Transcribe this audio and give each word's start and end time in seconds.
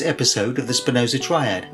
this 0.00 0.08
episode 0.08 0.58
of 0.58 0.66
the 0.66 0.72
Spinoza 0.72 1.18
Triad, 1.18 1.68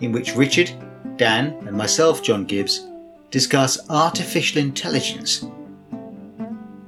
in 0.00 0.10
which 0.10 0.34
Richard, 0.34 0.72
Dan, 1.16 1.48
and 1.66 1.76
myself, 1.76 2.22
John 2.22 2.46
Gibbs, 2.46 2.88
discuss 3.30 3.78
artificial 3.90 4.62
intelligence. 4.62 5.44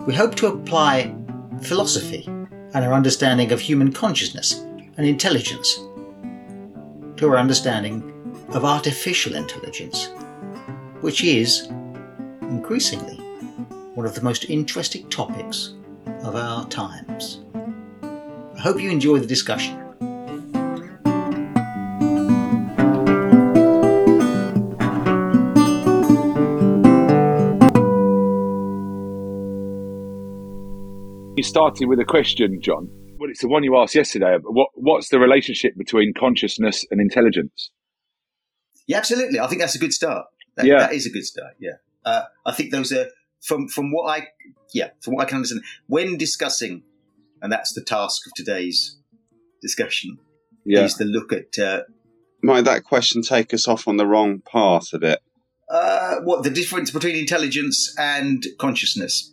We 0.06 0.14
hope 0.14 0.34
to 0.36 0.46
apply 0.46 1.14
philosophy 1.61 2.24
and 2.26 2.76
our 2.76 2.94
understanding 2.94 3.52
of 3.52 3.61
human 3.61 3.92
consciousness 3.92 4.54
and 4.96 5.06
intelligence 5.06 5.74
to 7.16 7.28
our 7.28 7.36
understanding 7.36 8.03
of 8.54 8.64
artificial 8.64 9.34
intelligence, 9.34 10.08
which 11.03 11.22
is, 11.22 11.67
increasingly, 12.40 13.17
one 13.94 14.06
of 14.06 14.14
the 14.14 14.22
most 14.22 14.48
interesting 14.48 15.11
topics 15.11 15.75
of 16.22 16.36
our 16.36 16.67
times. 16.68 17.40
I 18.03 18.61
hope 18.61 18.81
you 18.81 18.89
enjoy 18.89 19.18
the 19.18 19.26
discussion. 19.26 19.83
Started 31.44 31.86
with 31.86 32.00
a 32.00 32.05
question, 32.05 32.61
John. 32.61 32.89
Well, 33.19 33.30
it's 33.30 33.41
the 33.41 33.48
one 33.48 33.62
you 33.64 33.77
asked 33.77 33.94
yesterday. 33.94 34.36
What 34.42 34.69
What's 34.75 35.08
the 35.08 35.19
relationship 35.19 35.77
between 35.77 36.12
consciousness 36.14 36.84
and 36.91 37.00
intelligence? 37.00 37.70
Yeah, 38.86 38.98
absolutely. 38.98 39.41
I 39.41 39.47
think 39.47 39.61
that's 39.61 39.75
a 39.75 39.78
good 39.78 39.92
start. 39.92 40.27
That, 40.56 40.67
Yeah. 40.67 40.78
that 40.81 40.92
is 40.92 41.06
a 41.06 41.11
good 41.11 41.25
start. 41.25 41.55
Yeah, 41.59 41.77
uh, 42.05 42.22
I 42.47 42.53
think 42.53 42.70
those 42.70 42.92
are 42.92 43.06
from 43.42 43.69
from 43.69 43.92
what 43.92 44.09
I 44.09 44.28
yeah 44.72 44.91
from 45.00 45.15
what 45.15 45.22
I 45.27 45.28
can 45.28 45.37
understand 45.37 45.62
when 45.87 46.17
discussing, 46.17 46.83
and 47.42 47.50
that's 47.53 47.72
the 47.72 47.83
task 47.83 48.27
of 48.27 48.33
today's 48.34 48.98
discussion 49.62 50.19
Yeah. 50.65 50.84
is 50.84 50.95
to 50.95 51.05
look 51.05 51.33
at 51.33 51.59
uh, 51.59 51.83
Might 52.42 52.62
that 52.67 52.84
question 52.84 53.22
take 53.22 53.55
us 53.55 53.67
off 53.67 53.89
on 53.89 53.97
the 53.97 54.06
wrong 54.06 54.42
path 54.50 54.92
a 54.92 54.98
bit? 54.98 55.20
uh, 55.70 56.17
what 56.25 56.42
the 56.45 56.50
difference 56.50 56.91
between 56.91 57.17
intelligence 57.17 57.95
and 57.98 58.45
consciousness. 58.59 59.33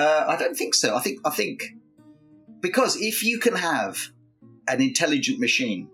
Uh, 0.00 0.24
I 0.28 0.36
don't 0.36 0.56
think 0.56 0.74
so. 0.74 0.96
I 0.96 1.00
think 1.00 1.20
I 1.26 1.30
think 1.30 1.62
because 2.60 2.96
if 2.96 3.22
you 3.22 3.38
can 3.38 3.54
have 3.54 4.08
an 4.66 4.80
intelligent 4.80 5.38
machine, 5.38 5.90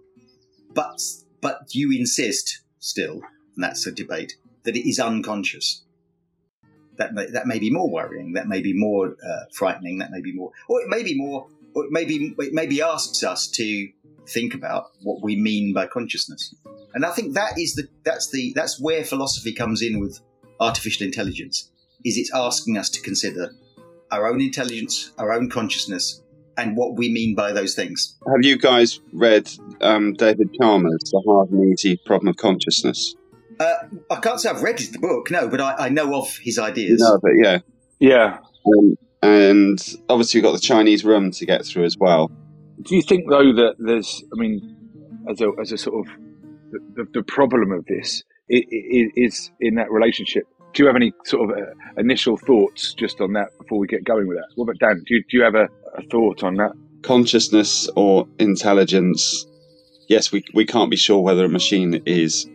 but 0.73 1.01
but 1.41 1.75
you 1.75 1.91
insist 1.91 2.61
still, 2.79 3.15
and 3.55 3.65
that's 3.65 3.85
a 3.85 3.91
debate, 3.91 4.37
that 4.63 4.77
it 4.77 4.89
is 4.89 5.01
unconscious. 5.01 5.83
That 6.99 7.15
may, 7.15 7.27
that 7.27 7.49
may 7.49 7.59
be 7.59 7.69
more 7.69 7.91
worrying. 7.91 8.35
That 8.35 8.47
may 8.47 8.63
be 8.63 8.73
more 8.73 9.17
uh, 9.29 9.45
frightening. 9.53 9.99
That 9.99 10.13
may 10.13 10.21
be 10.21 10.33
more, 10.33 10.53
or 10.69 10.81
it 10.83 10.89
may 10.89 11.03
be 11.03 11.17
more, 11.17 11.49
or 11.75 11.87
it 11.87 11.91
may 11.91 12.05
be 12.05 12.33
it 12.39 12.53
maybe 12.53 12.81
asks 12.81 13.25
us 13.25 13.49
to 13.49 13.89
think 14.29 14.55
about 14.55 14.93
what 15.03 15.21
we 15.21 15.35
mean 15.35 15.75
by 15.75 15.89
consciousness. 15.89 16.55
And 16.95 17.05
I 17.05 17.11
think 17.11 17.35
that 17.35 17.59
is 17.59 17.75
the 17.75 17.89
that's 18.05 18.31
the 18.31 18.53
that's 18.55 18.81
where 18.81 19.03
philosophy 19.03 19.53
comes 19.53 19.83
in 19.83 19.99
with 19.99 20.21
artificial 20.61 21.05
intelligence. 21.05 21.73
Is 22.05 22.17
it's 22.17 22.33
asking 22.33 22.79
us 22.79 22.89
to 22.91 23.01
consider 23.01 23.51
our 24.11 24.27
own 24.27 24.41
intelligence, 24.41 25.13
our 25.19 25.33
own 25.33 25.51
consciousness, 25.51 26.23
and 26.57 26.77
what 26.77 26.97
we 26.97 27.13
mean 27.13 27.35
by 27.35 27.53
those 27.53 27.75
things. 27.75 28.17
Have 28.27 28.43
you 28.45 28.57
guys 28.59 29.01
read 29.13 29.51
um, 29.81 30.15
David 30.15 30.55
Chalmers' 30.61 30.99
The 31.13 31.23
Hard 31.27 31.51
and 31.51 31.73
Easy 31.73 32.01
Problem 32.07 32.29
of 32.29 32.37
Consciousness? 32.37 33.15
Uh, 33.59 33.75
I 34.11 34.17
can't 34.17 34.41
say 34.41 34.51
I've 34.51 34.63
read 34.63 34.79
the 34.79 34.99
book, 34.99 35.31
no, 35.31 35.49
but 35.49 35.61
I, 35.61 35.87
I 35.87 35.89
know 35.89 36.15
of 36.15 36.37
his 36.43 36.59
ideas. 36.59 37.01
No, 37.01 37.19
but 37.23 37.33
yeah. 37.43 37.59
Yeah. 37.99 38.39
Um, 38.67 38.97
and 39.23 39.79
obviously, 40.09 40.39
you've 40.39 40.45
got 40.45 40.53
the 40.53 40.61
Chinese 40.61 41.05
room 41.05 41.31
to 41.33 41.47
get 41.47 41.65
through 41.65 41.85
as 41.85 41.97
well. 41.99 42.31
Do 42.83 42.95
you 42.95 43.03
think 43.03 43.29
though 43.31 43.53
that 43.55 43.77
there's, 43.79 44.23
I 44.33 44.39
mean, 44.39 44.77
as 45.31 45.41
a 45.41 45.51
as 45.61 45.73
a 45.73 45.79
sort 45.79 46.07
of 46.07 46.13
the, 46.71 46.79
the, 46.97 47.07
the 47.15 47.23
problem 47.23 47.73
of 47.73 47.87
this 47.87 48.23
i- 48.53 48.57
i- 48.57 49.11
is 49.17 49.51
in 49.61 49.77
that 49.77 49.91
relationship? 49.91 50.45
Do 50.77 50.83
you 50.83 50.87
have 50.89 50.97
any 50.97 51.15
sort 51.25 51.51
of 51.51 51.57
uh, 51.57 51.71
initial 51.97 52.37
thoughts 52.37 52.93
just 52.93 53.23
on 53.23 53.33
that 53.33 53.49
before 53.57 53.79
we 53.79 53.87
get 53.87 54.05
going 54.05 54.27
with 54.29 54.37
that? 54.37 54.49
What 54.57 54.65
about 54.65 54.79
Dan? 54.79 55.03
Do 55.07 55.15
you, 55.15 55.25
do 55.31 55.39
you 55.39 55.43
have 55.43 55.55
a, 55.55 55.69
a 55.95 56.03
thought 56.03 56.45
on 56.45 56.57
that? 56.57 56.73
Consciousness 57.01 57.89
or 57.97 58.29
intelligence, 58.39 59.47
yes, 60.07 60.31
we, 60.33 60.45
we 60.53 60.67
can't 60.67 60.91
be 60.91 60.97
sure 60.99 61.23
whether 61.23 61.47
a 61.47 61.49
machine 61.49 62.03
is 62.05 62.47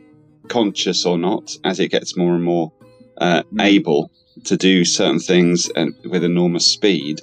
conscious 0.49 1.03
or 1.03 1.17
not 1.17 1.55
as 1.63 1.79
it 1.79 1.87
gets 1.89 2.15
more 2.15 2.35
and 2.35 2.43
more 2.43 2.71
uh, 3.17 3.41
Mm. 3.53 3.63
able 3.63 4.11
to 4.43 4.55
do 4.55 4.85
certain 4.85 5.19
things 5.19 5.69
and 5.75 5.95
with 6.05 6.23
enormous 6.23 6.65
speed. 6.67 7.21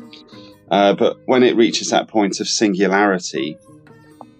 Uh, 0.68 0.94
but 0.94 1.16
when 1.26 1.44
it 1.44 1.54
reaches 1.54 1.90
that 1.90 2.08
point 2.08 2.40
of 2.40 2.48
singularity 2.48 3.56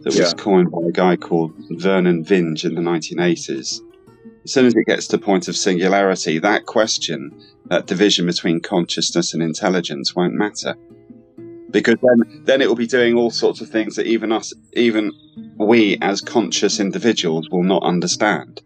that 0.00 0.06
was 0.06 0.18
Yeah. 0.18 0.32
coined 0.36 0.72
by 0.72 0.88
a 0.88 0.92
guy 0.92 1.14
called 1.14 1.52
Vernor 1.70 2.24
Vinge 2.24 2.64
in 2.64 2.74
the 2.74 2.80
1980s, 2.80 3.80
as 4.48 4.54
soon 4.54 4.64
as 4.64 4.74
it 4.74 4.86
gets 4.86 5.06
to 5.08 5.18
the 5.18 5.22
point 5.22 5.46
of 5.46 5.54
singularity, 5.54 6.38
that 6.38 6.64
question, 6.64 7.38
that 7.66 7.84
division 7.84 8.24
between 8.24 8.60
consciousness 8.60 9.34
and 9.34 9.42
intelligence 9.42 10.16
won't 10.16 10.32
matter. 10.32 10.74
Because 11.70 11.96
then, 12.00 12.44
then 12.44 12.62
it 12.62 12.66
will 12.66 12.74
be 12.74 12.86
doing 12.86 13.14
all 13.14 13.30
sorts 13.30 13.60
of 13.60 13.68
things 13.68 13.96
that 13.96 14.06
even 14.06 14.32
us, 14.32 14.54
even 14.72 15.12
we 15.58 15.98
as 16.00 16.22
conscious 16.22 16.80
individuals 16.80 17.46
will 17.50 17.62
not 17.62 17.82
understand. 17.82 18.62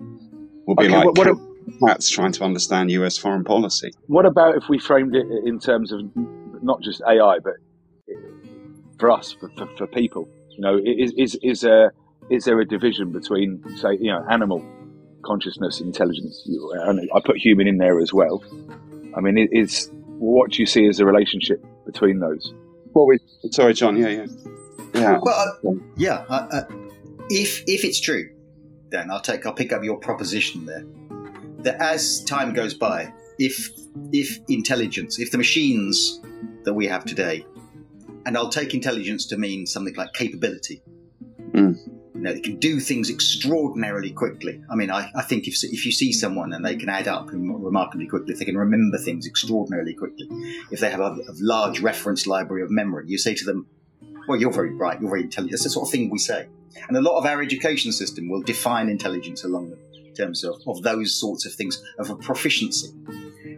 We'll 0.69 0.77
be 0.77 0.85
Okay, 0.85 0.95
like 0.95 1.07
what- 1.19 1.37
what 1.81 1.95
cats 1.95 2.09
trying 2.09 2.31
to 2.31 2.45
understand 2.45 2.93
US 2.93 3.19
foreign 3.19 3.43
policy. 3.43 3.91
What 4.07 4.25
about 4.25 4.55
if 4.55 4.69
we 4.69 4.79
framed 4.79 5.17
it 5.17 5.27
in 5.45 5.59
terms 5.59 5.91
of 5.91 6.01
not 6.63 6.81
just 6.81 7.03
AI, 7.09 7.41
but 7.41 7.55
for 9.01 9.11
us, 9.11 9.33
for, 9.33 9.51
for, 9.59 9.67
for 9.77 9.87
people? 9.89 10.29
You 10.51 10.61
know, 10.61 10.79
is, 10.79 11.13
is, 11.17 11.37
is, 11.43 11.63
there, 11.63 11.93
is 12.31 12.45
there 12.45 12.61
a 12.61 12.65
division 12.65 13.11
between, 13.11 13.65
say, 13.79 13.99
you 14.01 14.13
know, 14.13 14.25
animal 14.31 14.65
consciousness, 15.23 15.81
intelligence? 15.81 16.43
And 16.47 17.09
I 17.15 17.21
put 17.25 17.37
human 17.37 17.67
in 17.67 17.79
there 17.79 18.01
as 18.01 18.13
well. 18.13 18.43
I 19.17 19.21
mean, 19.21 19.39
it 19.39 19.51
is 19.53 19.91
what 20.19 20.53
do 20.53 20.63
you 20.63 20.67
see 20.67 20.87
as 20.87 20.99
the 20.99 21.05
relationship 21.05 21.65
between 21.85 22.21
those? 22.21 22.55
Well, 22.95 23.07
we, 23.07 23.19
sorry, 23.51 23.75
John. 23.75 23.97
Yeah, 23.97 24.09
yeah, 24.09 24.27
yeah. 24.95 25.19
Well, 25.21 25.59
uh, 25.65 25.71
yeah. 25.97 26.25
Uh, 26.29 26.49
uh, 26.53 26.63
if 27.29 27.63
if 27.67 27.85
it's 27.85 28.01
true, 28.01 28.31
then 28.91 29.11
I'll 29.11 29.21
take 29.21 29.45
I'll 29.47 29.53
pick 29.53 29.73
up 29.73 29.83
your 29.83 29.99
proposition 29.99 30.67
there. 30.67 30.85
That 31.61 31.81
as 31.81 32.23
time 32.25 32.53
goes 32.53 32.75
by, 32.75 33.13
if 33.39 33.71
if 34.13 34.39
intelligence, 34.49 35.19
if 35.19 35.31
the 35.31 35.39
machines 35.39 36.21
that 36.65 36.75
we 36.75 36.87
have 36.87 37.05
today, 37.05 37.47
and 38.25 38.37
I'll 38.37 38.51
take 38.51 38.75
intelligence 38.75 39.27
to 39.27 39.37
mean 39.37 39.67
something 39.67 39.95
like 39.95 40.13
capability. 40.13 40.83
Mm. 41.51 41.79
You 42.23 42.29
know, 42.29 42.35
they 42.35 42.41
can 42.41 42.61
do 42.61 42.79
things 42.79 43.11
extraordinarily 43.11 44.13
quickly. 44.13 44.63
I 44.71 44.77
mean, 44.77 44.93
I, 44.93 45.11
I 45.13 45.23
think 45.23 45.49
if 45.49 45.65
if 45.65 45.85
you 45.85 45.91
see 45.91 46.13
someone 46.13 46.53
and 46.53 46.65
they 46.65 46.77
can 46.77 46.89
add 46.89 47.09
up 47.09 47.31
remarkably 47.33 48.07
quickly, 48.07 48.33
if 48.33 48.39
they 48.39 48.45
can 48.45 48.57
remember 48.57 48.97
things 48.97 49.27
extraordinarily 49.27 49.93
quickly, 49.93 50.29
if 50.71 50.79
they 50.79 50.89
have 50.89 51.01
a, 51.01 51.15
a 51.15 51.35
large 51.41 51.81
reference 51.81 52.25
library 52.25 52.63
of 52.63 52.71
memory, 52.71 53.07
you 53.09 53.19
say 53.19 53.35
to 53.35 53.45
them, 53.45 53.67
well, 54.29 54.39
you're 54.39 54.53
very 54.53 54.71
bright, 54.71 55.01
you're 55.01 55.11
very 55.11 55.23
intelligent. 55.23 55.51
That's 55.51 55.65
the 55.65 55.71
sort 55.71 55.89
of 55.89 55.91
thing 55.91 56.11
we 56.11 56.19
say. 56.19 56.47
And 56.87 56.97
a 56.97 57.01
lot 57.01 57.19
of 57.19 57.27
our 57.27 57.43
education 57.43 57.91
system 57.91 58.29
will 58.29 58.43
define 58.43 58.89
intelligence 58.89 59.43
along 59.43 59.71
the 59.71 60.13
terms 60.15 60.45
of, 60.45 60.63
of 60.69 60.81
those 60.85 61.19
sorts 61.19 61.45
of 61.45 61.53
things, 61.55 61.83
of 61.99 62.09
a 62.09 62.15
proficiency. 62.15 62.95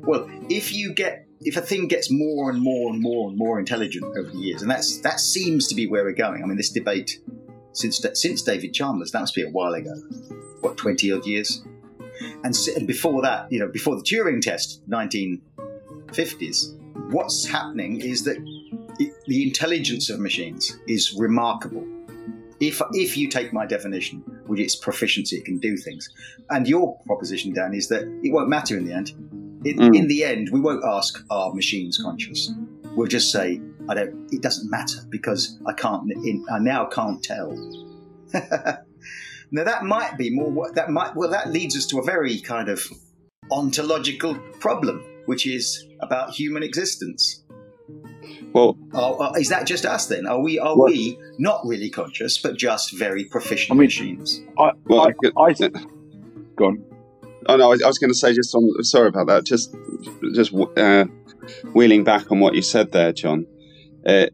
Well, 0.05 0.27
if 0.49 0.73
you 0.73 0.95
get 0.95 1.27
if 1.43 1.59
a 1.59 1.61
thing 1.61 1.87
gets 1.87 2.11
more 2.11 2.49
and 2.49 2.63
more 2.63 2.91
and 2.91 3.03
more 3.03 3.29
and 3.29 3.37
more 3.37 3.59
intelligent 3.59 4.07
over 4.17 4.31
the 4.31 4.39
years, 4.39 4.63
and 4.63 4.71
that's 4.71 5.01
that 5.01 5.21
seems 5.21 5.69
to 5.69 5.75
be 5.75 5.87
where 5.87 6.05
we're 6.05 6.13
going. 6.13 6.43
I 6.43 6.47
mean, 6.47 6.57
this 6.57 6.71
debate 6.71 7.21
since 7.75 8.05
since 8.15 8.43
David 8.43 8.73
Chalmers, 8.73 9.11
that 9.13 9.21
must 9.21 9.35
be 9.35 9.43
a 9.43 9.51
while 9.51 9.75
ago, 9.75 9.95
what 10.61 10.77
twenty 10.77 11.13
odd 11.13 11.27
years, 11.27 11.63
and, 12.43 12.57
and 12.77 12.87
before 12.87 13.21
that, 13.23 13.51
you 13.53 13.59
know, 13.59 13.69
before 13.69 13.97
the 13.97 14.03
Turing 14.03 14.41
test, 14.41 14.83
nineteen 14.87 15.43
fifties. 16.13 16.75
What's 17.11 17.45
happening 17.47 18.01
is 18.01 18.25
that 18.25 18.37
it, 18.99 19.13
the 19.27 19.43
intelligence 19.47 20.09
of 20.11 20.21
machines 20.21 20.79
is 20.89 21.13
remarkable. 21.15 21.85
If 22.61 22.81
if 22.93 23.17
you 23.17 23.29
take 23.29 23.53
my 23.53 23.67
definition, 23.67 24.21
which 24.47 24.61
is 24.61 24.77
proficiency, 24.77 25.37
it 25.37 25.45
can 25.45 25.59
do 25.59 25.77
things, 25.77 26.09
and 26.51 26.67
your 26.69 26.99
proposition, 27.05 27.53
Dan, 27.53 27.75
is 27.75 27.89
that 27.89 28.03
it 28.23 28.33
won't 28.33 28.49
matter 28.49 28.79
in 28.79 28.85
the 28.87 28.93
end. 28.93 29.11
In, 29.65 29.79
Mm. 29.79 29.97
in 29.97 30.09
the 30.09 30.25
end, 30.25 30.51
we 30.51 30.61
won't 30.61 30.85
ask 30.85 31.25
are 31.31 31.53
machines 31.55 31.99
conscious. 31.99 32.53
We'll 32.95 33.09
just 33.09 33.33
say 33.33 33.61
I 33.89 33.95
don't. 33.95 34.29
It 34.33 34.43
doesn't 34.43 34.71
matter 34.71 34.99
because 35.11 35.59
I 35.67 35.73
can't. 35.73 36.11
In, 36.11 36.45
I 36.51 36.59
now 36.59 36.87
can't 36.87 37.23
tell. 37.23 37.53
now 38.33 39.65
that 39.65 39.85
might 39.85 40.17
be 40.17 40.31
more. 40.31 40.73
That 40.73 40.91
might. 40.91 41.15
Well, 41.15 41.31
that 41.31 41.51
leads 41.51 41.77
us 41.77 41.87
to 41.87 41.99
a 41.99 42.05
very 42.05 42.41
kind 42.41 42.69
of 42.69 42.83
ontological 43.51 44.35
problem, 44.61 45.05
which 45.27 45.47
is 45.47 45.87
about 46.01 46.31
human 46.31 46.63
existence. 46.63 47.43
Well, 48.53 48.79
Are, 48.95 49.21
are- 49.21 49.39
is 49.39 49.49
that 49.49 49.67
just 49.67 49.85
us 49.85 50.07
then? 50.07 50.27
Are 50.27 50.41
we 50.41 50.59
are 50.59 50.77
Well- 50.77 50.87
we 50.89 51.19
not 51.39 51.61
really 51.67 51.91
conscious, 51.91 52.39
but 52.39 52.57
just 52.57 52.97
very 52.97 53.25
proficient 53.25 53.73
I 53.73 53.75
mean- 53.75 53.87
machines? 53.87 54.41
I, 54.59 54.71
well, 54.87 55.01
I, 55.01 55.05
I 55.09 55.13
could- 55.13 55.33
I 55.39 55.53
think. 55.55 55.77
Go 56.57 56.67
on. 56.67 56.85
Oh 57.47 57.57
no, 57.57 57.73
I, 57.73 57.77
I 57.85 57.89
was 57.89 57.99
going 57.99 58.11
to 58.11 58.15
say 58.17 58.33
just 58.33 58.55
on. 58.55 58.67
Sorry 58.85 59.09
about 59.09 59.27
that. 59.27 59.45
Just, 59.45 59.75
just 60.35 60.55
uh, 60.55 61.05
wheeling 61.75 62.05
back 62.05 62.31
on 62.31 62.41
what 62.41 62.55
you 62.55 62.63
said 62.63 62.93
there, 62.93 63.13
John. 63.13 63.47
Uh, 64.07 64.27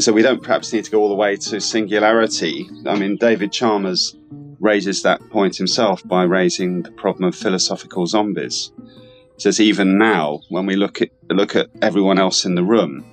So 0.00 0.10
we 0.12 0.22
don't 0.22 0.42
perhaps 0.42 0.72
need 0.72 0.84
to 0.86 0.90
go 0.90 1.02
all 1.02 1.10
the 1.10 1.14
way 1.14 1.36
to 1.36 1.60
singularity. 1.60 2.66
I 2.86 2.98
mean, 2.98 3.16
David 3.16 3.52
Chalmers 3.52 4.16
raises 4.58 5.02
that 5.02 5.20
point 5.28 5.56
himself 5.56 6.02
by 6.06 6.22
raising 6.22 6.82
the 6.82 6.92
problem 6.92 7.24
of 7.24 7.34
philosophical 7.34 8.06
zombies. 8.06 8.72
He 9.36 9.40
says 9.40 9.60
even 9.60 9.98
now, 9.98 10.40
when 10.48 10.64
we 10.64 10.76
look 10.76 11.02
at 11.02 11.10
look 11.28 11.54
at 11.56 11.68
everyone 11.82 12.18
else 12.18 12.46
in 12.46 12.54
the 12.54 12.62
room, 12.62 13.04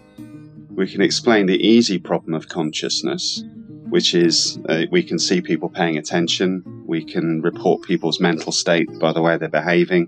we 0.70 0.88
can 0.88 1.02
explain 1.02 1.48
the 1.48 1.68
easy 1.68 2.00
problem 2.00 2.34
of 2.34 2.48
consciousness, 2.48 3.44
which 3.90 4.16
is 4.16 4.58
uh, 4.70 4.84
we 4.90 5.04
can 5.04 5.20
see 5.20 5.42
people 5.42 5.68
paying 5.70 5.98
attention, 5.98 6.64
we 6.86 7.04
can 7.04 7.42
report 7.42 7.82
people's 7.82 8.22
mental 8.22 8.54
state 8.54 8.88
by 9.00 9.12
the 9.12 9.22
way 9.22 9.38
they're 9.38 9.50
behaving, 9.50 10.08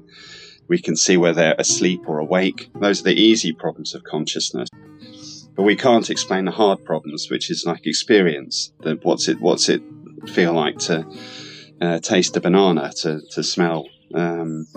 we 0.69 0.79
can 0.79 0.95
see 0.95 1.17
whether 1.17 1.41
they're 1.41 1.55
asleep 1.59 2.01
or 2.07 2.19
awake. 2.19 2.69
Those 2.79 3.01
are 3.01 3.09
the 3.11 3.21
easy 3.29 3.51
problems 3.51 3.93
of 3.93 4.03
consciousness. 4.03 4.69
But 5.55 5.63
we 5.63 5.75
can't 5.75 6.09
explain 6.09 6.45
the 6.45 6.51
hard 6.51 6.83
problems, 6.85 7.29
which 7.29 7.49
is 7.51 7.65
like 7.65 7.85
experience. 7.85 8.71
The, 8.81 8.97
what's 9.01 9.27
it? 9.27 9.39
What's 9.41 9.69
it 9.69 9.81
feel 10.27 10.53
like 10.53 10.77
to 10.79 11.05
uh, 11.81 11.99
taste 11.99 12.37
a 12.37 12.41
banana? 12.41 12.91
To 13.01 13.21
to 13.31 13.43
smell 13.43 13.85
um, 14.13 14.67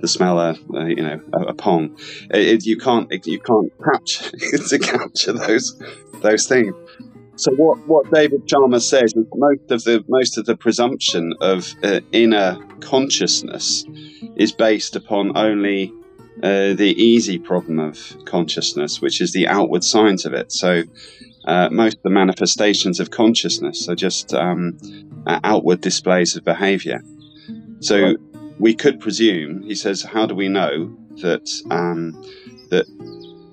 to 0.00 0.08
smell 0.08 0.38
a, 0.38 0.56
a, 0.74 0.88
you 0.88 1.02
know 1.02 1.20
a, 1.32 1.40
a 1.46 1.54
pong. 1.54 1.98
It, 2.30 2.46
it, 2.46 2.66
you 2.66 2.76
can't 2.76 3.10
you 3.26 3.40
can't 3.40 3.72
capture 3.82 4.30
to 4.68 4.78
capture 4.78 5.32
those 5.32 5.80
those 6.22 6.46
things. 6.46 6.74
So 7.36 7.52
what, 7.54 7.78
what 7.86 8.10
David 8.10 8.48
Chalmers 8.48 8.90
says 8.90 9.14
is 9.14 9.24
most 9.32 9.70
of 9.70 9.84
the 9.84 10.04
most 10.08 10.38
of 10.38 10.46
the 10.46 10.56
presumption 10.56 11.34
of 11.40 11.72
uh, 11.84 12.00
inner 12.10 12.58
consciousness 12.80 13.84
is 14.34 14.50
based 14.50 14.96
upon 14.96 15.36
only 15.36 15.92
uh, 16.42 16.74
the 16.74 16.94
easy 16.96 17.38
problem 17.38 17.78
of 17.78 17.98
consciousness, 18.24 19.00
which 19.00 19.20
is 19.20 19.32
the 19.32 19.48
outward 19.48 19.84
signs 19.84 20.24
of 20.24 20.32
it. 20.34 20.52
So 20.52 20.82
uh, 21.44 21.68
most 21.70 21.96
of 21.96 22.02
the 22.02 22.10
manifestations 22.10 23.00
of 23.00 23.10
consciousness 23.10 23.88
are 23.88 23.94
just 23.94 24.34
um, 24.34 24.78
uh, 25.26 25.40
outward 25.44 25.80
displays 25.80 26.36
of 26.36 26.44
behavior. 26.44 27.02
So 27.80 28.00
right. 28.02 28.16
we 28.58 28.74
could 28.74 29.00
presume, 29.00 29.62
he 29.62 29.74
says, 29.74 30.02
how 30.02 30.26
do 30.26 30.34
we 30.34 30.48
know 30.48 30.96
that 31.22 31.48
um, 31.70 32.12
that 32.70 32.86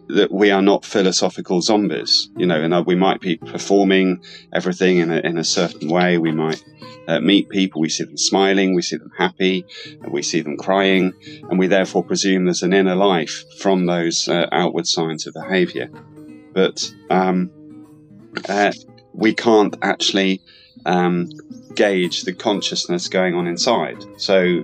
that 0.10 0.32
we 0.32 0.52
are 0.52 0.62
not 0.62 0.86
philosophical 0.86 1.62
zombies? 1.62 2.30
You 2.36 2.46
know, 2.46 2.62
and 2.62 2.86
we 2.86 2.96
might 2.96 3.22
be 3.22 3.38
performing 3.38 4.24
everything 4.54 4.98
in 4.98 5.12
a, 5.12 5.18
in 5.18 5.38
a 5.38 5.44
certain 5.44 5.90
way. 5.90 6.18
We 6.18 6.32
might 6.32 6.64
uh, 7.08 7.20
meet 7.20 7.50
people, 7.50 7.82
we 7.82 7.90
see 7.90 8.04
them 8.04 8.18
smiling, 8.18 8.74
we 8.74 8.82
see 8.82 8.98
them 8.98 9.12
happy, 9.18 9.66
we 10.10 10.22
see 10.22 10.42
them 10.42 10.58
crying, 10.58 11.14
and 11.50 11.60
we 11.60 11.68
therefore 11.68 12.04
presume 12.04 12.46
there's 12.46 12.64
an 12.64 12.74
inner 12.74 12.96
life 12.96 13.44
from 13.60 13.86
those 13.86 14.28
uh, 14.28 14.48
outward 14.52 14.88
signs 14.88 15.28
of 15.28 15.34
behavior. 15.34 15.90
But 16.54 16.92
um, 17.10 17.52
uh, 18.48 18.72
we 19.14 19.34
can't 19.34 19.76
actually 19.82 20.42
um, 20.86 21.30
gauge 21.76 22.24
the 22.24 22.34
consciousness 22.34 23.08
going 23.08 23.36
on 23.36 23.48
inside. 23.48 24.04
So 24.18 24.64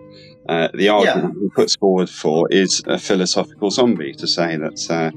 uh, 0.49 0.69
the 0.73 0.89
argument 0.89 1.35
yeah. 1.35 1.43
he 1.43 1.49
puts 1.49 1.75
forward 1.75 2.09
for 2.09 2.47
is 2.49 2.83
a 2.87 2.97
philosophical 2.97 3.69
zombie 3.71 4.13
to 4.13 4.27
say 4.27 4.57
that 4.57 4.89
uh, 4.89 5.11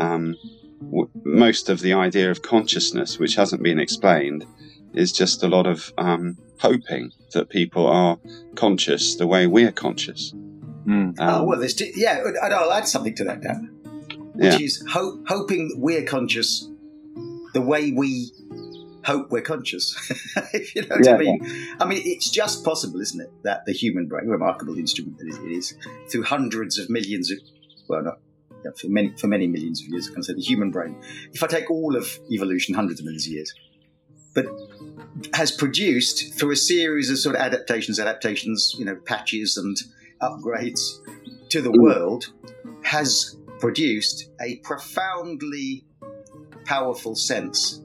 um, 0.00 0.36
w- 0.80 1.08
most 1.24 1.68
of 1.68 1.80
the 1.80 1.92
idea 1.92 2.30
of 2.30 2.42
consciousness, 2.42 3.18
which 3.18 3.36
hasn't 3.36 3.62
been 3.62 3.78
explained, 3.78 4.44
is 4.92 5.12
just 5.12 5.42
a 5.42 5.48
lot 5.48 5.66
of 5.66 5.92
um, 5.98 6.36
hoping 6.60 7.12
that 7.32 7.48
people 7.48 7.86
are 7.86 8.18
conscious 8.54 9.16
the 9.16 9.26
way 9.26 9.46
we're 9.46 9.72
conscious. 9.72 10.32
Mm. 10.86 11.18
Um, 11.18 11.42
oh, 11.42 11.44
well, 11.44 11.58
there's, 11.58 11.80
yeah, 11.96 12.22
I'll 12.42 12.72
add 12.72 12.88
something 12.88 13.14
to 13.16 13.24
that, 13.24 13.42
Dan, 13.42 13.70
which 14.34 14.52
yeah. 14.52 14.64
is 14.64 14.84
ho- 14.90 15.22
hoping 15.28 15.68
that 15.68 15.78
we're 15.78 16.04
conscious 16.04 16.68
the 17.54 17.60
way 17.60 17.92
we 17.92 18.30
hope 19.06 19.30
we're 19.30 19.40
conscious. 19.40 19.96
if 20.52 20.74
you 20.74 20.82
know 20.82 20.96
what 20.96 21.06
yeah, 21.06 21.14
I 21.14 21.18
mean. 21.18 21.40
Yeah. 21.42 21.74
I 21.80 21.84
mean, 21.86 22.02
it's 22.04 22.28
just 22.28 22.64
possible, 22.64 23.00
isn't 23.00 23.20
it, 23.20 23.32
that 23.44 23.64
the 23.64 23.72
human 23.72 24.06
brain, 24.06 24.26
remarkable 24.26 24.76
instrument 24.76 25.18
that 25.18 25.28
it 25.28 25.50
is, 25.50 25.74
through 26.10 26.24
hundreds 26.24 26.78
of 26.78 26.90
millions 26.90 27.30
of, 27.30 27.38
well, 27.88 28.02
not 28.02 28.18
yeah, 28.64 28.72
for 28.76 28.88
many 28.88 29.14
for 29.16 29.28
many 29.28 29.46
millions 29.46 29.80
of 29.80 29.88
years, 29.88 30.08
I 30.10 30.14
can 30.14 30.22
say 30.22 30.34
the 30.34 30.42
human 30.42 30.70
brain. 30.70 30.96
If 31.32 31.42
I 31.42 31.46
take 31.46 31.70
all 31.70 31.96
of 31.96 32.18
evolution, 32.30 32.74
hundreds 32.74 33.00
of 33.00 33.06
millions 33.06 33.26
of 33.26 33.32
years, 33.32 33.54
but 34.34 34.46
has 35.34 35.52
produced 35.52 36.34
through 36.34 36.50
a 36.50 36.56
series 36.56 37.08
of 37.10 37.18
sort 37.18 37.36
of 37.36 37.42
adaptations, 37.42 38.00
adaptations, 38.00 38.74
you 38.78 38.84
know, 38.84 38.96
patches 38.96 39.56
and 39.56 39.76
upgrades 40.20 40.80
to 41.50 41.62
the 41.62 41.70
mm. 41.70 41.80
world, 41.80 42.32
has 42.82 43.36
produced 43.60 44.30
a 44.40 44.56
profoundly 44.56 45.84
powerful 46.64 47.14
sense 47.14 47.80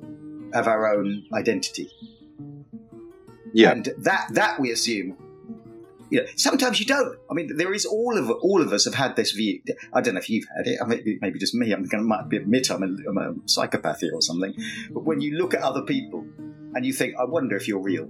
of 0.53 0.67
our 0.67 0.93
own 0.93 1.25
identity. 1.33 1.89
Yeah. 3.53 3.71
And 3.71 3.89
that 3.97 4.27
that 4.31 4.59
we 4.59 4.71
assume 4.71 5.17
you 6.11 6.19
know, 6.19 6.27
sometimes 6.35 6.79
you 6.79 6.85
don't. 6.85 7.17
I 7.29 7.33
mean, 7.33 7.55
there 7.55 7.73
is 7.73 7.85
all 7.85 8.17
of 8.17 8.29
all 8.29 8.61
of 8.61 8.73
us 8.73 8.83
have 8.83 8.93
had 8.93 9.15
this 9.15 9.31
view. 9.31 9.61
I 9.93 10.01
don't 10.01 10.13
know 10.15 10.19
if 10.19 10.29
you've 10.29 10.45
had 10.55 10.67
it. 10.67 10.77
I 10.81 10.85
mean, 10.85 11.19
maybe 11.21 11.39
just 11.39 11.55
me. 11.55 11.71
I'm 11.71 11.85
going 11.85 12.03
to 12.03 12.07
might 12.07 12.25
admit 12.33 12.69
I'm 12.69 12.83
a, 12.83 13.09
I'm 13.09 13.17
a 13.17 13.33
psychopath 13.45 14.01
here 14.01 14.13
or 14.13 14.21
something. 14.21 14.53
But 14.91 15.05
when 15.05 15.21
you 15.21 15.37
look 15.37 15.53
at 15.53 15.61
other 15.61 15.83
people 15.83 16.25
and 16.75 16.85
you 16.85 16.91
think, 16.91 17.15
I 17.17 17.23
wonder 17.23 17.55
if 17.55 17.65
you're 17.65 17.81
real. 17.81 18.09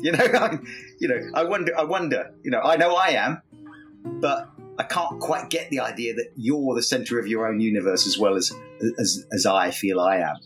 You 0.00 0.12
know, 0.12 0.24
I, 0.32 0.58
you 1.00 1.08
know, 1.08 1.20
I 1.34 1.42
wonder. 1.42 1.76
I 1.76 1.82
wonder. 1.82 2.34
You 2.44 2.52
know, 2.52 2.60
I 2.60 2.76
know 2.76 2.94
I 2.94 3.08
am, 3.08 3.42
but 4.04 4.48
I 4.78 4.84
can't 4.84 5.18
quite 5.18 5.50
get 5.50 5.70
the 5.70 5.80
idea 5.80 6.14
that 6.14 6.30
you're 6.36 6.76
the 6.76 6.84
center 6.84 7.18
of 7.18 7.26
your 7.26 7.48
own 7.48 7.60
universe 7.60 8.06
as 8.06 8.16
well 8.16 8.36
as 8.36 8.52
as, 8.96 9.26
as 9.32 9.44
I 9.44 9.72
feel 9.72 9.98
I 9.98 10.18
am. 10.18 10.36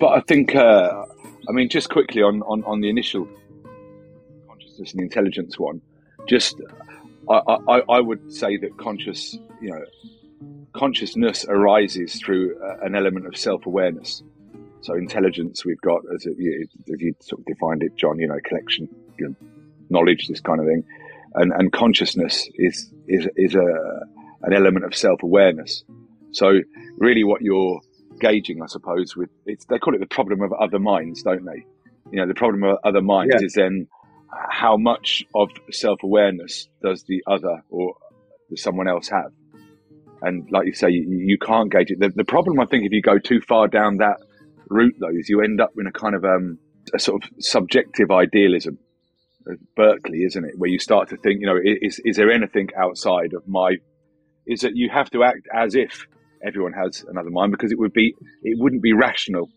But 0.00 0.14
I 0.14 0.20
think, 0.22 0.56
uh, 0.56 1.04
I 1.46 1.52
mean, 1.52 1.68
just 1.68 1.90
quickly 1.90 2.22
on, 2.22 2.40
on, 2.42 2.64
on 2.64 2.80
the 2.80 2.88
initial 2.88 3.28
consciousness 4.48 4.92
and 4.92 5.02
intelligence 5.02 5.58
one, 5.58 5.82
just 6.26 6.56
I, 7.28 7.34
I, 7.68 7.80
I 7.80 8.00
would 8.00 8.32
say 8.32 8.56
that 8.56 8.78
conscious, 8.78 9.36
you 9.60 9.70
know, 9.70 9.84
consciousness 10.72 11.44
arises 11.46 12.18
through 12.18 12.58
uh, 12.62 12.78
an 12.82 12.94
element 12.94 13.26
of 13.26 13.36
self 13.36 13.66
awareness. 13.66 14.22
So 14.80 14.94
intelligence, 14.94 15.66
we've 15.66 15.80
got 15.82 16.00
as 16.14 16.24
you, 16.24 16.66
you 16.86 17.14
sort 17.20 17.40
of 17.40 17.46
defined 17.46 17.82
it, 17.82 17.94
John. 17.96 18.18
You 18.18 18.28
know, 18.28 18.38
collection, 18.42 18.88
you 19.18 19.28
know, 19.28 19.34
knowledge, 19.90 20.28
this 20.28 20.40
kind 20.40 20.60
of 20.60 20.66
thing, 20.66 20.82
and 21.34 21.52
and 21.52 21.70
consciousness 21.72 22.48
is 22.54 22.90
is 23.06 23.28
is 23.36 23.54
a 23.54 24.00
an 24.42 24.54
element 24.54 24.86
of 24.86 24.94
self 24.94 25.22
awareness. 25.22 25.84
So 26.32 26.60
really, 26.96 27.24
what 27.24 27.42
you're 27.42 27.82
gauging, 28.20 28.62
I 28.62 28.66
suppose, 28.66 29.16
with 29.16 29.30
it's 29.46 29.64
they 29.66 29.78
call 29.78 29.94
it 29.94 30.00
the 30.00 30.06
problem 30.06 30.42
of 30.42 30.52
other 30.52 30.78
minds, 30.78 31.22
don't 31.22 31.44
they? 31.44 31.64
You 32.10 32.20
know, 32.20 32.26
the 32.26 32.34
problem 32.34 32.62
of 32.64 32.78
other 32.84 33.02
minds 33.02 33.34
yeah. 33.38 33.46
is 33.46 33.54
then 33.54 33.88
how 34.50 34.76
much 34.76 35.24
of 35.34 35.50
self 35.70 36.02
awareness 36.02 36.68
does 36.82 37.04
the 37.04 37.22
other 37.26 37.62
or 37.68 37.94
does 38.48 38.62
someone 38.62 38.88
else 38.88 39.08
have? 39.08 39.32
And 40.22 40.50
like 40.50 40.66
you 40.66 40.74
say, 40.74 40.90
you, 40.90 41.06
you 41.08 41.38
can't 41.38 41.72
gauge 41.72 41.90
it. 41.90 41.98
The, 41.98 42.10
the, 42.14 42.24
problem, 42.24 42.60
I 42.60 42.66
think, 42.66 42.84
if 42.84 42.92
you 42.92 43.00
go 43.00 43.18
too 43.18 43.40
far 43.40 43.68
down 43.68 43.96
that 43.98 44.18
route, 44.68 44.94
though, 45.00 45.08
is 45.08 45.28
you 45.30 45.40
end 45.40 45.60
up 45.60 45.70
in 45.78 45.86
a 45.86 45.92
kind 45.92 46.14
of 46.14 46.24
um, 46.24 46.58
a 46.94 46.98
sort 46.98 47.24
of 47.24 47.30
subjective 47.38 48.10
idealism. 48.10 48.78
Berkeley, 49.74 50.18
isn't 50.24 50.44
it? 50.44 50.52
Where 50.58 50.68
you 50.68 50.78
start 50.78 51.08
to 51.08 51.16
think, 51.16 51.40
you 51.40 51.46
know, 51.46 51.58
is 51.64 52.00
is 52.04 52.16
there 52.16 52.30
anything 52.30 52.68
outside 52.78 53.32
of 53.32 53.48
my? 53.48 53.76
Is 54.46 54.60
that 54.60 54.72
you 54.74 54.90
have 54.90 55.10
to 55.10 55.24
act 55.24 55.48
as 55.52 55.74
if 55.74 56.06
everyone 56.46 56.72
has 56.72 57.04
another 57.08 57.30
mind 57.30 57.52
because 57.52 57.72
it 57.72 57.78
would 57.78 57.92
be 57.92 58.14
it 58.42 58.56
wouldn't 58.58 58.82
be 58.82 58.92
rational 58.92 59.48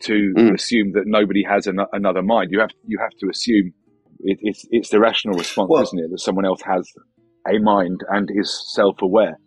to 0.00 0.32
mm. 0.36 0.54
assume 0.54 0.92
that 0.92 1.04
nobody 1.06 1.42
has 1.42 1.66
an, 1.66 1.78
another 1.92 2.22
mind. 2.22 2.48
You 2.50 2.60
have 2.60 2.70
you 2.86 2.98
have 2.98 3.12
to 3.20 3.28
assume 3.28 3.72
it, 4.20 4.38
it's 4.40 4.64
it's 4.70 4.90
the 4.90 5.00
rational 5.00 5.36
response, 5.36 5.68
well, 5.70 5.82
isn't 5.82 5.98
it, 5.98 6.10
that 6.10 6.20
someone 6.20 6.44
else 6.44 6.62
has 6.62 6.90
a 7.48 7.58
mind 7.58 8.00
and 8.08 8.28
is 8.32 8.72
self 8.74 9.00
aware. 9.02 9.38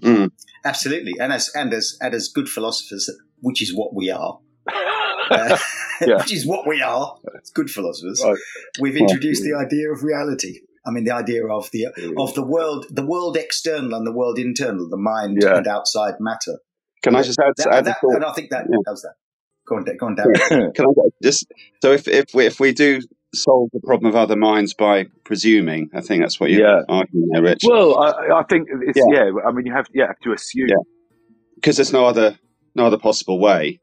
Mm. 0.00 0.30
Absolutely, 0.64 1.14
and 1.20 1.32
as 1.32 1.50
and 1.54 1.72
as 1.72 1.96
and 2.00 2.14
as 2.14 2.28
good 2.28 2.48
philosophers, 2.48 3.10
which 3.40 3.62
is 3.62 3.74
what 3.74 3.94
we 3.94 4.10
are, 4.10 4.38
uh, 5.30 5.58
yeah. 6.00 6.16
which 6.18 6.32
is 6.32 6.46
what 6.46 6.66
we 6.66 6.82
are. 6.82 7.16
It's 7.36 7.50
good 7.50 7.70
philosophers. 7.70 8.22
Right. 8.24 8.36
We've 8.80 8.96
introduced 8.96 9.42
the 9.42 9.54
idea 9.54 9.92
of 9.92 10.02
reality. 10.02 10.60
I 10.86 10.90
mean, 10.90 11.04
the 11.04 11.14
idea 11.14 11.46
of 11.46 11.70
the 11.70 11.88
mm. 11.96 12.14
of 12.18 12.34
the 12.34 12.44
world, 12.44 12.86
the 12.90 13.04
world 13.04 13.36
external 13.36 13.94
and 13.94 14.06
the 14.06 14.12
world 14.12 14.38
internal, 14.38 14.88
the 14.88 14.96
mind 14.96 15.38
yeah. 15.42 15.56
and 15.56 15.66
outside 15.66 16.14
matter. 16.20 16.58
Can 17.02 17.16
I 17.16 17.22
just 17.22 17.38
add? 17.38 17.52
That, 17.56 17.66
add 17.72 17.84
that, 17.86 17.96
and 18.02 18.24
I 18.24 18.32
think 18.32 18.50
that 18.50 18.66
yeah. 18.70 18.78
does 18.86 19.02
that. 19.02 19.14
Go 19.66 19.76
on, 19.76 19.84
go 19.84 20.06
on, 20.06 20.14
Dan. 20.14 20.72
Can 20.74 20.86
I 20.86 21.08
just 21.22 21.46
so 21.82 21.92
if 21.92 22.06
if 22.08 22.34
we 22.34 22.46
if 22.46 22.60
we 22.60 22.72
do 22.72 23.00
solve 23.34 23.70
the 23.72 23.80
problem 23.80 24.08
of 24.08 24.16
other 24.16 24.36
minds 24.36 24.74
by 24.74 25.06
presuming. 25.24 25.90
I 25.94 26.00
think 26.00 26.22
that's 26.22 26.38
what 26.38 26.50
you're 26.50 26.66
yeah. 26.66 26.82
arguing 26.88 27.28
there, 27.32 27.42
Rich. 27.42 27.62
Well, 27.66 27.98
I, 27.98 28.40
I 28.40 28.42
think 28.44 28.68
it's 28.82 28.98
yeah. 29.10 29.24
yeah. 29.24 29.30
I 29.46 29.52
mean, 29.52 29.66
you 29.66 29.72
have 29.72 29.86
yeah 29.92 30.08
have 30.08 30.20
to 30.20 30.32
assume 30.32 30.68
because 31.56 31.76
there's 31.76 31.92
no 31.92 32.06
other 32.06 32.38
no 32.74 32.86
other 32.86 32.98
possible 32.98 33.38
way. 33.38 33.80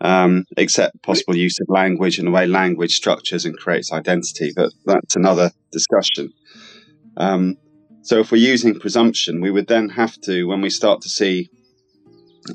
Um, 0.00 0.44
except 0.56 1.02
possible 1.02 1.36
use 1.36 1.58
of 1.60 1.68
language 1.68 2.18
and 2.18 2.28
the 2.28 2.32
way 2.32 2.46
language 2.46 2.94
structures 2.94 3.44
and 3.44 3.58
creates 3.58 3.92
identity. 3.92 4.52
But 4.54 4.72
that's 4.84 5.16
another 5.16 5.50
discussion. 5.72 6.32
Um, 7.16 7.56
so 8.02 8.20
if 8.20 8.30
we're 8.30 8.38
using 8.38 8.78
presumption, 8.78 9.40
we 9.40 9.50
would 9.50 9.66
then 9.66 9.90
have 9.90 10.18
to, 10.22 10.44
when 10.44 10.60
we 10.60 10.70
start 10.70 11.02
to 11.02 11.08
see 11.08 11.50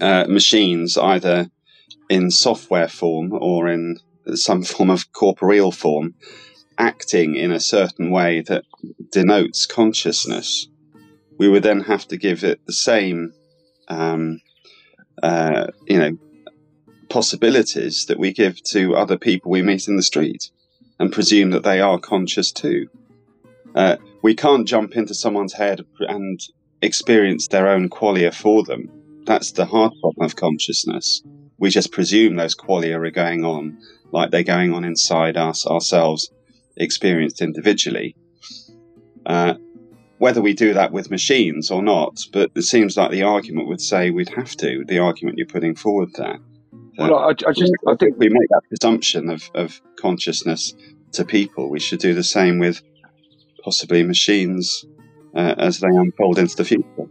uh, 0.01 0.25
machines 0.27 0.97
either 0.97 1.47
in 2.09 2.31
software 2.31 2.87
form 2.87 3.33
or 3.33 3.67
in 3.67 3.97
some 4.33 4.63
form 4.73 4.89
of 4.89 5.11
corporeal 5.11 5.71
form, 5.71 6.15
acting 6.77 7.35
in 7.35 7.51
a 7.51 7.59
certain 7.59 8.09
way 8.09 8.41
that 8.41 8.63
denotes 9.11 9.65
consciousness, 9.65 10.67
we 11.37 11.47
would 11.47 11.63
then 11.63 11.81
have 11.81 12.07
to 12.07 12.17
give 12.17 12.43
it 12.43 12.59
the 12.65 12.73
same, 12.73 13.33
um, 13.89 14.39
uh, 15.21 15.67
you 15.87 15.97
know, 15.97 16.17
possibilities 17.13 18.07
that 18.07 18.17
we 18.17 18.33
give 18.33 18.59
to 18.63 18.95
other 18.95 19.19
people 19.19 19.51
we 19.51 19.61
meet 19.61 19.87
in 19.87 19.97
the 19.97 20.01
street, 20.01 20.49
and 20.97 21.13
presume 21.13 21.51
that 21.51 21.61
they 21.61 21.79
are 21.79 21.99
conscious 21.99 22.51
too. 22.51 22.89
Uh, 23.75 23.97
we 24.23 24.33
can't 24.33 24.67
jump 24.67 24.97
into 24.97 25.13
someone's 25.13 25.53
head 25.53 25.81
and 25.99 26.39
experience 26.81 27.47
their 27.47 27.67
own 27.67 27.87
qualia 27.87 28.33
for 28.33 28.63
them. 28.63 28.89
That's 29.25 29.51
the 29.51 29.65
hard 29.65 29.93
problem 30.01 30.25
of 30.25 30.35
consciousness. 30.35 31.21
We 31.59 31.69
just 31.69 31.91
presume 31.91 32.35
those 32.35 32.55
qualia 32.55 32.95
are 33.07 33.11
going 33.11 33.45
on 33.45 33.77
like 34.11 34.31
they're 34.31 34.43
going 34.43 34.73
on 34.73 34.83
inside 34.83 35.37
us 35.37 35.67
ourselves, 35.67 36.31
experienced 36.77 37.41
individually. 37.41 38.15
Uh, 39.23 39.53
whether 40.17 40.41
we 40.41 40.53
do 40.53 40.73
that 40.73 40.91
with 40.91 41.11
machines 41.11 41.69
or 41.69 41.83
not, 41.83 42.25
but 42.31 42.49
it 42.55 42.63
seems 42.63 42.97
like 42.97 43.11
the 43.11 43.23
argument 43.23 43.67
would 43.67 43.81
say 43.81 44.09
we'd 44.09 44.29
have 44.29 44.55
to. 44.57 44.83
The 44.87 44.97
argument 44.97 45.37
you're 45.37 45.45
putting 45.45 45.75
forward 45.75 46.13
there. 46.15 46.39
Well, 46.97 47.15
I, 47.15 47.29
I 47.29 47.53
just 47.53 47.71
I 47.87 47.95
think 47.95 48.17
we 48.17 48.29
make 48.29 48.49
that 48.49 48.61
presumption 48.69 49.29
of, 49.29 49.49
of 49.55 49.81
consciousness 49.97 50.73
to 51.13 51.25
people. 51.25 51.69
We 51.69 51.79
should 51.79 51.99
do 51.99 52.13
the 52.13 52.23
same 52.23 52.59
with 52.59 52.81
possibly 53.63 54.03
machines 54.03 54.85
uh, 55.35 55.55
as 55.57 55.79
they 55.79 55.87
unfold 55.87 56.37
into 56.37 56.55
the 56.55 56.65
future. 56.65 57.07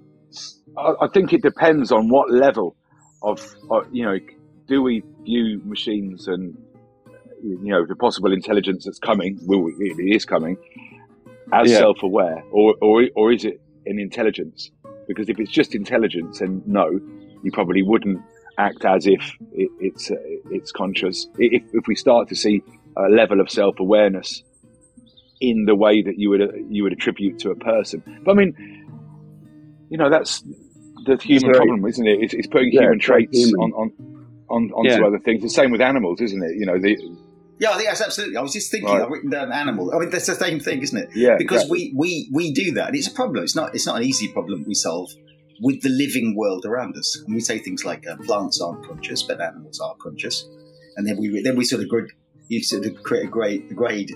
I, 0.76 0.94
I 1.02 1.08
think 1.08 1.32
it 1.32 1.42
depends 1.42 1.90
on 1.90 2.08
what 2.08 2.30
level 2.30 2.76
of, 3.22 3.54
uh, 3.70 3.82
you 3.90 4.04
know, 4.04 4.18
do 4.66 4.82
we 4.82 5.02
view 5.24 5.60
machines 5.64 6.28
and 6.28 6.56
you 7.42 7.58
know 7.70 7.84
the 7.84 7.96
possible 7.96 8.32
intelligence 8.32 8.84
that's 8.84 8.98
coming, 8.98 9.38
will 9.42 9.66
it 9.78 10.14
is 10.14 10.24
coming, 10.24 10.56
as 11.52 11.70
yeah. 11.70 11.78
self-aware, 11.78 12.44
or, 12.52 12.76
or 12.80 13.08
or 13.16 13.32
is 13.32 13.44
it 13.44 13.60
an 13.86 13.98
intelligence? 13.98 14.70
Because 15.08 15.28
if 15.28 15.40
it's 15.40 15.50
just 15.50 15.74
intelligence, 15.74 16.38
then 16.38 16.62
no, 16.66 16.88
you 17.42 17.50
probably 17.52 17.82
wouldn't 17.82 18.20
act 18.66 18.84
as 18.84 19.06
if 19.06 19.22
it, 19.62 19.70
it's 19.80 20.04
uh, 20.10 20.16
it's 20.56 20.72
conscious. 20.72 21.16
If 21.38 21.62
if 21.72 21.84
we 21.86 21.96
start 22.06 22.28
to 22.28 22.36
see 22.44 22.62
a 22.96 23.08
level 23.20 23.40
of 23.40 23.48
self-awareness 23.50 24.42
in 25.40 25.64
the 25.70 25.76
way 25.84 26.02
that 26.02 26.16
you 26.20 26.28
would 26.30 26.42
uh, 26.42 26.52
you 26.68 26.82
would 26.84 26.94
attribute 26.98 27.36
to 27.40 27.50
a 27.50 27.56
person, 27.56 27.98
but 28.24 28.32
I 28.34 28.34
mean, 28.34 28.52
you 29.90 29.98
know, 29.98 30.10
that's 30.10 30.42
the 31.06 31.16
human 31.16 31.52
very, 31.52 31.66
problem, 31.66 31.86
isn't 31.86 32.06
it? 32.06 32.18
It's, 32.22 32.34
it's 32.34 32.50
putting 32.54 32.72
yeah, 32.72 32.82
human 32.82 33.00
traits 33.08 33.38
human. 33.38 33.60
on 33.60 33.72
on 33.80 33.88
on 34.48 34.70
onto 34.78 35.00
yeah. 35.00 35.06
other 35.06 35.18
things. 35.18 35.42
The 35.42 35.48
same 35.60 35.70
with 35.72 35.80
animals, 35.80 36.20
isn't 36.20 36.42
it? 36.42 36.52
You 36.58 36.66
know, 36.66 36.78
the 36.78 36.96
yeah, 37.62 37.70
I 37.70 37.76
think 37.76 37.88
that's 37.88 38.00
absolutely. 38.00 38.36
I 38.36 38.42
was 38.42 38.52
just 38.52 38.70
thinking. 38.70 38.92
Right. 38.92 39.02
I've 39.02 39.08
written 39.08 39.30
down 39.30 39.52
animal. 39.52 39.94
I 39.94 39.98
mean, 40.00 40.10
that's 40.10 40.26
the 40.26 40.34
same 40.34 40.58
thing, 40.58 40.82
isn't 40.82 40.98
it? 40.98 41.10
Yeah. 41.14 41.36
Because 41.38 41.62
exactly. 41.62 41.92
we, 41.94 42.28
we 42.30 42.30
we 42.32 42.52
do 42.52 42.72
that. 42.72 42.88
And 42.88 42.96
it's 42.96 43.06
a 43.06 43.14
problem. 43.14 43.44
It's 43.44 43.54
not. 43.54 43.74
It's 43.74 43.86
not 43.86 43.98
an 43.98 44.02
easy 44.02 44.28
problem 44.32 44.64
we 44.66 44.74
solve 44.74 45.10
with 45.62 45.80
the 45.80 45.88
living 45.88 46.36
world 46.36 46.66
around 46.66 46.96
us. 46.96 47.22
And 47.24 47.34
we 47.34 47.40
say 47.40 47.58
things 47.58 47.84
like 47.84 48.06
uh, 48.06 48.16
plants 48.26 48.60
aren't 48.60 48.84
conscious, 48.84 49.22
but 49.22 49.40
animals 49.40 49.80
are 49.80 49.94
conscious. 49.94 50.46
And 50.96 51.06
then 51.06 51.16
we 51.16 51.40
then 51.40 51.56
we 51.56 51.64
sort 51.64 51.82
of 51.82 51.88
grid, 51.88 52.10
you 52.48 52.62
sort 52.62 52.84
of 52.84 53.02
create 53.02 53.24
a 53.24 53.30
grade, 53.30 53.70
a 53.70 53.74
grade 53.74 54.10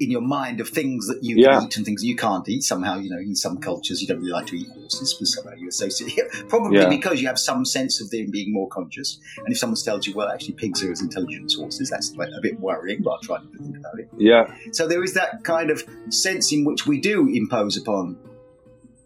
in 0.00 0.10
your 0.10 0.22
mind 0.22 0.60
of 0.60 0.68
things 0.68 1.06
that 1.06 1.22
you 1.22 1.36
yeah. 1.36 1.62
eat 1.62 1.76
and 1.76 1.84
things 1.84 2.02
you 2.02 2.16
can't 2.16 2.48
eat. 2.48 2.62
Somehow, 2.62 2.98
you 2.98 3.10
know, 3.10 3.18
in 3.18 3.36
some 3.36 3.58
cultures 3.58 4.00
you 4.00 4.08
don't 4.08 4.18
really 4.18 4.32
like 4.32 4.46
to 4.46 4.56
eat 4.56 4.68
horses, 4.74 5.14
but 5.14 5.28
somehow 5.28 5.54
you 5.56 5.68
associate 5.68 6.18
probably 6.48 6.78
yeah. 6.78 6.88
because 6.88 7.20
you 7.20 7.28
have 7.28 7.38
some 7.38 7.64
sense 7.64 8.00
of 8.00 8.10
them 8.10 8.30
being 8.30 8.52
more 8.52 8.68
conscious. 8.68 9.20
And 9.38 9.52
if 9.52 9.58
someone 9.58 9.76
tells 9.76 10.06
you, 10.06 10.14
well, 10.14 10.28
actually 10.28 10.54
pigs 10.54 10.82
are 10.82 10.90
as 10.90 11.02
intelligent 11.02 11.44
as 11.44 11.54
horses, 11.54 11.90
that's 11.90 12.12
a 12.12 12.40
bit 12.40 12.58
worrying, 12.58 13.02
but 13.02 13.10
I'll 13.10 13.20
try 13.20 13.38
to 13.38 13.58
think 13.58 13.76
about 13.76 14.00
it. 14.00 14.08
Yeah. 14.16 14.52
So 14.72 14.88
there 14.88 15.04
is 15.04 15.14
that 15.14 15.44
kind 15.44 15.70
of 15.70 15.84
sense 16.08 16.52
in 16.52 16.64
which 16.64 16.86
we 16.86 16.98
do 16.98 17.28
impose 17.28 17.76
upon 17.76 18.16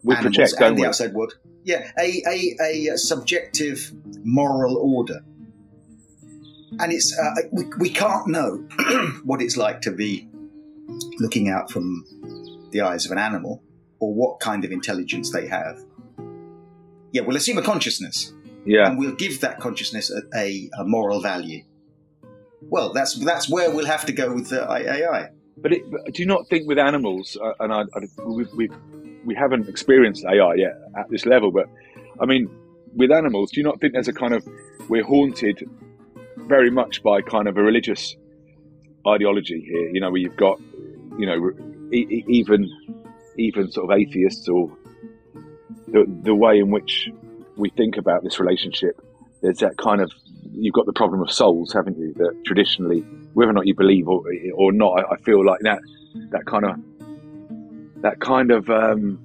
we 0.06 0.14
animals 0.14 0.36
project, 0.36 0.62
and 0.62 0.78
the 0.78 0.82
we? 0.82 0.86
outside 0.86 1.12
world. 1.12 1.34
Yeah, 1.64 1.90
a, 1.98 2.22
a, 2.28 2.88
a 2.92 2.96
subjective 2.96 3.92
moral 4.22 4.76
order. 4.76 5.20
And 6.78 6.92
it's 6.92 7.16
uh, 7.18 7.48
we, 7.52 7.64
we 7.78 7.90
can't 7.90 8.28
know 8.28 8.64
what 9.24 9.42
it's 9.42 9.56
like 9.56 9.80
to 9.82 9.90
be 9.90 10.28
looking 11.18 11.48
out 11.48 11.70
from 11.70 12.04
the 12.70 12.82
eyes 12.82 13.04
of 13.04 13.12
an 13.12 13.18
animal 13.18 13.62
or 13.98 14.14
what 14.14 14.40
kind 14.40 14.64
of 14.64 14.70
intelligence 14.70 15.32
they 15.32 15.48
have. 15.48 15.82
Yeah, 17.12 17.22
we'll 17.22 17.36
assume 17.36 17.58
a 17.58 17.62
consciousness. 17.62 18.32
Yeah. 18.64 18.88
And 18.88 18.98
we'll 18.98 19.14
give 19.14 19.40
that 19.40 19.58
consciousness 19.58 20.10
a, 20.10 20.22
a, 20.38 20.70
a 20.78 20.84
moral 20.84 21.20
value. 21.20 21.64
Well, 22.62 22.92
that's 22.92 23.14
that's 23.24 23.48
where 23.48 23.74
we'll 23.74 23.86
have 23.86 24.06
to 24.06 24.12
go 24.12 24.32
with 24.32 24.50
the 24.50 24.68
AI. 24.70 25.30
But, 25.56 25.72
it, 25.72 25.90
but 25.90 26.12
do 26.12 26.22
you 26.22 26.26
not 26.26 26.48
think 26.48 26.68
with 26.68 26.78
animals, 26.78 27.36
uh, 27.42 27.52
and 27.60 27.72
I, 27.72 27.80
I, 27.80 28.24
we, 28.24 28.44
we, 28.56 28.68
we 29.26 29.34
haven't 29.34 29.68
experienced 29.68 30.24
AI 30.24 30.54
yet 30.54 30.78
at 30.98 31.10
this 31.10 31.26
level, 31.26 31.50
but 31.50 31.66
I 32.20 32.26
mean, 32.26 32.48
with 32.94 33.10
animals, 33.10 33.50
do 33.50 33.60
you 33.60 33.64
not 33.64 33.80
think 33.80 33.92
there's 33.92 34.08
a 34.08 34.12
kind 34.12 34.32
of, 34.32 34.46
we're 34.88 35.04
haunted 35.04 35.68
very 36.36 36.70
much 36.70 37.02
by 37.02 37.20
kind 37.20 37.48
of 37.48 37.58
a 37.58 37.62
religious 37.62 38.16
ideology 39.06 39.60
here, 39.60 39.88
you 39.90 40.00
know, 40.00 40.10
where 40.10 40.20
you've 40.20 40.36
got 40.36 40.58
you 41.18 41.26
know, 41.26 41.50
even 41.92 42.70
even 43.38 43.70
sort 43.70 43.90
of 43.90 43.98
atheists 43.98 44.48
or 44.48 44.70
the 45.88 46.04
the 46.22 46.34
way 46.34 46.58
in 46.58 46.70
which 46.70 47.08
we 47.56 47.70
think 47.70 47.96
about 47.96 48.22
this 48.22 48.38
relationship. 48.38 49.00
There's 49.42 49.58
that 49.58 49.76
kind 49.76 50.00
of 50.00 50.10
you've 50.52 50.74
got 50.74 50.86
the 50.86 50.92
problem 50.92 51.22
of 51.22 51.30
souls, 51.30 51.72
haven't 51.72 51.98
you? 51.98 52.12
That 52.16 52.42
traditionally, 52.44 53.00
whether 53.34 53.50
or 53.50 53.54
not 53.54 53.66
you 53.66 53.74
believe 53.74 54.08
or 54.08 54.22
or 54.54 54.72
not, 54.72 55.00
I, 55.00 55.14
I 55.14 55.16
feel 55.18 55.44
like 55.44 55.60
that 55.62 55.80
that 56.30 56.44
kind 56.46 56.64
of 56.64 56.76
that 58.06 58.20
kind 58.20 58.52
of 58.52 58.70
um, 58.70 59.18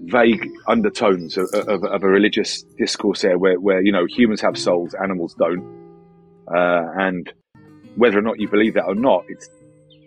vague 0.00 0.48
undertones 0.66 1.36
of, 1.36 1.48
of, 1.54 1.84
of, 1.84 2.02
a 2.02 2.08
religious 2.08 2.64
discourse 2.76 3.22
there, 3.22 3.38
where, 3.38 3.60
where 3.60 3.80
you 3.80 3.92
know 3.92 4.06
humans 4.06 4.40
have 4.40 4.58
souls, 4.58 4.92
animals 5.00 5.34
don't, 5.38 5.64
uh, 6.48 6.82
and 6.98 7.32
whether 7.94 8.18
or 8.18 8.22
not 8.22 8.40
you 8.40 8.48
believe 8.48 8.74
that 8.74 8.84
or 8.84 8.96
not, 8.96 9.24
it's 9.28 9.48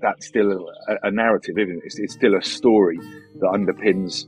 that's 0.01 0.27
still 0.27 0.69
a, 0.89 1.07
a 1.07 1.11
narrative, 1.11 1.57
isn't 1.57 1.77
it? 1.77 1.83
It's, 1.85 1.99
it's, 1.99 2.13
still 2.13 2.35
a 2.35 2.41
story 2.41 2.97
that 3.39 3.49
underpins 3.57 4.25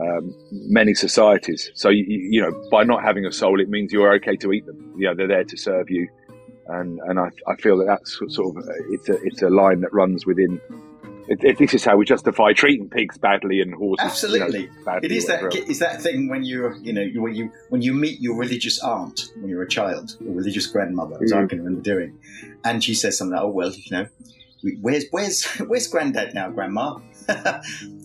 um, 0.00 0.34
many 0.50 0.94
societies. 0.94 1.70
So 1.74 1.90
you, 1.90 2.04
you, 2.08 2.40
know, 2.40 2.52
by 2.70 2.82
not 2.84 3.02
having 3.04 3.26
a 3.26 3.32
soul, 3.32 3.60
it 3.60 3.68
means 3.68 3.92
you're 3.92 4.14
okay 4.14 4.36
to 4.36 4.52
eat 4.52 4.64
them. 4.64 4.94
You 4.96 5.08
know, 5.08 5.14
they're 5.14 5.28
there 5.28 5.44
to 5.44 5.56
serve 5.58 5.90
you, 5.90 6.08
and 6.68 6.98
and 7.08 7.20
I, 7.20 7.28
I 7.46 7.56
feel 7.56 7.76
that 7.78 7.88
that's 7.88 8.18
sort 8.34 8.56
of 8.56 8.64
it's 8.90 9.08
a 9.10 9.16
it's 9.22 9.42
a 9.42 9.50
line 9.50 9.82
that 9.82 9.92
runs 9.92 10.24
within. 10.24 10.58
It, 11.28 11.42
it, 11.42 11.58
this 11.58 11.74
is 11.74 11.84
how 11.84 11.96
we 11.96 12.04
justify 12.04 12.52
treating 12.52 12.88
pigs 12.88 13.18
badly 13.18 13.60
and 13.60 13.74
horses. 13.74 14.04
Absolutely, 14.04 14.62
you 14.62 14.66
know, 14.68 14.84
badly 14.84 15.06
it 15.06 15.12
is 15.12 15.26
that 15.26 15.54
is 15.54 15.78
that 15.80 16.00
thing 16.00 16.28
when 16.28 16.44
you're 16.44 16.76
you 16.76 16.92
know 16.92 17.06
when 17.20 17.34
you 17.34 17.50
when 17.70 17.82
you 17.82 17.92
meet 17.92 18.20
your 18.20 18.36
religious 18.36 18.80
aunt 18.82 19.32
when 19.36 19.48
you're 19.48 19.62
a 19.62 19.68
child, 19.68 20.16
your 20.20 20.34
religious 20.34 20.66
grandmother, 20.66 21.16
as 21.22 21.32
mm. 21.32 21.44
I 21.44 21.46
can 21.46 21.58
remember 21.58 21.82
doing, 21.82 22.18
and 22.64 22.82
she 22.82 22.94
says 22.94 23.18
something 23.18 23.34
like, 23.34 23.44
"Oh 23.44 23.48
well, 23.48 23.70
you 23.70 23.90
know, 23.90 24.06
where's 24.80 25.06
where's 25.10 25.44
where's 25.66 25.88
granddad 25.88 26.34
now, 26.34 26.50
grandma? 26.50 26.98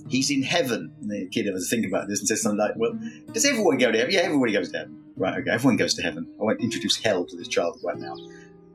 He's 0.10 0.32
in 0.32 0.42
heaven. 0.42 0.94
And 1.00 1.10
the 1.10 1.28
kid 1.28 1.46
has 1.46 1.70
to 1.70 1.76
think 1.76 1.88
about 1.88 2.08
this 2.08 2.20
and 2.20 2.28
says 2.28 2.42
something 2.42 2.60
like, 2.60 2.76
"Well, 2.76 2.98
does 3.34 3.46
everyone 3.46 3.78
go 3.78 3.92
to 3.92 3.98
heaven? 3.98 4.14
Yeah, 4.14 4.22
everybody 4.22 4.54
goes 4.54 4.72
to 4.72 4.80
heaven. 4.80 4.98
Right? 5.16 5.40
Okay, 5.40 5.52
everyone 5.52 5.78
goes 5.78 5.94
to 5.96 6.02
heaven. 6.02 6.28
I 6.40 6.44
won't 6.44 6.62
introduce 6.62 6.98
hell 6.98 7.26
to 7.26 7.36
this 7.36 7.48
child 7.48 7.80
right 7.84 7.98
now. 7.98 8.16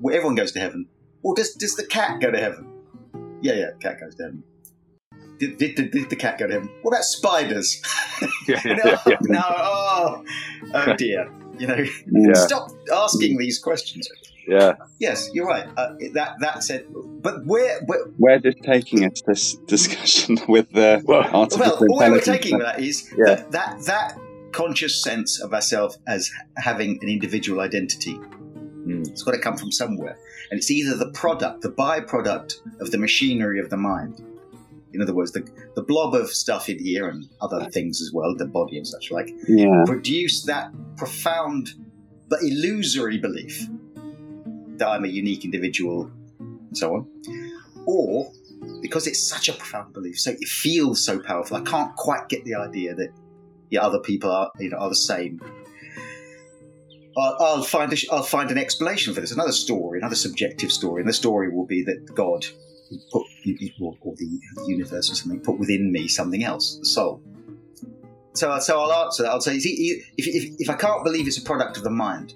Well, 0.00 0.14
everyone 0.14 0.36
goes 0.36 0.52
to 0.52 0.60
heaven. 0.60 0.86
Well, 1.22 1.34
does 1.34 1.54
does 1.54 1.74
the 1.76 1.86
cat 1.86 2.20
go 2.20 2.30
to 2.30 2.38
heaven? 2.38 2.75
Yeah, 3.42 3.54
yeah, 3.54 3.70
cat 3.80 4.00
goes 4.00 4.16
heaven. 4.18 4.42
Did, 5.38 5.58
did, 5.58 5.74
did, 5.74 5.90
did 5.90 6.10
the 6.10 6.16
cat 6.16 6.38
go 6.38 6.46
to 6.46 6.52
heaven? 6.54 6.70
What 6.82 6.92
about 6.92 7.04
spiders? 7.04 7.82
yeah, 8.48 8.60
yeah, 8.64 8.74
no, 8.74 8.98
yeah. 9.06 9.16
no, 9.22 9.42
oh, 9.46 10.24
oh 10.74 10.96
dear. 10.96 11.30
You 11.58 11.66
know, 11.66 12.34
stop 12.34 12.70
asking 12.92 13.38
these 13.38 13.58
questions. 13.58 14.08
Yeah. 14.46 14.74
Yes, 15.00 15.30
you're 15.32 15.46
right. 15.46 15.66
Uh, 15.76 15.94
that 16.12 16.36
that 16.40 16.62
said, 16.62 16.86
but 16.94 17.44
where, 17.44 17.80
where 17.86 18.04
where 18.18 18.38
this 18.38 18.54
taking 18.62 19.04
us 19.04 19.22
this 19.26 19.56
discussion 19.66 20.38
with 20.48 20.70
the 20.72 21.02
well, 21.04 21.24
artificial 21.24 21.86
well, 21.88 21.98
where 21.98 22.10
we're 22.12 22.20
taking 22.20 22.58
that 22.58 22.78
is 22.80 23.10
that, 23.16 23.50
that 23.52 23.82
that 23.86 24.18
conscious 24.52 25.02
sense 25.02 25.40
of 25.40 25.52
ourselves 25.52 25.98
as 26.06 26.30
having 26.56 26.98
an 27.02 27.08
individual 27.08 27.60
identity. 27.60 28.18
Mm. 28.86 29.08
It's 29.08 29.22
got 29.22 29.32
to 29.32 29.38
come 29.38 29.56
from 29.56 29.72
somewhere, 29.72 30.16
and 30.50 30.58
it's 30.58 30.70
either 30.70 30.96
the 30.96 31.10
product, 31.10 31.62
the 31.62 31.70
byproduct 31.70 32.54
of 32.80 32.90
the 32.90 32.98
machinery 32.98 33.60
of 33.60 33.70
the 33.70 33.76
mind. 33.76 34.24
In 34.92 35.02
other 35.02 35.14
words, 35.14 35.32
the, 35.32 35.46
the 35.74 35.82
blob 35.82 36.14
of 36.14 36.30
stuff 36.30 36.68
in 36.68 36.78
here 36.78 37.08
and 37.08 37.28
other 37.40 37.68
things 37.70 38.00
as 38.00 38.12
well, 38.12 38.34
the 38.34 38.46
body 38.46 38.78
and 38.78 38.86
such 38.86 39.10
like, 39.10 39.28
yeah. 39.46 39.82
produce 39.84 40.44
that 40.44 40.72
profound 40.96 41.74
but 42.28 42.40
illusory 42.42 43.18
belief 43.18 43.68
that 44.78 44.88
I'm 44.88 45.04
a 45.04 45.08
unique 45.08 45.44
individual, 45.44 46.10
and 46.38 46.76
so 46.76 46.94
on, 46.94 47.08
or 47.86 48.30
because 48.82 49.06
it's 49.06 49.22
such 49.22 49.48
a 49.48 49.52
profound 49.52 49.92
belief, 49.92 50.18
so 50.18 50.32
it 50.32 50.48
feels 50.48 51.04
so 51.04 51.18
powerful. 51.18 51.56
I 51.56 51.60
can't 51.60 51.94
quite 51.96 52.28
get 52.28 52.44
the 52.44 52.54
idea 52.54 52.94
that 52.94 53.10
yeah, 53.70 53.80
other 53.80 54.00
people 54.00 54.30
are 54.30 54.50
you 54.58 54.70
know 54.70 54.78
are 54.78 54.88
the 54.88 54.94
same. 54.94 55.40
I'll, 57.16 57.36
I'll 57.40 57.62
find 57.62 57.92
a, 57.92 57.96
I'll 58.12 58.22
find 58.22 58.50
an 58.50 58.58
explanation 58.58 59.14
for 59.14 59.20
this. 59.20 59.32
Another 59.32 59.52
story, 59.52 59.98
another 59.98 60.16
subjective 60.16 60.70
story, 60.70 61.00
and 61.00 61.08
the 61.08 61.14
story 61.14 61.50
will 61.50 61.66
be 61.66 61.82
that 61.84 62.14
God 62.14 62.46
put 63.10 63.26
or 63.80 64.14
the 64.16 64.40
universe 64.66 65.10
or 65.10 65.14
something 65.14 65.40
put 65.40 65.58
within 65.58 65.90
me 65.90 66.08
something 66.08 66.44
else, 66.44 66.78
the 66.78 66.86
soul. 66.86 67.22
So, 68.34 68.58
so 68.58 68.80
I'll 68.80 69.04
answer 69.04 69.22
that. 69.22 69.30
I'll 69.30 69.40
say, 69.40 69.56
if, 69.56 70.04
if, 70.18 70.54
if 70.58 70.70
I 70.70 70.74
can't 70.74 71.02
believe 71.04 71.26
it's 71.26 71.38
a 71.38 71.42
product 71.42 71.78
of 71.78 71.84
the 71.84 71.90
mind, 71.90 72.34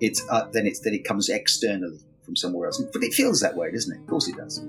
it's 0.00 0.24
uh, 0.30 0.48
then 0.52 0.66
it's 0.66 0.80
then 0.80 0.94
it 0.94 1.04
comes 1.04 1.28
externally 1.28 1.98
from 2.22 2.36
somewhere 2.36 2.66
else. 2.66 2.80
But 2.92 3.02
it 3.02 3.12
feels 3.12 3.40
that 3.40 3.56
way, 3.56 3.72
doesn't 3.72 3.92
it? 3.92 4.00
Of 4.00 4.06
course, 4.06 4.28
it 4.28 4.36
does. 4.36 4.64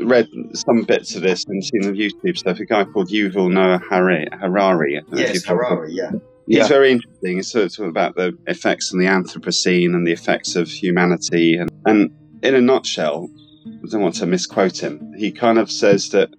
Read 0.00 0.28
some 0.54 0.82
bits 0.82 1.16
of 1.16 1.22
this 1.22 1.44
and 1.46 1.64
seen 1.64 1.80
the 1.80 1.92
YouTube 1.92 2.36
stuff. 2.36 2.60
A 2.60 2.66
guy 2.66 2.84
called 2.84 3.08
Yuval 3.08 3.50
Noah 3.50 3.78
Harari. 3.78 4.28
Harari 4.32 5.02
yes, 5.12 5.44
Harari. 5.44 5.92
Yeah. 5.92 6.12
Yeah. 6.48 6.66
very 6.68 6.92
interesting. 6.92 7.38
It's 7.38 7.52
sort 7.52 7.78
of 7.78 7.86
about 7.86 8.16
the 8.16 8.36
effects 8.46 8.92
on 8.92 8.98
the 8.98 9.06
Anthropocene 9.06 9.94
and 9.94 10.06
the 10.06 10.12
effects 10.12 10.56
of 10.56 10.68
humanity. 10.68 11.56
And, 11.56 11.70
and 11.86 12.10
in 12.42 12.54
a 12.54 12.60
nutshell, 12.60 13.28
I 13.66 13.86
don't 13.90 14.02
want 14.02 14.14
to 14.16 14.26
misquote 14.26 14.82
him. 14.82 15.12
He 15.16 15.30
kind 15.30 15.58
of 15.58 15.70
says 15.70 16.10
that 16.10 16.30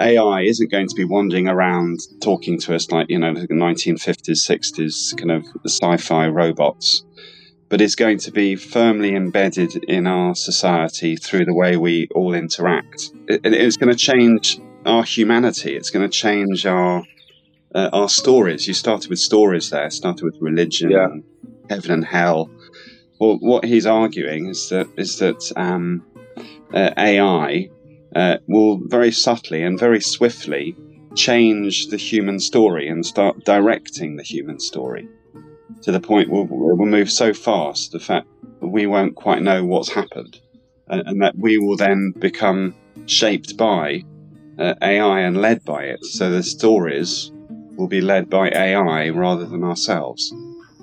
AI 0.00 0.42
isn't 0.42 0.70
going 0.70 0.88
to 0.88 0.94
be 0.94 1.04
wandering 1.04 1.48
around 1.48 2.00
talking 2.20 2.58
to 2.60 2.74
us 2.74 2.90
like, 2.90 3.08
you 3.08 3.18
know, 3.18 3.32
the 3.32 3.46
1950s, 3.46 4.48
60s 4.48 5.16
kind 5.16 5.30
of 5.30 5.44
sci 5.66 5.96
fi 5.98 6.26
robots, 6.28 7.04
but 7.68 7.80
it's 7.80 7.94
going 7.94 8.18
to 8.18 8.32
be 8.32 8.56
firmly 8.56 9.14
embedded 9.14 9.76
in 9.84 10.06
our 10.06 10.34
society 10.34 11.16
through 11.16 11.44
the 11.44 11.54
way 11.54 11.76
we 11.76 12.08
all 12.14 12.34
interact. 12.34 13.10
It, 13.28 13.40
it's 13.44 13.76
going 13.76 13.92
to 13.92 13.98
change 13.98 14.58
our 14.84 15.04
humanity, 15.04 15.76
it's 15.76 15.90
going 15.90 16.08
to 16.08 16.14
change 16.14 16.66
our. 16.66 17.02
Uh, 17.74 17.90
our 17.92 18.08
stories. 18.08 18.68
You 18.68 18.74
started 18.74 19.10
with 19.10 19.18
stories 19.18 19.70
there, 19.70 19.90
started 19.90 20.24
with 20.24 20.36
religion, 20.40 20.90
Yeah. 20.90 21.06
and 21.06 21.24
heaven 21.68 21.90
and 21.90 22.04
hell. 22.04 22.50
Well, 23.20 23.38
what 23.40 23.64
he's 23.64 23.86
arguing 23.86 24.48
is 24.48 24.68
that 24.68 24.86
is 24.96 25.18
that 25.18 25.52
um, 25.56 26.04
uh, 26.72 26.90
AI 26.96 27.68
uh, 28.14 28.36
will 28.46 28.80
very 28.86 29.10
subtly 29.10 29.62
and 29.62 29.78
very 29.78 30.00
swiftly 30.00 30.76
change 31.16 31.88
the 31.88 31.96
human 31.96 32.38
story 32.38 32.88
and 32.88 33.04
start 33.04 33.44
directing 33.44 34.16
the 34.16 34.22
human 34.22 34.58
story 34.58 35.08
to 35.82 35.92
the 35.92 36.00
point 36.00 36.28
where 36.30 36.44
we'll 36.44 36.86
move 36.86 37.10
so 37.10 37.32
fast 37.32 37.92
the 37.92 38.00
fact 38.00 38.26
that 38.60 38.68
we 38.68 38.86
won't 38.86 39.14
quite 39.14 39.42
know 39.42 39.64
what's 39.64 39.88
happened 39.92 40.40
and, 40.88 41.02
and 41.06 41.22
that 41.22 41.36
we 41.38 41.56
will 41.58 41.76
then 41.76 42.12
become 42.18 42.74
shaped 43.06 43.56
by 43.56 44.02
uh, 44.58 44.74
AI 44.82 45.20
and 45.20 45.40
led 45.40 45.64
by 45.64 45.84
it. 45.84 46.04
So 46.04 46.30
the 46.30 46.42
stories 46.42 47.30
will 47.76 47.88
be 47.88 48.00
led 48.00 48.30
by 48.30 48.48
AI 48.50 49.08
rather 49.10 49.44
than 49.46 49.64
ourselves. 49.64 50.32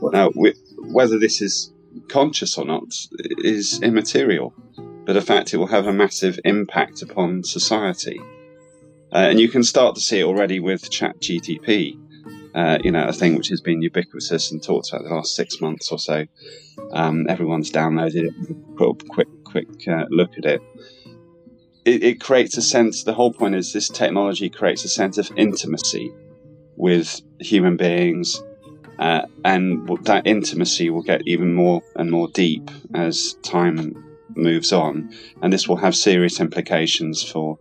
Now, 0.02 0.32
we, 0.36 0.54
whether 0.78 1.20
this 1.20 1.42
is 1.42 1.72
conscious 2.08 2.58
or 2.58 2.66
not 2.66 2.84
is 3.44 3.82
immaterial 3.82 4.54
but 5.06 5.14
the 5.14 5.22
fact 5.22 5.54
it 5.54 5.58
will 5.58 5.68
have 5.68 5.88
a 5.88 5.94
massive 5.94 6.40
impact 6.46 7.02
upon 7.02 7.44
society. 7.44 8.20
Uh, 9.12 9.28
and 9.30 9.40
you 9.40 9.50
can 9.50 9.64
start 9.64 9.96
to 9.96 10.02
see 10.02 10.20
it 10.20 10.24
already 10.24 10.60
with 10.60 10.90
ChatGTP, 10.90 12.00
uh, 12.56 12.78
you 12.84 12.92
know, 12.92 13.08
a 13.08 13.14
thing 13.14 13.36
which 13.36 13.50
has 13.50 13.62
been 13.62 13.82
ubiquitous 13.82 14.52
and 14.52 14.64
talked 14.64 14.90
about 14.90 15.04
the 15.04 15.14
last 15.14 15.36
six 15.36 15.60
months 15.60 15.92
or 15.92 16.00
so. 16.00 16.26
Um, 16.94 17.26
everyone's 17.28 17.72
downloaded 17.72 18.30
it, 18.30 18.78
put 18.78 19.02
a 19.02 19.06
quick, 19.06 19.28
quick 19.44 19.88
uh, 19.88 20.06
look 20.10 20.38
at 20.38 20.46
it. 20.46 20.62
it. 21.84 22.04
It 22.04 22.22
creates 22.22 22.56
a 22.58 22.62
sense, 22.62 23.04
the 23.04 23.14
whole 23.14 23.34
point 23.34 23.56
is 23.56 23.74
this 23.74 23.90
technology 23.90 24.50
creates 24.50 24.86
a 24.86 24.90
sense 24.90 25.18
of 25.18 25.32
intimacy 25.36 26.14
with 26.82 27.22
human 27.40 27.78
beings, 27.78 28.42
uh, 28.98 29.22
and 29.46 29.88
that 30.06 30.26
intimacy 30.26 30.90
will 30.90 31.04
get 31.04 31.22
even 31.28 31.54
more 31.54 31.84
and 31.96 32.10
more 32.10 32.28
deep 32.30 32.72
as 32.96 33.36
time 33.44 34.04
moves 34.36 34.74
on, 34.74 35.14
and 35.44 35.54
this 35.54 35.68
will 35.68 35.76
have 35.76 35.96
serious 35.96 36.40
implications 36.40 37.22
for 37.22 37.60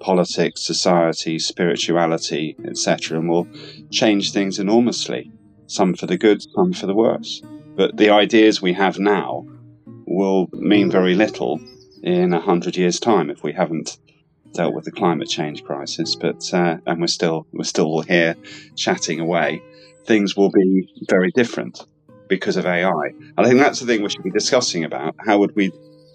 politics, 0.00 0.62
society, 0.62 1.38
spirituality, 1.38 2.56
etc., 2.64 3.18
and 3.18 3.28
will 3.28 3.46
change 3.90 4.32
things 4.32 4.58
enormously. 4.58 5.30
Some 5.66 5.92
for 5.92 6.06
the 6.06 6.16
good, 6.16 6.40
some 6.54 6.72
for 6.72 6.86
the 6.86 6.94
worse. 6.94 7.42
But 7.76 7.98
the 7.98 8.08
ideas 8.08 8.62
we 8.62 8.72
have 8.72 8.98
now 8.98 9.46
will 10.06 10.48
mean 10.52 10.90
very 10.90 11.14
little 11.14 11.60
in 12.02 12.32
a 12.32 12.40
hundred 12.40 12.78
years' 12.78 12.98
time 12.98 13.28
if 13.28 13.42
we 13.42 13.52
haven't 13.52 13.98
dealt 14.54 14.74
with 14.74 14.84
the 14.84 14.92
climate 14.92 15.28
change 15.28 15.62
crisis. 15.64 16.14
But 16.16 16.52
uh, 16.54 16.78
and 16.86 17.00
we're 17.00 17.06
still 17.08 17.46
we're 17.52 17.64
still 17.64 18.00
here 18.02 18.36
chatting 18.76 19.20
away. 19.20 19.62
Things 20.06 20.36
will 20.36 20.50
be 20.50 20.88
very 21.08 21.30
different 21.32 21.84
because 22.28 22.56
of 22.56 22.66
AI. 22.66 22.90
And 23.16 23.34
I 23.36 23.44
think 23.44 23.58
that's 23.60 23.80
the 23.80 23.86
thing 23.86 24.02
we 24.02 24.10
should 24.10 24.22
be 24.24 24.30
discussing 24.30 24.84
about. 24.84 25.14
How 25.18 25.38
would 25.38 25.54
we 25.54 25.70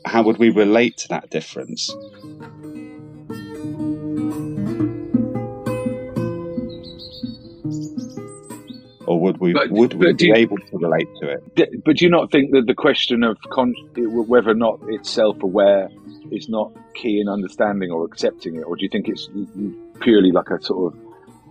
how 0.06 0.24
would 0.24 0.38
we 0.38 0.50
relate 0.50 0.98
to 0.98 1.08
that 1.10 1.30
difference? 1.30 1.92
Or 9.08 9.20
would 9.20 9.40
we 9.40 9.54
But- 9.54 9.72
would 9.72 9.94
we 9.96 10.14
be 10.14 10.26
you- 10.28 10.36
able 10.36 10.58
to 10.58 10.78
relate 10.78 11.08
to 11.22 11.30
it? 11.30 11.84
But 11.84 11.98
do 11.98 12.06
you 12.06 12.12
not 12.12 12.32
think 12.32 12.52
that 12.52 12.68
the 12.68 12.76
question 12.76 13.24
of 13.24 13.38
con- 13.50 13.74
whether 13.96 14.52
or 14.52 14.56
not 14.56 14.80
it's 14.90 15.10
self-aware 15.10 15.90
is 16.32 16.48
not 16.50 16.72
key 16.96 17.20
in 17.22 17.28
understanding 17.28 17.92
or 17.92 18.06
accepting 18.06 18.56
it, 18.56 18.62
or 18.62 18.76
do 18.76 18.84
you 18.84 18.90
think 18.90 19.08
it's 19.08 19.30
purely 20.02 20.32
like 20.32 20.50
a 20.50 20.62
sort 20.62 20.94
of 20.94 21.00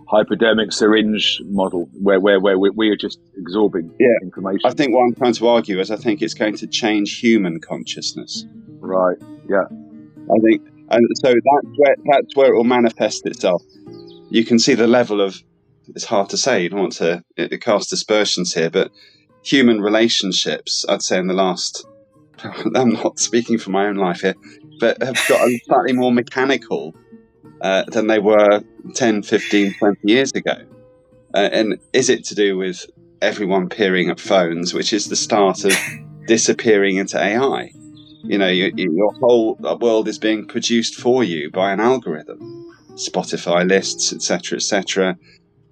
hypodermic 0.07 0.71
syringe 0.71 1.41
model 1.45 1.87
where 2.01 2.19
where 2.19 2.39
where 2.39 2.57
we, 2.57 2.69
we 2.71 2.89
are 2.89 2.95
just 2.97 3.19
absorbing 3.37 3.91
Yeah. 3.99 4.07
information? 4.23 4.61
I 4.65 4.71
think 4.73 4.93
what 4.93 5.03
I'm 5.03 5.15
trying 5.15 5.33
to 5.33 5.47
argue 5.47 5.79
is 5.79 5.91
I 5.91 5.95
think 5.97 6.21
it's 6.21 6.33
going 6.33 6.55
to 6.57 6.67
change 6.67 7.19
human 7.19 7.59
consciousness. 7.59 8.45
right. 8.79 9.17
Yeah. 9.47 9.65
I 10.31 10.37
think, 10.43 10.61
and 10.91 11.07
so 11.17 11.29
that's 11.29 11.77
where 11.77 11.95
that's 12.11 12.35
where 12.35 12.53
it 12.53 12.55
will 12.55 12.63
manifest 12.63 13.25
itself. 13.25 13.63
You 14.29 14.45
can 14.45 14.59
see 14.59 14.75
the 14.75 14.87
level 14.87 15.21
of. 15.21 15.41
It's 15.95 16.05
hard 16.05 16.29
to 16.29 16.37
say. 16.37 16.61
You 16.61 16.69
don't 16.69 16.81
want 16.81 16.93
to 16.97 17.23
cast 17.59 17.91
aspersions 17.91 18.53
here, 18.53 18.69
but 18.69 18.91
human 19.43 19.81
relationships, 19.81 20.85
I'd 20.87 21.01
say, 21.01 21.17
in 21.17 21.25
the 21.25 21.33
last. 21.33 21.83
I'm 22.75 22.93
not 22.93 23.19
speaking 23.19 23.57
for 23.57 23.71
my 23.71 23.87
own 23.87 23.95
life 23.95 24.21
here, 24.21 24.35
but 24.79 25.01
have 25.01 25.19
gotten 25.27 25.59
slightly 25.65 25.93
more 25.93 26.11
mechanical 26.11 26.95
uh, 27.61 27.83
than 27.87 28.07
they 28.07 28.19
were 28.19 28.61
10, 28.93 29.23
15, 29.23 29.75
20 29.77 29.99
years 30.03 30.31
ago. 30.31 30.55
Uh, 31.33 31.49
and 31.51 31.79
is 31.93 32.09
it 32.09 32.23
to 32.25 32.35
do 32.35 32.57
with 32.57 32.85
everyone 33.21 33.69
peering 33.69 34.09
at 34.09 34.19
phones, 34.19 34.73
which 34.73 34.93
is 34.93 35.09
the 35.09 35.15
start 35.15 35.65
of 35.65 35.75
disappearing 36.27 36.97
into 36.97 37.21
AI? 37.21 37.71
You 38.23 38.37
know, 38.37 38.47
your, 38.47 38.69
your 38.75 39.13
whole 39.13 39.55
world 39.79 40.07
is 40.07 40.17
being 40.17 40.45
produced 40.45 40.95
for 40.95 41.23
you 41.23 41.49
by 41.51 41.71
an 41.71 41.79
algorithm. 41.79 42.65
Spotify 42.95 43.67
lists, 43.67 44.11
etc., 44.11 44.57
etc. 44.57 45.17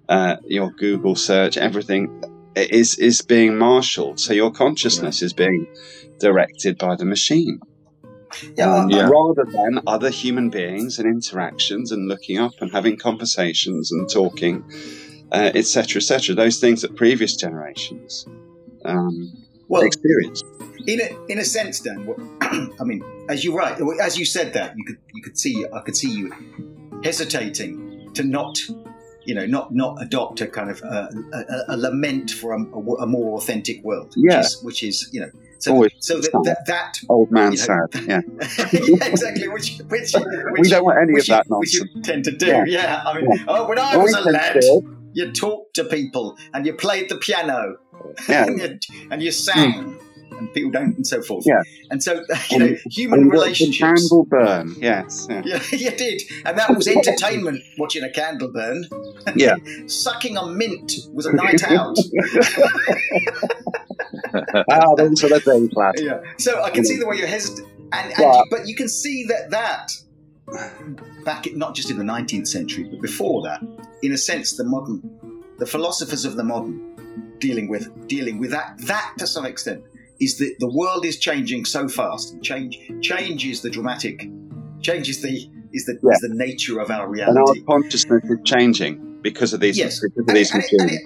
Uh, 0.08 0.38
your 0.45 0.71
Google 0.71 1.15
search, 1.15 1.58
everything 1.58 2.23
is 2.56 2.97
is 2.97 3.21
being 3.21 3.58
marshaled. 3.58 4.19
So 4.19 4.34
your 4.34 4.51
consciousness 4.51 5.21
is 5.21 5.34
being 5.34 5.67
directed 6.19 6.77
by 6.77 6.95
the 6.95 7.06
machine 7.06 7.60
Yeah, 8.58 8.86
Yeah. 8.89 9.10
rather 9.10 9.45
than 9.45 9.82
other 9.88 10.10
human 10.10 10.49
beings 10.49 10.99
and 10.99 11.08
interactions 11.08 11.91
and 11.93 12.10
looking 12.10 12.38
up 12.38 12.53
and 12.60 12.69
having 12.71 12.97
conversations 12.97 13.91
and 13.91 14.10
talking, 14.10 14.63
uh, 15.32 15.51
etc., 15.56 16.01
etc. 16.01 16.36
Those 16.36 16.60
things 16.60 16.82
that 16.82 16.95
previous 16.95 17.36
generations 17.36 18.25
um, 18.84 19.34
well, 19.67 19.82
experienced. 19.84 20.45
in 20.88 21.01
a 21.01 21.25
in 21.27 21.39
a 21.39 21.45
sense, 21.45 21.80
Dan. 21.80 22.06
What, 22.06 22.17
I 22.80 22.84
mean, 22.84 23.03
as 23.30 23.43
you 23.43 23.56
right, 23.56 23.77
as 24.01 24.17
you 24.17 24.25
said 24.25 24.53
that, 24.53 24.75
you 24.77 24.86
could 24.86 24.97
you 25.13 25.21
could 25.21 25.38
see 25.38 25.65
I 25.73 25.82
could 25.82 25.95
see 25.95 26.12
you 26.12 26.32
hesitating 27.03 28.12
to 28.13 28.23
not, 28.23 28.58
you 29.25 29.36
know, 29.36 29.45
not 29.45 29.73
not 29.73 30.01
adopt 30.01 30.41
a 30.41 30.47
kind 30.47 30.69
of 30.69 30.82
uh, 30.84 31.08
a, 31.34 31.75
a, 31.75 31.77
lament 31.77 32.32
for 32.32 32.53
a, 32.53 32.60
a, 32.60 33.08
more 33.08 33.38
authentic 33.38 33.84
world. 33.84 34.13
Yeah. 34.15 34.38
which 34.38 34.45
is, 34.45 34.63
which 34.63 34.84
is 34.84 35.10
you 35.12 35.21
know, 35.21 35.32
so 35.60 35.74
Always 35.74 35.91
so 36.00 36.20
that, 36.20 36.32
that, 36.46 36.65
that 36.67 36.93
Old 37.10 37.32
man 37.32 37.52
You 37.52 37.58
know, 37.58 37.63
sad. 37.65 37.88
Yeah, 38.08 38.22
yeah, 38.74 39.06
exactly. 39.06 39.48
Which, 39.48 39.80
which, 39.89 40.13
which 40.13 40.62
we 40.62 40.70
don't 40.70 40.84
want 40.86 40.98
any 41.00 41.13
of 41.13 41.15
which 41.15 41.28
that 41.28 41.46
you, 41.50 41.58
which 41.58 41.74
nonsense. 41.80 41.96
you 41.96 42.02
tend 42.02 42.24
to 42.26 42.32
do. 42.32 42.46
Yeah. 42.48 42.63
Yeah, 42.67 43.04
I 43.06 43.20
mean, 43.20 43.46
oh, 43.48 43.67
when 43.67 43.80
I 43.80 43.98
was 43.98 44.13
a 44.13 44.22
lad, 44.22 44.60
you 45.13 45.32
talked 45.32 45.76
to 45.76 45.84
people 45.86 46.38
and 46.54 46.65
you 46.65 46.74
played 46.74 47.10
the 47.10 47.15
piano 47.17 47.78
Yeah. 48.30 48.46
and, 48.46 48.60
you, 48.62 48.80
and 49.12 49.24
you 49.24 49.32
sang, 49.32 49.72
hmm. 49.84 50.38
and 50.38 50.54
people 50.54 50.70
don't, 50.70 50.96
and 50.96 51.08
so 51.08 51.22
forth. 51.24 51.46
Yeah. 51.48 51.63
And 51.89 52.04
so, 52.04 52.24
you 52.52 52.60
know, 52.60 52.76
human 52.91 53.22
And 53.22 53.32
relationships. 53.32 53.80
candle 54.10 54.26
burn. 54.26 54.76
Yes. 54.80 55.26
Yeah. 55.30 55.41
Yeah, 55.43 55.62
you 55.72 55.91
did, 55.91 56.22
and 56.46 56.58
that 56.60 56.76
was 56.76 56.88
entertainment. 56.88 57.63
Watching 57.80 58.04
a 58.04 58.12
candle 58.12 58.52
burn. 58.52 58.86
Yeah. 59.36 59.56
Sucking 59.88 60.38
a 60.38 60.46
mint 60.46 60.91
was 61.12 61.26
a 61.26 61.34
night 61.34 61.63
out. 61.63 61.98
ah, 64.72 64.96
those 64.96 65.24
are 65.24 65.30
the 65.30 65.40
days, 65.46 65.70
lad. 65.76 65.94
Yeah. 65.98 66.20
So 66.38 66.62
I 66.64 66.70
can 66.70 66.84
see 66.86 66.98
the 66.98 67.08
way 67.08 67.18
you're 67.18 67.28
hesitant, 67.28 67.68
and, 67.94 68.12
and 68.12 68.20
Yeah. 68.20 68.38
you- 68.38 68.46
but 68.52 68.68
you 68.68 68.76
can 68.76 68.90
see 68.90 69.26
that 69.28 69.50
that 69.52 69.92
back 71.26 71.48
in, 71.48 71.58
not 71.58 71.76
just 71.76 71.90
in 71.92 71.98
the 71.98 72.04
19th 72.04 72.48
century, 72.48 72.88
but 72.90 73.02
before 73.02 73.42
that, 73.44 73.62
in 74.02 74.12
a 74.14 74.18
sense, 74.18 74.56
the 74.56 74.64
modern, 74.64 75.02
the 75.60 75.66
philosophers 75.66 76.26
of 76.26 76.36
the 76.36 76.44
modern, 76.44 76.80
dealing 77.40 77.68
with 77.70 78.08
dealing 78.08 78.40
with 78.40 78.50
that 78.52 78.74
that 78.88 79.14
to 79.20 79.28
some 79.28 79.46
extent 79.46 79.84
is 80.20 80.38
that 80.40 80.56
the 80.60 80.72
world 80.74 81.06
is 81.06 81.20
changing 81.20 81.66
so 81.66 81.88
fast, 81.88 82.34
and 82.34 82.44
change 82.44 82.78
change 83.02 83.46
is 83.46 83.62
the 83.62 83.70
dramatic, 83.70 84.28
change 84.82 85.10
is 85.10 85.22
the 85.22 85.50
is 85.74 85.86
the 85.86 85.94
is 86.12 86.20
the 86.22 86.30
nature 86.34 86.80
of 86.80 86.90
our 86.90 87.10
reality. 87.10 87.38
And 87.60 87.68
our 87.70 87.80
consciousness 87.82 88.24
is 88.24 88.38
changing 88.46 89.20
because 89.22 89.52
of 89.54 89.60
these, 89.60 89.78
Yes, 89.78 90.00
because 90.00 90.28
of 90.30 90.34
these 90.34 90.52
and, 90.54 90.64
machines. 90.64 90.92
it, 90.94 91.02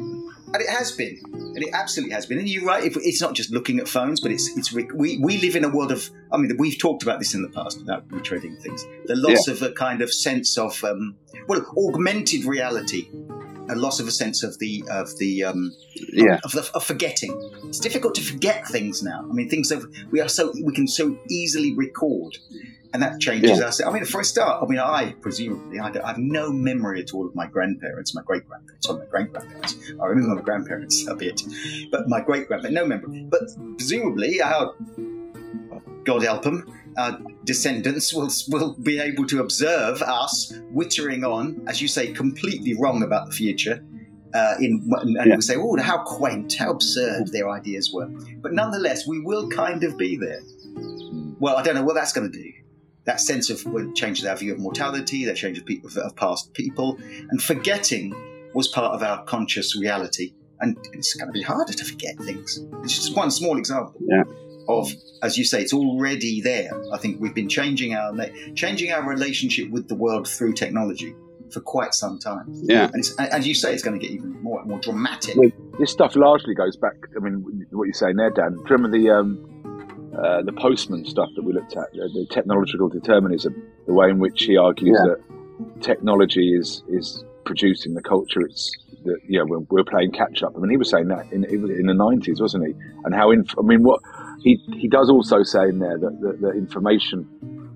and 0.54 0.62
it 0.62 0.70
has 0.70 0.92
been, 0.92 1.20
and 1.34 1.58
it 1.58 1.70
absolutely 1.74 2.14
has 2.14 2.26
been. 2.26 2.40
And 2.40 2.50
you're 2.50 2.66
right; 2.66 2.84
if, 2.84 2.98
it's 2.98 3.22
not 3.22 3.34
just 3.34 3.52
looking 3.52 3.80
at 3.80 3.88
phones, 3.88 4.20
but 4.20 4.32
it's 4.32 4.56
it's 4.58 4.74
we 4.74 5.18
we 5.18 5.38
live 5.38 5.56
in 5.56 5.64
a 5.64 5.70
world 5.70 5.92
of. 5.92 6.10
I 6.32 6.38
mean, 6.38 6.56
we've 6.58 6.80
talked 6.80 7.04
about 7.04 7.20
this 7.20 7.34
in 7.34 7.42
the 7.42 7.50
past 7.50 7.80
without 7.80 8.08
retreading 8.10 8.62
things. 8.62 8.86
The 9.06 9.16
loss 9.16 9.48
of 9.48 9.62
a 9.62 9.72
kind 9.72 10.02
of 10.02 10.14
sense 10.14 10.58
of 10.58 10.84
um, 10.84 11.16
well, 11.48 11.66
augmented 11.78 12.46
reality, 12.46 13.10
a 13.72 13.76
loss 13.76 14.00
of 14.00 14.08
a 14.08 14.12
sense 14.12 14.44
of 14.44 14.60
the 14.60 14.84
of 14.90 15.18
the 15.18 15.44
um, 15.46 15.74
Yeah. 16.12 16.40
of, 16.44 16.52
the, 16.52 16.70
of 16.74 16.84
forgetting. 16.84 17.34
It's 17.70 17.80
difficult 17.80 18.14
to 18.16 18.22
forget 18.22 18.68
things 18.68 19.02
now. 19.02 19.26
I 19.30 19.34
mean, 19.34 19.50
things 19.50 19.70
that 19.70 19.82
we 20.12 20.20
are 20.22 20.28
so 20.30 20.52
we 20.64 20.74
can 20.74 20.88
so 20.88 21.18
easily 21.30 21.74
record, 21.74 22.38
and 22.94 23.02
that 23.04 23.20
changes 23.22 23.60
Yeah. 23.60 23.68
us. 23.68 23.82
I 23.84 23.90
mean, 23.92 24.06
for 24.06 24.22
a 24.22 24.26
start, 24.26 24.62
I 24.64 24.66
mean, 24.68 24.80
I 24.80 25.16
presumably 25.22 25.80
I, 25.80 25.88
I 25.90 26.08
have 26.08 26.18
no 26.18 26.52
memory 26.52 27.02
at 27.02 27.14
all 27.14 27.26
of 27.28 27.34
my 27.36 27.48
grandparents, 27.48 28.14
my 28.14 28.24
great 28.24 28.46
grandparents, 28.48 28.88
or 28.88 28.98
my 29.00 29.06
great 29.06 29.32
grandparents. 29.32 29.76
I 30.02 30.06
remember 30.08 30.36
my 30.36 30.42
grandparents 30.42 31.08
a 31.14 31.16
bit, 31.16 31.42
but 31.92 32.08
my 32.10 32.22
great 32.22 32.48
grandparents, 32.48 32.76
no 32.76 32.86
memory. 32.86 33.26
But 33.30 33.44
presumably, 33.78 34.42
our 34.42 34.74
God 36.04 36.24
help 36.24 36.44
them. 36.44 36.66
Our 36.98 37.20
descendants 37.46 38.14
will 38.14 38.30
will 38.50 38.74
be 38.82 39.00
able 39.00 39.26
to 39.28 39.40
observe 39.40 40.02
us 40.02 40.54
wittering 40.74 41.24
on, 41.26 41.64
as 41.68 41.82
you 41.82 41.88
say, 41.88 42.12
completely 42.12 42.74
wrong 42.78 43.02
about 43.04 43.28
the 43.28 43.32
future, 43.34 43.84
uh, 44.34 44.56
in 44.60 44.90
and 45.02 45.18
Yeah. 45.28 45.36
we 45.36 45.42
say, 45.42 45.56
"Oh, 45.58 45.78
how 45.78 46.00
quaint, 46.04 46.54
how 46.56 46.72
absurd 46.72 47.32
their 47.32 47.50
ideas 47.50 47.92
were." 47.94 48.08
But 48.42 48.54
nonetheless, 48.54 49.08
we 49.08 49.20
will 49.22 49.50
kind 49.50 49.84
of 49.84 49.98
be 49.98 50.18
there. 50.18 50.42
Well, 51.40 51.56
I 51.58 51.64
don't 51.64 51.76
know 51.76 51.84
what 51.84 51.96
that's 51.96 52.14
going 52.14 52.32
to 52.32 52.38
do. 52.38 52.52
That 53.06 53.20
sense 53.20 53.50
of 53.50 53.66
well, 53.66 53.92
changes 53.94 54.26
our 54.26 54.36
view 54.36 54.54
of 54.54 54.60
mortality, 54.60 55.26
that 55.26 55.36
change 55.36 55.58
of 55.58 55.66
people 55.66 55.90
of 55.98 56.16
past 56.16 56.54
people, 56.54 57.00
and 57.30 57.42
forgetting 57.42 58.14
was 58.54 58.68
part 58.68 58.94
of 58.94 59.02
our 59.02 59.24
conscious 59.26 59.76
reality. 59.76 60.34
And 60.60 60.78
it's 60.94 61.16
going 61.16 61.28
to 61.28 61.34
be 61.34 61.42
harder 61.42 61.74
to 61.74 61.84
forget 61.84 62.16
things. 62.20 62.60
It's 62.84 62.94
just 62.94 63.16
one 63.16 63.32
small 63.32 63.58
example 63.58 63.96
Yeah. 64.08 64.24
Of, 64.68 64.92
as 65.22 65.38
you 65.38 65.44
say, 65.44 65.62
it's 65.62 65.74
already 65.74 66.42
there. 66.42 66.72
I 66.94 66.98
think 66.98 67.20
we've 67.20 67.34
been 67.34 67.50
changing 67.50 67.94
our 67.94 68.14
changing 68.56 68.92
our 68.92 69.08
relationship 69.08 69.70
with 69.70 69.88
the 69.88 69.96
world 69.96 70.28
through 70.28 70.54
technology 70.54 71.16
for 71.52 71.60
quite 71.60 71.94
some 71.94 72.18
time. 72.20 72.46
Yeah. 72.48 72.86
And 72.86 72.96
it's, 72.96 73.16
as 73.18 73.46
you 73.48 73.54
say, 73.54 73.74
it's 73.74 73.84
going 73.84 74.00
to 74.00 74.06
get 74.06 74.14
even 74.14 74.42
more 74.42 74.64
more 74.66 74.80
dramatic. 74.80 75.36
This 75.80 75.92
stuff 75.92 76.16
largely 76.16 76.54
goes 76.54 76.78
back. 76.78 76.96
I 77.16 77.20
mean, 77.20 77.66
what 77.72 77.86
you're 77.86 77.94
saying 77.94 78.16
there, 78.16 78.30
Dan. 78.30 78.54
Do 78.54 78.58
you 78.60 78.66
remember 78.70 78.98
the 78.98 79.10
um, 79.10 80.12
uh, 80.18 80.42
the 80.44 80.54
Postman 80.54 81.06
stuff 81.06 81.30
that 81.36 81.44
we 81.44 81.54
looked 81.54 81.76
at, 81.78 81.92
the, 81.94 82.10
the 82.14 82.28
technological 82.30 82.90
determinism, 82.90 83.62
the 83.88 83.94
way 83.94 84.10
in 84.10 84.20
which 84.20 84.44
he 84.44 84.58
argues 84.58 84.98
Yeah. 85.00 85.16
that 85.16 85.82
technology 85.82 86.54
is 86.54 86.84
is 86.90 87.24
producing 87.46 87.94
the 87.94 88.02
culture 88.02 88.42
it's 88.42 88.72
that 89.04 89.18
you 89.28 89.40
know 89.40 89.46
we're, 89.46 89.60
we're 89.70 89.84
playing 89.84 90.12
catch 90.12 90.44
up. 90.44 90.54
I 90.56 90.60
mean, 90.60 90.70
he 90.70 90.78
was 90.78 90.90
saying 90.90 91.08
that 91.08 91.32
in 91.32 91.44
in 91.44 91.86
the 91.88 91.94
nineties, 91.94 92.40
wasn't 92.40 92.68
he? 92.68 92.74
And 93.04 93.16
how 93.16 93.32
inf- 93.32 93.56
I 93.58 93.64
mean, 93.64 93.84
what 93.84 94.00
he 94.44 94.56
he 94.78 94.88
does 94.88 95.10
also 95.10 95.44
say 95.44 95.64
in 95.70 95.80
there 95.80 95.98
that 95.98 96.20
that, 96.22 96.42
that 96.42 96.56
information 96.58 97.28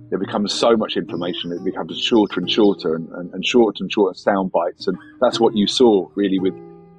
there 0.09 0.19
becomes 0.19 0.53
so 0.53 0.75
much 0.77 0.97
information 0.97 1.51
it 1.51 1.63
becomes 1.63 1.97
shorter 1.99 2.39
and 2.39 2.49
shorter 2.49 2.95
and, 2.95 3.09
and, 3.13 3.33
and 3.33 3.45
shorter 3.45 3.77
and 3.83 3.91
shorter 3.91 4.13
sound 4.17 4.51
bites, 4.51 4.87
and 4.87 4.97
that's 5.19 5.39
what 5.39 5.55
you 5.55 5.67
saw 5.67 6.07
really 6.15 6.39
with 6.39 6.53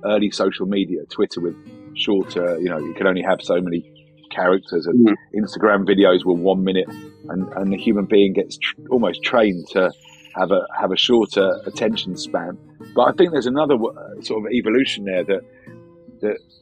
early 0.05 0.31
social 0.31 0.67
media, 0.67 1.01
Twitter 1.11 1.41
with 1.41 1.55
shorter. 1.95 2.59
You 2.61 2.69
know, 2.69 2.79
you 2.79 2.95
could 2.95 3.07
only 3.07 3.23
have 3.23 3.41
so 3.43 3.61
many 3.61 3.91
characters, 4.31 4.87
and 4.87 5.07
Mhm. 5.09 5.15
Instagram 5.35 5.85
videos 5.87 6.25
were 6.25 6.35
one 6.35 6.65
minute, 6.65 6.89
and 7.29 7.49
and 7.55 7.73
the 7.73 7.77
human 7.77 8.07
being 8.07 8.33
gets 8.33 8.57
tr- 8.59 8.75
almost 8.91 9.23
trained 9.23 9.67
to 9.69 9.91
have 10.35 10.51
a 10.51 10.67
have 10.79 10.91
a 10.93 10.97
shorter 10.97 11.61
attention 11.65 12.17
span. 12.17 12.59
But 12.95 13.03
I 13.03 13.13
think 13.13 13.31
there's 13.33 13.47
another 13.47 13.75
w- 13.79 13.95
sort 14.23 14.45
of 14.45 14.53
evolution 14.53 15.05
there 15.05 15.25
that 15.25 15.43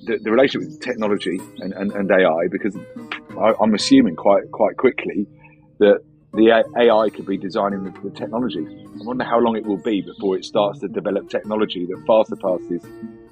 the, 0.06 0.18
the 0.22 0.30
relationship 0.30 0.68
with 0.68 0.80
technology 0.80 1.40
and, 1.58 1.72
and, 1.72 1.92
and 1.92 2.10
AI, 2.10 2.48
because 2.50 2.76
I, 3.40 3.54
I'm 3.60 3.74
assuming 3.74 4.16
quite 4.16 4.50
quite 4.52 4.76
quickly 4.76 5.26
that 5.78 6.00
the 6.32 6.64
AI 6.76 7.10
could 7.10 7.26
be 7.26 7.38
designing 7.38 7.84
the, 7.84 7.90
the 8.02 8.10
technology. 8.10 8.66
I 8.66 9.04
wonder 9.04 9.24
how 9.24 9.38
long 9.38 9.56
it 9.56 9.64
will 9.64 9.82
be 9.82 10.02
before 10.02 10.36
it 10.36 10.44
starts 10.44 10.80
to 10.80 10.88
develop 10.88 11.28
technology 11.28 11.86
that 11.86 12.02
far 12.06 12.24
surpasses 12.24 12.84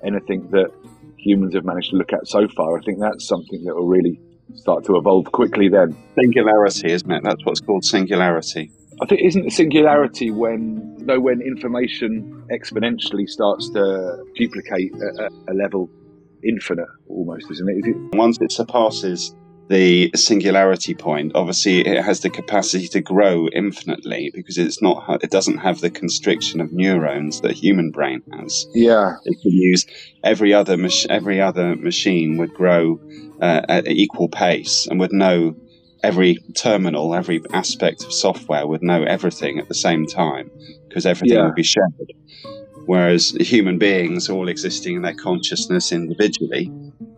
anything 0.04 0.48
that 0.50 0.70
humans 1.18 1.54
have 1.54 1.64
managed 1.64 1.90
to 1.90 1.96
look 1.96 2.12
at 2.12 2.26
so 2.26 2.46
far. 2.48 2.78
I 2.78 2.82
think 2.82 3.00
that's 3.00 3.26
something 3.26 3.64
that 3.64 3.74
will 3.74 3.88
really 3.88 4.20
start 4.54 4.84
to 4.84 4.96
evolve 4.96 5.26
quickly 5.32 5.68
then. 5.68 5.96
Singularity, 6.14 6.92
isn't 6.92 7.10
it? 7.10 7.22
That's 7.24 7.44
what's 7.44 7.60
called 7.60 7.84
singularity. 7.84 8.70
I 9.00 9.06
think 9.06 9.22
isn't 9.24 9.44
the 9.44 9.50
singularity 9.50 10.30
when 10.30 10.94
though 11.06 11.18
when 11.18 11.40
information 11.40 12.44
exponentially 12.52 13.26
starts 13.26 13.70
to 13.70 14.22
duplicate 14.36 14.92
at 14.94 15.24
a, 15.24 15.52
a 15.52 15.54
level 15.54 15.90
infinite 16.44 16.88
almost, 17.08 17.50
isn't 17.50 17.68
it? 17.68 17.72
Is 17.72 17.94
it 17.94 18.16
Once 18.16 18.38
it 18.40 18.52
surpasses 18.52 19.34
the 19.68 20.10
singularity 20.14 20.94
point, 20.94 21.32
obviously 21.34 21.80
it 21.86 22.02
has 22.04 22.20
the 22.20 22.28
capacity 22.30 22.88
to 22.88 23.00
grow 23.00 23.48
infinitely 23.54 24.30
because 24.34 24.58
it's 24.58 24.82
not 24.82 25.22
it 25.22 25.30
doesn't 25.30 25.58
have 25.58 25.80
the 25.80 25.90
constriction 25.90 26.60
of 26.60 26.72
neurons 26.72 27.40
that 27.40 27.52
a 27.52 27.54
human 27.54 27.90
brain 27.90 28.22
has. 28.38 28.66
yeah, 28.74 29.12
It 29.24 29.36
can 29.40 29.52
use 29.52 29.86
every 30.24 30.52
other 30.52 30.76
mach- 30.76 31.06
every 31.08 31.40
other 31.40 31.76
machine 31.76 32.36
would 32.38 32.52
grow 32.52 33.00
uh, 33.40 33.62
at 33.68 33.88
equal 33.88 34.28
pace 34.28 34.86
and 34.90 35.00
would 35.00 35.12
know 35.12 35.54
every 36.02 36.36
terminal, 36.56 37.14
every 37.14 37.40
aspect 37.52 38.02
of 38.04 38.12
software 38.12 38.66
would 38.66 38.82
know 38.82 39.04
everything 39.04 39.58
at 39.60 39.68
the 39.68 39.74
same 39.74 40.04
time 40.06 40.50
because 40.88 41.06
everything 41.06 41.38
Yeah. 41.38 41.46
would 41.46 41.54
be 41.54 41.62
shared. 41.62 41.84
Whereas 42.86 43.30
human 43.40 43.78
beings, 43.78 44.28
all 44.28 44.48
existing 44.48 44.96
in 44.96 45.02
their 45.02 45.14
consciousness 45.14 45.92
individually, 45.92 46.70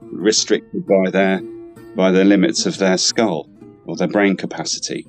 restricted 0.02 0.86
by 0.86 1.10
their 1.10 1.40
by 1.96 2.10
the 2.10 2.24
limits 2.24 2.66
of 2.66 2.78
their 2.78 2.98
skull 2.98 3.48
or 3.86 3.96
their 3.96 4.08
brain 4.08 4.36
capacity. 4.36 5.06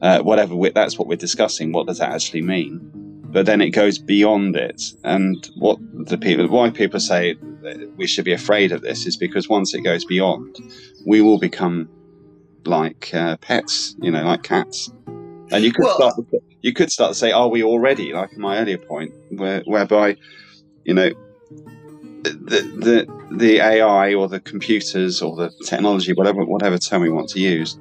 Uh, 0.00 0.20
whatever 0.20 0.54
that's 0.74 0.98
what 0.98 1.08
we're 1.08 1.16
discussing. 1.16 1.72
What 1.72 1.86
does 1.86 1.98
that 1.98 2.12
actually 2.12 2.42
mean? 2.42 2.78
But 3.30 3.46
then 3.46 3.60
it 3.60 3.70
goes 3.70 3.98
beyond 3.98 4.56
it, 4.56 4.82
and 5.04 5.50
what 5.56 5.78
the 5.92 6.16
people, 6.16 6.46
why 6.48 6.70
people 6.70 7.00
say 7.00 7.34
that 7.62 7.92
we 7.96 8.06
should 8.06 8.24
be 8.24 8.32
afraid 8.32 8.72
of 8.72 8.80
this 8.82 9.06
is 9.06 9.16
because 9.16 9.48
once 9.48 9.74
it 9.74 9.82
goes 9.82 10.04
beyond, 10.04 10.56
we 11.04 11.20
will 11.20 11.38
become 11.38 11.88
like 12.64 13.12
uh, 13.12 13.36
pets, 13.38 13.96
you 14.00 14.10
know, 14.10 14.24
like 14.24 14.42
cats. 14.44 14.90
And 15.50 15.64
you 15.64 15.72
could 15.72 15.84
Well- 15.84 16.12
start. 16.12 16.26
You 16.62 16.72
could 16.72 16.90
start 16.90 17.12
to 17.12 17.18
say, 17.18 17.32
"Are 17.32 17.48
we 17.48 17.62
already?" 17.62 18.12
Like 18.12 18.36
my 18.36 18.58
earlier 18.58 18.78
point, 18.78 19.12
where, 19.30 19.62
whereby, 19.64 20.16
you 20.84 20.94
know, 20.94 21.10
the 22.22 22.60
the 22.78 23.36
the 23.36 23.60
AI 23.60 24.14
or 24.14 24.28
the 24.28 24.40
computers 24.40 25.22
or 25.22 25.36
the 25.36 25.50
technology, 25.64 26.12
whatever 26.12 26.44
whatever 26.44 26.78
term 26.78 27.02
we 27.02 27.10
want 27.10 27.28
to 27.30 27.40
use, 27.40 27.76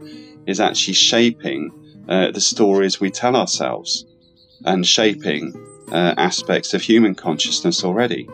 is 0.45 0.59
actually 0.59 0.93
shaping 0.93 1.71
uh, 2.07 2.31
the 2.31 2.41
stories 2.41 2.99
we 2.99 3.09
tell 3.09 3.35
ourselves 3.35 4.05
and 4.65 4.85
shaping 4.85 5.53
uh, 5.91 6.13
aspects 6.17 6.73
of 6.73 6.81
human 6.81 7.15
consciousness 7.15 7.83
already. 7.83 8.27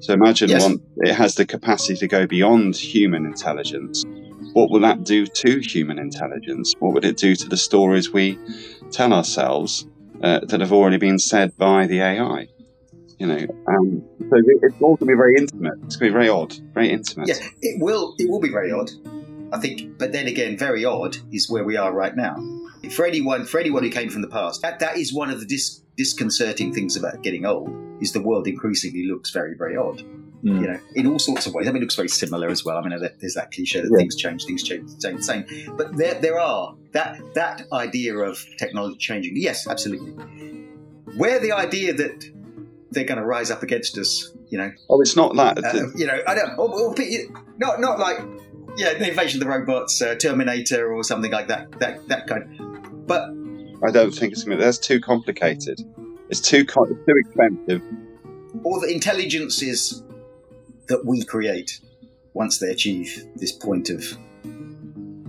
So 0.00 0.12
imagine 0.12 0.50
Yes. 0.50 0.62
one, 0.62 0.78
it 0.98 1.14
has 1.14 1.34
the 1.34 1.46
capacity 1.46 1.96
to 1.96 2.06
go 2.06 2.26
beyond 2.26 2.76
human 2.76 3.24
intelligence. 3.24 4.04
What 4.52 4.70
will 4.70 4.80
that 4.80 5.04
do 5.04 5.26
to 5.26 5.60
human 5.60 5.98
intelligence? 5.98 6.74
What 6.78 6.92
would 6.94 7.04
it 7.04 7.16
do 7.16 7.34
to 7.34 7.48
the 7.48 7.56
stories 7.56 8.12
we 8.12 8.38
tell 8.94 9.12
ourselves 9.12 9.86
uh, 10.22 10.40
that 10.40 10.60
have 10.60 10.72
already 10.72 10.96
been 10.96 11.18
said 11.18 11.56
by 11.56 11.86
the 11.86 12.00
AI? 12.00 12.48
You 13.18 13.26
know, 13.26 13.46
um, 13.68 14.02
so 14.18 14.36
it's 14.62 14.74
all 14.80 14.96
going 14.96 14.98
to 14.98 15.06
be 15.06 15.14
very 15.14 15.36
intimate. 15.36 15.74
It's 15.84 15.96
going 15.96 16.10
to 16.10 16.18
be 16.18 16.24
very 16.24 16.28
odd, 16.28 16.54
very 16.72 16.90
intimate. 16.90 17.28
Yeah, 17.28 17.36
it 17.62 17.80
will. 17.80 18.14
It 18.18 18.28
will 18.28 18.40
be 18.40 18.50
very 18.50 18.72
odd, 18.72 18.90
I 19.52 19.60
think. 19.60 19.98
But 19.98 20.12
then 20.12 20.26
again, 20.26 20.58
very 20.58 20.84
odd 20.84 21.16
is 21.32 21.48
where 21.48 21.64
we 21.64 21.76
are 21.76 21.92
right 21.92 22.14
now. 22.16 22.36
For 22.90 23.06
anyone, 23.06 23.44
for 23.44 23.60
anyone 23.60 23.82
who 23.82 23.90
came 23.90 24.10
from 24.10 24.22
the 24.22 24.28
past, 24.28 24.62
that 24.62 24.80
that 24.80 24.96
is 24.96 25.14
one 25.14 25.30
of 25.30 25.40
the 25.40 25.46
dis- 25.46 25.80
disconcerting 25.96 26.74
things 26.74 26.96
about 26.96 27.22
getting 27.22 27.46
old. 27.46 27.70
Is 28.00 28.12
the 28.12 28.20
world 28.20 28.48
increasingly 28.48 29.06
looks 29.06 29.30
very, 29.30 29.54
very 29.56 29.76
odd. 29.76 30.02
Mm. 30.44 30.60
You 30.60 30.66
know, 30.66 30.78
in 30.94 31.06
all 31.06 31.18
sorts 31.18 31.46
of 31.46 31.54
ways. 31.54 31.66
I 31.66 31.70
mean, 31.70 31.78
it 31.78 31.84
looks 31.86 31.94
very 31.94 32.08
similar 32.08 32.48
as 32.50 32.64
well. 32.66 32.76
I 32.76 32.86
mean, 32.86 32.98
there's 33.18 33.34
that 33.34 33.50
cliche 33.50 33.80
that 33.80 33.90
Yeah. 33.90 33.96
things 33.96 34.14
change, 34.14 34.44
things 34.44 34.62
change, 34.62 34.90
same, 34.98 35.22
same. 35.22 35.46
But 35.74 35.96
there, 35.96 36.20
there 36.20 36.38
are 36.38 36.74
that 36.92 37.18
that 37.34 37.62
idea 37.72 38.14
of 38.16 38.44
technology 38.58 38.98
changing. 38.98 39.36
Yes, 39.36 39.66
absolutely. 39.66 40.12
Where 41.16 41.40
the 41.40 41.52
idea 41.52 41.94
that 41.94 42.30
they're 42.90 43.04
going 43.04 43.20
to 43.20 43.24
rise 43.24 43.50
up 43.50 43.62
against 43.62 43.96
us. 43.98 44.32
You 44.50 44.58
know. 44.58 44.72
Oh, 44.90 45.00
it's 45.00 45.16
not 45.16 45.34
that. 45.36 45.64
Uh, 45.64 45.88
you 45.96 46.06
know, 46.06 46.20
I 46.26 46.34
don't. 46.34 46.58
Or, 46.58 46.68
or, 46.70 46.94
not 47.58 47.80
not 47.80 47.98
like 47.98 48.18
yeah, 48.76 48.94
the 48.94 49.08
invasion 49.08 49.40
of 49.40 49.46
the 49.46 49.50
robots, 49.50 50.00
uh, 50.02 50.14
Terminator, 50.16 50.92
or 50.92 51.02
something 51.04 51.32
like 51.32 51.48
that. 51.48 51.72
That 51.80 52.06
that 52.08 52.26
kind. 52.26 53.06
But 53.06 53.30
I 53.82 53.90
don't 53.90 54.12
think 54.12 54.32
it's 54.32 54.44
going 54.44 54.58
to. 54.58 54.64
That's 54.64 54.78
too 54.78 55.00
complicated. 55.00 55.80
It's 56.28 56.40
too 56.40 56.64
co- 56.64 56.86
too 56.86 57.14
expensive. 57.16 57.82
All 58.62 58.80
the 58.80 58.92
intelligences 58.92 60.04
that 60.88 61.04
we 61.04 61.24
create 61.24 61.80
once 62.34 62.58
they 62.58 62.70
achieve 62.70 63.24
this 63.36 63.52
point 63.52 63.90
of 63.90 64.04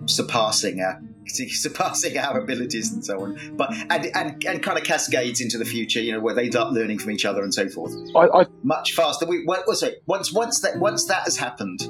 surpassing 0.06 0.82
our 0.82 1.02
surpassing 1.28 2.18
our 2.18 2.40
abilities 2.40 2.92
and 2.92 3.04
so 3.04 3.22
on. 3.22 3.56
But 3.56 3.74
and, 3.90 4.06
and 4.16 4.44
and 4.46 4.64
kind 4.64 4.78
of 4.78 4.84
cascades 4.84 5.42
into 5.42 5.58
the 5.58 5.66
future, 5.66 6.00
you 6.00 6.12
know, 6.12 6.20
where 6.20 6.34
they 6.34 6.50
start 6.50 6.74
learning 6.74 7.00
from 7.00 7.12
each 7.12 7.26
other 7.26 7.44
and 7.44 7.54
so 7.54 7.68
forth. 7.70 7.96
I, 8.16 8.42
I 8.42 8.46
much 8.64 8.94
faster. 8.94 9.26
We 9.26 9.44
well, 9.46 9.64
sorry, 9.74 9.96
once 10.06 10.32
once 10.32 10.62
that 10.62 10.78
once 10.78 11.06
that 11.06 11.24
has 11.24 11.38
happened, 11.38 11.82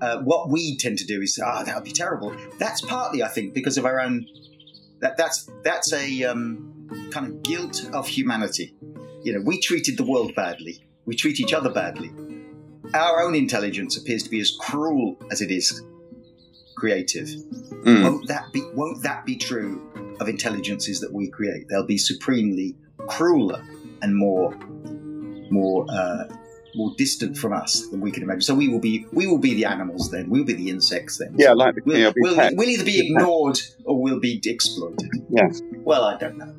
uh, 0.00 0.20
what 0.22 0.48
we 0.50 0.76
tend 0.78 0.98
to 0.98 1.06
do 1.06 1.20
is 1.20 1.38
ah, 1.42 1.58
oh, 1.60 1.64
that 1.64 1.74
would 1.74 1.84
be 1.84 1.92
terrible. 1.92 2.34
That's 2.58 2.80
partly, 2.80 3.22
I 3.22 3.28
think, 3.28 3.54
because 3.54 3.78
of 3.78 3.84
our 3.84 4.00
own. 4.00 4.26
That 5.00 5.16
that's 5.16 5.48
that's 5.62 5.92
a 5.92 6.24
um, 6.24 7.08
kind 7.12 7.26
of 7.26 7.42
guilt 7.42 7.88
of 7.92 8.08
humanity. 8.08 8.74
You 9.22 9.34
know, 9.34 9.40
we 9.44 9.60
treated 9.60 9.96
the 9.96 10.04
world 10.04 10.34
badly. 10.34 10.84
We 11.04 11.14
treat 11.14 11.40
each 11.40 11.52
other 11.52 11.70
badly. 11.70 12.10
Our 12.94 13.22
own 13.22 13.34
intelligence 13.34 13.96
appears 13.96 14.22
to 14.22 14.30
be 14.30 14.40
as 14.40 14.56
cruel 14.58 15.16
as 15.30 15.40
it 15.40 15.50
is 15.50 15.82
creative. 16.76 17.26
Mm. 17.26 18.02
Won't 18.04 18.28
that 18.28 18.52
be 18.52 18.62
won't 18.74 19.02
that 19.02 19.26
be 19.26 19.36
true 19.36 20.16
of 20.20 20.28
intelligences 20.28 21.00
that 21.00 21.12
we 21.12 21.28
create? 21.28 21.68
They'll 21.68 21.86
be 21.86 21.98
supremely 21.98 22.76
crueler 23.08 23.62
and 24.02 24.16
more 24.16 24.54
more 25.50 25.86
uh, 25.90 26.24
more 26.74 26.92
distant 26.96 27.36
from 27.36 27.52
us 27.52 27.88
than 27.88 28.00
we 28.00 28.10
can 28.10 28.22
imagine. 28.22 28.42
So 28.42 28.54
we 28.54 28.68
will 28.68 28.80
be 28.80 29.06
we 29.12 29.26
will 29.26 29.38
be 29.38 29.54
the 29.54 29.64
animals 29.64 30.10
then. 30.10 30.30
We'll 30.30 30.44
be 30.44 30.54
the 30.54 30.70
insects 30.70 31.18
then. 31.18 31.34
Yeah, 31.36 31.52
like 31.52 31.74
the 31.74 31.82
we'll, 31.84 32.12
we'll, 32.16 32.36
we'll 32.54 32.68
either 32.68 32.84
be 32.84 33.06
ignored 33.06 33.58
or 33.84 34.00
we'll 34.00 34.20
be 34.20 34.40
exploited. 34.44 35.10
Yes. 35.28 35.60
Well, 35.78 36.04
I 36.04 36.16
don't 36.16 36.38
know. 36.38 36.54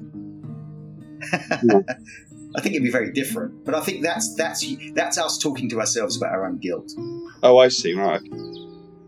yeah. 1.64 1.94
I 2.56 2.62
think 2.62 2.76
it'd 2.76 2.84
be 2.84 2.92
very 2.92 3.12
different, 3.12 3.64
but 3.66 3.76
I 3.76 3.82
think 3.82 4.02
that's 4.02 4.36
that's 4.36 4.66
that's 4.94 5.18
us 5.18 5.38
talking 5.38 5.70
to 5.70 5.80
ourselves 5.80 6.18
about 6.18 6.32
our 6.32 6.46
own 6.46 6.58
guilt. 6.58 6.92
Oh, 7.44 7.58
I 7.58 7.68
see. 7.68 7.94
Right. 7.94 8.22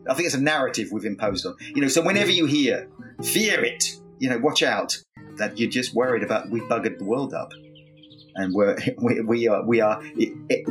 I 0.10 0.14
think 0.14 0.26
it's 0.26 0.36
a 0.36 0.42
narrative 0.42 0.90
we've 0.92 1.06
imposed 1.06 1.46
on. 1.46 1.56
You 1.60 1.82
know, 1.82 1.88
so 1.88 2.02
whenever 2.04 2.32
you 2.32 2.46
hear 2.46 2.88
"fear 3.24 3.64
it," 3.64 3.96
you 4.20 4.30
know, 4.30 4.38
watch 4.38 4.62
out 4.62 4.98
that 5.38 5.58
you're 5.58 5.70
just 5.70 5.96
worried 5.96 6.24
about 6.24 6.50
we 6.50 6.60
buggered 6.62 7.00
the 7.00 7.06
world 7.06 7.34
up 7.34 7.52
and 8.36 8.54
we're, 8.54 8.78
we, 8.98 9.22
we 9.22 9.48
are 9.48 9.66
we 9.66 9.82
are 9.82 10.02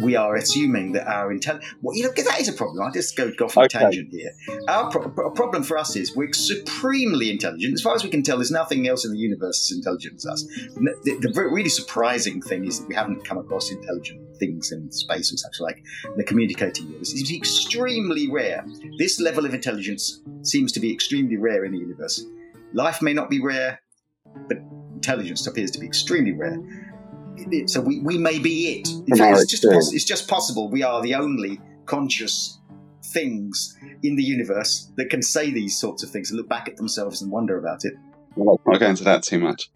we 0.00 0.16
are 0.16 0.36
assuming 0.36 0.92
that 0.92 1.06
our 1.06 1.32
intelligence. 1.32 1.72
Well, 1.82 1.96
you 1.96 2.04
know, 2.04 2.12
that 2.16 2.40
is 2.40 2.48
a 2.48 2.52
problem. 2.52 2.86
I 2.86 2.90
just 2.90 3.16
go, 3.16 3.30
off 3.40 3.56
on 3.56 3.64
okay. 3.64 3.78
a 3.78 3.80
tangent 3.82 4.08
here. 4.10 4.32
Our 4.68 4.90
pro- 4.90 5.30
problem 5.30 5.62
for 5.62 5.78
us 5.78 5.96
is 5.96 6.14
we're 6.14 6.32
supremely 6.32 7.30
intelligent. 7.30 7.74
As 7.74 7.82
far 7.82 7.94
as 7.94 8.04
we 8.04 8.10
can 8.10 8.22
tell, 8.22 8.36
there's 8.36 8.50
nothing 8.50 8.88
else 8.88 9.04
in 9.04 9.12
the 9.12 9.18
universe 9.18 9.70
as 9.70 9.76
intelligent 9.76 10.16
as 10.16 10.26
us. 10.26 10.42
The, 10.44 11.18
the, 11.20 11.48
really 11.50 11.68
surprising 11.68 12.42
thing 12.42 12.66
is 12.66 12.80
that 12.80 12.88
we 12.88 12.94
haven't 12.94 13.24
come 13.24 13.38
across 13.38 13.70
intelligent 13.70 14.20
things 14.38 14.72
in 14.72 14.90
space 14.90 15.32
or 15.32 15.36
such 15.36 15.60
like. 15.60 15.82
The 16.16 16.24
communicating 16.24 16.92
with 16.92 17.02
us 17.02 17.12
is 17.12 17.32
extremely 17.32 18.30
rare. 18.30 18.64
This 18.98 19.20
level 19.20 19.46
of 19.46 19.54
intelligence 19.54 20.20
seems 20.42 20.72
to 20.72 20.80
be 20.80 20.92
extremely 20.92 21.36
rare 21.36 21.64
in 21.64 21.72
the 21.72 21.78
universe. 21.78 22.24
Life 22.72 23.02
may 23.02 23.12
not 23.12 23.30
be 23.30 23.40
rare, 23.40 23.80
but 24.48 24.58
intelligence 24.94 25.46
appears 25.46 25.70
to 25.72 25.78
be 25.78 25.86
extremely 25.86 26.32
rare 26.32 26.58
so 27.66 27.80
we, 27.80 28.00
we 28.00 28.18
may 28.18 28.38
be 28.38 28.80
it. 28.80 28.88
In 29.06 29.16
fact, 29.16 29.38
it's 29.40 29.50
just, 29.50 29.64
poss- 29.64 29.92
it's 29.92 30.04
just 30.04 30.28
possible 30.28 30.70
we 30.70 30.82
are 30.82 31.02
the 31.02 31.14
only 31.14 31.60
conscious 31.86 32.58
things 33.04 33.76
in 34.02 34.16
the 34.16 34.22
universe 34.22 34.92
that 34.96 35.10
can 35.10 35.22
say 35.22 35.50
these 35.50 35.78
sorts 35.78 36.02
of 36.02 36.10
things 36.10 36.30
and 36.30 36.38
look 36.38 36.48
back 36.48 36.68
at 36.68 36.76
themselves 36.76 37.22
and 37.22 37.30
wonder 37.30 37.58
about 37.58 37.84
it. 37.84 37.94
Well, 38.36 38.60
let's 38.64 38.66
not 38.66 38.80
go 38.80 38.90
into 38.90 39.04
that 39.04 39.22
too 39.22 39.40
much. 39.40 39.70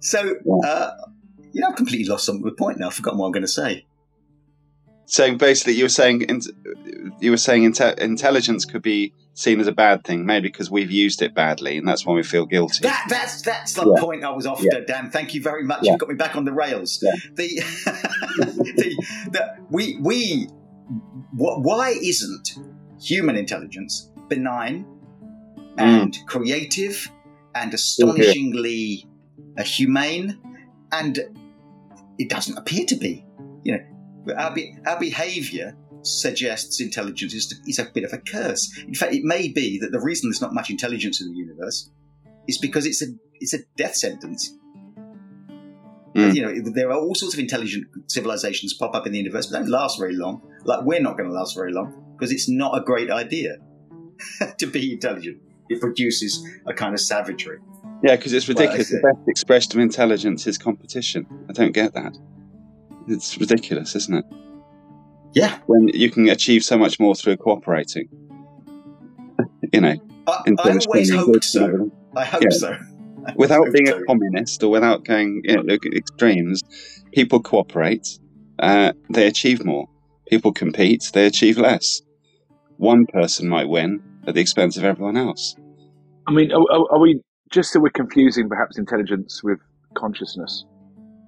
So, 0.00 0.36
uh, 0.64 0.90
you 1.52 1.60
know, 1.60 1.68
I've 1.68 1.76
completely 1.76 2.06
lost 2.06 2.26
some 2.26 2.36
of 2.36 2.42
the 2.42 2.52
point 2.52 2.78
now. 2.78 2.86
I've 2.86 2.94
forgotten 2.94 3.18
what 3.18 3.26
I'm 3.26 3.32
going 3.32 3.42
to 3.42 3.48
say. 3.48 3.85
So 5.06 5.36
basically, 5.36 5.74
you 5.74 5.84
were 5.84 5.88
saying 5.88 6.28
you 7.20 7.30
were 7.30 7.36
saying 7.36 7.62
inte- 7.62 7.98
intelligence 7.98 8.64
could 8.64 8.82
be 8.82 9.12
seen 9.34 9.60
as 9.60 9.66
a 9.68 9.72
bad 9.72 10.02
thing, 10.02 10.26
maybe 10.26 10.48
because 10.48 10.70
we've 10.70 10.90
used 10.90 11.22
it 11.22 11.34
badly, 11.34 11.78
and 11.78 11.86
that's 11.86 12.04
why 12.04 12.14
we 12.14 12.22
feel 12.22 12.44
guilty. 12.44 12.80
That, 12.82 13.06
that's 13.08 13.42
that's 13.42 13.74
the 13.74 13.86
yeah. 13.86 14.00
point 14.00 14.24
I 14.24 14.30
was 14.30 14.46
after, 14.46 14.64
yeah. 14.64 14.80
Dan. 14.86 15.10
Thank 15.10 15.32
you 15.34 15.42
very 15.42 15.62
much. 15.62 15.80
Yeah. 15.82 15.92
You 15.92 15.98
got 15.98 16.08
me 16.08 16.16
back 16.16 16.34
on 16.34 16.44
the 16.44 16.52
rails. 16.52 16.98
The, 16.98 17.08
the, 17.36 19.04
the 19.30 19.56
we 19.70 19.96
we 20.00 20.48
why 21.32 21.90
isn't 22.02 22.58
human 23.00 23.36
intelligence 23.36 24.10
benign 24.28 24.86
and 25.78 26.12
mm. 26.12 26.26
creative 26.26 27.10
and 27.54 27.74
astonishingly 27.74 29.06
uh, 29.58 29.62
humane 29.62 30.38
and 30.92 31.18
it 32.18 32.28
doesn't 32.28 32.56
appear 32.56 32.84
to 32.86 32.96
be 32.96 33.26
you 33.64 33.72
know 33.72 33.84
our, 34.36 34.54
be- 34.54 34.74
our 34.86 34.98
behaviour 34.98 35.76
suggests 36.02 36.80
intelligence 36.80 37.34
is, 37.34 37.60
is 37.66 37.78
a 37.78 37.84
bit 37.84 38.04
of 38.04 38.12
a 38.12 38.18
curse. 38.18 38.76
In 38.86 38.94
fact, 38.94 39.14
it 39.14 39.24
may 39.24 39.48
be 39.48 39.78
that 39.80 39.92
the 39.92 40.00
reason 40.00 40.28
there's 40.28 40.40
not 40.40 40.54
much 40.54 40.70
intelligence 40.70 41.20
in 41.20 41.30
the 41.30 41.36
universe 41.36 41.90
is 42.46 42.58
because 42.58 42.86
it's 42.86 43.02
a 43.02 43.06
it's 43.34 43.54
a 43.54 43.58
death 43.76 43.96
sentence. 43.96 44.56
Mm. 46.14 46.34
You 46.34 46.42
know, 46.42 46.70
there 46.72 46.90
are 46.90 46.98
all 46.98 47.14
sorts 47.14 47.34
of 47.34 47.40
intelligent 47.40 47.86
civilizations 48.06 48.72
pop 48.72 48.94
up 48.94 49.06
in 49.06 49.12
the 49.12 49.18
universe, 49.18 49.46
but 49.46 49.58
they 49.58 49.64
don't 49.64 49.70
last 49.70 49.98
very 49.98 50.16
long. 50.16 50.40
Like 50.64 50.84
we're 50.84 51.00
not 51.00 51.18
going 51.18 51.28
to 51.28 51.34
last 51.34 51.54
very 51.54 51.72
long 51.72 52.14
because 52.16 52.32
it's 52.32 52.48
not 52.48 52.76
a 52.76 52.82
great 52.82 53.10
idea 53.10 53.58
to 54.58 54.66
be 54.66 54.92
intelligent. 54.92 55.38
It 55.68 55.80
produces 55.80 56.46
a 56.66 56.72
kind 56.72 56.94
of 56.94 57.00
savagery. 57.00 57.58
Yeah, 58.02 58.16
because 58.16 58.32
it's 58.32 58.48
ridiculous. 58.48 58.92
Well, 58.92 59.02
the 59.02 59.14
best 59.14 59.28
expression 59.28 59.72
of 59.72 59.78
intelligence 59.78 60.46
is 60.46 60.58
competition. 60.58 61.26
I 61.48 61.52
don't 61.52 61.72
get 61.72 61.94
that. 61.94 62.16
It's 63.08 63.38
ridiculous, 63.38 63.94
isn't 63.94 64.14
it? 64.14 64.24
Yeah. 65.32 65.58
When 65.66 65.88
you 65.88 66.10
can 66.10 66.28
achieve 66.28 66.64
so 66.64 66.78
much 66.78 66.98
more 66.98 67.14
through 67.14 67.36
cooperating. 67.36 68.08
you 69.72 69.80
know. 69.80 69.96
I, 70.26 70.42
I 70.58 70.78
always 70.88 71.14
hope 71.14 71.44
so. 71.44 71.90
I 72.16 72.24
hope 72.24 72.42
yeah. 72.42 72.48
so. 72.50 72.76
without 73.36 73.72
being 73.72 73.86
so. 73.86 73.98
a 73.98 74.04
communist 74.04 74.62
or 74.62 74.70
without 74.70 75.04
going 75.04 75.42
you 75.44 75.62
know, 75.62 75.78
extremes, 75.94 76.62
people 77.12 77.40
cooperate, 77.40 78.18
uh, 78.58 78.92
they 79.10 79.26
achieve 79.26 79.64
more. 79.64 79.88
People 80.28 80.52
compete, 80.52 81.10
they 81.12 81.26
achieve 81.26 81.58
less. 81.58 82.02
One 82.78 83.06
person 83.06 83.48
might 83.48 83.68
win 83.68 84.02
at 84.26 84.34
the 84.34 84.40
expense 84.40 84.76
of 84.76 84.84
everyone 84.84 85.16
else. 85.16 85.56
I 86.26 86.32
mean, 86.32 86.52
are, 86.52 86.92
are 86.92 86.98
we 86.98 87.20
just 87.50 87.72
so 87.72 87.80
we're 87.80 87.90
confusing 87.90 88.48
perhaps 88.48 88.78
intelligence 88.78 89.42
with 89.44 89.58
consciousness? 89.94 90.64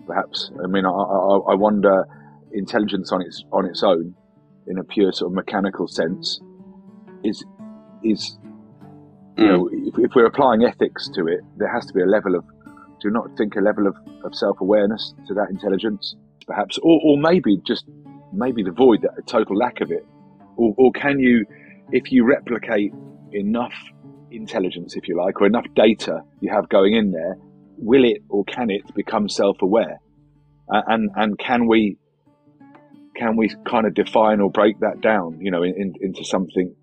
Perhaps. 0.09 0.51
I 0.63 0.67
mean, 0.67 0.85
I, 0.85 0.91
I, 0.91 1.53
I 1.53 1.55
wonder 1.55 2.05
intelligence 2.53 3.13
on 3.13 3.23
its 3.23 3.45
on 3.53 3.67
its 3.67 3.83
own, 3.83 4.15
in 4.67 4.79
a 4.79 4.85
pure 4.85 5.13
sort 5.13 5.31
of 5.31 5.35
mechanical 5.35 5.87
sense, 5.87 6.41
is 7.23 7.45
is 8.03 8.39
you 9.37 9.45
mm. 9.45 9.49
know 9.49 9.71
if, 9.71 9.99
if, 9.99 10.11
we're 10.17 10.27
applying 10.27 10.65
ethics 10.65 11.09
to 11.15 11.27
it, 11.29 11.41
there 11.57 11.73
has 11.73 11.87
to 11.87 11.93
be 11.93 12.01
a 12.01 12.07
level 12.07 12.35
of 12.35 12.45
do 13.01 13.09
you 13.09 13.11
not 13.11 13.29
think 13.37 13.55
a 13.55 13.61
level 13.61 13.87
of, 13.87 13.97
of 14.25 14.35
self 14.35 14.61
awareness 14.61 15.15
to 15.29 15.35
that 15.35 15.51
intelligence, 15.51 16.17
perhaps, 16.47 16.79
or, 16.79 17.01
or 17.05 17.19
maybe 17.19 17.61
just 17.65 17.85
maybe 18.33 18.63
the 18.63 18.73
void, 18.73 19.03
that 19.03 19.13
a 19.19 19.23
total 19.23 19.57
lack 19.57 19.81
of 19.81 19.91
it, 19.91 20.05
or, 20.57 20.75
or 20.77 20.93
can 20.93 21.21
you, 21.21 21.47
if 21.93 22.11
you 22.11 22.25
replicate 22.25 22.93
enough 23.33 23.75
intelligence, 24.31 24.97
if 24.97 25.09
you 25.09 25.17
like, 25.17 25.41
or 25.41 25.47
enough 25.47 25.67
data 25.75 26.21
you 26.41 26.51
have 26.53 26.69
going 26.69 26.95
in 26.95 27.13
there, 27.13 27.39
will 27.79 28.05
it 28.05 28.23
or 28.29 28.45
can 28.45 28.71
it 28.71 28.95
become 28.95 29.29
self-aware? 29.29 30.01
Uh, 30.73 30.83
and 30.87 31.11
and 31.17 31.39
can 31.39 31.67
we 31.67 31.97
can 33.17 33.37
we 33.37 33.51
kind 33.69 33.87
of 33.87 33.95
define 33.95 34.41
or 34.41 34.51
break 34.51 34.79
that 34.81 35.01
down, 35.01 35.41
you 35.41 35.51
know, 35.51 35.63
in, 35.63 35.75
in, 35.77 35.95
into 36.01 36.25
something? 36.25 36.75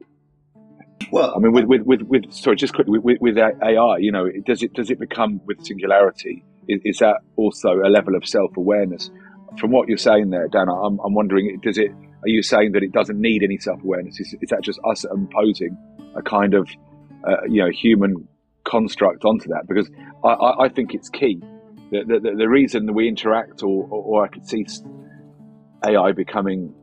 Well, 1.12 1.34
I 1.36 1.40
mean, 1.40 1.54
with 1.54 1.66
with 1.66 1.82
with, 1.82 2.02
with 2.02 2.34
sorry, 2.34 2.56
just 2.56 2.74
quickly 2.74 3.00
with, 3.00 3.18
with 3.22 3.38
AI, 3.38 3.98
you 4.00 4.12
know, 4.12 4.28
does 4.46 4.64
it 4.64 4.74
does 4.74 4.90
it 4.90 5.00
become 5.00 5.42
with 5.46 5.64
singularity? 5.64 6.44
Is, 6.68 6.82
is 6.84 6.98
that 7.00 7.18
also 7.36 7.70
a 7.84 7.90
level 7.90 8.16
of 8.16 8.26
self-awareness? 8.28 9.12
From 9.60 9.72
what 9.72 9.88
you're 9.88 9.98
saying 9.98 10.32
there, 10.32 10.48
Dan, 10.48 10.68
I'm, 10.68 11.00
I'm 11.00 11.14
wondering, 11.14 11.60
does 11.62 11.78
it? 11.78 11.92
Are 11.92 12.28
you 12.28 12.42
saying 12.42 12.72
that 12.72 12.82
it 12.82 12.92
doesn't 12.92 13.20
need 13.20 13.44
any 13.44 13.58
self-awareness? 13.58 14.20
Is, 14.20 14.36
is 14.42 14.50
that 14.50 14.62
just 14.64 14.80
us 14.84 15.06
imposing 15.06 15.78
a 16.16 16.24
kind 16.24 16.56
of, 16.56 16.68
uh, 17.24 17.44
you 17.48 17.62
know, 17.62 17.70
human 17.70 18.28
construct 18.66 19.24
onto 19.24 19.48
that 19.50 19.68
because 19.68 19.90
I, 20.24 20.30
I, 20.30 20.66
I 20.66 20.70
think 20.70 20.94
it's 20.94 21.10
key. 21.10 21.42
The, 21.92 22.20
the, 22.22 22.36
the, 22.36 22.50
reason 22.50 22.88
that 22.88 22.94
we 22.94 23.08
interact, 23.08 23.62
or, 23.64 23.88
or, 23.90 24.04
or 24.04 24.26
I 24.26 24.28
could 24.28 24.48
see 24.48 24.66
AI 25.86 26.12
becoming 26.12 26.74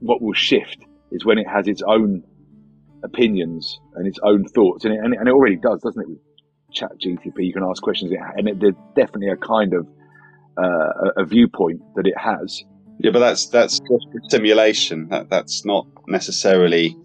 what 0.00 0.20
will 0.20 0.34
shift, 0.34 0.78
is 1.12 1.24
when 1.24 1.38
it 1.38 1.46
has 1.48 1.68
its 1.68 1.82
own 1.86 2.24
opinions 3.04 3.78
and 3.94 4.06
its 4.08 4.18
own 4.22 4.44
thoughts, 4.44 4.84
and 4.84 4.92
it, 4.92 4.98
and 5.02 5.14
it, 5.14 5.20
and 5.20 5.28
it 5.28 5.32
already 5.32 5.56
does, 5.56 5.80
doesn't 5.82 6.02
it? 6.02 6.08
With 6.08 6.18
Chat 6.72 6.90
GTP, 7.00 7.46
you 7.46 7.52
can 7.52 7.62
ask 7.62 7.80
questions, 7.82 8.12
and 8.36 8.48
it, 8.48 8.60
there's 8.60 8.74
definitely 8.96 9.28
a 9.28 9.36
kind 9.36 9.72
of 9.72 9.86
uh, 10.58 11.22
a 11.22 11.24
viewpoint 11.24 11.80
that 11.94 12.06
it 12.06 12.18
has. 12.18 12.64
Yeah, 12.98 13.10
but 13.12 13.20
that's 13.20 13.46
that's 13.46 13.80
simulation. 14.28 15.08
That 15.08 15.30
that's 15.30 15.64
not 15.64 15.86
necessarily. 16.06 16.96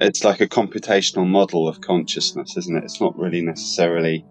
It's 0.00 0.24
like 0.24 0.40
a 0.40 0.46
computational 0.46 1.26
model 1.26 1.66
of 1.66 1.80
consciousness, 1.80 2.56
isn't 2.56 2.76
it? 2.76 2.84
It's 2.84 3.00
not 3.00 3.18
really 3.18 3.42
necessarily 3.42 4.24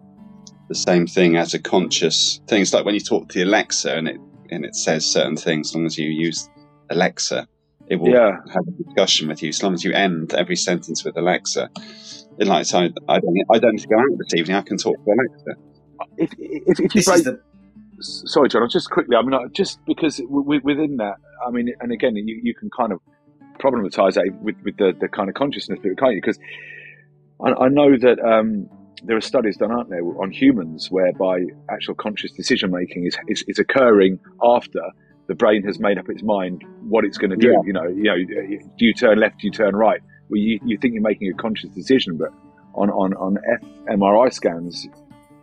the 0.68 0.74
same 0.74 1.06
thing 1.06 1.36
as 1.36 1.54
a 1.54 1.58
conscious 1.58 2.40
thing. 2.46 2.62
It's 2.62 2.72
like 2.72 2.84
when 2.84 2.94
you 2.94 3.00
talk 3.00 3.28
to 3.30 3.42
Alexa 3.42 3.94
and 3.94 4.08
it 4.08 4.18
and 4.50 4.64
it 4.64 4.74
says 4.74 5.04
certain 5.04 5.36
things. 5.36 5.70
As 5.70 5.74
long 5.74 5.86
as 5.86 5.98
you 5.98 6.08
use 6.08 6.48
Alexa, 6.90 7.46
it 7.88 7.96
will 7.96 8.10
yeah. 8.10 8.36
have 8.52 8.66
a 8.66 8.82
discussion 8.82 9.28
with 9.28 9.42
you. 9.42 9.50
As 9.50 9.62
long 9.62 9.74
as 9.74 9.84
you 9.84 9.92
end 9.92 10.34
every 10.34 10.56
sentence 10.56 11.04
with 11.04 11.16
Alexa, 11.16 11.68
it 12.38 12.46
like 12.46 12.66
so 12.66 12.78
I 12.78 13.18
don't 13.18 13.36
I 13.50 13.58
don't 13.58 13.72
need 13.72 13.82
to 13.82 13.88
go 13.88 13.98
out 13.98 14.18
this 14.18 14.34
evening. 14.34 14.56
I 14.56 14.62
can 14.62 14.76
talk 14.76 14.96
to 14.96 15.10
Alexa. 15.10 15.60
If 16.16 16.30
if, 16.38 16.80
if 16.80 16.94
you 16.94 17.02
break, 17.02 17.24
the... 17.24 17.40
sorry, 18.00 18.48
John, 18.48 18.68
just 18.70 18.90
quickly. 18.90 19.16
I 19.16 19.22
mean, 19.22 19.38
just 19.52 19.80
because 19.86 20.20
within 20.28 20.96
that, 20.98 21.16
I 21.46 21.50
mean, 21.50 21.74
and 21.80 21.92
again, 21.92 22.16
you, 22.16 22.40
you 22.42 22.54
can 22.54 22.70
kind 22.70 22.92
of 22.92 23.00
problematize 23.58 24.14
that 24.14 24.30
with, 24.42 24.56
with 24.64 24.76
the, 24.76 24.92
the 24.98 25.08
kind 25.08 25.28
of 25.28 25.34
consciousness 25.34 25.78
bit, 25.82 25.98
can't 25.98 26.14
you? 26.14 26.20
Because 26.20 26.38
I, 27.44 27.64
I 27.64 27.68
know 27.68 27.96
that 27.96 28.18
um, 28.20 28.68
there 29.04 29.16
are 29.16 29.20
studies 29.20 29.56
done, 29.56 29.70
aren't 29.70 29.90
there, 29.90 30.02
on 30.02 30.30
humans 30.30 30.90
whereby 30.90 31.44
actual 31.70 31.94
conscious 31.94 32.32
decision 32.32 32.70
making 32.70 33.06
is, 33.06 33.16
is, 33.28 33.44
is 33.48 33.58
occurring 33.58 34.18
after 34.42 34.80
the 35.28 35.34
brain 35.34 35.62
has 35.64 35.78
made 35.78 35.98
up 35.98 36.08
its 36.08 36.22
mind 36.22 36.64
what 36.88 37.04
it's 37.04 37.18
going 37.18 37.30
to 37.30 37.36
do. 37.36 37.48
Yeah. 37.48 37.60
You 37.64 37.72
know, 37.72 37.86
you 37.86 38.02
know, 38.04 38.16
do 38.78 38.84
you 38.84 38.94
turn 38.94 39.20
left? 39.20 39.40
Do 39.40 39.46
you 39.46 39.52
turn 39.52 39.76
right? 39.76 40.00
Well, 40.30 40.38
you, 40.38 40.58
you 40.64 40.78
think 40.78 40.94
you're 40.94 41.02
making 41.02 41.30
a 41.30 41.34
conscious 41.34 41.70
decision, 41.70 42.16
but 42.16 42.32
on 42.74 42.90
on 42.90 43.14
on 43.14 43.38
fMRI 43.86 44.32
scans, 44.32 44.88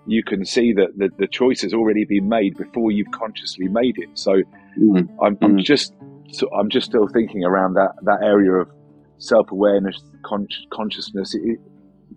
you 0.08 0.23
can 0.23 0.45
see 0.45 0.73
that 0.73 0.97
the, 0.97 1.10
the 1.17 1.28
choice 1.28 1.62
has 1.62 1.73
already 1.73 2.06
been 2.06 2.28
made 2.28 2.58
before 2.58 2.91
you've 2.91 3.12
consciously 3.12 3.67
made 3.67 3.95
it. 3.97 4.10
So 4.13 4.41
mm. 4.80 5.08
I'm, 5.21 5.38
I'm 5.41 5.58
mm. 5.58 5.63
just 5.63 5.93
so 6.31 6.49
I'm 6.53 6.69
just 6.69 6.88
still 6.88 7.07
thinking 7.07 7.43
around 7.43 7.73
that 7.73 7.91
that 8.03 8.21
area 8.23 8.51
of 8.53 8.69
self 9.17 9.51
awareness, 9.51 10.01
con- 10.25 10.47
consciousness. 10.71 11.35
It, 11.35 11.59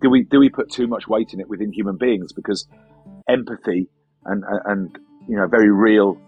do 0.01 0.09
we 0.09 0.23
do 0.23 0.39
we 0.39 0.49
put 0.49 0.71
too 0.71 0.87
much 0.87 1.07
weight 1.07 1.33
in 1.33 1.39
it 1.39 1.49
within 1.49 1.71
human 1.71 1.97
beings? 1.97 2.33
Because 2.33 2.67
empathy 3.27 3.89
and 4.25 4.43
and 4.65 4.97
you 5.27 5.35
know 5.35 5.47
very 5.47 5.71
real 5.71 6.19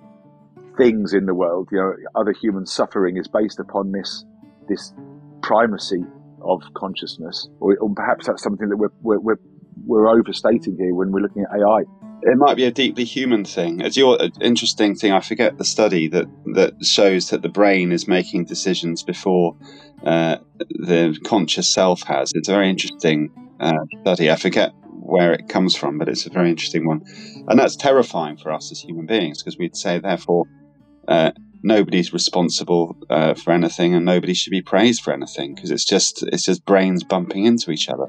things 0.77 1.13
in 1.13 1.25
the 1.25 1.33
world, 1.33 1.69
you 1.71 1.77
know, 1.77 1.93
other 2.15 2.33
human 2.33 2.65
suffering 2.65 3.17
is 3.17 3.27
based 3.27 3.59
upon 3.59 3.91
this 3.91 4.25
this 4.67 4.93
primacy 5.41 6.03
of 6.43 6.61
consciousness, 6.75 7.49
or, 7.59 7.77
or 7.77 7.93
perhaps 7.93 8.27
that's 8.27 8.41
something 8.41 8.69
that 8.69 8.77
we're, 8.77 8.89
we're 9.01 9.39
we're 9.85 10.07
overstating 10.07 10.75
here 10.77 10.93
when 10.93 11.11
we're 11.11 11.21
looking 11.21 11.43
at 11.43 11.59
AI. 11.59 11.83
It 12.23 12.37
might 12.37 12.55
be 12.55 12.65
a 12.65 12.71
deeply 12.71 13.03
human 13.03 13.45
thing. 13.45 13.81
It's 13.81 13.97
your 13.97 14.17
interesting 14.41 14.95
thing, 14.95 15.11
I 15.11 15.21
forget 15.21 15.57
the 15.57 15.65
study 15.65 16.07
that 16.09 16.27
that 16.53 16.85
shows 16.85 17.29
that 17.29 17.41
the 17.41 17.49
brain 17.49 17.91
is 17.91 18.07
making 18.07 18.45
decisions 18.45 19.01
before 19.01 19.55
uh, 20.05 20.37
the 20.59 21.17
conscious 21.25 21.73
self 21.73 22.03
has. 22.03 22.31
It's 22.35 22.47
a 22.47 22.51
very 22.51 22.69
interesting 22.69 23.31
uh, 23.59 23.73
study. 24.01 24.29
I 24.29 24.35
forget 24.35 24.71
where 24.83 25.33
it 25.33 25.49
comes 25.49 25.75
from, 25.75 25.97
but 25.97 26.07
it's 26.07 26.25
a 26.27 26.29
very 26.29 26.49
interesting 26.49 26.85
one, 26.85 27.01
and 27.47 27.59
that's 27.59 27.75
terrifying 27.75 28.37
for 28.37 28.51
us 28.51 28.71
as 28.71 28.79
human 28.79 29.07
beings 29.07 29.41
because 29.41 29.57
we'd 29.57 29.75
say, 29.75 29.97
therefore, 29.97 30.45
uh, 31.07 31.31
nobody's 31.63 32.13
responsible 32.13 32.95
uh, 33.09 33.33
for 33.33 33.51
anything, 33.51 33.95
and 33.95 34.05
nobody 34.05 34.35
should 34.35 34.51
be 34.51 34.61
praised 34.61 35.01
for 35.01 35.11
anything 35.11 35.55
because 35.55 35.71
it's 35.71 35.85
just 35.85 36.23
it's 36.23 36.45
just 36.45 36.65
brains 36.65 37.03
bumping 37.03 37.45
into 37.45 37.71
each 37.71 37.89
other. 37.89 38.05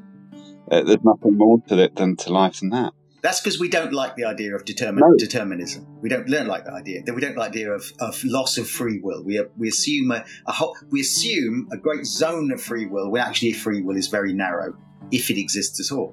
Uh, 0.71 0.83
there's 0.83 1.03
nothing 1.03 1.37
more 1.39 1.59
to 1.69 1.79
it 1.79 1.97
than 1.97 2.17
to 2.17 2.33
life 2.33 2.61
than 2.61 2.71
that. 2.71 2.93
That's 3.23 3.41
because 3.41 3.61
we 3.61 3.69
don't 3.69 3.93
like 3.93 4.17
the 4.17 4.25
idea 4.25 4.55
of 4.55 4.65
determin- 4.65 4.99
no. 4.99 5.17
determinism. 5.17 5.87
We 6.01 6.09
don't 6.09 6.29
learn 6.29 6.49
like 6.49 6.65
the 6.65 6.73
idea. 6.73 7.03
We 7.07 7.21
don't 7.21 7.37
like 7.37 7.53
the 7.53 7.61
idea 7.61 7.73
of, 7.73 7.85
of 8.01 8.23
loss 8.25 8.59
of 8.59 8.69
free 8.69 8.99
will. 9.01 9.23
We, 9.25 9.41
we 9.57 9.69
assume 9.69 10.11
a, 10.11 10.25
a 10.47 10.53
whole, 10.53 10.77
we 10.91 11.01
assume 11.01 11.69
a 11.73 11.77
great 11.77 12.05
zone 12.05 12.51
of 12.51 12.61
free 12.61 12.87
will 12.87 13.11
when 13.11 13.23
actually 13.23 13.53
free 13.53 13.81
will 13.81 13.97
is 13.97 14.09
very 14.09 14.33
narrow, 14.33 14.77
if 15.13 15.31
it 15.31 15.39
exists 15.39 15.79
at 15.81 15.97
all. 15.97 16.13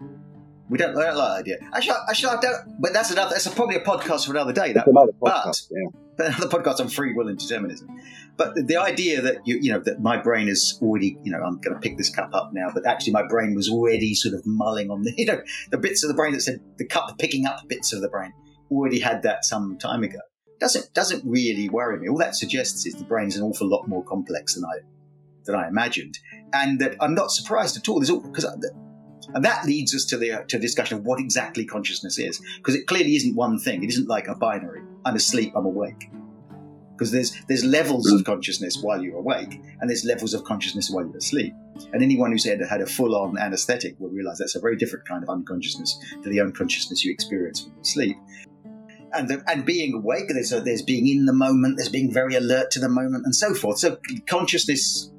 We 0.70 0.78
don't, 0.78 0.96
we 0.96 1.02
don't 1.02 1.18
like 1.18 1.46
that 1.46 1.54
idea. 1.54 1.70
Actually, 1.74 1.96
actually, 2.10 2.38
I 2.38 2.42
don't. 2.42 2.82
But 2.82 2.94
that's 2.94 3.12
another. 3.12 3.32
That's 3.32 3.46
a, 3.46 3.52
probably 3.52 3.76
a 3.76 3.82
podcast 3.82 4.26
for 4.26 4.32
another 4.32 4.54
day. 4.54 4.74
That, 4.74 4.88
another 4.88 5.14
podcast. 5.22 5.70
But, 5.70 5.78
yeah 5.78 6.00
another 6.20 6.48
podcast 6.48 6.80
on 6.80 6.90
free 6.90 7.14
will 7.14 7.30
and 7.30 7.38
determinism. 7.38 7.88
But 8.36 8.56
the, 8.56 8.64
the 8.64 8.78
idea 8.78 9.22
that 9.22 9.46
you, 9.46 9.58
you 9.62 9.72
know, 9.72 9.80
that 9.80 10.02
my 10.02 10.18
brain 10.18 10.50
is 10.50 10.78
already, 10.82 11.18
you 11.24 11.32
know, 11.32 11.40
I'm 11.40 11.60
going 11.60 11.74
to 11.74 11.80
pick 11.80 11.98
this 11.98 12.10
cup 12.10 12.32
up 12.34 12.52
now, 12.54 12.68
but 12.74 12.86
actually 12.86 13.14
my 13.14 13.26
brain 13.28 13.56
was 13.56 13.70
already 13.70 14.14
sort 14.14 14.36
of 14.36 14.46
mulling 14.46 14.92
on 14.92 15.04
the, 15.04 15.14
you 15.18 15.26
know, 15.26 15.42
the 15.72 15.78
bits 15.78 16.04
of 16.04 16.10
the 16.10 16.14
brain 16.14 16.34
that 16.34 16.42
said 16.42 16.60
the 16.78 16.86
cup 16.86 17.18
picking 17.18 17.46
up 17.46 17.68
bits 17.68 17.94
of 17.94 18.02
the 18.02 18.10
brain 18.10 18.34
already 18.70 19.00
had 19.00 19.24
that 19.24 19.46
some 19.46 19.78
time 19.78 20.04
ago. 20.04 20.20
Doesn't 20.60 20.94
doesn't 20.94 21.24
really 21.26 21.70
worry 21.70 21.98
me. 22.00 22.10
All 22.10 22.18
that 22.18 22.36
suggests 22.36 22.86
is 22.86 22.96
the 22.96 23.06
brain's 23.06 23.38
an 23.38 23.44
awful 23.44 23.70
lot 23.70 23.88
more 23.88 24.04
complex 24.04 24.56
than 24.56 24.66
I 24.66 24.80
than 25.46 25.56
I 25.56 25.70
imagined, 25.70 26.20
and 26.52 26.82
that 26.82 26.98
I'm 27.00 27.16
not 27.16 27.32
surprised 27.32 27.78
at 27.78 27.88
all. 27.88 28.02
There's 28.02 28.10
all 28.10 28.20
because 28.20 28.44
and 29.34 29.46
that 29.46 29.66
leads 29.66 29.94
us 29.96 30.06
to 30.06 30.18
the 30.18 30.44
to 30.48 30.60
discussion 30.60 30.98
of 30.98 31.06
what 31.06 31.20
exactly 31.20 31.66
consciousness 31.66 32.18
is, 32.18 32.42
because 32.58 32.76
it 32.76 32.88
clearly 32.88 33.16
isn't 33.16 33.36
one 33.36 33.60
thing. 33.60 33.84
It 33.84 33.90
isn't 33.90 34.08
like 34.08 34.28
a 34.28 34.36
binary. 34.36 34.82
I'm 35.06 35.16
asleep. 35.16 35.54
I'm 35.56 35.66
awake. 35.66 36.10
Because 36.92 37.12
there's 37.12 37.34
there's 37.48 37.64
levels 37.64 38.12
of 38.12 38.26
consciousness 38.26 38.80
while 38.82 39.02
you're 39.02 39.18
awake, 39.18 39.62
and 39.80 39.90
there's 39.90 40.04
levels 40.04 40.34
of 40.34 40.44
consciousness 40.44 40.90
while 40.90 41.06
you're 41.06 41.18
asleep. 41.18 41.54
And 41.94 42.04
anyone 42.04 42.32
who's 42.32 42.44
had, 42.44 42.60
had 42.60 42.82
a 42.82 42.86
full-on 42.86 43.38
anesthetic 43.38 43.98
will 44.00 44.10
realize 44.10 44.40
that's 44.40 44.56
a 44.56 44.60
very 44.60 44.76
different 44.76 45.08
kind 45.08 45.24
of 45.24 45.30
unconsciousness 45.30 45.98
to 46.24 46.30
the 46.30 46.42
unconsciousness 46.42 47.06
you 47.06 47.12
experience 47.14 47.64
when 47.64 47.74
you 47.78 47.84
sleep. 47.86 48.18
And, 49.14 49.30
the, 49.30 49.42
and 49.48 49.66
being 49.66 49.94
awake, 49.94 50.26
there's, 50.28 50.52
a, 50.52 50.60
there's 50.60 50.82
being 50.82 51.08
in 51.08 51.26
the 51.26 51.32
moment, 51.32 51.78
there's 51.78 51.90
being 51.90 52.14
very 52.14 52.36
alert 52.36 52.70
to 52.72 52.80
the 52.80 52.90
moment, 52.90 53.24
and 53.24 53.34
so 53.34 53.54
forth. 53.54 53.80
So 53.80 53.98
consciousness 54.28 55.10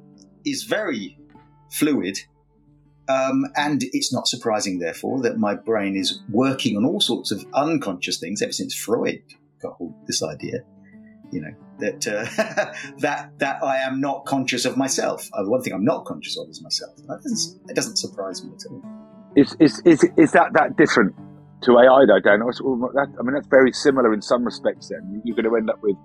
is 0.44 0.64
very 0.64 1.18
fluid 1.70 2.18
um, 3.10 3.46
and 3.56 3.82
it's 3.82 4.12
not 4.12 4.28
surprising, 4.28 4.78
therefore, 4.78 5.20
that 5.22 5.38
my 5.38 5.54
brain 5.54 5.96
is 5.96 6.20
working 6.28 6.76
on 6.76 6.84
all 6.84 7.00
sorts 7.00 7.30
of 7.30 7.44
unconscious 7.54 8.18
things 8.18 8.42
ever 8.42 8.52
since 8.52 8.74
Freud 8.74 9.22
got 9.60 9.74
hold 9.74 9.94
of 10.00 10.06
this 10.06 10.22
idea. 10.22 10.60
You 11.32 11.42
know 11.42 11.54
that 11.78 12.06
uh, 12.08 12.24
that 12.98 13.38
that 13.38 13.62
I 13.62 13.78
am 13.78 14.00
not 14.00 14.24
conscious 14.26 14.64
of 14.64 14.76
myself. 14.76 15.28
Uh, 15.32 15.44
the 15.44 15.50
one 15.50 15.62
thing 15.62 15.72
I'm 15.72 15.84
not 15.84 16.04
conscious 16.04 16.36
of 16.38 16.48
is 16.48 16.62
myself. 16.62 16.96
That 17.06 17.20
doesn't, 17.22 17.70
it 17.70 17.76
doesn't 17.76 17.96
surprise 17.96 18.44
me 18.44 18.52
at 18.52 18.66
all. 18.70 18.82
Is 19.36 19.56
is 19.60 19.80
is, 19.84 20.04
is 20.16 20.32
that 20.32 20.52
that 20.54 20.76
different 20.76 21.14
to 21.62 21.78
AI 21.78 22.04
though, 22.06 22.20
Dan? 22.20 22.42
I 22.42 23.22
mean, 23.22 23.34
that's 23.34 23.46
very 23.46 23.72
similar 23.72 24.12
in 24.12 24.22
some 24.22 24.44
respects. 24.44 24.88
Then 24.88 25.22
you're 25.24 25.36
going 25.36 25.48
to 25.48 25.56
end 25.56 25.70
up 25.70 25.80
with 25.82 25.96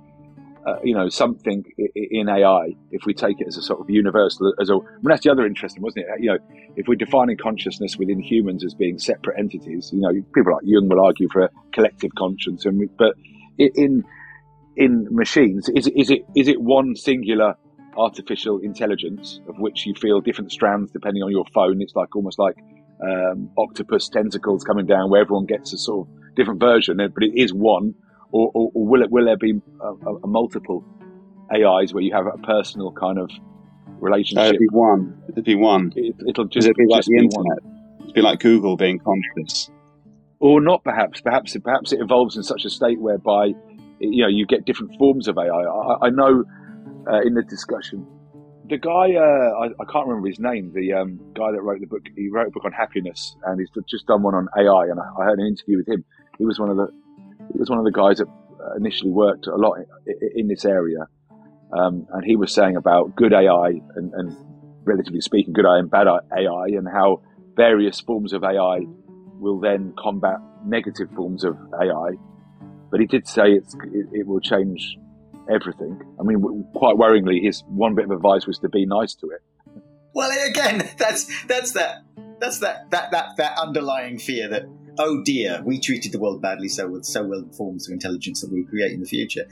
uh, 0.65 0.77
you 0.83 0.95
know, 0.95 1.09
something 1.09 1.63
in 1.93 2.27
AI, 2.27 2.75
if 2.91 3.05
we 3.05 3.13
take 3.13 3.39
it 3.39 3.47
as 3.47 3.55
a 3.55 3.61
sort 3.61 3.79
of 3.79 3.89
universal, 3.89 4.51
as 4.59 4.69
a, 4.69 4.73
I 4.73 4.77
mean, 4.77 5.03
that's 5.03 5.23
the 5.23 5.31
other 5.31 5.45
interesting, 5.45 5.83
wasn't 5.83 6.05
it? 6.05 6.23
You 6.23 6.31
know, 6.31 6.37
if 6.75 6.87
we're 6.87 6.95
defining 6.95 7.37
consciousness 7.37 7.97
within 7.97 8.19
humans 8.19 8.65
as 8.65 8.73
being 8.73 8.97
separate 8.97 9.37
entities, 9.37 9.91
you 9.93 10.01
know, 10.01 10.11
people 10.33 10.53
like 10.53 10.63
Jung 10.63 10.89
will 10.89 11.05
argue 11.05 11.29
for 11.31 11.43
a 11.43 11.49
collective 11.71 12.11
conscience, 12.17 12.65
and 12.65 12.89
but 12.97 13.13
in 13.59 14.03
in 14.75 15.07
machines, 15.11 15.69
is 15.69 15.87
is 15.87 16.09
it 16.09 16.25
is 16.35 16.47
it 16.47 16.59
one 16.59 16.95
singular 16.95 17.55
artificial 17.95 18.57
intelligence 18.59 19.39
of 19.47 19.57
which 19.59 19.85
you 19.85 19.93
feel 19.93 20.19
different 20.19 20.51
strands 20.51 20.91
depending 20.91 21.21
on 21.21 21.29
your 21.29 21.45
phone? 21.53 21.79
It's 21.79 21.95
like 21.95 22.15
almost 22.15 22.39
like 22.39 22.55
um, 23.03 23.51
octopus 23.55 24.09
tentacles 24.09 24.63
coming 24.63 24.87
down, 24.87 25.11
where 25.11 25.21
everyone 25.21 25.45
gets 25.45 25.73
a 25.73 25.77
sort 25.77 26.07
of 26.07 26.35
different 26.35 26.59
version, 26.59 26.97
but 26.97 27.23
it 27.23 27.33
is 27.35 27.53
one 27.53 27.93
or, 28.31 28.51
or, 28.53 28.71
or 28.73 28.87
will 28.87 29.01
it 29.01 29.11
will 29.11 29.25
there 29.25 29.37
be 29.37 29.61
a, 29.81 29.85
a, 29.85 30.15
a, 30.23 30.27
multiple 30.27 30.83
AIs 31.53 31.93
where 31.93 32.03
you 32.03 32.13
have 32.13 32.25
a 32.25 32.37
personal 32.39 32.91
kind 32.91 33.19
of 33.19 33.29
relationship? 33.99 34.43
Uh, 34.43 34.47
it'd 34.49 34.59
be 34.59 34.67
one. 34.71 35.21
It'd 35.29 35.43
be 35.43 35.55
one. 35.55 35.93
It, 35.95 36.37
will 36.37 36.45
just 36.45 36.67
it'd 36.67 36.77
be 36.77 36.85
like 36.87 37.05
the 37.05 37.15
internet. 37.15 37.63
One. 37.63 37.99
It'd 38.01 38.13
be 38.13 38.21
like 38.21 38.39
Google 38.39 38.77
being 38.77 38.99
conscious, 38.99 39.69
or 40.39 40.61
not. 40.61 40.83
Perhaps, 40.83 41.21
perhaps, 41.21 41.55
perhaps 41.57 41.93
it 41.93 42.01
evolves 42.01 42.35
in 42.35 42.43
such 42.43 42.65
a 42.65 42.69
state 42.69 42.99
whereby 42.99 43.53
you 43.99 44.23
know 44.23 44.27
you 44.27 44.45
get 44.45 44.65
different 44.65 44.97
forms 44.97 45.27
of 45.27 45.37
AI. 45.37 45.43
I, 45.45 46.07
I 46.07 46.09
know 46.09 46.43
uh, 47.07 47.21
in 47.21 47.33
the 47.33 47.43
discussion. 47.43 48.05
The 48.67 48.79
guy, 48.79 49.13
uh, 49.13 49.61
I, 49.61 49.65
I, 49.79 49.85
can't 49.91 50.07
remember 50.07 50.27
his 50.27 50.39
name. 50.39 50.71
The 50.73 50.93
um, 50.93 51.19
guy 51.35 51.51
that 51.51 51.61
wrote 51.61 51.81
the 51.81 51.85
book, 51.85 52.01
he 52.15 52.29
wrote 52.29 52.47
a 52.47 52.49
book 52.49 52.65
on 52.65 52.71
happiness, 52.71 53.35
and 53.45 53.59
he's 53.59 53.69
just 53.87 54.07
done 54.07 54.23
one 54.23 54.33
on 54.33 54.47
AI. 54.57 54.85
And 54.89 54.99
I, 54.99 55.03
I 55.21 55.25
heard 55.25 55.37
an 55.37 55.45
interview 55.45 55.77
with 55.77 55.87
him. 55.87 56.03
He 56.39 56.45
was 56.45 56.59
one 56.59 56.71
of 56.71 56.77
the 56.77 56.87
he 57.51 57.59
was 57.59 57.69
one 57.69 57.79
of 57.79 57.85
the 57.85 57.91
guys 57.91 58.17
that 58.17 58.27
uh, 58.27 58.75
initially 58.77 59.11
worked 59.11 59.47
a 59.47 59.55
lot 59.55 59.77
in, 60.35 60.47
this 60.47 60.65
area, 60.65 61.07
um, 61.77 62.07
and 62.11 62.23
he 62.25 62.35
was 62.35 62.53
saying 62.53 62.75
about 62.75 63.15
good 63.15 63.33
AI 63.33 63.79
and, 63.95 64.13
and, 64.13 64.35
relatively 64.83 65.21
speaking, 65.21 65.51
good 65.51 65.65
AI 65.65 65.79
and 65.79 65.89
bad 65.89 66.07
AI, 66.07 66.65
and 66.67 66.87
how 66.87 67.21
various 67.55 67.99
forms 67.99 68.33
of 68.33 68.43
AI 68.43 68.81
will 69.39 69.59
then 69.59 69.93
combat 69.97 70.37
negative 70.63 71.09
forms 71.15 71.43
of 71.43 71.57
AI. 71.73 72.11
But 72.91 72.99
he 72.99 73.07
did 73.07 73.27
say 73.27 73.53
it, 73.53 73.63
it 74.11 74.27
will 74.27 74.39
change 74.39 74.97
everything. 75.49 76.01
I 76.19 76.23
mean, 76.23 76.65
quite 76.73 76.95
worryingly, 76.95 77.43
his 77.43 77.63
one 77.67 77.95
bit 77.95 78.05
of 78.05 78.11
advice 78.11 78.45
was 78.45 78.59
to 78.59 78.69
be 78.69 78.85
nice 78.85 79.15
to 79.15 79.27
it. 79.31 79.41
Well, 80.13 80.31
again, 80.47 80.89
that's 80.97 81.25
that's 81.45 81.71
that 81.73 82.03
that's 82.39 82.59
that 82.59 82.89
that 82.91 83.11
that 83.11 83.37
that 83.37 83.57
underlying 83.57 84.17
fear 84.17 84.47
that 84.49 84.65
oh 84.97 85.21
dear, 85.23 85.61
we 85.65 85.79
treated 85.79 86.11
the 86.11 86.19
world 86.19 86.41
badly, 86.41 86.69
so 86.69 86.87
with 86.87 87.05
so 87.05 87.23
well 87.23 87.45
forms 87.57 87.87
of 87.87 87.93
intelligence 87.93 88.41
that 88.41 88.51
we 88.51 88.63
create 88.63 88.91
in 88.91 89.01
the 89.01 89.07
future. 89.07 89.45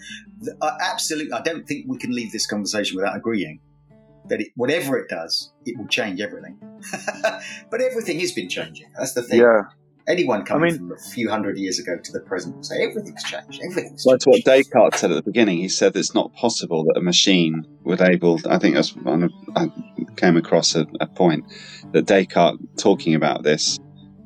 Absolutely, 0.62 1.34
I 1.34 1.42
don't 1.42 1.68
think 1.68 1.86
we 1.88 1.98
can 1.98 2.12
leave 2.12 2.32
this 2.32 2.46
conversation 2.48 2.96
without 2.96 3.16
agreeing 3.16 3.60
that 4.30 4.42
it, 4.42 4.48
whatever 4.56 4.98
it 4.98 5.10
does, 5.10 5.52
it 5.66 5.78
will 5.78 5.88
change 5.88 6.22
everything. 6.22 6.58
but 7.70 7.82
everything 7.82 8.20
has 8.20 8.32
been 8.32 8.50
changing. 8.50 8.88
That's 8.98 9.14
the 9.14 9.22
thing. 9.22 9.42
Yeah. 9.42 9.64
Anyone 10.06 10.44
coming 10.44 10.64
I 10.64 10.78
mean- 10.78 10.90
from 10.90 10.92
a 10.92 10.98
few 10.98 11.30
hundred 11.30 11.58
years 11.58 11.80
ago 11.80 11.98
to 12.02 12.12
the 12.12 12.20
present 12.20 12.56
will 12.56 12.64
say 12.64 12.84
everything's 12.84 13.24
changed. 13.24 13.62
Everything's 13.64 14.04
That's 14.04 14.28
what. 14.28 14.44
Descartes 14.44 15.00
said 15.00 15.12
at 15.12 15.16
the 15.16 15.24
beginning. 15.24 15.58
He 15.60 15.70
said 15.70 15.96
it's 15.96 16.14
not 16.14 16.34
possible 16.34 16.84
that 16.86 16.98
a 16.98 17.02
machine 17.02 17.66
would 17.84 18.02
able. 18.02 18.40
I 18.50 18.60
think 18.60 18.76
that's 18.76 18.96
one 18.96 19.24
of, 19.24 19.32
I 19.56 19.72
came 20.18 20.36
across 20.36 20.76
a, 20.76 20.86
a 21.00 21.08
point 21.08 21.46
that 21.94 22.06
Descartes 22.06 22.60
talking 22.78 23.16
about 23.16 23.44
this 23.44 23.80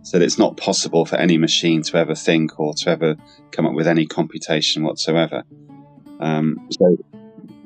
said 0.07 0.21
it's 0.21 0.37
not 0.37 0.55
possible 0.55 1.05
for 1.05 1.17
any 1.17 1.37
machine 1.37 1.81
to 1.81 1.97
ever 1.97 2.15
think 2.15 2.57
or 2.59 2.73
to 2.73 2.89
ever 2.89 3.17
come 3.51 3.65
up 3.65 3.73
with 3.73 3.87
any 3.87 4.05
computation 4.05 4.83
whatsoever. 4.83 5.43
Um, 6.21 6.65
so 6.71 6.97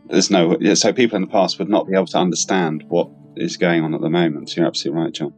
there's 0.09 0.31
no. 0.31 0.57
So 0.73 0.91
people 0.91 1.17
in 1.17 1.21
the 1.21 1.27
past 1.27 1.59
would 1.59 1.69
not 1.69 1.87
be 1.87 1.93
able 1.93 2.07
to 2.07 2.17
understand 2.17 2.83
what 2.87 3.09
is 3.35 3.57
going 3.57 3.83
on 3.83 3.93
at 3.93 4.01
the 4.01 4.09
moment. 4.09 4.55
You're 4.55 4.65
absolutely 4.65 5.03
right, 5.03 5.13
John. 5.13 5.33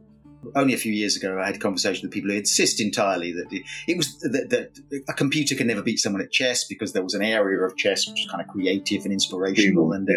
Only 0.56 0.74
a 0.74 0.78
few 0.78 0.92
years 0.92 1.16
ago, 1.16 1.38
I 1.40 1.46
had 1.46 1.56
a 1.56 1.58
conversation 1.58 2.06
with 2.06 2.12
people 2.12 2.30
who 2.30 2.36
insist 2.36 2.80
entirely 2.80 3.32
that 3.32 3.50
it, 3.50 3.62
it 3.86 3.96
was 3.96 4.18
that, 4.20 4.48
that 4.50 5.02
a 5.08 5.12
computer 5.12 5.54
can 5.54 5.66
never 5.66 5.82
beat 5.82 5.98
someone 5.98 6.22
at 6.22 6.30
chess 6.32 6.64
because 6.64 6.92
there 6.92 7.02
was 7.02 7.14
an 7.14 7.22
area 7.22 7.58
of 7.60 7.76
chess 7.76 8.06
which 8.06 8.20
was 8.20 8.30
kind 8.30 8.42
of 8.42 8.48
creative 8.48 9.04
and 9.04 9.12
inspirational 9.12 9.92
and 9.92 10.08
uh, 10.08 10.12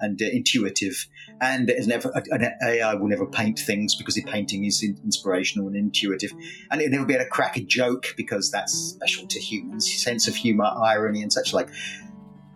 and 0.00 0.20
uh, 0.20 0.26
intuitive, 0.26 1.06
and 1.40 1.72
never 1.86 2.10
an 2.30 2.54
AI 2.64 2.94
will 2.94 3.08
never 3.08 3.26
paint 3.26 3.58
things 3.58 3.94
because 3.94 4.14
the 4.14 4.22
painting 4.22 4.64
is 4.64 4.82
inspirational 4.82 5.66
and 5.68 5.76
intuitive, 5.76 6.32
and 6.70 6.80
it'll 6.80 6.92
never 6.92 7.04
be 7.04 7.14
able 7.14 7.24
to 7.24 7.30
crack 7.30 7.56
a 7.56 7.62
joke 7.62 8.14
because 8.16 8.50
that's 8.50 8.72
special 8.72 9.26
to 9.26 9.38
humans, 9.38 9.90
sense 9.92 10.28
of 10.28 10.34
humor, 10.34 10.70
irony, 10.82 11.22
and 11.22 11.32
such 11.32 11.52
like. 11.52 11.68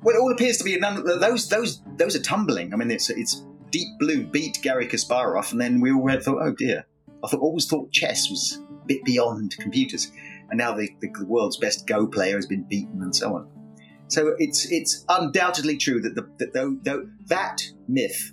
Well, 0.03 0.14
it 0.14 0.20
all 0.20 0.33
appears 0.33 0.59
to 0.59 0.64
be 0.64 0.79
none. 0.79 1.05
Those 1.05 1.49
those 1.49 1.83
those 1.97 2.14
are 2.14 2.22
tumbling. 2.22 2.72
I 2.72 2.76
mean, 2.76 2.91
it's 2.91 3.11
it's 3.11 3.45
Deep 3.70 3.89
Blue 3.99 4.24
beat 4.24 4.59
Garry 4.62 4.87
Kasparov, 4.87 5.53
and 5.53 5.61
then 5.61 5.81
we 5.81 5.93
all 5.93 6.09
thought, 6.20 6.39
oh 6.41 6.53
dear. 6.53 6.87
I 7.24 7.29
thought 7.29 7.41
always 7.41 7.66
thought 7.66 7.91
chess 7.91 8.31
was 8.31 8.61
a 8.70 8.87
bit 8.87 9.05
beyond 9.05 9.57
computers, 9.59 10.12
and 10.51 10.59
now 10.59 10.74
the, 10.74 10.89
the, 11.01 11.11
world's 11.26 11.57
best 11.57 11.87
Go 11.87 12.07
player 12.07 12.37
has 12.37 12.47
been 12.47 12.62
beaten, 12.62 13.03
and 13.03 13.14
so 13.14 13.35
on. 13.35 13.49
So 14.09 14.35
it's 14.39 14.70
it's 14.70 15.05
undoubtedly 15.09 15.76
true 15.76 16.01
that 16.01 16.14
the, 16.14 16.29
that 16.39 16.55
though 16.85 17.09
that 17.26 17.61
myth 17.89 18.33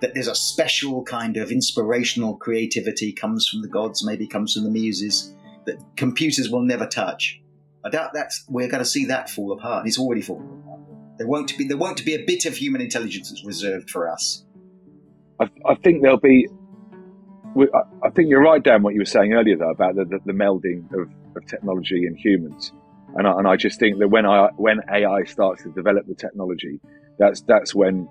that 0.00 0.14
there's 0.14 0.28
a 0.28 0.34
special 0.34 1.02
kind 1.04 1.36
of 1.36 1.50
inspirational 1.50 2.36
creativity 2.36 3.12
comes 3.12 3.48
from 3.48 3.62
the 3.62 3.68
gods, 3.68 4.04
maybe 4.04 4.26
comes 4.26 4.54
from 4.54 4.64
the 4.64 4.70
muses 4.70 5.34
that 5.66 5.78
computers 5.96 6.48
will 6.50 6.62
never 6.62 6.86
touch. 6.86 7.40
I 7.84 7.90
doubt 7.90 8.10
that's 8.12 8.44
we're 8.48 8.68
going 8.68 8.82
to 8.82 8.88
see 8.88 9.06
that 9.06 9.30
fall 9.30 9.52
apart. 9.52 9.86
It's 9.86 9.98
already 9.98 10.22
fallen 10.22 10.60
apart. 10.62 10.80
There 11.18 11.26
won't 11.26 11.56
be 11.56 11.66
there 11.66 11.76
won't 11.76 12.04
be 12.04 12.14
a 12.14 12.24
bit 12.24 12.46
of 12.46 12.56
human 12.56 12.80
intelligence 12.80 13.30
that's 13.30 13.44
reserved 13.44 13.90
for 13.90 14.10
us. 14.10 14.44
I, 15.40 15.48
I 15.66 15.74
think 15.76 16.02
there'll 16.02 16.20
be. 16.20 16.48
I- 18.04 18.10
think 18.10 18.28
you're 18.28 18.42
right, 18.42 18.62
Dan, 18.62 18.82
what 18.82 18.94
you 18.94 19.00
were 19.00 19.04
saying 19.06 19.32
earlier, 19.32 19.56
though, 19.56 19.70
about 19.70 19.96
the, 19.96 20.04
the, 20.04 20.20
the 20.26 20.32
melding 20.32 20.84
of, 20.94 21.10
of 21.36 21.46
technology 21.46 22.06
and 22.06 22.16
humans. 22.16 22.72
And 23.16 23.26
I, 23.26 23.32
and 23.32 23.48
I 23.48 23.56
just 23.56 23.80
think 23.80 23.98
that 23.98 24.08
when 24.08 24.24
I 24.24 24.50
when 24.56 24.80
AI 24.88 25.24
starts 25.24 25.62
to 25.64 25.70
develop 25.70 26.06
the 26.06 26.14
technology, 26.14 26.80
that's 27.18 27.40
that's 27.42 27.74
when, 27.74 28.08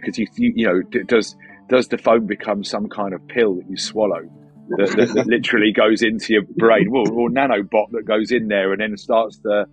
because 0.00 0.18
you 0.18 0.26
you, 0.36 0.66
know, 0.66 0.82
does 1.06 1.36
does 1.68 1.88
the 1.88 1.98
phone 1.98 2.26
become 2.26 2.62
some 2.62 2.88
kind 2.88 3.14
of 3.14 3.26
pill 3.28 3.54
that 3.54 3.68
you 3.68 3.76
swallow 3.76 4.28
that, 4.68 4.96
that, 4.96 5.14
that 5.14 5.26
literally 5.26 5.72
goes 5.72 6.02
into 6.02 6.34
your 6.34 6.42
brain, 6.56 6.90
well, 6.90 7.10
or 7.12 7.28
nanobot 7.28 7.90
that 7.92 8.04
goes 8.06 8.30
in 8.30 8.48
there 8.48 8.72
and 8.72 8.80
then 8.80 8.96
starts 8.96 9.38
to, 9.38 9.66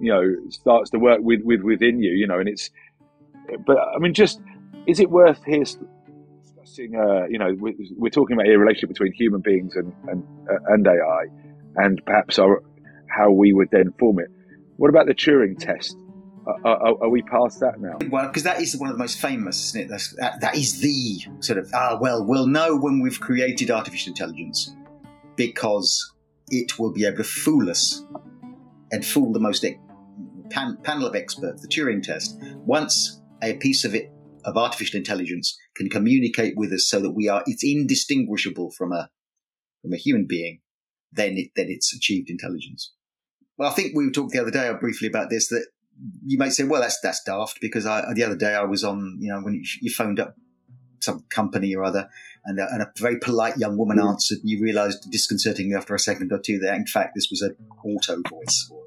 you 0.00 0.12
know, 0.12 0.50
starts 0.50 0.90
to 0.90 0.98
work 0.98 1.20
with, 1.20 1.40
with 1.42 1.62
within 1.62 2.00
you, 2.00 2.12
you 2.12 2.26
know, 2.26 2.38
and 2.38 2.48
it's, 2.48 2.70
but 3.66 3.76
I 3.78 3.98
mean, 3.98 4.14
just 4.14 4.40
is 4.86 5.00
it 5.00 5.10
worth 5.10 5.42
here 5.44 5.64
discussing? 5.64 6.94
Uh, 6.94 7.26
you 7.28 7.38
know, 7.38 7.54
we're, 7.58 7.74
we're 7.96 8.10
talking 8.10 8.36
about 8.36 8.46
a 8.46 8.56
relationship 8.56 8.90
between 8.90 9.12
human 9.12 9.40
beings 9.40 9.74
and 9.74 9.92
and, 10.08 10.24
uh, 10.48 10.58
and 10.68 10.86
AI, 10.86 11.26
and 11.76 12.00
perhaps 12.06 12.38
our, 12.38 12.62
how 13.08 13.30
we 13.30 13.52
would 13.52 13.68
then 13.72 13.92
form 13.98 14.20
it. 14.20 14.28
What 14.76 14.88
about 14.88 15.06
the 15.06 15.14
Turing 15.14 15.58
test? 15.58 15.96
Are, 16.64 16.76
are, 16.76 17.04
are 17.04 17.08
we 17.08 17.22
past 17.22 17.60
that 17.60 17.80
now? 17.80 17.98
Well, 18.08 18.26
because 18.26 18.42
that 18.44 18.60
is 18.60 18.76
one 18.76 18.88
of 18.90 18.94
the 18.94 19.02
most 19.02 19.20
famous, 19.20 19.68
isn't 19.68 19.82
it? 19.82 19.88
That's, 19.88 20.14
that, 20.16 20.40
that 20.40 20.56
is 20.56 20.80
the 20.80 21.20
sort 21.40 21.58
of 21.58 21.70
ah 21.74 21.98
well, 22.00 22.24
we'll 22.24 22.46
know 22.46 22.76
when 22.76 23.00
we've 23.00 23.20
created 23.20 23.70
artificial 23.70 24.10
intelligence 24.10 24.74
because 25.36 26.12
it 26.48 26.78
will 26.78 26.92
be 26.92 27.06
able 27.06 27.18
to 27.18 27.24
fool 27.24 27.70
us 27.70 28.04
and 28.90 29.04
fool 29.04 29.32
the 29.32 29.40
most 29.40 29.64
pan, 30.50 30.76
panel 30.82 31.06
of 31.06 31.14
experts. 31.14 31.62
The 31.62 31.68
Turing 31.68 32.02
test. 32.02 32.36
Once 32.64 33.20
a 33.42 33.54
piece 33.54 33.84
of 33.84 33.94
it 33.94 34.10
of 34.44 34.56
artificial 34.56 34.98
intelligence 34.98 35.58
can 35.76 35.88
communicate 35.88 36.54
with 36.56 36.72
us 36.72 36.88
so 36.88 37.00
that 37.00 37.10
we 37.12 37.28
are 37.28 37.42
it's 37.46 37.64
indistinguishable 37.64 38.70
from 38.70 38.92
a 38.92 39.10
from 39.82 39.92
a 39.92 39.96
human 39.96 40.26
being, 40.28 40.60
then 41.12 41.36
it 41.36 41.50
then 41.56 41.66
it's 41.68 41.94
achieved 41.94 42.30
intelligence. 42.30 42.92
Well, 43.56 43.70
I 43.70 43.72
think 43.72 43.94
we 43.94 44.10
talked 44.10 44.32
the 44.32 44.40
other 44.40 44.50
day 44.50 44.72
briefly 44.80 45.08
about 45.08 45.30
this 45.30 45.48
that 45.48 45.66
you 46.24 46.38
might 46.38 46.52
say, 46.52 46.64
well, 46.64 46.80
that's 46.80 47.00
that's 47.00 47.22
daft 47.24 47.60
because 47.60 47.86
I, 47.86 48.02
the 48.14 48.24
other 48.24 48.36
day 48.36 48.54
I 48.54 48.64
was 48.64 48.84
on, 48.84 49.18
you 49.20 49.30
know, 49.32 49.40
when 49.40 49.54
you, 49.54 49.62
you 49.80 49.90
phoned 49.90 50.20
up 50.20 50.34
some 51.00 51.24
company 51.30 51.74
or 51.74 51.84
other, 51.84 52.08
and 52.44 52.58
a, 52.58 52.66
and 52.72 52.82
a 52.82 52.92
very 52.98 53.18
polite 53.18 53.56
young 53.56 53.76
woman 53.76 53.98
Mm. 53.98 54.10
answered, 54.10 54.38
and 54.40 54.50
you 54.50 54.60
realised 54.62 55.10
disconcertingly 55.10 55.74
after 55.74 55.94
a 55.94 55.98
second 55.98 56.32
or 56.32 56.38
two 56.38 56.58
that 56.58 56.74
in 56.74 56.86
fact 56.86 57.12
this 57.14 57.28
was 57.30 57.42
an 57.42 57.56
auto 57.84 58.16
voice 58.28 58.68
or 58.70 58.84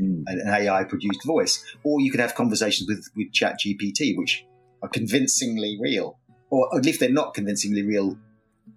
Mm. 0.00 0.24
an 0.26 0.48
AI 0.48 0.84
produced 0.84 1.24
voice, 1.26 1.62
or 1.84 2.00
you 2.00 2.10
could 2.10 2.20
have 2.20 2.34
conversations 2.34 2.88
with 2.88 3.06
with 3.14 3.32
Chat 3.32 3.58
GPT, 3.60 4.16
which 4.16 4.44
are 4.82 4.88
convincingly 4.88 5.78
real, 5.80 6.18
or 6.50 6.74
at 6.76 6.84
least 6.84 7.00
they're 7.00 7.12
not 7.12 7.34
convincingly 7.34 7.82
real. 7.82 8.18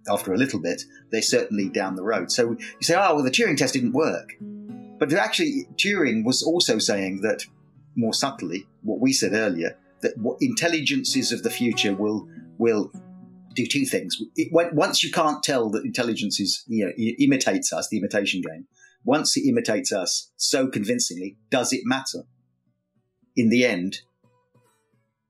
After 0.08 0.34
a 0.34 0.38
little 0.38 0.60
bit, 0.60 0.84
they're 1.12 1.22
certainly 1.22 1.70
down 1.70 1.96
the 1.96 2.04
road. 2.04 2.32
So 2.32 2.52
you 2.52 2.82
say, 2.82 2.96
"Oh, 2.96 3.16
well, 3.16 3.24
the 3.24 3.32
Turing 3.32 3.58
test 3.58 3.74
didn't 3.74 3.94
work," 3.94 4.34
but 5.00 5.12
actually, 5.14 5.68
Turing 5.78 6.24
was 6.26 6.44
also 6.44 6.78
saying 6.80 7.22
that 7.22 7.46
more 7.96 8.14
subtly 8.14 8.68
what 8.82 9.00
we 9.00 9.14
said 9.14 9.34
earlier 9.34 9.78
that 10.02 10.18
what 10.18 10.38
intelligences 10.42 11.32
of 11.32 11.44
the 11.44 11.50
future 11.50 11.94
will 11.94 12.28
will 12.58 12.92
do 13.56 13.66
two 13.66 13.86
things. 13.86 14.22
It, 14.36 14.50
once 14.52 15.04
you 15.04 15.12
can't 15.12 15.42
tell 15.42 15.70
that 15.72 15.86
intelligence 15.86 16.40
is 16.40 16.64
you 16.68 16.86
know 16.86 16.92
imitates 17.20 17.74
us, 17.74 17.88
the 17.90 17.98
imitation 17.98 18.42
game. 18.42 18.68
Once 19.04 19.38
it 19.38 19.48
imitates 19.48 19.92
us 19.92 20.32
so 20.36 20.68
convincingly, 20.68 21.38
does 21.50 21.72
it 21.72 21.82
matter? 21.86 22.24
In 23.36 23.50
the 23.50 23.66
end, 23.66 24.02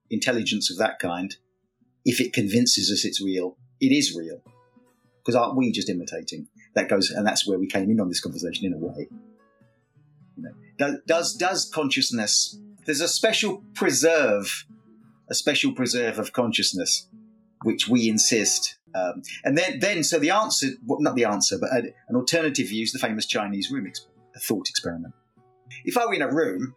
intelligence 0.09 0.71
of 0.71 0.77
that 0.77 0.99
kind, 0.99 1.35
if 2.05 2.21
it 2.21 2.33
convinces 2.33 2.91
us 2.91 3.03
it's 3.03 3.21
real, 3.21 3.57
it 3.81 3.91
is 3.91 4.15
real. 4.15 4.41
Because 5.19 5.35
aren't 5.35 5.57
we 5.57 5.71
just 5.71 5.89
imitating? 5.89 6.47
That 6.75 6.87
goes, 6.87 7.09
and 7.09 7.25
that's 7.25 7.47
where 7.47 7.57
we 7.57 7.67
came 7.67 7.89
in 7.89 7.99
on 7.99 8.09
this 8.09 8.21
conversation 8.21 8.65
in 8.65 8.73
a 8.73 8.77
way. 8.77 9.07
Does 10.77 11.35
does, 11.35 11.69
consciousness? 11.73 12.57
There's 12.85 13.01
a 13.01 13.07
special 13.07 13.63
preserve, 13.73 14.65
a 15.29 15.33
special 15.33 15.73
preserve 15.73 16.19
of 16.19 16.33
consciousness, 16.33 17.07
which 17.63 17.87
we 17.87 18.09
insist. 18.09 18.77
Um, 18.93 19.23
and 19.43 19.57
then, 19.57 19.79
then, 19.79 20.03
so 20.03 20.19
the 20.19 20.29
answer, 20.29 20.67
well, 20.85 21.01
not 21.01 21.15
the 21.15 21.25
answer, 21.25 21.57
but 21.59 21.69
an 21.73 22.15
alternative 22.15 22.69
view 22.69 22.83
is 22.83 22.93
the 22.93 22.99
famous 22.99 23.25
Chinese 23.25 23.69
room 23.69 23.91
thought 24.37 24.69
experiment. 24.69 25.13
If 25.83 25.97
I 25.97 26.05
were 26.05 26.13
in 26.13 26.21
a 26.21 26.31
room 26.31 26.75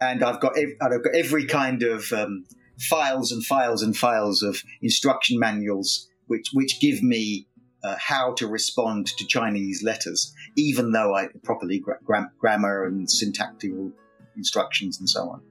and 0.00 0.22
I've 0.22 0.40
got 0.40 0.56
ev- 0.56 0.76
I've 0.80 1.02
got 1.02 1.14
every 1.14 1.46
kind 1.46 1.82
of 1.82 2.12
um, 2.12 2.44
files 2.78 3.32
and 3.32 3.44
files 3.44 3.82
and 3.82 3.96
files 3.96 4.42
of 4.42 4.62
instruction 4.82 5.38
manuals 5.38 6.08
which 6.28 6.50
which 6.52 6.80
give 6.80 7.02
me 7.02 7.47
uh, 7.84 7.96
how 7.98 8.32
to 8.34 8.46
respond 8.46 9.06
to 9.06 9.26
Chinese 9.26 9.82
letters, 9.82 10.34
even 10.56 10.92
though 10.92 11.14
I 11.14 11.28
properly 11.42 11.78
gra- 11.78 11.98
gram- 12.04 12.30
grammar 12.38 12.84
and 12.84 13.10
syntactical 13.10 13.92
instructions 14.36 14.98
and 14.98 15.08
so 15.08 15.28
on. 15.28 15.42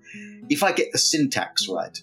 If 0.49 0.63
I 0.63 0.71
get 0.71 0.91
the 0.91 0.97
syntax 0.97 1.67
right 1.67 1.97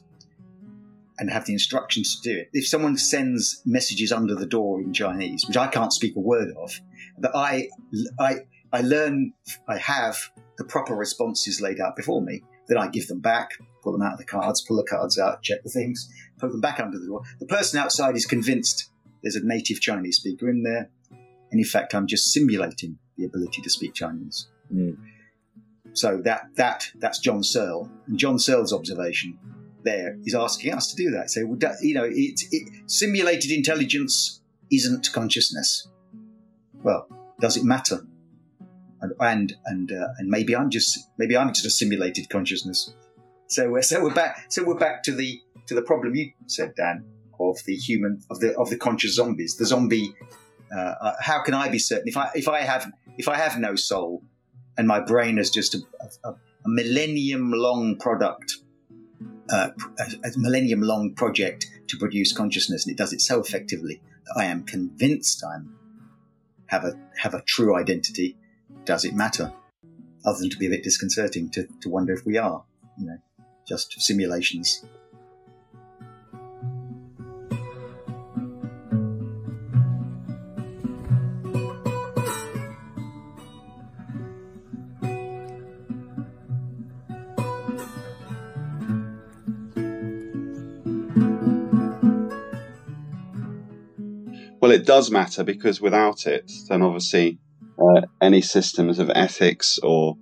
and 1.19 1.31
have 1.31 1.47
the 1.47 1.53
instructions 1.53 2.21
to 2.21 2.33
do 2.33 2.39
it, 2.39 2.51
if 2.53 2.67
someone 2.67 2.97
sends 2.97 3.63
messages 3.65 4.13
under 4.13 4.35
the 4.35 4.47
door 4.47 4.81
in 4.81 4.93
Chinese, 4.93 5.47
which 5.47 5.57
I 5.57 5.67
can't 5.69 5.93
speak 5.93 6.17
a 6.17 6.21
word 6.21 6.55
of, 6.57 6.79
that 7.19 7.33
I 7.35 7.69
I 8.19 8.41
I 8.73 8.81
learn 8.81 9.33
I 9.69 9.79
have 9.79 10.19
the 10.59 10.65
proper 10.65 10.95
responses 10.95 11.61
laid 11.61 11.81
out 11.81 11.97
before 11.97 12.23
me, 12.23 12.43
then 12.69 12.79
I 12.79 12.89
give 12.89 13.09
them 13.09 13.21
back, 13.21 13.51
pull 13.83 13.93
them 13.93 14.03
out 14.03 14.15
of 14.15 14.19
the 14.19 14.25
cards, 14.25 14.63
pull 14.63 14.77
the 14.77 14.85
cards 14.85 15.19
out, 15.19 15.43
check 15.43 15.63
the 15.63 15.71
things, 15.71 16.09
put 16.39 16.51
them 16.51 16.61
back 16.61 16.81
under 16.81 16.99
the 16.99 17.07
door. 17.07 17.23
The 17.41 17.47
person 17.47 17.79
outside 17.79 18.17
is 18.17 18.27
convinced 18.27 18.91
there's 19.25 19.37
a 19.37 19.45
native 19.45 19.81
Chinese 19.81 20.17
speaker 20.17 20.49
in 20.49 20.63
there, 20.63 20.91
and 21.51 21.59
in 21.59 21.65
fact, 21.65 21.95
I'm 21.95 22.07
just 22.07 22.33
simulating 22.33 22.99
the 23.17 23.25
ability 23.25 23.63
to 23.63 23.71
speak 23.71 23.95
Chinese. 23.95 24.49
Mm. 24.73 24.99
So 25.95 26.21
that 26.25 26.51
that 26.57 26.91
that's 26.97 27.19
John 27.19 27.43
Searle, 27.43 27.91
and 28.07 28.19
John 28.19 28.39
Searle's 28.39 28.73
observation 28.73 29.39
there 29.85 30.17
is 30.25 30.35
asking 30.35 30.73
us 30.73 30.93
to 30.93 30.97
do 30.97 31.11
that. 31.11 31.31
So, 31.31 31.41
you 31.83 31.95
know, 31.95 32.05
it, 32.05 32.41
it, 32.51 32.91
simulated 32.91 33.51
intelligence 33.51 34.41
isn't 34.73 35.11
consciousness. 35.13 35.89
Well, 36.83 37.07
does 37.41 37.57
it 37.57 37.65
matter? 37.65 38.07
And 39.01 39.13
and 39.21 39.57
and, 39.67 39.93
uh, 39.93 40.09
and 40.19 40.29
maybe 40.29 40.57
I'm 40.57 40.71
just 40.71 41.11
maybe 41.19 41.37
I'm 41.37 41.49
just 41.53 41.67
a 41.67 41.71
simulated 41.71 42.29
consciousness. 42.31 42.95
So 43.47 43.71
we're 43.71 43.83
so 43.83 44.03
we're 44.03 44.15
back 44.15 44.47
so 44.49 44.65
we're 44.65 44.79
back 44.79 45.03
to 45.05 45.13
the 45.13 45.41
to 45.67 45.75
the 45.75 45.83
problem 45.83 46.15
you 46.15 46.33
said, 46.47 46.75
Dan, 46.75 47.05
of 47.39 47.59
the 47.67 47.77
human 47.77 48.23
of 48.31 48.41
the 48.41 48.57
of 48.57 48.71
the 48.71 48.77
conscious 48.77 49.15
zombies. 49.15 49.57
The 49.57 49.67
zombie. 49.67 50.15
Uh, 50.75 50.95
uh, 51.01 51.13
how 51.21 51.43
can 51.43 51.55
I 51.55 51.69
be 51.69 51.79
certain 51.79 52.09
if 52.09 52.17
I 52.17 52.31
if 52.35 52.49
I 52.49 52.63
have 52.63 52.91
if 53.17 53.29
I 53.29 53.37
have 53.37 53.59
no 53.59 53.77
soul 53.77 54.25
and 54.77 54.89
my 54.89 54.99
brain 54.99 55.39
is 55.39 55.51
just 55.51 55.75
a, 55.75 55.79
a, 56.25 56.31
a 56.31 56.37
millennium 56.67 57.53
long 57.53 57.97
product 57.97 58.57
uh, 59.51 59.71
a, 59.99 60.29
a 60.29 60.31
millennium 60.37 60.81
long 60.81 61.15
project 61.15 61.67
to 61.89 61.97
produce 61.97 62.33
consciousness, 62.33 62.87
and 62.87 62.93
it 62.93 62.99
does 62.99 63.13
it 63.13 63.21
so 63.21 63.41
effectively 63.41 64.01
that 64.27 64.41
I 64.41 64.47
am 64.47 64.65
convinced 64.65 65.45
I'm 65.45 65.77
have 66.67 66.85
a 66.85 66.99
have 67.19 67.35
a 67.35 67.43
true 67.43 67.77
identity. 67.77 68.37
Does 68.85 69.05
it 69.05 69.15
matter? 69.15 69.53
Other 70.25 70.39
than 70.41 70.51
to 70.51 70.57
be 70.57 70.67
a 70.67 70.71
bit 70.71 70.83
disconcerting 70.83 71.51
to, 71.51 71.69
to 71.83 71.89
wonder 71.91 72.15
if 72.15 72.25
we 72.25 72.39
are, 72.39 72.65
you 72.99 73.07
know, 73.07 73.19
just 73.69 74.01
simulations. 74.01 74.83
Well, 94.65 94.73
it 94.73 94.87
does 94.87 95.11
matter 95.11 95.45
because 95.45 95.79
without 95.83 96.27
it, 96.27 96.51
then 96.71 96.81
obviously 96.81 97.39
uh, 97.79 98.01
any 98.23 98.41
systems 98.41 98.99
of 98.99 99.11
ethics 99.15 99.79
or 99.83 100.17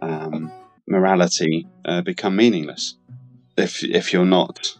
um, 0.00 0.50
morality 0.88 1.66
uh, 1.84 2.00
become 2.00 2.36
meaningless. 2.36 2.96
If 3.58 3.84
if 3.84 4.14
you're 4.14 4.24
not, 4.24 4.78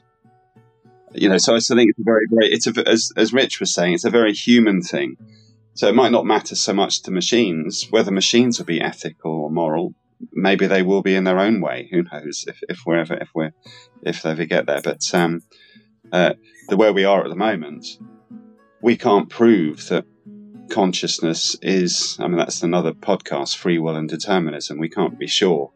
you 1.12 1.28
know, 1.28 1.36
so 1.36 1.55
I 1.55 1.59
think 1.59 1.90
it's 1.90 1.99
a 1.99 2.05
very 2.07 2.24
very 2.30 2.51
it's 2.51 2.66
a 2.66 2.88
as 2.88 3.12
as 3.18 3.34
Rich 3.34 3.61
was 3.61 3.74
saying, 3.74 3.92
it's 3.92 4.07
a 4.07 4.11
very 4.11 4.32
human 4.32 4.80
thing. 4.80 5.16
So 5.74 5.88
it 5.88 5.94
might 5.94 6.12
not 6.12 6.24
matter 6.24 6.55
so 6.55 6.72
much 6.72 7.03
to 7.03 7.11
machines 7.11 7.88
whether 7.90 8.11
machines 8.11 8.59
will 8.59 8.64
be 8.64 8.80
ethical 8.80 9.42
or 9.42 9.51
moral. 9.51 9.92
Maybe 10.32 10.66
they 10.66 10.80
will 10.80 11.03
be 11.03 11.14
in 11.14 11.24
their 11.24 11.38
own 11.38 11.61
way. 11.61 11.90
Who 11.92 12.05
knows? 12.05 12.47
If 12.49 12.61
if 12.66 12.78
we're 12.86 13.01
ever 13.01 13.18
if 13.20 13.28
we're 13.34 13.53
if 14.01 14.22
they 14.22 14.30
ever 14.30 14.47
get 14.47 14.64
there, 14.64 14.80
but 14.80 15.03
um, 15.12 15.42
uh, 16.11 16.32
the 16.70 16.78
where 16.78 16.94
we 16.94 17.05
are 17.05 17.22
at 17.22 17.28
the 17.28 17.36
moment 17.36 17.84
we 18.87 18.97
can't 18.97 19.28
prove 19.28 19.89
that 19.89 20.05
consciousness 20.70 21.57
is, 21.61 22.16
I 22.20 22.28
mean, 22.28 22.37
that's 22.37 22.62
another 22.62 22.93
podcast, 22.93 23.57
free 23.57 23.80
will 23.80 23.97
and 23.97 24.09
determinism. 24.09 24.78
We 24.78 24.89
can't 24.89 25.18
be 25.18 25.26
sure 25.26 25.72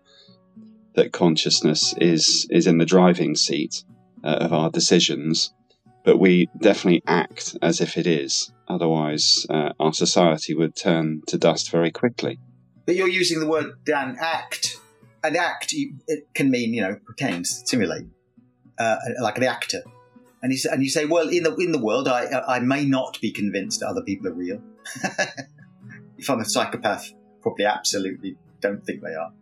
that 0.95 1.13
consciousness 1.13 1.93
is, 2.01 2.47
is 2.51 2.69
in 2.69 2.79
the 2.79 2.87
driving 2.87 3.35
seat 3.35 3.83
uh, 4.23 4.39
of 4.43 4.53
our 4.53 4.71
decisions, 4.71 5.53
but 6.05 6.19
we 6.19 6.51
definitely 6.61 7.03
act 7.05 7.57
as 7.61 7.81
if 7.81 7.99
it 7.99 8.07
is. 8.07 8.53
Otherwise, 8.69 9.45
uh, 9.51 9.73
our 9.81 9.93
society 9.93 10.55
would 10.55 10.77
turn 10.77 11.23
to 11.27 11.37
dust 11.37 11.69
very 11.73 11.91
quickly. 11.91 12.39
But 12.87 12.95
you're 12.95 13.09
using 13.09 13.41
the 13.41 13.49
word, 13.49 13.73
Dan, 13.85 14.19
act. 14.21 14.77
An 15.25 15.35
act 15.35 15.73
it 15.73 16.33
can 16.33 16.49
mean, 16.49 16.73
you 16.73 16.83
know, 16.83 16.97
pretend, 17.05 17.49
simulate, 17.49 18.07
uh, 18.79 18.99
like 19.21 19.37
an 19.37 19.43
actor 19.43 19.83
and 20.43 20.53
you, 20.53 20.59
and 20.71 20.83
you 20.83 20.89
say, 20.89 21.05
well, 21.05 21.29
in 21.29 21.43
the 21.43 21.55
in 21.57 21.73
the 21.73 21.79
world, 21.79 22.09
I 22.09 22.27
I 22.49 22.61
may 22.61 22.85
not 22.85 23.21
be 23.21 23.31
convinced 23.31 23.81
that 23.81 23.89
other 23.89 24.03
people 24.03 24.29
are 24.29 24.35
real. 24.35 24.63
if 26.19 26.31
I'm 26.31 26.41
a 26.41 26.45
psychopath, 26.45 27.13
probably 27.43 27.65
absolutely 27.65 28.37
don't 28.61 28.85
think 28.85 29.03
they 29.03 29.15
are. 29.15 29.33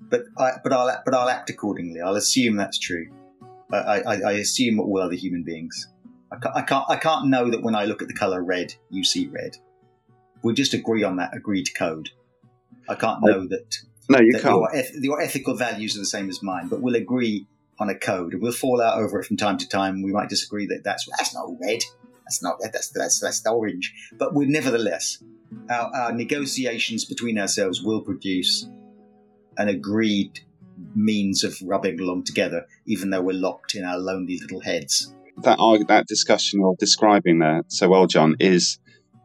But 0.00 0.24
I 0.38 0.52
but 0.62 0.72
I'll 0.72 1.02
but 1.04 1.14
I'll 1.14 1.28
act 1.28 1.50
accordingly. 1.50 2.00
I'll 2.00 2.16
assume 2.16 2.56
that's 2.56 2.78
true. 2.78 3.10
I, 3.72 4.00
I, 4.00 4.14
I 4.20 4.32
assume 4.32 4.80
all 4.80 5.00
other 5.00 5.14
human 5.14 5.44
beings. 5.44 5.88
I 6.30 6.36
can't, 6.36 6.56
I 6.56 6.62
can't 6.62 6.84
I 6.88 6.96
can't 6.96 7.28
know 7.28 7.50
that 7.50 7.62
when 7.62 7.74
I 7.74 7.84
look 7.84 8.02
at 8.02 8.08
the 8.08 8.14
color 8.14 8.42
red, 8.42 8.74
you 8.90 9.04
see 9.04 9.28
red. 9.28 9.56
We'll 10.42 10.54
just 10.54 10.74
agree 10.74 11.04
on 11.04 11.16
that 11.16 11.36
agreed 11.36 11.68
code. 11.74 12.10
I 12.88 12.94
can't 12.94 13.20
oh. 13.22 13.26
know 13.26 13.46
that. 13.48 13.76
No, 14.08 14.18
you 14.18 14.32
that 14.32 14.42
can't. 14.42 14.94
Your, 14.94 15.02
your 15.02 15.20
ethical 15.20 15.56
values 15.56 15.96
are 15.96 16.00
the 16.00 16.06
same 16.06 16.28
as 16.28 16.42
mine, 16.42 16.68
but 16.68 16.80
we'll 16.80 16.96
agree 16.96 17.46
on 17.82 17.90
a 17.90 17.98
code, 17.98 18.32
and 18.32 18.42
we'll 18.42 18.52
fall 18.52 18.80
out 18.80 18.98
over 18.98 19.20
it 19.20 19.26
from 19.26 19.36
time 19.36 19.58
to 19.58 19.68
time. 19.68 20.02
We 20.02 20.12
might 20.12 20.28
disagree 20.28 20.66
that 20.66 20.82
that's 20.84 21.06
that's 21.18 21.34
not 21.34 21.48
red, 21.60 21.80
that's 22.24 22.42
not 22.42 22.56
that's 22.72 22.88
that's 22.90 23.20
that's 23.20 23.46
orange, 23.46 23.92
but 24.18 24.34
we 24.34 24.46
nevertheless, 24.46 25.22
our, 25.68 25.94
our 25.94 26.12
negotiations 26.12 27.04
between 27.04 27.38
ourselves 27.38 27.82
will 27.82 28.00
produce 28.00 28.66
an 29.58 29.68
agreed 29.68 30.40
means 30.94 31.44
of 31.44 31.56
rubbing 31.62 32.00
along 32.00 32.24
together, 32.24 32.66
even 32.86 33.10
though 33.10 33.22
we're 33.22 33.34
locked 33.34 33.74
in 33.74 33.84
our 33.84 33.98
lonely 33.98 34.38
little 34.40 34.60
heads. 34.60 35.14
That 35.42 35.58
that 35.88 36.06
discussion 36.06 36.60
you're 36.60 36.76
describing 36.78 37.40
there 37.40 37.62
so 37.68 37.88
well, 37.88 38.06
John, 38.06 38.36
is 38.38 38.78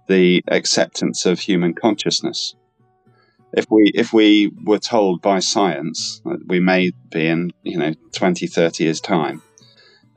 the 0.07 0.41
acceptance 0.47 1.25
of 1.25 1.39
human 1.39 1.73
consciousness 1.73 2.55
if 3.53 3.65
we 3.69 3.91
if 3.95 4.13
we 4.13 4.51
were 4.63 4.79
told 4.79 5.21
by 5.21 5.39
science 5.39 6.21
we 6.47 6.59
may 6.59 6.91
be 7.11 7.27
in 7.27 7.51
you 7.63 7.77
know 7.77 7.93
20 8.13 8.47
30 8.47 8.83
years 8.83 9.01
time 9.01 9.41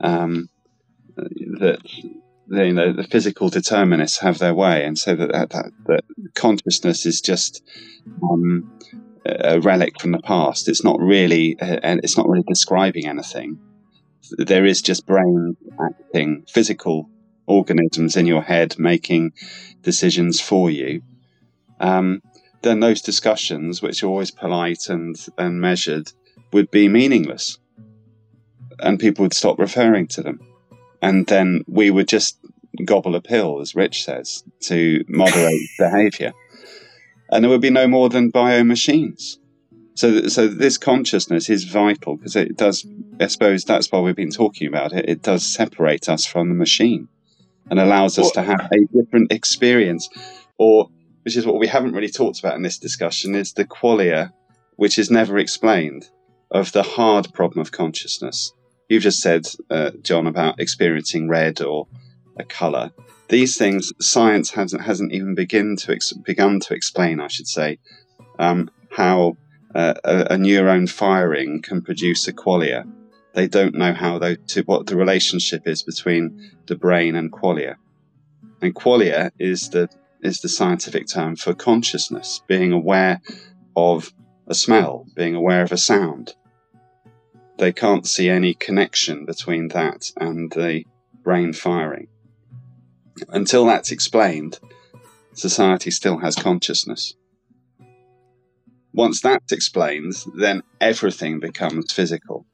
um, 0.01 0.49
that 1.15 1.77
the, 2.47 2.65
you 2.65 2.73
know 2.73 2.91
the 2.91 3.03
physical 3.03 3.49
determinists 3.49 4.19
have 4.19 4.39
their 4.39 4.53
way 4.53 4.83
and 4.83 4.97
so 4.97 5.15
that 5.15 5.31
that, 5.31 5.49
that, 5.51 5.71
that 5.85 6.03
consciousness 6.35 7.05
is 7.05 7.21
just 7.21 7.63
um, 8.29 8.69
a 9.25 9.59
relic 9.59 9.99
from 9.99 10.11
the 10.11 10.19
past. 10.19 10.67
It's 10.67 10.83
not 10.83 10.99
really 10.99 11.57
and 11.59 11.99
it's 12.03 12.17
not 12.17 12.27
really 12.27 12.43
describing 12.47 13.07
anything. 13.07 13.59
There 14.37 14.65
is 14.65 14.81
just 14.81 15.05
brain 15.05 15.57
acting 15.79 16.45
physical 16.47 17.09
organisms 17.47 18.15
in 18.15 18.25
your 18.25 18.41
head 18.41 18.75
making 18.77 19.33
decisions 19.81 20.39
for 20.39 20.69
you. 20.69 21.01
Um, 21.79 22.21
then 22.61 22.79
those 22.79 23.01
discussions, 23.01 23.81
which 23.81 24.03
are 24.03 24.07
always 24.07 24.31
polite 24.31 24.89
and, 24.89 25.15
and 25.37 25.61
measured, 25.61 26.11
would 26.53 26.69
be 26.71 26.87
meaningless. 26.87 27.57
And 28.79 28.99
people 28.99 29.23
would 29.23 29.33
stop 29.33 29.59
referring 29.59 30.07
to 30.09 30.21
them. 30.21 30.39
And 31.01 31.25
then 31.27 31.63
we 31.67 31.89
would 31.89 32.07
just 32.07 32.37
gobble 32.85 33.15
a 33.15 33.21
pill, 33.21 33.59
as 33.61 33.75
Rich 33.75 34.05
says, 34.05 34.43
to 34.61 35.03
moderate 35.07 35.69
behavior. 35.79 36.33
And 37.29 37.43
there 37.43 37.49
would 37.49 37.61
be 37.61 37.69
no 37.69 37.87
more 37.87 38.09
than 38.09 38.29
bio 38.29 38.63
machines. 38.63 39.39
So, 39.95 40.27
so 40.27 40.47
this 40.47 40.77
consciousness 40.77 41.49
is 41.49 41.63
vital 41.65 42.17
because 42.17 42.35
it 42.35 42.57
does, 42.57 42.85
I 43.19 43.27
suppose 43.27 43.63
that's 43.63 43.91
why 43.91 43.99
we've 43.99 44.15
been 44.15 44.31
talking 44.31 44.67
about 44.67 44.93
it. 44.93 45.07
It 45.07 45.21
does 45.21 45.45
separate 45.45 46.09
us 46.09 46.25
from 46.25 46.49
the 46.49 46.55
machine 46.55 47.07
and 47.69 47.79
allows 47.79 48.17
us 48.17 48.31
well, 48.35 48.43
to 48.45 48.51
have 48.51 48.69
a 48.71 48.85
different 48.93 49.31
experience 49.31 50.09
or 50.57 50.89
which 51.23 51.35
is 51.35 51.45
what 51.45 51.59
we 51.59 51.67
haven't 51.67 51.93
really 51.93 52.09
talked 52.09 52.39
about 52.39 52.55
in 52.55 52.63
this 52.63 52.77
discussion, 52.77 53.35
is 53.35 53.53
the 53.53 53.65
qualia, 53.65 54.31
which 54.75 54.97
is 54.97 55.11
never 55.11 55.37
explained, 55.37 56.09
of 56.49 56.71
the 56.71 56.83
hard 56.83 57.33
problem 57.33 57.61
of 57.61 57.71
consciousness. 57.71 58.53
You've 58.89 59.03
just 59.03 59.21
said, 59.21 59.47
uh, 59.69 59.91
John, 60.01 60.27
about 60.27 60.59
experiencing 60.59 61.29
red 61.29 61.61
or 61.61 61.87
a 62.37 62.43
colour. 62.43 62.91
These 63.29 63.57
things, 63.57 63.93
science 64.01 64.51
hasn't 64.51 64.81
hasn't 64.81 65.13
even 65.13 65.35
begin 65.35 65.77
to 65.77 65.93
ex- 65.93 66.11
begun 66.11 66.59
to 66.61 66.73
explain. 66.73 67.21
I 67.21 67.27
should 67.27 67.47
say 67.47 67.79
um, 68.37 68.69
how 68.89 69.37
uh, 69.73 69.93
a, 70.03 70.17
a, 70.33 70.37
neuron 70.37 70.89
firing 70.89 71.61
can 71.61 71.81
produce 71.81 72.27
a 72.27 72.33
qualia. 72.33 72.83
They 73.33 73.47
don't 73.47 73.75
know 73.75 73.93
how 73.93 74.19
those 74.19 74.37
two, 74.47 74.63
what 74.63 74.87
the 74.87 74.97
relationship 74.97 75.65
is 75.65 75.83
between 75.83 76.51
the 76.67 76.75
brain 76.75 77.15
and 77.15 77.31
qualia. 77.31 77.75
And 78.61 78.75
qualia 78.75 79.31
is 79.39 79.69
the 79.69 79.89
is 80.21 80.41
the 80.41 80.49
scientific 80.49 81.07
term 81.07 81.35
for 81.35 81.53
consciousness, 81.53 82.41
being 82.47 82.71
aware 82.71 83.21
of 83.75 84.13
a 84.47 84.53
smell, 84.53 85.05
being 85.15 85.35
aware 85.35 85.63
of 85.63 85.71
a 85.71 85.77
sound. 85.77 86.35
They 87.57 87.71
can't 87.71 88.07
see 88.07 88.29
any 88.29 88.53
connection 88.53 89.25
between 89.25 89.69
that 89.69 90.11
and 90.17 90.51
the 90.51 90.85
brain 91.23 91.53
firing. 91.53 92.07
Until 93.29 93.65
that's 93.65 93.91
explained, 93.91 94.59
society 95.33 95.91
still 95.91 96.17
has 96.19 96.35
consciousness. 96.35 97.15
Once 98.93 99.21
that's 99.21 99.51
explained, 99.51 100.13
then 100.35 100.63
everything 100.81 101.39
becomes 101.39 101.93
physical. 101.93 102.45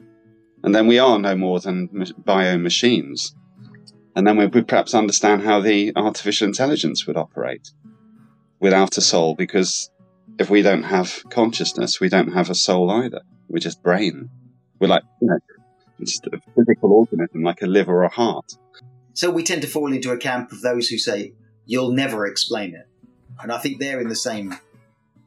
And 0.63 0.76
then 0.76 0.88
we 0.88 0.99
are 0.99 1.18
no 1.18 1.36
more 1.36 1.59
than 1.59 1.89
bio 2.26 2.57
machines 2.57 3.34
and 4.18 4.26
then 4.26 4.36
we 4.36 4.47
would 4.47 4.68
perhaps 4.68 4.95
understand 4.95 5.43
how 5.43 5.59
the 5.59 5.93
artificial 5.95 6.47
intelligence 6.47 7.05
would 7.05 7.18
operate 7.18 7.70
without 8.59 8.97
a 8.97 9.01
soul, 9.01 9.36
because 9.36 9.91
if 10.39 10.49
we 10.49 10.63
don't 10.63 10.82
have 10.82 11.24
consciousness, 11.30 12.01
we 12.01 12.09
don't 12.09 12.34
have 12.34 12.49
a 12.49 12.55
soul 12.55 12.89
either. 12.89 13.22
We're 13.47 13.59
just 13.59 13.84
brain. 13.84 14.32
We're 14.80 14.88
like, 14.88 15.03
you 15.22 15.28
know, 15.28 15.38
It's 15.99 16.20
a 16.34 16.39
physical 16.55 16.93
organism 16.93 17.43
like 17.43 17.61
a 17.61 17.68
liver 17.68 17.95
or 17.95 18.05
a 18.05 18.09
heart. 18.09 18.53
So 19.13 19.30
we 19.30 19.43
tend 19.43 19.61
to 19.61 19.68
fall 19.68 19.93
into 19.93 20.09
a 20.09 20.18
camp 20.18 20.51
of 20.51 20.61
those 20.61 20.88
who 20.88 20.97
say, 20.97 21.34
you'll 21.68 21.91
never 21.91 22.26
explain 22.26 22.74
it. 22.74 22.88
And 23.39 23.51
I 23.51 23.59
think 23.59 23.80
they're 23.80 24.01
in 24.01 24.09
the 24.09 24.15
same 24.15 24.55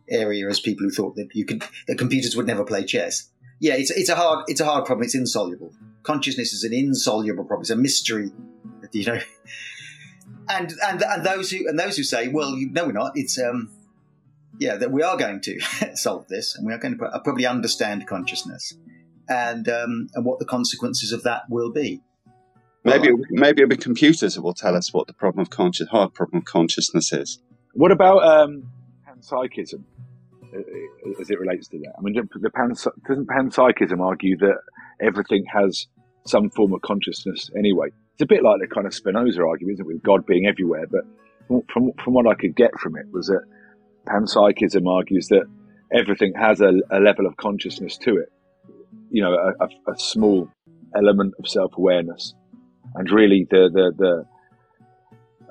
area 0.08 0.48
as 0.48 0.58
people 0.58 0.82
who 0.82 0.90
thought 0.90 1.14
that 1.14 1.28
you 1.32 1.44
could 1.44 1.62
that 1.86 1.96
computers 1.96 2.34
would 2.34 2.48
never 2.48 2.64
play 2.64 2.84
chess. 2.84 3.30
Yeah, 3.60 3.74
it's 3.74 3.92
it's 3.92 4.08
a 4.08 4.16
hard 4.16 4.46
it's 4.48 4.60
a 4.60 4.64
hard 4.64 4.84
problem. 4.84 5.04
It's 5.04 5.14
insoluble. 5.14 5.72
Consciousness 6.02 6.52
is 6.52 6.64
an 6.64 6.72
insoluble 6.72 7.44
problem. 7.44 7.60
It's 7.60 7.70
a 7.70 7.76
mystery. 7.76 8.32
You 8.92 9.06
know, 9.06 9.20
and 10.48 10.72
and 10.84 11.02
and 11.02 11.24
those 11.24 11.50
who 11.50 11.68
and 11.68 11.78
those 11.78 11.96
who 11.96 12.02
say, 12.02 12.28
well, 12.28 12.56
you, 12.56 12.70
no, 12.70 12.86
we're 12.86 12.92
not. 12.92 13.12
It's 13.14 13.38
um, 13.38 13.70
yeah, 14.58 14.76
that 14.76 14.90
we 14.90 15.02
are 15.02 15.16
going 15.16 15.40
to 15.42 15.60
solve 15.94 16.28
this, 16.28 16.56
and 16.56 16.66
we 16.66 16.72
are 16.72 16.78
going 16.78 16.98
to 16.98 17.20
probably 17.24 17.46
understand 17.46 18.06
consciousness, 18.06 18.74
and 19.28 19.68
um, 19.68 20.08
and 20.14 20.24
what 20.24 20.38
the 20.38 20.44
consequences 20.44 21.12
of 21.12 21.22
that 21.22 21.42
will 21.48 21.70
be. 21.70 22.00
Maybe 22.84 23.12
well, 23.12 23.22
maybe 23.30 23.62
it'll 23.62 23.70
be 23.70 23.76
computers 23.76 24.34
that 24.34 24.42
will 24.42 24.54
tell 24.54 24.74
us 24.74 24.92
what 24.92 25.06
the 25.06 25.12
problem 25.12 25.42
of 25.42 25.50
conscious 25.50 25.88
hard 25.88 26.14
problem 26.14 26.38
of 26.38 26.44
consciousness 26.46 27.12
is. 27.12 27.38
What 27.72 27.92
about 27.92 28.24
um, 28.24 28.64
panpsychism 29.08 29.82
uh, 30.54 31.20
as 31.20 31.30
it 31.30 31.38
relates 31.38 31.68
to 31.68 31.78
that? 31.78 31.92
I 31.98 32.00
mean, 32.00 32.14
the 32.14 32.50
pan, 32.50 32.70
doesn't 33.06 33.28
panpsychism 33.28 34.00
argue 34.00 34.36
that 34.38 34.56
everything 35.00 35.44
has 35.52 35.86
some 36.26 36.50
form 36.50 36.72
of 36.72 36.80
consciousness 36.80 37.50
anyway? 37.56 37.88
It's 38.14 38.22
a 38.22 38.26
bit 38.26 38.42
like 38.42 38.60
the 38.60 38.66
kind 38.66 38.86
of 38.86 38.94
Spinoza 38.94 39.42
argument, 39.42 39.74
isn't 39.74 39.86
it, 39.86 39.88
with 39.88 40.02
God 40.02 40.26
being 40.26 40.46
everywhere. 40.46 40.86
But 40.90 41.04
from 41.72 41.92
from 42.02 42.14
what 42.14 42.26
I 42.26 42.34
could 42.34 42.54
get 42.54 42.78
from 42.78 42.96
it 42.96 43.06
was 43.10 43.26
that 43.26 43.44
panpsychism 44.06 44.86
argues 44.88 45.28
that 45.28 45.44
everything 45.92 46.32
has 46.34 46.60
a, 46.60 46.72
a 46.90 47.00
level 47.00 47.26
of 47.26 47.36
consciousness 47.36 47.96
to 47.98 48.16
it. 48.18 48.32
You 49.10 49.22
know, 49.22 49.34
a, 49.34 49.64
a, 49.64 49.92
a 49.92 49.98
small 49.98 50.48
element 50.94 51.34
of 51.38 51.48
self 51.48 51.72
awareness, 51.76 52.34
and 52.94 53.10
really 53.10 53.46
the 53.50 53.70
the 53.72 54.26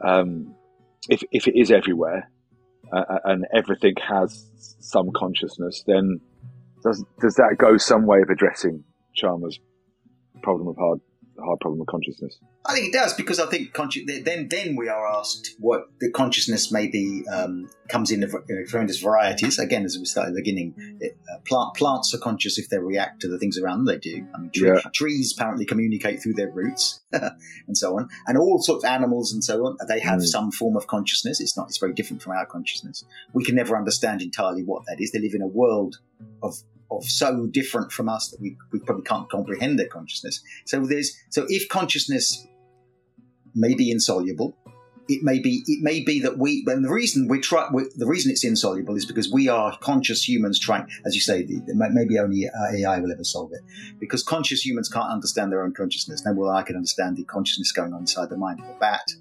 the 0.02 0.08
um, 0.08 0.56
if 1.10 1.24
if 1.32 1.48
it 1.48 1.60
is 1.60 1.72
everywhere, 1.72 2.30
uh, 2.92 3.04
uh, 3.10 3.20
and 3.26 3.46
everything 3.56 3.96
has 4.08 4.46
some 4.80 5.10
consciousness, 5.16 5.84
then 5.88 6.20
does 6.84 7.04
does 7.20 7.36
that 7.36 7.56
go 7.58 7.78
some 7.78 8.06
way 8.06 8.22
of 8.22 8.30
addressing 8.30 8.84
Chalmers' 9.16 9.60
problem 10.42 10.68
of 10.68 10.78
hard 10.78 11.00
hard 11.46 11.60
problem 11.60 11.82
of 11.82 11.88
consciousness? 11.88 12.40
I 12.66 12.74
think 12.74 12.88
it 12.88 12.94
does 12.94 13.14
because 13.14 13.40
I 13.40 13.48
think 13.48 13.74
consci- 13.74 14.06
then 14.24 14.48
then 14.50 14.76
we 14.76 14.90
are 14.90 15.08
asked 15.08 15.56
what 15.60 15.90
the 16.00 16.12
consciousness 16.12 16.72
maybe 16.72 17.24
um, 17.32 17.70
comes 17.88 18.12
in 18.12 18.22
different 18.22 18.92
varieties. 19.02 19.60
Again, 19.60 19.86
as 19.86 19.98
we 19.98 20.06
started 20.06 20.30
at 20.30 20.36
the 20.36 20.42
beginning, 20.42 20.74
it, 21.00 21.18
uh, 21.32 21.40
plant, 21.46 21.76
plants 21.76 22.14
are 22.14 22.20
conscious 22.20 22.58
if 22.58 22.70
they 22.70 22.78
react 22.78 23.22
to 23.22 23.28
the 23.28 23.40
things 23.40 23.58
around 23.58 23.86
them. 23.86 23.86
They 23.86 23.98
do. 23.98 24.26
I 24.34 24.40
mean, 24.40 24.52
tree, 24.52 24.68
yeah. 24.68 24.82
trees 24.94 25.34
apparently 25.36 25.66
communicate 25.66 26.22
through 26.22 26.34
their 26.34 26.52
roots 26.52 27.02
and 27.12 27.78
so 27.78 27.98
on, 27.98 28.10
and 28.28 28.38
all 28.38 28.62
sorts 28.62 28.84
of 28.84 28.90
animals 28.90 29.34
and 29.34 29.44
so 29.44 29.66
on. 29.66 29.78
They 29.88 30.00
have 30.00 30.20
mm. 30.20 30.26
some 30.26 30.52
form 30.52 30.76
of 30.76 30.88
consciousness. 30.88 31.40
It's 31.40 31.58
not. 31.58 31.68
It's 31.68 31.78
very 31.78 31.94
different 31.94 32.22
from 32.22 32.34
our 32.34 32.46
consciousness. 32.46 33.04
We 33.34 33.44
can 33.44 33.56
never 33.56 33.78
understand 33.78 34.22
entirely 34.22 34.64
what 34.64 34.84
that 34.88 34.98
is. 35.00 35.12
They 35.12 35.20
live 35.20 35.34
in 35.34 35.42
a 35.42 35.48
world 35.48 35.98
of 36.44 36.56
of 36.92 37.06
so 37.06 37.48
different 37.48 37.92
from 37.92 38.10
us 38.10 38.30
that 38.30 38.40
we, 38.42 38.58
we 38.72 38.80
probably 38.80 39.04
can't 39.04 39.30
comprehend 39.30 39.80
their 39.80 39.88
consciousness. 39.88 40.42
So 40.66 40.86
there's 40.86 41.16
so 41.30 41.46
if 41.50 41.70
consciousness 41.70 42.48
may 43.56 43.74
be 43.76 43.92
insoluble, 43.92 44.58
it 45.08 45.24
may 45.24 45.40
be 45.40 45.64
it 45.66 45.84
may 45.84 46.04
be 46.04 46.20
that 46.22 46.38
we 46.38 46.64
and 46.68 46.86
the 46.86 46.92
reason 46.92 47.28
we 47.28 47.40
try 47.40 47.68
we, 47.74 47.86
the 47.96 48.08
reason 48.08 48.32
it's 48.32 48.44
insoluble 48.44 48.96
is 48.96 49.06
because 49.06 49.32
we 49.32 49.48
are 49.48 49.78
conscious 49.80 50.28
humans 50.28 50.60
trying 50.60 50.88
as 51.06 51.16
you 51.16 51.22
say 51.22 51.44
the, 51.44 51.62
maybe 51.92 52.18
only 52.20 52.48
uh, 52.48 52.76
AI 52.76 53.00
will 53.00 53.12
ever 53.12 53.24
solve 53.24 53.52
it. 53.54 53.62
Because 54.00 54.24
conscious 54.24 54.66
humans 54.66 54.90
can't 54.90 55.12
understand 55.12 55.52
their 55.52 55.64
own 55.64 55.74
consciousness. 55.74 56.24
No 56.26 56.34
than 56.34 56.56
I 56.56 56.64
can 56.64 56.76
understand 56.76 57.18
the 57.18 57.24
consciousness 57.24 57.72
going 57.72 57.94
on 57.94 58.02
inside 58.02 58.30
the 58.30 58.38
mind 58.38 58.62
of 58.62 58.68
a 58.68 58.80
bat 58.80 59.12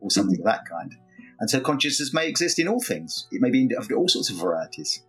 or 0.00 0.10
something 0.10 0.38
of 0.38 0.44
that 0.44 0.68
kind. 0.68 0.94
And 1.40 1.50
so 1.50 1.60
consciousness 1.60 2.14
may 2.14 2.28
exist 2.28 2.60
in 2.60 2.68
all 2.68 2.80
things. 2.80 3.26
It 3.32 3.40
may 3.40 3.50
be 3.50 3.62
in 3.62 3.70
all 3.96 4.08
sorts 4.08 4.30
of 4.30 4.36
varieties 4.36 5.02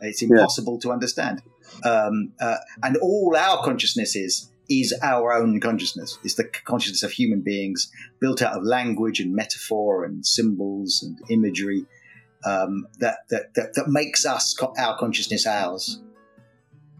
it's 0.00 0.22
impossible 0.22 0.74
yeah. 0.74 0.88
to 0.88 0.92
understand. 0.92 1.42
Um, 1.84 2.32
uh, 2.40 2.56
and 2.82 2.96
all 2.98 3.36
our 3.36 3.62
consciousness 3.64 4.16
is 4.16 4.50
is 4.68 4.94
our 5.02 5.32
own 5.32 5.60
consciousness. 5.60 6.16
It's 6.22 6.34
the 6.34 6.44
consciousness 6.44 7.02
of 7.02 7.10
human 7.10 7.40
beings 7.40 7.90
built 8.20 8.40
out 8.40 8.56
of 8.56 8.62
language 8.62 9.18
and 9.18 9.34
metaphor 9.34 10.04
and 10.04 10.24
symbols 10.24 11.02
and 11.02 11.18
imagery 11.28 11.86
um, 12.44 12.86
that, 13.00 13.18
that, 13.30 13.54
that, 13.54 13.74
that 13.74 13.88
makes 13.88 14.24
us 14.24 14.56
our 14.78 14.96
consciousness 14.96 15.46
ours. 15.46 16.00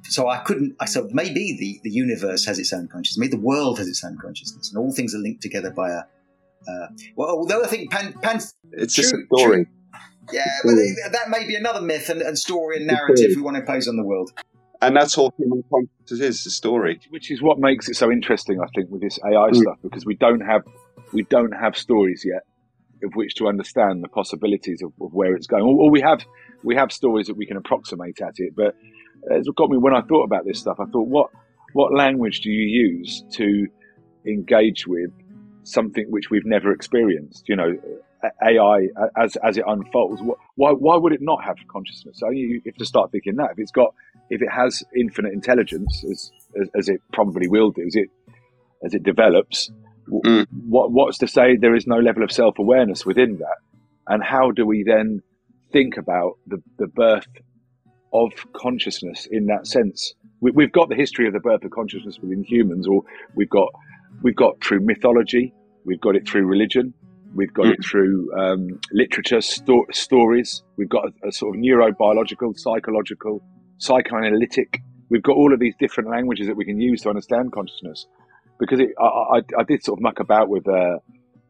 So 0.04 0.28
I 0.28 0.38
couldn't. 0.38 0.74
I 0.80 0.86
said 0.86 1.04
maybe 1.12 1.56
the, 1.58 1.80
the 1.84 1.94
universe 1.94 2.44
has 2.46 2.58
its 2.58 2.72
own 2.72 2.88
consciousness. 2.88 3.18
Maybe 3.18 3.36
the 3.36 3.42
world 3.42 3.78
has 3.78 3.86
its 3.86 4.02
own 4.02 4.18
consciousness, 4.20 4.70
and 4.70 4.78
all 4.78 4.92
things 4.92 5.14
are 5.14 5.18
linked 5.18 5.42
together 5.42 5.70
by 5.70 5.90
a. 5.90 6.02
Uh, 6.68 6.88
well, 7.16 7.28
although 7.28 7.62
I 7.62 7.68
think 7.68 7.92
pan, 7.92 8.14
pan 8.14 8.40
it's 8.72 8.94
true, 8.94 9.02
just 9.02 9.14
a 9.14 9.26
story. 9.26 9.64
True, 9.64 9.66
yeah, 10.32 10.46
but 10.64 10.74
they, 10.74 10.94
that 11.10 11.28
may 11.28 11.46
be 11.46 11.54
another 11.54 11.80
myth 11.80 12.08
and, 12.08 12.22
and 12.22 12.38
story 12.38 12.76
and 12.76 12.86
narrative 12.86 13.30
we 13.36 13.42
want 13.42 13.56
to 13.56 13.60
impose 13.60 13.88
on 13.88 13.96
the 13.96 14.04
world. 14.04 14.32
And 14.82 14.96
that's 14.96 15.18
all 15.18 15.34
human 15.36 15.62
consciousness 15.70 16.38
is, 16.38 16.44
the 16.44 16.50
story. 16.50 17.00
Which 17.10 17.30
is 17.30 17.42
what 17.42 17.58
makes 17.58 17.88
it 17.88 17.96
so 17.96 18.10
interesting, 18.10 18.60
I 18.60 18.66
think, 18.74 18.90
with 18.90 19.02
this 19.02 19.18
AI 19.24 19.50
mm. 19.50 19.56
stuff, 19.56 19.76
because 19.82 20.06
we 20.06 20.14
don't 20.14 20.40
have 20.40 20.62
we 21.12 21.22
don't 21.24 21.52
have 21.52 21.76
stories 21.76 22.24
yet 22.24 22.44
of 23.02 23.14
which 23.14 23.34
to 23.36 23.48
understand 23.48 24.02
the 24.02 24.08
possibilities 24.08 24.82
of, 24.82 24.92
of 25.00 25.12
where 25.12 25.34
it's 25.34 25.46
going. 25.46 25.62
Or, 25.62 25.84
or, 25.84 25.90
we 25.90 26.00
have 26.00 26.24
we 26.62 26.76
have 26.76 26.92
stories 26.92 27.26
that 27.26 27.36
we 27.36 27.46
can 27.46 27.56
approximate 27.56 28.20
at 28.20 28.34
it, 28.36 28.54
but 28.54 28.76
it's 29.30 29.48
got 29.50 29.70
me 29.70 29.78
when 29.78 29.94
I 29.94 30.02
thought 30.02 30.24
about 30.24 30.44
this 30.44 30.58
stuff. 30.58 30.78
I 30.80 30.84
thought, 30.86 31.08
what 31.08 31.30
what 31.72 31.94
language 31.94 32.40
do 32.40 32.50
you 32.50 32.66
use 32.66 33.24
to 33.32 33.66
engage 34.26 34.86
with 34.86 35.10
something 35.62 36.06
which 36.10 36.30
we've 36.30 36.46
never 36.46 36.72
experienced? 36.72 37.48
You 37.48 37.56
know, 37.56 37.78
AI 38.42 38.88
as 39.16 39.36
as 39.36 39.56
it 39.56 39.64
unfolds. 39.66 40.20
Why 40.56 40.72
why 40.72 40.96
would 40.96 41.12
it 41.12 41.22
not 41.22 41.42
have 41.44 41.56
consciousness? 41.68 42.18
So 42.18 42.30
you 42.30 42.60
have 42.66 42.76
to 42.76 42.84
start 42.84 43.10
thinking 43.12 43.36
that 43.36 43.52
if 43.52 43.58
it's 43.58 43.72
got 43.72 43.94
if 44.28 44.42
it 44.42 44.48
has 44.50 44.82
infinite 44.96 45.32
intelligence, 45.32 46.04
as 46.10 46.32
as, 46.60 46.68
as 46.76 46.88
it 46.88 47.00
probably 47.12 47.48
will 47.48 47.70
do, 47.70 47.82
as 47.86 47.96
it 47.96 48.08
as 48.84 48.94
it 48.94 49.02
develops, 49.02 49.70
mm. 50.08 50.46
what 50.68 50.92
what's 50.92 51.18
to 51.18 51.28
say 51.28 51.56
there 51.56 51.74
is 51.74 51.86
no 51.86 51.98
level 51.98 52.22
of 52.22 52.32
self 52.32 52.58
awareness 52.58 53.04
within 53.06 53.38
that? 53.38 53.56
And 54.06 54.22
how 54.22 54.50
do 54.50 54.66
we 54.66 54.84
then 54.86 55.22
think 55.72 55.96
about 55.96 56.38
the 56.46 56.62
the 56.78 56.86
birth 56.86 57.28
of 58.12 58.30
consciousness 58.52 59.26
in 59.30 59.46
that 59.46 59.66
sense? 59.66 60.14
We, 60.40 60.50
we've 60.52 60.72
got 60.72 60.88
the 60.88 60.94
history 60.94 61.26
of 61.26 61.32
the 61.32 61.40
birth 61.40 61.64
of 61.64 61.70
consciousness 61.70 62.18
within 62.20 62.44
humans, 62.44 62.86
or 62.86 63.02
we've 63.34 63.50
got 63.50 63.68
we've 64.22 64.36
got 64.36 64.62
through 64.62 64.80
mythology, 64.80 65.54
we've 65.84 66.00
got 66.00 66.16
it 66.16 66.28
through 66.28 66.46
religion, 66.46 66.94
We've 67.34 67.52
got 67.52 67.66
mm. 67.66 67.72
it 67.74 67.84
through 67.84 68.32
um, 68.36 68.80
literature, 68.92 69.40
sto- 69.40 69.86
stories. 69.92 70.62
We've 70.76 70.88
got 70.88 71.06
a, 71.06 71.28
a, 71.28 71.32
sort 71.32 71.56
of 71.56 71.62
neurobiological, 71.62 72.58
psychological, 72.58 73.42
psychoanalytic. 73.78 74.82
We've 75.08 75.22
got 75.22 75.36
all 75.36 75.52
of 75.52 75.60
these 75.60 75.74
different 75.78 76.10
languages 76.10 76.48
that 76.48 76.56
we 76.56 76.64
can 76.64 76.80
use 76.80 77.02
to 77.02 77.08
understand 77.08 77.52
consciousness. 77.52 78.06
Because 78.58 78.80
it, 78.80 78.90
I, 78.98 79.04
I, 79.04 79.40
I, 79.58 79.62
did 79.62 79.84
sort 79.84 79.98
of 79.98 80.02
muck 80.02 80.20
about 80.20 80.48
with 80.48 80.68
uh, 80.68 80.98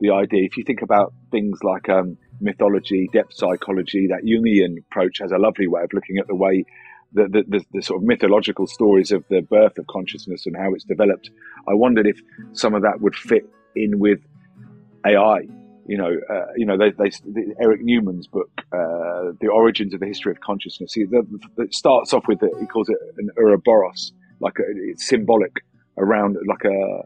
the 0.00 0.10
idea. 0.10 0.44
If 0.44 0.56
you 0.56 0.64
think 0.64 0.82
about 0.82 1.12
things 1.30 1.58
like 1.62 1.88
um, 1.88 2.18
mythology, 2.40 3.08
depth 3.12 3.34
psychology, 3.34 4.08
that 4.08 4.22
Jungian 4.24 4.78
approach 4.78 5.18
has 5.20 5.32
a 5.32 5.38
lovely 5.38 5.66
way 5.66 5.82
of 5.82 5.92
looking 5.92 6.18
at 6.18 6.26
the 6.26 6.36
way 6.36 6.64
the, 7.12 7.24
the, 7.24 7.42
the, 7.48 7.64
the, 7.72 7.82
sort 7.82 8.02
of 8.02 8.06
mythological 8.06 8.66
stories 8.68 9.10
of 9.10 9.24
the 9.28 9.40
birth 9.40 9.78
of 9.78 9.86
consciousness 9.88 10.46
and 10.46 10.56
how 10.56 10.72
it's 10.74 10.84
developed. 10.84 11.30
I 11.68 11.74
wondered 11.74 12.06
if 12.06 12.20
some 12.52 12.74
of 12.74 12.82
that 12.82 13.00
would 13.00 13.16
fit 13.16 13.44
in 13.74 13.98
with 13.98 14.20
AI 15.04 15.48
you 15.90 15.98
know, 15.98 16.12
uh, 16.32 16.46
you 16.56 16.66
know, 16.66 16.78
they, 16.78 16.92
they, 16.92 17.10
the, 17.10 17.52
Erich 17.60 17.82
Neumann's 17.82 18.28
book, 18.28 18.48
uh, 18.72 19.32
"The 19.40 19.48
Origins 19.52 19.92
of 19.92 19.98
the 19.98 20.06
History 20.06 20.30
of 20.30 20.38
Consciousness." 20.38 20.92
He 20.92 21.04
the, 21.04 21.26
the, 21.56 21.64
it 21.64 21.74
starts 21.74 22.14
off 22.14 22.28
with 22.28 22.38
he 22.60 22.66
calls 22.66 22.88
it 22.88 22.96
an 23.18 23.30
Ouroboros, 23.36 24.12
like 24.38 24.60
a, 24.60 24.62
it's 24.68 25.08
symbolic 25.08 25.64
around 25.98 26.36
like 26.46 26.64
a 26.64 27.02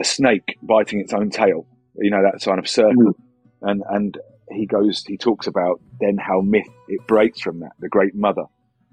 a 0.00 0.04
snake 0.04 0.58
biting 0.62 0.98
its 0.98 1.12
own 1.12 1.30
tail. 1.30 1.64
You 1.96 2.10
know 2.10 2.22
that 2.24 2.42
kind 2.42 2.58
of 2.58 2.68
circle, 2.68 3.12
mm. 3.12 3.14
and 3.62 3.84
and 3.88 4.18
he 4.50 4.66
goes, 4.66 5.04
he 5.06 5.16
talks 5.16 5.46
about 5.46 5.80
then 6.00 6.18
how 6.18 6.40
myth 6.40 6.66
it 6.88 7.06
breaks 7.06 7.40
from 7.40 7.60
that, 7.60 7.74
the 7.78 7.88
Great 7.88 8.16
Mother, 8.16 8.46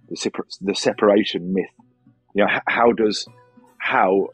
the 0.07 0.32
the 0.62 0.76
separation 0.76 1.51
myth. 1.51 1.66
You 2.36 2.45
know, 2.45 2.59
how 2.68 2.91
does 2.91 3.28
how 3.80 4.28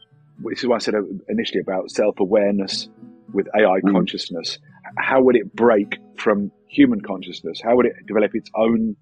this 0.44 0.58
is 0.58 0.66
what 0.66 0.76
I 0.76 0.78
said 0.80 0.94
initially 1.30 1.60
about 1.60 1.90
self 1.90 2.20
awareness 2.20 2.90
with 3.32 3.46
AI 3.54 3.80
mm. 3.80 3.92
consciousness, 3.92 4.58
how 4.98 5.22
would 5.22 5.36
it 5.36 5.54
break 5.54 5.98
from 6.16 6.50
human 6.68 7.00
consciousness? 7.00 7.60
How 7.62 7.76
would 7.76 7.86
it 7.86 7.94
develop 8.06 8.34
its 8.34 8.50
own 8.54 8.96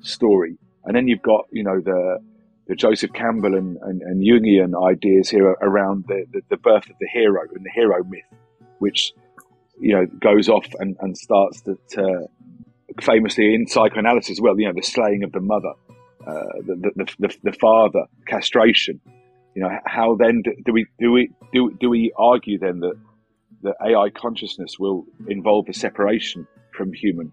story? 0.00 0.56
And 0.84 0.96
then 0.96 1.08
you've 1.08 1.22
got, 1.22 1.46
you 1.52 1.62
know, 1.62 1.80
the 1.80 2.18
the 2.70 2.76
Joseph 2.76 3.12
Campbell 3.12 3.56
and, 3.56 3.76
and, 3.82 4.00
and 4.00 4.22
Jungian 4.22 4.80
ideas 4.88 5.28
here 5.28 5.56
around 5.60 6.04
the, 6.06 6.24
the, 6.32 6.40
the, 6.50 6.56
birth 6.56 6.88
of 6.88 6.94
the 7.00 7.08
hero 7.12 7.42
and 7.52 7.66
the 7.66 7.70
hero 7.70 8.04
myth, 8.04 8.22
which, 8.78 9.12
you 9.80 9.92
know, 9.92 10.06
goes 10.06 10.48
off 10.48 10.68
and, 10.78 10.96
and 11.00 11.18
starts 11.18 11.62
to, 11.62 11.76
to 11.88 12.28
famously 13.00 13.56
in 13.56 13.66
psychoanalysis 13.66 14.30
as 14.30 14.40
well, 14.40 14.56
you 14.56 14.66
know, 14.66 14.72
the 14.72 14.82
slaying 14.82 15.24
of 15.24 15.32
the 15.32 15.40
mother, 15.40 15.72
uh, 16.24 16.44
the, 16.64 16.92
the, 16.94 17.14
the, 17.18 17.36
the, 17.42 17.52
father, 17.54 18.04
castration, 18.28 19.00
You 19.56 19.62
know, 19.62 19.70
how 19.84 20.14
then 20.14 20.42
do, 20.42 20.54
do 20.64 20.72
we 20.72 20.86
do 21.00 21.10
we 21.10 21.30
do, 21.52 21.76
do 21.80 21.90
we 21.90 22.12
argue 22.16 22.56
then 22.56 22.78
that 22.80 22.94
that 23.62 23.74
AI 23.84 24.10
consciousness 24.10 24.78
will 24.78 25.04
involve 25.28 25.68
a 25.68 25.74
separation 25.74 26.46
from 26.72 26.92
human 26.92 27.30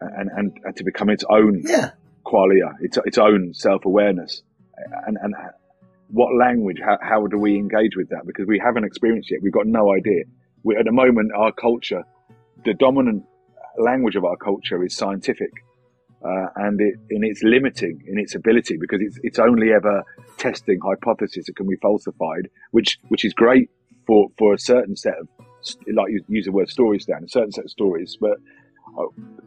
uh, 0.00 0.06
and, 0.18 0.30
and, 0.36 0.56
and 0.64 0.76
to 0.76 0.84
become 0.84 1.08
its 1.08 1.24
own 1.30 1.62
Yeah. 1.64 1.90
qualia, 2.24 2.74
its, 2.80 2.98
its 3.04 3.18
own 3.18 3.54
self 3.54 3.84
awareness. 3.84 4.42
And, 5.06 5.16
and 5.22 5.34
uh, 5.34 5.50
what 6.08 6.34
language, 6.34 6.78
how, 6.84 6.98
how 7.00 7.26
do 7.26 7.38
we 7.38 7.56
engage 7.56 7.96
with 7.96 8.08
that? 8.10 8.22
Because 8.26 8.46
we 8.46 8.58
haven't 8.58 8.84
experienced 8.84 9.30
it. 9.30 9.40
We've 9.42 9.52
got 9.52 9.66
no 9.66 9.92
idea. 9.94 10.24
We, 10.64 10.76
at 10.76 10.84
the 10.84 10.92
moment, 10.92 11.32
our 11.36 11.52
culture, 11.52 12.02
the 12.64 12.74
dominant 12.74 13.24
language 13.78 14.16
of 14.16 14.24
our 14.24 14.36
culture 14.36 14.82
is 14.84 14.96
scientific. 14.96 15.50
Uh, 16.24 16.46
and 16.56 16.80
it, 16.80 16.94
and 17.10 17.24
it's 17.24 17.42
limiting 17.42 18.00
in 18.06 18.16
its 18.16 18.36
ability 18.36 18.76
because 18.80 19.00
it's, 19.02 19.18
it's 19.24 19.38
only 19.40 19.72
ever 19.72 20.04
testing 20.38 20.78
hypotheses 20.84 21.46
that 21.46 21.56
can 21.56 21.66
be 21.66 21.74
falsified, 21.82 22.48
which, 22.70 22.96
which 23.08 23.24
is 23.24 23.34
great 23.34 23.68
for, 24.06 24.28
for 24.38 24.54
a 24.54 24.58
certain 24.58 24.94
set 24.94 25.14
of, 25.20 25.28
like 25.94 26.10
you 26.10 26.24
use 26.28 26.46
the 26.46 26.52
word 26.52 26.68
stories 26.68 27.04
Dan, 27.04 27.24
a 27.24 27.28
certain 27.28 27.52
set 27.52 27.64
of 27.64 27.70
stories. 27.70 28.16
But 28.20 28.38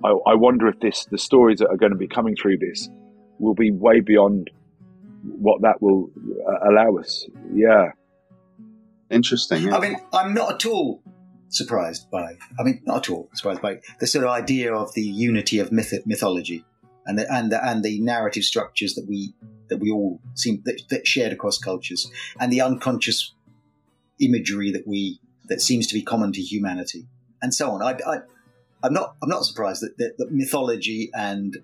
I, 0.03 0.09
I 0.27 0.35
wonder 0.35 0.67
if 0.67 0.79
this, 0.79 1.05
the 1.05 1.17
stories 1.17 1.59
that 1.59 1.69
are 1.69 1.77
going 1.77 1.91
to 1.91 1.97
be 1.97 2.07
coming 2.07 2.35
through 2.35 2.57
this 2.57 2.89
will 3.39 3.53
be 3.53 3.71
way 3.71 3.99
beyond 3.99 4.49
what 5.23 5.61
that 5.61 5.81
will 5.81 6.09
uh, 6.47 6.69
allow 6.69 6.97
us. 6.97 7.27
Yeah. 7.53 7.91
Interesting. 9.09 9.63
yeah. 9.63 9.77
I 9.77 9.79
mean, 9.79 9.97
I'm 10.13 10.33
not 10.33 10.55
at 10.55 10.65
all 10.65 11.03
surprised 11.49 12.09
by. 12.11 12.37
I 12.59 12.63
mean, 12.63 12.81
not 12.85 13.07
at 13.07 13.09
all 13.09 13.29
surprised 13.33 13.61
by 13.61 13.79
the 13.99 14.07
sort 14.07 14.25
of 14.25 14.31
idea 14.31 14.73
of 14.73 14.93
the 14.93 15.03
unity 15.03 15.59
of 15.59 15.71
myth- 15.71 16.05
mythology 16.05 16.65
and 17.05 17.19
the, 17.19 17.31
and 17.31 17.51
the, 17.51 17.63
and 17.63 17.83
the 17.83 17.99
narrative 18.01 18.43
structures 18.43 18.95
that 18.95 19.05
we 19.07 19.33
that 19.67 19.77
we 19.77 19.89
all 19.89 20.21
seem 20.35 20.61
that, 20.65 20.79
that 20.89 21.07
shared 21.07 21.33
across 21.33 21.57
cultures 21.57 22.11
and 22.39 22.51
the 22.51 22.61
unconscious 22.61 23.33
imagery 24.19 24.71
that 24.71 24.87
we 24.87 25.19
that 25.47 25.61
seems 25.61 25.87
to 25.87 25.93
be 25.93 26.01
common 26.01 26.31
to 26.33 26.41
humanity 26.41 27.07
and 27.41 27.53
so 27.53 27.71
on. 27.71 27.81
I, 27.81 27.97
I 28.05 28.19
I'm 28.83 28.93
not. 28.93 29.15
I'm 29.23 29.29
not 29.29 29.45
surprised 29.45 29.81
that, 29.81 29.97
that, 29.97 30.17
that 30.19 30.31
mythology 30.31 31.09
and 31.13 31.57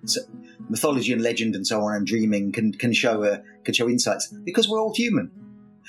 mythology 0.68 1.12
and 1.12 1.22
legend 1.22 1.54
and 1.54 1.66
so 1.66 1.80
on 1.82 1.94
and 1.94 2.06
dreaming 2.06 2.50
can 2.50 2.72
can 2.72 2.92
show 2.92 3.22
a, 3.22 3.42
can 3.64 3.74
show 3.74 3.88
insights 3.88 4.26
because 4.44 4.68
we're 4.68 4.80
all 4.80 4.94
human. 4.94 5.30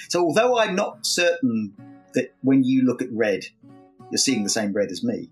So 0.10 0.22
although 0.22 0.60
I'm 0.60 0.76
not 0.76 1.06
certain 1.06 1.74
that 2.14 2.34
when 2.42 2.64
you 2.64 2.84
look 2.84 3.02
at 3.02 3.12
red, 3.12 3.46
you're 4.12 4.18
seeing 4.18 4.44
the 4.44 4.50
same 4.50 4.74
red 4.74 4.92
as 4.92 5.04
me, 5.04 5.32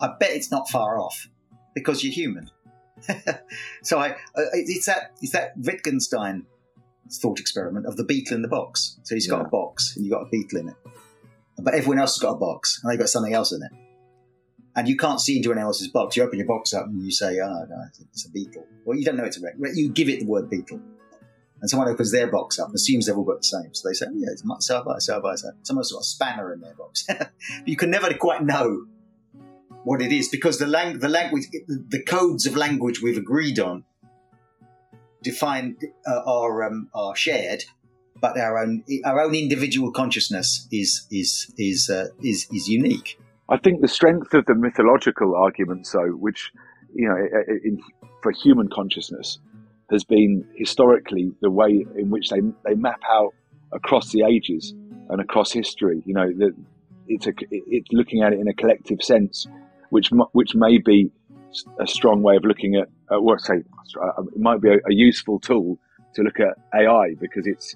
I 0.00 0.08
bet 0.20 0.30
it's 0.30 0.50
not 0.50 0.68
far 0.68 0.98
off 0.98 1.28
because 1.74 2.04
you're 2.04 2.12
human. 2.12 2.50
so 3.82 3.98
I, 3.98 4.10
uh, 4.10 4.42
it's 4.52 4.86
that 4.86 5.12
it's 5.22 5.32
that 5.32 5.52
Wittgenstein 5.56 6.44
thought 7.10 7.40
experiment 7.40 7.86
of 7.86 7.96
the 7.96 8.04
beetle 8.04 8.36
in 8.36 8.42
the 8.42 8.48
box. 8.48 8.98
So 9.04 9.14
he's 9.14 9.26
got 9.26 9.40
a 9.40 9.48
box 9.48 9.96
and 9.96 10.04
you've 10.04 10.12
got 10.12 10.22
a 10.22 10.28
beetle 10.30 10.58
in 10.58 10.68
it, 10.68 10.76
but 11.58 11.74
everyone 11.74 11.98
else 11.98 12.16
has 12.16 12.22
got 12.22 12.34
a 12.34 12.38
box 12.38 12.80
and 12.82 12.90
they've 12.90 12.98
got 12.98 13.08
something 13.08 13.34
else 13.34 13.52
in 13.52 13.62
it. 13.62 13.72
And 14.76 14.86
you 14.88 14.96
can't 14.96 15.20
see 15.20 15.36
into 15.36 15.50
anyone 15.50 15.66
else's 15.66 15.88
box. 15.88 16.16
You 16.16 16.22
open 16.22 16.38
your 16.38 16.46
box 16.46 16.72
up 16.72 16.86
and 16.86 17.02
you 17.02 17.10
say, 17.10 17.40
"Oh 17.40 17.66
no, 17.68 17.76
I 17.76 17.88
think 17.96 18.10
it's 18.12 18.26
a 18.26 18.30
beetle." 18.30 18.64
Well, 18.84 18.96
you 18.96 19.04
don't 19.04 19.16
know 19.16 19.24
it's 19.24 19.38
a 19.38 19.40
red. 19.40 19.54
You 19.74 19.90
give 19.90 20.08
it 20.08 20.20
the 20.20 20.26
word 20.26 20.48
beetle, 20.48 20.80
and 21.60 21.68
someone 21.68 21.88
opens 21.88 22.12
their 22.12 22.30
box 22.30 22.60
up 22.60 22.68
and 22.68 22.76
assumes 22.76 23.06
they've 23.06 23.16
all 23.16 23.24
got 23.24 23.38
the 23.38 23.44
same. 23.44 23.74
So 23.74 23.88
they 23.88 23.94
say, 23.94 24.06
oh, 24.08 24.12
"Yeah, 24.14 24.28
it's 24.30 24.44
my- 24.44 24.56
so 24.60 24.76
have 24.76 24.86
I, 24.86 24.98
so 24.98 25.14
have 25.14 25.24
I." 25.24 25.34
So 25.34 25.50
someone's 25.62 25.90
got 25.90 26.02
a 26.02 26.04
spanner 26.04 26.52
in 26.52 26.60
their 26.60 26.74
box. 26.74 27.04
but 27.08 27.32
you 27.64 27.76
can 27.76 27.90
never 27.90 28.12
quite 28.14 28.44
know 28.44 28.86
what 29.82 30.00
it 30.00 30.12
is 30.12 30.28
because 30.28 30.58
the 30.58 30.66
lang- 30.66 31.00
the 31.00 31.08
language, 31.08 31.46
the 31.66 32.02
codes 32.02 32.46
of 32.46 32.56
language 32.56 33.02
we've 33.02 33.18
agreed 33.18 33.58
on, 33.58 33.84
define 35.22 35.76
uh, 36.06 36.22
are 36.24 36.62
um, 36.62 36.88
are 36.94 37.16
shared, 37.16 37.64
but 38.20 38.38
our 38.38 38.58
own 38.58 38.84
our 39.04 39.20
own 39.20 39.34
individual 39.34 39.92
consciousness 39.92 40.66
is 40.72 41.06
is 41.10 41.52
is 41.56 41.90
uh, 41.90 42.06
is 42.22 42.46
is 42.52 42.68
unique. 42.68 43.18
I 43.48 43.56
think 43.56 43.80
the 43.80 43.88
strength 43.88 44.34
of 44.34 44.44
the 44.46 44.54
mythological 44.54 45.34
argument, 45.34 45.86
so 45.86 46.08
which 46.08 46.52
you 46.94 47.08
know, 47.08 47.16
in, 47.64 47.80
for 48.22 48.32
human 48.32 48.68
consciousness, 48.68 49.38
has 49.90 50.04
been 50.04 50.44
historically 50.54 51.32
the 51.40 51.50
way 51.50 51.86
in 51.96 52.10
which 52.10 52.28
they 52.30 52.40
they 52.64 52.74
map 52.74 53.00
out 53.10 53.34
across 53.72 54.12
the 54.12 54.22
ages 54.22 54.74
and 55.10 55.20
across 55.20 55.52
history. 55.52 56.02
You 56.04 56.14
know, 56.14 56.30
it's 57.06 57.26
a 57.26 57.32
it's 57.50 57.88
looking 57.92 58.22
at 58.22 58.32
it 58.32 58.40
in 58.40 58.48
a 58.48 58.54
collective 58.54 59.02
sense, 59.02 59.46
which 59.90 60.10
which 60.32 60.54
may 60.54 60.78
be 60.78 61.10
a 61.80 61.86
strong 61.86 62.22
way 62.22 62.36
of 62.36 62.44
looking 62.44 62.76
at, 62.76 62.88
uh, 63.10 63.20
well, 63.20 63.38
say 63.38 63.54
uh, 64.02 64.22
it 64.22 64.38
might 64.38 64.60
be 64.60 64.68
a, 64.68 64.74
a 64.74 64.92
useful 64.92 65.40
tool 65.40 65.78
to 66.14 66.22
look 66.22 66.38
at 66.40 66.54
AI 66.74 67.14
because 67.18 67.46
it's 67.46 67.74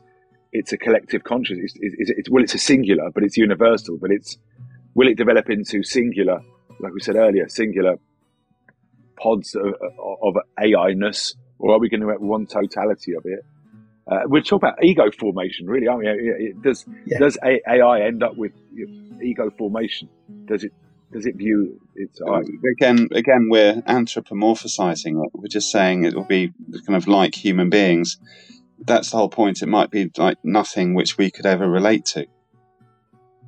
it's 0.53 0.73
a 0.73 0.77
collective 0.79 1.25
consciousness. 1.25 1.73
It's, 1.81 1.95
it's, 1.99 2.11
it's, 2.19 2.31
well, 2.31 2.43
it's 2.43 2.55
a 2.55 2.59
singular, 2.59 3.11
but 3.11 3.23
it's 3.25 3.37
universal. 3.37 3.97
But 3.99 4.11
it's 4.11 4.39
will 4.95 5.09
it 5.09 5.17
develop 5.17 5.49
into 5.51 5.83
singular, 5.83 6.41
like 6.81 6.93
we 6.93 7.01
said 7.01 7.17
earlier, 7.17 7.49
singular 7.49 7.97
pods 9.17 9.55
of, 9.55 9.75
of 10.23 10.37
AI-ness, 10.61 11.35
or 11.59 11.75
are 11.75 11.79
we 11.79 11.89
going 11.89 12.01
to 12.01 12.09
have 12.09 12.21
one 12.21 12.47
totality 12.47 13.15
of 13.15 13.25
it? 13.25 13.45
Uh, 14.07 14.21
we're 14.27 14.43
talking 14.43 14.69
about 14.69 14.83
ego 14.85 15.05
formation, 15.17 15.67
really, 15.67 15.87
aren't 15.87 16.01
we? 16.03 16.09
It- 16.09 16.41
it- 16.41 16.63
Does 16.63 16.85
Yeah. 17.07 17.19
does 17.19 17.39
A- 17.45 17.61
AI 17.69 18.01
end 18.03 18.23
up 18.23 18.37
with 18.37 18.53
ego 19.23 19.51
formation? 19.57 20.09
Does 20.47 20.65
it 20.65 20.73
does 21.13 21.27
it 21.27 21.37
view 21.37 21.79
its 21.95 22.21
I? 22.23 22.41
again, 22.77 23.09
again, 23.13 23.49
we're 23.51 23.75
anthropomorphizing 23.83 25.23
it. 25.25 25.31
We're 25.35 25.47
just 25.47 25.71
saying 25.71 26.05
it 26.05 26.15
will 26.15 26.25
be 26.25 26.53
kind 26.87 26.97
of 26.97 27.07
like 27.07 27.35
human 27.35 27.71
beings. 27.71 28.19
That's 28.87 29.11
the 29.11 29.17
whole 29.17 29.29
point. 29.29 29.63
It 29.63 29.69
might 29.69 29.91
be 29.91 30.11
like 30.17 30.39
nothing 30.43 30.95
which 30.95 31.17
we 31.19 31.31
could 31.31 31.47
ever 31.47 31.69
relate 31.69 32.05
to. 32.07 32.27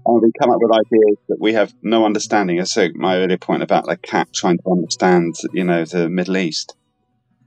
And 0.07 0.23
we 0.23 0.31
come 0.39 0.51
up 0.51 0.59
with 0.61 0.71
ideas 0.71 1.17
that 1.29 1.39
we 1.41 1.55
have 1.55 1.73
no 1.83 2.05
understanding. 2.05 2.63
So 2.67 2.89
my 2.95 3.17
earlier 3.17 3.39
point 3.39 3.63
about 3.63 3.87
the 3.87 3.97
cat 3.97 4.29
trying 4.35 4.59
to 4.59 4.71
understand, 4.71 5.35
you 5.53 5.65
know, 5.65 5.85
the 5.85 6.11
Middle 6.11 6.37
East. 6.37 6.77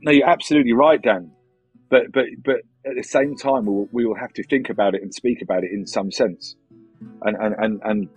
No, 0.02 0.12
you're 0.12 0.28
absolutely 0.28 0.74
right, 0.74 1.02
Dan. 1.02 1.32
But 1.90 2.12
but 2.12 2.26
but 2.44 2.56
at 2.86 2.96
the 2.96 3.04
same 3.04 3.36
time, 3.36 3.66
we 3.66 3.72
will, 3.72 3.90
we 3.92 4.06
will 4.06 4.16
have 4.16 4.34
to 4.34 4.44
think 4.44 4.70
about 4.70 4.96
it 4.96 5.02
and 5.02 5.14
speak 5.14 5.42
about 5.42 5.64
it 5.64 5.72
in 5.72 5.86
some 5.86 6.12
sense, 6.12 6.56
and 7.22 7.38
and 7.38 7.56
and, 7.58 7.82
and 7.84 8.10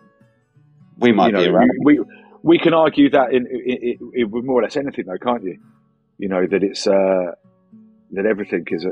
We 0.99 1.13
might 1.13 1.27
you 1.27 1.33
know, 1.33 1.43
be 1.45 1.49
around. 1.49 1.71
we, 1.85 2.01
we 2.43 2.59
can 2.59 2.75
argue 2.75 3.11
that 3.11 3.33
in, 3.33 3.47
in, 3.47 3.99
in, 4.15 4.31
with 4.31 4.45
more 4.45 4.61
or 4.61 4.63
less 4.63 4.77
anything, 4.77 5.05
though, 5.07 5.19
can't 5.19 5.45
you? 5.45 5.59
You 6.19 6.29
know 6.29 6.47
that 6.47 6.63
it's 6.63 6.87
uh, 6.87 7.33
that 8.13 8.27
everything 8.27 8.65
is 8.69 8.85
a 8.85 8.91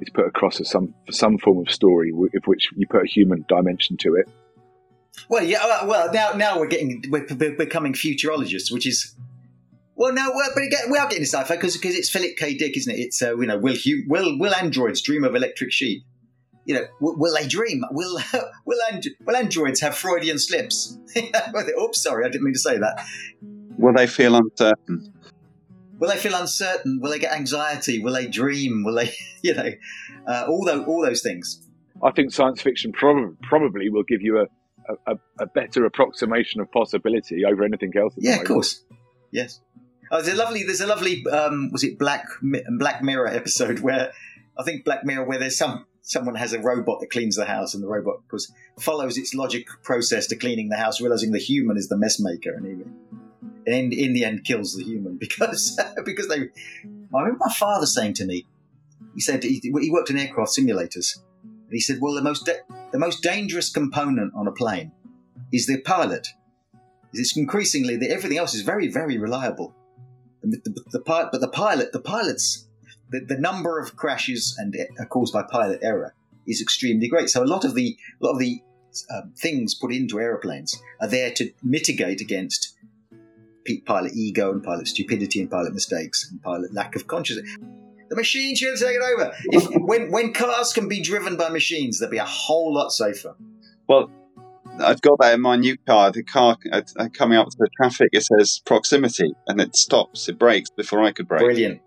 is 0.00 0.10
put 0.10 0.26
across 0.26 0.60
as 0.60 0.70
some 0.70 0.94
some 1.10 1.38
form 1.38 1.58
of 1.66 1.72
story, 1.72 2.10
w- 2.10 2.30
of 2.34 2.44
which 2.46 2.68
you 2.76 2.86
put 2.86 3.02
a 3.04 3.08
human 3.08 3.44
dimension 3.48 3.96
to 3.98 4.14
it. 4.14 4.28
Well, 5.28 5.44
yeah. 5.44 5.58
uh, 5.62 5.86
Well, 5.86 6.12
now 6.12 6.32
now 6.32 6.58
we're 6.58 6.68
getting 6.68 7.04
we're, 7.08 7.26
we're 7.30 7.56
becoming 7.56 7.92
futurologists, 7.92 8.72
which 8.72 8.86
is 8.86 9.14
well, 10.00 10.14
no, 10.14 10.32
well, 10.34 10.48
but 10.54 10.62
again, 10.62 10.90
we 10.90 10.96
are 10.96 11.06
getting 11.08 11.24
sci-fi 11.24 11.56
because 11.56 11.76
because 11.76 11.94
it's 11.94 12.08
Philip 12.08 12.36
K. 12.38 12.54
Dick, 12.56 12.76
isn't 12.76 12.92
it? 12.92 12.98
It's 12.98 13.20
uh, 13.20 13.36
you 13.36 13.46
know, 13.46 13.58
will 13.58 13.76
hu- 13.76 14.04
will 14.08 14.38
will 14.38 14.54
androids 14.54 15.02
dream 15.02 15.24
of 15.24 15.34
electric 15.34 15.72
sheep? 15.72 16.04
You 16.64 16.74
know, 16.74 16.86
will, 17.00 17.18
will 17.18 17.34
they 17.34 17.46
dream? 17.46 17.82
Will 17.90 18.18
will 18.64 18.78
and, 18.90 19.06
will 19.26 19.36
androids 19.36 19.80
have 19.80 19.94
Freudian 19.94 20.38
slips? 20.38 20.96
Oops, 21.82 22.02
sorry, 22.02 22.24
I 22.24 22.28
didn't 22.30 22.44
mean 22.44 22.54
to 22.54 22.60
say 22.60 22.78
that. 22.78 23.04
Will 23.76 23.92
they 23.92 24.06
feel 24.06 24.36
uncertain? 24.36 25.12
Will 26.00 26.08
they 26.08 26.16
feel 26.16 26.34
uncertain? 26.34 26.98
Will 27.00 27.10
they 27.10 27.18
get 27.18 27.32
anxiety? 27.32 28.02
Will 28.02 28.14
they 28.14 28.26
dream? 28.26 28.84
Will 28.84 28.94
they, 28.94 29.12
you 29.42 29.54
know, 29.54 29.70
uh, 30.26 30.46
all 30.48 30.64
those 30.64 30.86
all 30.86 31.02
those 31.02 31.22
things? 31.22 31.62
I 32.02 32.10
think 32.10 32.32
science 32.32 32.62
fiction 32.62 32.92
prob- 32.92 33.36
probably 33.42 33.90
will 33.90 34.04
give 34.04 34.22
you 34.22 34.38
a, 34.38 35.12
a, 35.12 35.16
a 35.38 35.46
better 35.46 35.84
approximation 35.84 36.60
of 36.60 36.72
possibility 36.72 37.44
over 37.44 37.62
anything 37.62 37.92
else. 37.96 38.14
Yeah, 38.16 38.36
of 38.36 38.46
course. 38.46 38.82
Yes. 39.30 39.60
Oh, 40.10 40.22
there's 40.22 40.36
a 40.36 40.42
lovely. 40.42 40.64
There's 40.64 40.80
a 40.80 40.86
lovely. 40.86 41.24
Um, 41.30 41.70
was 41.70 41.84
it 41.84 41.98
Black 41.98 42.26
Black 42.78 43.02
Mirror 43.02 43.28
episode 43.28 43.80
where 43.80 44.12
I 44.58 44.64
think 44.64 44.84
Black 44.84 45.04
Mirror 45.04 45.26
where 45.26 45.38
there's 45.38 45.58
some 45.58 45.86
someone 46.02 46.34
has 46.34 46.54
a 46.54 46.60
robot 46.60 47.00
that 47.00 47.10
cleans 47.10 47.36
the 47.36 47.44
house 47.44 47.74
and 47.74 47.82
the 47.82 47.86
robot 47.86 48.16
of 48.16 48.28
course 48.28 48.50
follows 48.78 49.18
its 49.18 49.34
logic 49.34 49.66
process 49.82 50.26
to 50.28 50.36
cleaning 50.36 50.70
the 50.70 50.76
house, 50.76 51.00
realizing 51.00 51.30
the 51.30 51.38
human 51.38 51.76
is 51.76 51.88
the 51.88 51.96
mess 51.96 52.18
maker, 52.18 52.54
and 52.54 52.66
he, 52.66 53.18
in, 53.72 53.92
in 53.92 54.12
the 54.12 54.24
end 54.24 54.44
kills 54.44 54.76
the 54.76 54.84
human 54.84 55.16
because 55.20 55.78
because 56.04 56.28
they. 56.28 56.48
I 57.14 57.22
remember 57.22 57.38
my 57.40 57.52
father 57.52 57.86
saying 57.86 58.14
to 58.14 58.24
me, 58.24 58.46
he 59.14 59.20
said 59.20 59.42
he, 59.42 59.60
he 59.62 59.90
worked 59.90 60.10
in 60.10 60.18
aircraft 60.18 60.52
simulators, 60.56 61.18
and 61.42 61.72
he 61.72 61.80
said, 61.80 61.98
"Well, 62.00 62.14
the 62.14 62.22
most 62.22 62.48
the 62.92 62.98
most 62.98 63.22
dangerous 63.22 63.70
component 63.70 64.32
on 64.34 64.46
a 64.46 64.52
plane 64.52 64.92
is 65.52 65.66
the 65.66 65.80
pilot." 65.80 66.28
It's 67.12 67.36
increasingly 67.36 67.96
that 67.96 68.10
everything 68.10 68.38
else 68.38 68.54
is 68.54 68.62
very, 68.62 68.86
very 68.86 69.18
reliable. 69.18 69.74
The, 70.42 70.60
the, 70.64 70.84
the 70.92 71.00
pi- 71.00 71.28
but 71.32 71.40
the 71.40 71.48
pilot, 71.48 71.92
the 71.92 72.00
pilots, 72.00 72.68
the, 73.10 73.20
the 73.20 73.36
number 73.36 73.80
of 73.80 73.96
crashes 73.96 74.56
and 74.58 74.76
uh, 74.98 75.04
caused 75.06 75.32
by 75.32 75.42
pilot 75.42 75.80
error 75.82 76.14
is 76.46 76.62
extremely 76.62 77.08
great. 77.08 77.28
So 77.28 77.42
a 77.42 77.46
lot 77.46 77.64
of 77.64 77.74
the 77.74 77.96
a 78.20 78.24
lot 78.24 78.32
of 78.32 78.38
the 78.38 78.62
um, 79.14 79.32
things 79.36 79.74
put 79.74 79.92
into 79.92 80.20
aeroplanes 80.20 80.80
are 81.00 81.08
there 81.08 81.30
to 81.32 81.52
mitigate 81.62 82.20
against 82.20 82.76
pilot 83.86 84.12
ego 84.14 84.50
and 84.50 84.62
pilot 84.62 84.88
stupidity 84.88 85.40
and 85.40 85.50
pilot 85.50 85.72
mistakes 85.72 86.30
and 86.30 86.42
pilot 86.42 86.72
lack 86.72 86.96
of 86.96 87.06
consciousness. 87.06 87.56
The 88.08 88.16
machines 88.16 88.58
should 88.58 88.76
take 88.76 88.96
it 88.96 89.02
over. 89.02 89.32
If, 89.46 89.68
when 89.82 90.10
when 90.10 90.32
cars 90.32 90.72
can 90.72 90.88
be 90.88 91.00
driven 91.00 91.36
by 91.36 91.48
machines, 91.48 92.00
they'll 92.00 92.10
be 92.10 92.18
a 92.18 92.24
whole 92.24 92.74
lot 92.74 92.90
safer. 92.90 93.36
Well, 93.86 94.10
I've 94.80 95.00
got 95.00 95.18
that 95.20 95.34
in 95.34 95.40
my 95.40 95.56
new 95.56 95.76
car. 95.86 96.10
The 96.10 96.24
car 96.24 96.56
uh, 96.72 96.82
uh, 96.98 97.08
coming 97.12 97.38
up 97.38 97.48
to 97.48 97.56
the 97.58 97.68
traffic, 97.76 98.08
it 98.12 98.24
says 98.24 98.60
proximity, 98.64 99.32
and 99.46 99.60
it 99.60 99.76
stops. 99.76 100.28
It 100.28 100.38
brakes 100.38 100.70
before 100.70 101.02
I 101.02 101.12
could 101.12 101.28
brake. 101.28 101.42
Brilliant. 101.42 101.80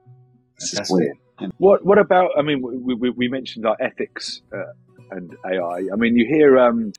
This 0.59 0.74
is 0.74 0.80
Fantastic. 0.80 0.95
weird. 1.39 1.51
What 1.57 1.86
What 1.86 1.97
about? 1.97 2.32
I 2.38 2.41
mean, 2.41 2.61
we, 2.61 2.93
we, 2.93 3.09
we 3.09 3.28
mentioned 3.28 3.65
our 3.65 3.78
ethics 3.80 4.41
uh, 4.53 4.71
and 5.11 5.36
AI. 5.45 5.89
I 5.91 5.95
mean, 5.95 6.15
you 6.15 6.26
hear. 6.26 6.57
Um, 6.57 6.93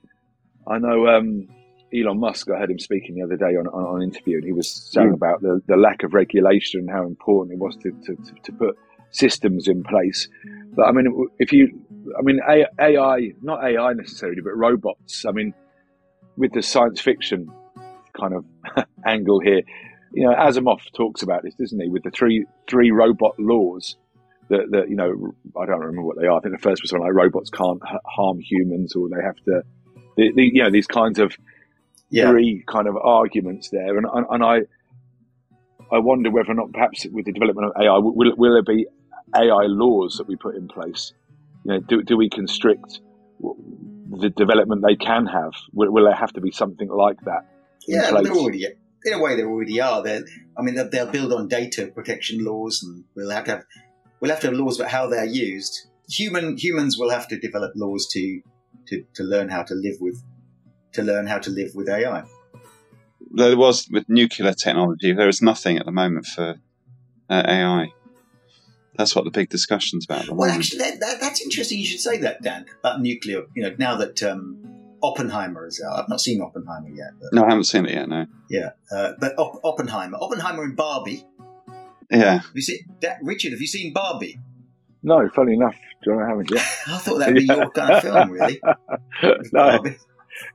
I 0.67 0.79
know 0.79 1.07
um, 1.07 1.47
Elon 1.93 2.19
Musk. 2.19 2.49
I 2.49 2.57
heard 2.59 2.71
him 2.71 2.79
speaking 2.79 3.15
the 3.15 3.23
other 3.23 3.37
day 3.37 3.55
on, 3.57 3.67
on, 3.67 3.83
on 3.85 4.01
an 4.01 4.09
interview, 4.09 4.37
and 4.37 4.45
he 4.45 4.51
was 4.53 4.71
saying 4.91 5.11
Mm. 5.11 5.15
about 5.15 5.41
the, 5.41 5.61
the 5.67 5.77
lack 5.77 6.03
of 6.03 6.13
regulation 6.13 6.81
and 6.81 6.89
how 6.89 7.05
important 7.05 7.53
it 7.53 7.59
was 7.59 7.75
to, 7.77 7.91
to, 8.05 8.15
to, 8.43 8.51
put 8.53 8.75
systems 9.11 9.67
in 9.67 9.83
place. 9.83 10.27
But 10.75 10.83
I 10.85 10.91
mean, 10.91 11.27
if 11.39 11.53
you, 11.53 11.69
I 12.17 12.21
mean, 12.21 12.39
AI, 12.47 13.31
not 13.41 13.63
AI 13.63 13.93
necessarily, 13.93 14.41
but 14.41 14.55
robots. 14.57 15.25
I 15.25 15.31
mean, 15.31 15.53
with 16.37 16.51
the 16.53 16.61
science 16.61 16.99
fiction 16.99 17.47
kind 18.19 18.33
of 18.33 18.45
angle 19.05 19.39
here, 19.39 19.61
you 20.13 20.25
know, 20.25 20.33
Asimov 20.35 20.79
talks 20.95 21.21
about 21.23 21.43
this, 21.43 21.53
doesn't 21.55 21.79
he? 21.79 21.89
With 21.89 22.03
the 22.03 22.11
three 22.11 22.45
three 22.69 22.91
robot 22.91 23.35
laws 23.39 23.95
that, 24.49 24.67
that 24.71 24.89
you 24.89 24.95
know, 24.95 25.33
I 25.59 25.65
don't 25.65 25.79
remember 25.79 26.03
what 26.03 26.17
they 26.19 26.27
are. 26.27 26.37
I 26.37 26.41
think 26.41 26.55
the 26.55 26.61
first 26.61 26.81
was 26.81 26.89
something 26.89 27.05
like 27.05 27.15
robots 27.15 27.49
can't 27.49 27.81
harm 28.05 28.39
humans, 28.39 28.95
or 28.95 29.09
they 29.09 29.23
have 29.23 29.35
to, 29.45 29.61
the, 30.17 30.31
the, 30.35 30.43
you 30.53 30.63
know, 30.63 30.71
these 30.71 30.87
kinds 30.87 31.19
of 31.19 31.35
Yeah. 32.09 32.29
three 32.29 32.63
kind 32.67 32.87
of 32.87 32.95
arguments 32.97 33.69
there, 33.69 33.97
and 33.97 34.05
and, 34.11 34.25
and 34.29 34.43
I, 34.43 34.59
I 35.91 35.99
wonder 35.99 36.29
whether 36.31 36.51
or 36.51 36.55
not 36.55 36.71
perhaps 36.71 37.05
with 37.11 37.25
the 37.25 37.31
development 37.31 37.67
of 37.67 37.81
AI, 37.81 37.97
will 37.97 38.35
will 38.37 38.53
there 38.53 38.75
be 38.75 38.87
AI 39.35 39.65
laws 39.65 40.17
that 40.17 40.27
we 40.27 40.35
put 40.35 40.55
in 40.55 40.67
place? 40.67 41.13
You 41.63 41.73
know, 41.73 41.79
do 41.79 42.03
do 42.03 42.17
we 42.17 42.29
constrict 42.29 42.99
the 43.39 44.29
development 44.29 44.83
they 44.87 44.95
can 44.95 45.25
have? 45.25 45.53
Will, 45.73 45.91
will 45.91 46.05
there 46.05 46.15
have 46.15 46.33
to 46.33 46.41
be 46.41 46.51
something 46.51 46.89
like 46.89 47.19
that? 47.21 47.45
in 47.87 47.95
Yeah, 47.95 48.11
they're 48.11 48.31
already 48.31 48.65
in 49.05 49.13
a 49.13 49.21
way 49.21 49.35
they 49.35 49.43
already 49.43 49.79
are. 49.79 50.03
They're, 50.03 50.23
I 50.57 50.63
mean, 50.63 50.75
they'll, 50.75 50.89
they'll 50.89 51.11
build 51.11 51.31
on 51.31 51.47
data 51.47 51.91
protection 51.93 52.43
laws, 52.43 52.81
and 52.83 53.03
we'll 53.15 53.29
have 53.29 53.45
to 53.45 53.51
have 53.51 53.63
we'll 54.19 54.31
have 54.31 54.41
to 54.41 54.47
have 54.47 54.55
laws 54.55 54.79
about 54.79 54.91
how 54.91 55.07
they're 55.07 55.25
used. 55.25 55.87
Human 56.09 56.57
humans 56.57 56.97
will 56.97 57.09
have 57.09 57.27
to 57.29 57.39
develop 57.39 57.71
laws 57.75 58.07
to 58.11 58.41
to, 58.87 59.03
to 59.15 59.23
learn 59.23 59.49
how 59.49 59.63
to 59.63 59.73
live 59.73 59.95
with 59.99 60.21
to 60.95 61.03
learn 61.03 61.27
how 61.27 61.39
to 61.39 61.49
live 61.49 61.75
with 61.75 61.89
AI. 61.89 62.23
There 63.31 63.57
was 63.57 63.87
with 63.91 64.07
nuclear 64.07 64.53
technology. 64.53 65.11
There 65.11 65.29
is 65.29 65.41
nothing 65.41 65.77
at 65.77 65.85
the 65.85 65.91
moment 65.91 66.25
for 66.25 66.55
uh, 67.29 67.43
AI. 67.45 67.93
That's 68.97 69.15
what 69.15 69.25
the 69.25 69.31
big 69.31 69.49
discussion's 69.49 70.05
about. 70.05 70.27
Well, 70.29 70.47
moment. 70.47 70.57
actually, 70.57 70.79
that, 70.79 70.99
that, 71.01 71.19
that's 71.19 71.41
interesting. 71.41 71.79
You 71.79 71.85
should 71.85 71.99
say 71.99 72.17
that, 72.19 72.41
Dan, 72.41 72.65
about 72.79 73.01
nuclear. 73.01 73.43
You 73.53 73.63
know, 73.63 73.75
now 73.77 73.97
that 73.97 74.23
um, 74.23 74.57
Oppenheimer 75.03 75.67
is 75.67 75.83
out, 75.85 75.99
I've 75.99 76.09
not 76.09 76.21
seen 76.21 76.41
Oppenheimer 76.41 76.89
yet, 76.89 77.11
but 77.19 77.33
no, 77.33 77.43
I 77.43 77.49
haven't 77.49 77.65
seen 77.65 77.85
it 77.85 77.91
yet. 77.91 78.07
No. 78.07 78.25
yeah, 78.49 78.69
uh, 78.91 79.13
but 79.19 79.37
Op- 79.37 79.59
Oppenheimer, 79.63 80.17
Oppenheimer 80.19 80.63
and 80.63 80.75
Barbie. 80.77 81.25
Yeah. 82.09 82.37
Have 82.37 82.51
you 82.53 82.61
seen 82.61 82.79
that, 83.01 83.17
Richard? 83.21 83.51
Have 83.51 83.61
you 83.61 83.67
seen 83.67 83.91
Barbie? 83.91 84.39
No, 85.03 85.27
funny 85.29 85.53
enough, 85.53 85.75
John, 86.03 86.21
I 86.21 86.29
haven't 86.29 86.49
yet. 86.51 86.61
I 86.87 86.97
thought 86.97 87.19
that'd 87.19 87.35
be 87.35 87.43
your 87.43 87.69
kind 87.71 87.91
of 87.91 88.01
film, 88.01 88.31
really. 88.31 88.61
no, 89.23 89.39
Barbie. 89.51 89.97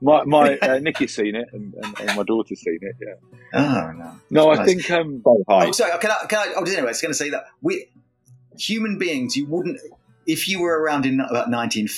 My 0.01 0.25
my 0.25 0.57
uh, 0.59 0.79
Nikki's 0.79 1.15
seen 1.15 1.35
it, 1.35 1.49
and, 1.53 1.75
and, 1.75 2.01
and 2.01 2.17
my 2.17 2.23
daughter's 2.23 2.61
seen 2.61 2.79
it. 2.81 2.97
Yeah. 3.01 3.15
Oh 3.61 3.93
no. 3.93 4.21
No, 4.31 4.51
I 4.53 4.57
Nice. 4.57 4.67
think 4.67 4.91
um, 4.91 5.21
So 5.25 5.45
high. 5.49 5.67
Oh, 5.69 5.73
sorry. 5.73 5.99
Can 6.01 6.11
I? 6.11 6.27
Can 6.27 6.39
I? 6.39 6.53
Oh, 6.57 6.63
anyway, 6.65 6.83
I 6.83 6.85
was 6.85 7.01
going 7.01 7.13
to 7.13 7.19
say 7.19 7.31
that 7.31 7.45
we 7.63 7.89
human 8.59 8.99
beings. 8.99 9.37
You 9.37 9.47
wouldn't 9.47 9.79
if 10.27 10.49
you 10.49 10.61
were 10.61 10.79
around 10.81 11.07
in 11.07 11.21
about 11.21 11.51
nineteen 11.51 11.89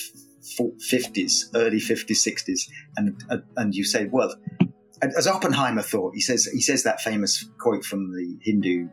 fifties, 0.88 1.50
early 1.54 1.80
fifties, 1.80 2.22
sixties, 2.22 2.70
and 2.96 3.22
and 3.56 3.74
you 3.74 3.84
say, 3.84 4.06
well, 4.06 4.34
as 5.02 5.26
Oppenheimer 5.26 5.82
thought, 5.82 6.14
he 6.14 6.20
says 6.20 6.44
he 6.46 6.60
says 6.60 6.82
that 6.84 7.00
famous 7.00 7.48
quote 7.60 7.84
from 7.84 8.12
the 8.12 8.38
Hindu 8.42 8.88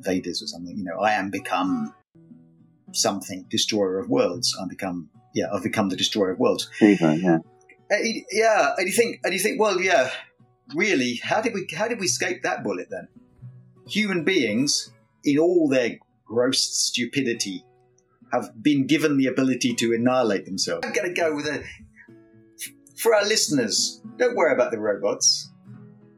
Vedas 0.00 0.42
or 0.42 0.46
something. 0.46 0.76
You 0.76 0.84
know, 0.84 1.00
I 1.00 1.12
am 1.12 1.30
become 1.30 1.94
something, 2.92 3.44
destroyer 3.50 3.98
of 3.98 4.08
worlds. 4.08 4.56
I 4.60 4.66
become. 4.68 5.10
Yeah, 5.34 5.46
I've 5.52 5.62
become 5.62 5.88
the 5.90 5.96
destroyer 5.96 6.30
of 6.30 6.38
worlds. 6.38 6.70
Fever, 6.78 7.14
yeah. 7.14 7.38
And 7.90 8.22
yeah, 8.30 8.74
and 8.76 8.86
you 8.86 8.92
think, 8.92 9.20
and 9.24 9.32
you 9.32 9.40
think, 9.40 9.60
well, 9.60 9.80
yeah, 9.80 10.10
really, 10.74 11.20
how 11.22 11.40
did 11.40 11.54
we, 11.54 11.66
how 11.74 11.88
did 11.88 11.98
we 12.00 12.06
escape 12.06 12.42
that 12.42 12.62
bullet 12.62 12.88
then? 12.90 13.08
Human 13.88 14.24
beings, 14.24 14.90
in 15.24 15.38
all 15.38 15.68
their 15.68 15.98
gross 16.26 16.60
stupidity, 16.60 17.64
have 18.32 18.62
been 18.62 18.86
given 18.86 19.16
the 19.16 19.26
ability 19.26 19.74
to 19.74 19.94
annihilate 19.94 20.44
themselves. 20.44 20.86
I'm 20.86 20.92
going 20.92 21.14
to 21.14 21.18
go 21.18 21.34
with 21.34 21.46
a, 21.46 21.64
for 22.98 23.14
our 23.14 23.24
listeners, 23.24 24.02
don't 24.16 24.36
worry 24.36 24.52
about 24.52 24.70
the 24.70 24.78
robots. 24.78 25.50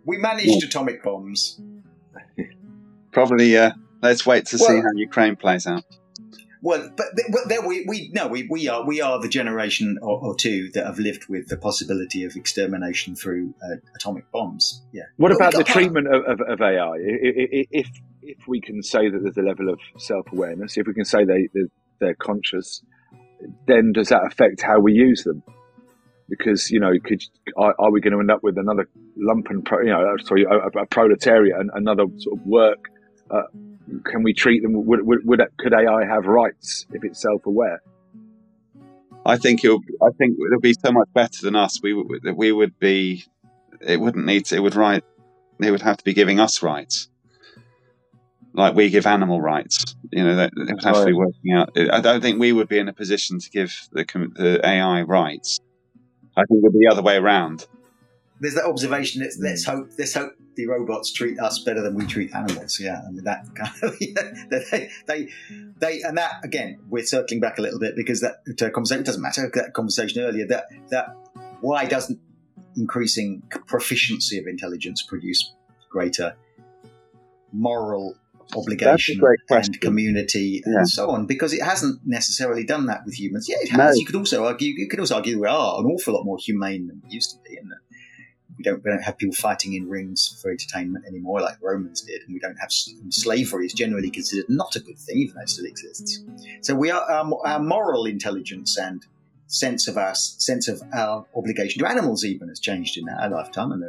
We 0.05 0.19
managed 0.19 0.65
atomic 0.65 1.05
bombs. 1.05 1.61
Probably. 3.13 3.57
Uh, 3.57 3.73
let's 4.03 4.27
wait 4.27 4.47
to 4.47 4.59
see 4.59 4.77
how 4.79 4.91
Ukraine 4.95 5.37
plays 5.37 5.67
out. 5.67 5.85
Well, 6.63 6.91
but, 6.95 7.07
but 7.33 7.41
there 7.49 7.67
we, 7.67 7.85
we 7.89 8.11
no 8.13 8.29
we, 8.29 8.47
we 8.51 8.69
are 8.69 8.85
we 8.87 9.01
are 9.01 9.19
the 9.21 9.29
generation 9.29 9.99
or, 10.03 10.19
or 10.23 10.37
two 10.37 10.71
that 10.75 10.85
have 10.85 10.99
lived 10.99 11.27
with 11.29 11.49
the 11.49 11.57
possibility 11.57 12.25
of 12.25 12.37
extermination 12.37 13.17
through 13.17 13.55
uh, 13.63 13.77
atomic 13.95 14.31
bombs. 14.31 14.83
Yeah. 14.93 15.05
What 15.17 15.31
Well, 15.31 15.39
we 15.39 15.45
about 15.47 15.53
the 15.53 15.65
got- 15.65 15.73
treatment 15.73 16.07
of, 16.15 16.23
of, 16.27 16.41
of 16.47 16.61
AI? 16.61 16.97
If 16.99 17.89
if 18.23 18.47
we 18.47 18.61
can 18.61 18.83
say 18.83 19.09
that 19.09 19.21
there's 19.23 19.39
a 19.39 19.43
level 19.43 19.71
of 19.71 19.81
self 19.99 20.27
awareness, 20.33 20.77
if 20.77 20.87
we 20.87 20.93
can 20.95 21.05
say 21.07 21.25
they 21.25 21.49
they're, 21.55 21.69
they're 21.99 22.15
conscious, 22.15 22.83
then 23.67 23.93
does 23.93 24.09
that 24.09 24.25
affect 24.27 24.61
how 24.61 24.79
we 24.81 24.93
use 24.93 25.25
them? 25.25 25.43
Because 26.29 26.71
you 26.71 26.79
know, 26.79 26.93
could 27.03 27.23
are, 27.57 27.75
are 27.79 27.91
we 27.91 28.01
going 28.03 28.13
to 28.13 28.21
end 28.21 28.31
up 28.31 28.43
with 28.43 28.59
another 28.59 28.87
lumpen, 29.19 29.65
pro, 29.65 29.81
you 29.81 29.87
know, 29.91 30.15
sorry, 30.25 30.45
a, 30.45 30.79
a 30.79 30.87
proletariat, 30.87 31.59
and 31.59 31.71
another 31.75 32.05
sort 32.19 32.39
of 32.39 32.47
work? 32.47 32.79
Uh, 33.31 33.43
can 34.05 34.23
we 34.23 34.33
treat 34.33 34.63
them? 34.63 34.85
Would, 34.87 35.07
would, 35.07 35.27
would 35.27 35.41
could 35.59 35.73
AI 35.73 36.05
have 36.05 36.27
rights 36.27 36.87
if 36.93 37.05
it's 37.05 37.21
self 37.21 37.47
aware? 37.47 37.83
I 39.25 39.37
think 39.37 39.65
it'll. 39.65 39.81
I 40.03 40.11
think 40.17 40.37
it'll 40.47 40.61
be 40.61 40.75
so 40.75 40.93
much 40.93 41.09
better 41.15 41.43
than 41.43 41.57
us. 41.57 41.81
We 41.83 41.93
would. 41.93 42.25
We 42.37 42.53
would 42.53 42.79
be. 42.79 43.25
It 43.81 44.01
wouldn't 44.01 44.27
need 44.27 44.47
to. 44.47 44.57
It 44.57 44.61
would 44.61 44.75
right. 44.75 45.05
It 45.61 45.71
would 45.71 45.83
have 45.83 45.99
to 45.99 46.05
be 46.05 46.15
giving 46.15 46.41
us 46.41 46.63
rights, 46.63 47.09
like 48.55 48.75
we 48.75 48.89
give 48.89 49.07
animal 49.07 49.41
rights. 49.41 49.95
You 50.11 50.25
know, 50.25 50.37
that 50.37 50.53
it 50.57 50.73
would 50.75 50.85
have 50.85 50.97
to 50.97 51.05
be 51.05 51.13
working 51.13 51.53
out. 51.53 51.71
I 51.77 52.01
don't 52.01 52.23
think 52.23 52.41
we 52.41 52.53
would 52.53 52.69
be 52.69 52.79
in 52.79 52.89
a 52.89 52.95
position 52.95 53.39
to 53.39 53.51
give 53.51 53.75
the 53.93 54.05
the 54.35 54.61
AI 54.65 55.03
rights. 55.03 55.61
I 56.37 56.45
think 56.45 56.59
it 56.59 56.63
would 56.63 56.73
be 56.73 56.87
the 56.87 56.93
other 56.93 57.03
way 57.03 57.17
around. 57.17 57.67
There's 58.41 58.55
that 58.55 58.65
observation. 58.65 59.23
Let's 59.23 59.39
let's 59.39 59.65
hope 59.65 59.91
let's 59.99 60.15
hope 60.15 60.33
the 60.57 60.67
robots 60.67 61.13
treat 61.13 61.39
us 61.39 61.59
better 61.61 61.83
than 61.83 61.95
we 61.95 62.07
treat 62.07 62.35
animals. 62.35 62.79
Yeah, 62.81 63.01
I 63.07 63.11
mean 63.11 63.25
that 63.25 63.45
kind 63.55 63.71
of 63.83 63.97
yeah, 64.01 64.33
they, 64.51 64.91
they 65.07 65.29
they 65.79 66.03
and 66.03 66.17
that 66.19 66.45
again. 66.45 66.79
We're 66.89 67.05
circling 67.05 67.41
back 67.41 67.59
a 67.59 67.63
little 67.63 67.79
bit 67.79 67.95
because 67.97 68.21
that 68.23 68.43
conversation 68.73 69.03
it 69.03 69.07
doesn't 69.07 69.23
matter. 69.23 69.51
That 69.55 69.75
conversation 69.75 70.23
earlier 70.23 70.47
that 70.49 70.65
that 70.89 71.17
why 71.61 71.85
doesn't 71.85 72.19
increasing 72.77 73.43
proficiency 73.67 74.39
of 74.39 74.47
intelligence 74.47 75.03
produce 75.03 75.53
greater 75.91 76.35
moral 77.53 78.15
obligation 78.57 79.21
and 79.51 79.81
community 79.81 80.63
Yeah. 80.67 80.79
and 80.79 80.89
so 80.89 81.11
on 81.11 81.27
because 81.27 81.53
it 81.53 81.63
hasn't 81.63 82.01
necessarily 82.05 82.65
done 82.65 82.87
that 82.87 83.03
with 83.05 83.15
humans 83.19 83.47
yeah 83.49 83.57
it 83.61 83.73
No. 83.77 83.85
has 83.85 83.99
you 83.99 84.05
could 84.05 84.17
also 84.17 84.45
argue 84.45 84.73
you 84.77 84.89
could 84.89 84.99
also 85.01 85.17
argue 85.17 85.41
we 85.41 85.47
are 85.47 85.81
an 85.81 85.87
awful 85.87 86.15
lot 86.15 86.25
more 86.25 86.37
humane 86.39 86.89
than 86.89 87.01
we 87.05 87.11
used 87.15 87.31
to 87.33 87.37
be 87.49 87.57
and 87.57 87.71
that 87.71 87.79
we 88.61 88.65
don't, 88.65 88.85
we 88.85 88.91
don't 88.91 89.03
have 89.03 89.17
people 89.17 89.35
fighting 89.35 89.73
in 89.73 89.89
rings 89.89 90.39
for 90.43 90.51
entertainment 90.51 91.07
anymore 91.07 91.41
like 91.41 91.57
Romans 91.63 92.03
did, 92.03 92.21
and 92.23 92.35
we 92.35 92.39
don't 92.39 92.57
have 92.57 92.71
slavery 92.71 93.65
is 93.65 93.73
generally 93.73 94.11
considered 94.11 94.51
not 94.51 94.77
a 94.77 94.81
good 94.81 94.99
thing, 94.99 95.17
even 95.17 95.35
though 95.35 95.41
it 95.41 95.49
still 95.49 95.65
exists. 95.65 96.23
So 96.61 96.75
we 96.75 96.91
are 96.91 97.01
our, 97.11 97.59
moral 97.59 98.05
intelligence 98.05 98.77
and 98.77 99.07
sense 99.47 99.89
of 99.89 99.97
our 99.97 100.15
sense 100.15 100.69
of 100.69 100.83
our 100.93 101.27
obligation 101.35 101.83
to 101.83 101.89
animals 101.89 102.23
even 102.23 102.49
has 102.49 102.61
changed 102.61 102.99
in 102.99 103.09
our 103.09 103.31
lifetime, 103.31 103.73
and 103.73 103.83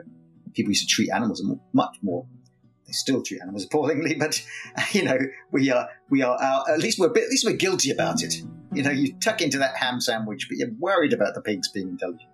people 0.53 0.71
used 0.71 0.87
to 0.87 0.93
treat 0.95 1.09
animals 1.11 1.43
much 1.73 1.97
more. 2.01 2.25
They 2.87 2.93
still 2.93 3.21
treat 3.21 3.41
animals 3.41 3.65
appallingly, 3.65 4.15
but 4.19 4.41
you 4.93 5.03
know 5.03 5.17
we 5.51 5.69
are 5.69 5.89
we 6.09 6.21
are 6.21 6.37
our, 6.41 6.63
at 6.73 6.79
least 6.79 6.97
we're 6.97 7.09
at 7.09 7.29
least 7.29 7.45
we're 7.45 7.57
guilty 7.57 7.91
about 7.91 8.23
it. 8.23 8.35
You 8.73 8.83
know, 8.83 8.91
you 8.91 9.13
tuck 9.19 9.41
into 9.41 9.57
that 9.57 9.75
ham 9.75 9.99
sandwich, 9.99 10.47
but 10.47 10.57
you're 10.57 10.71
worried 10.79 11.11
about 11.11 11.35
the 11.35 11.41
pigs 11.41 11.67
being 11.67 11.89
intelligent. 11.89 12.29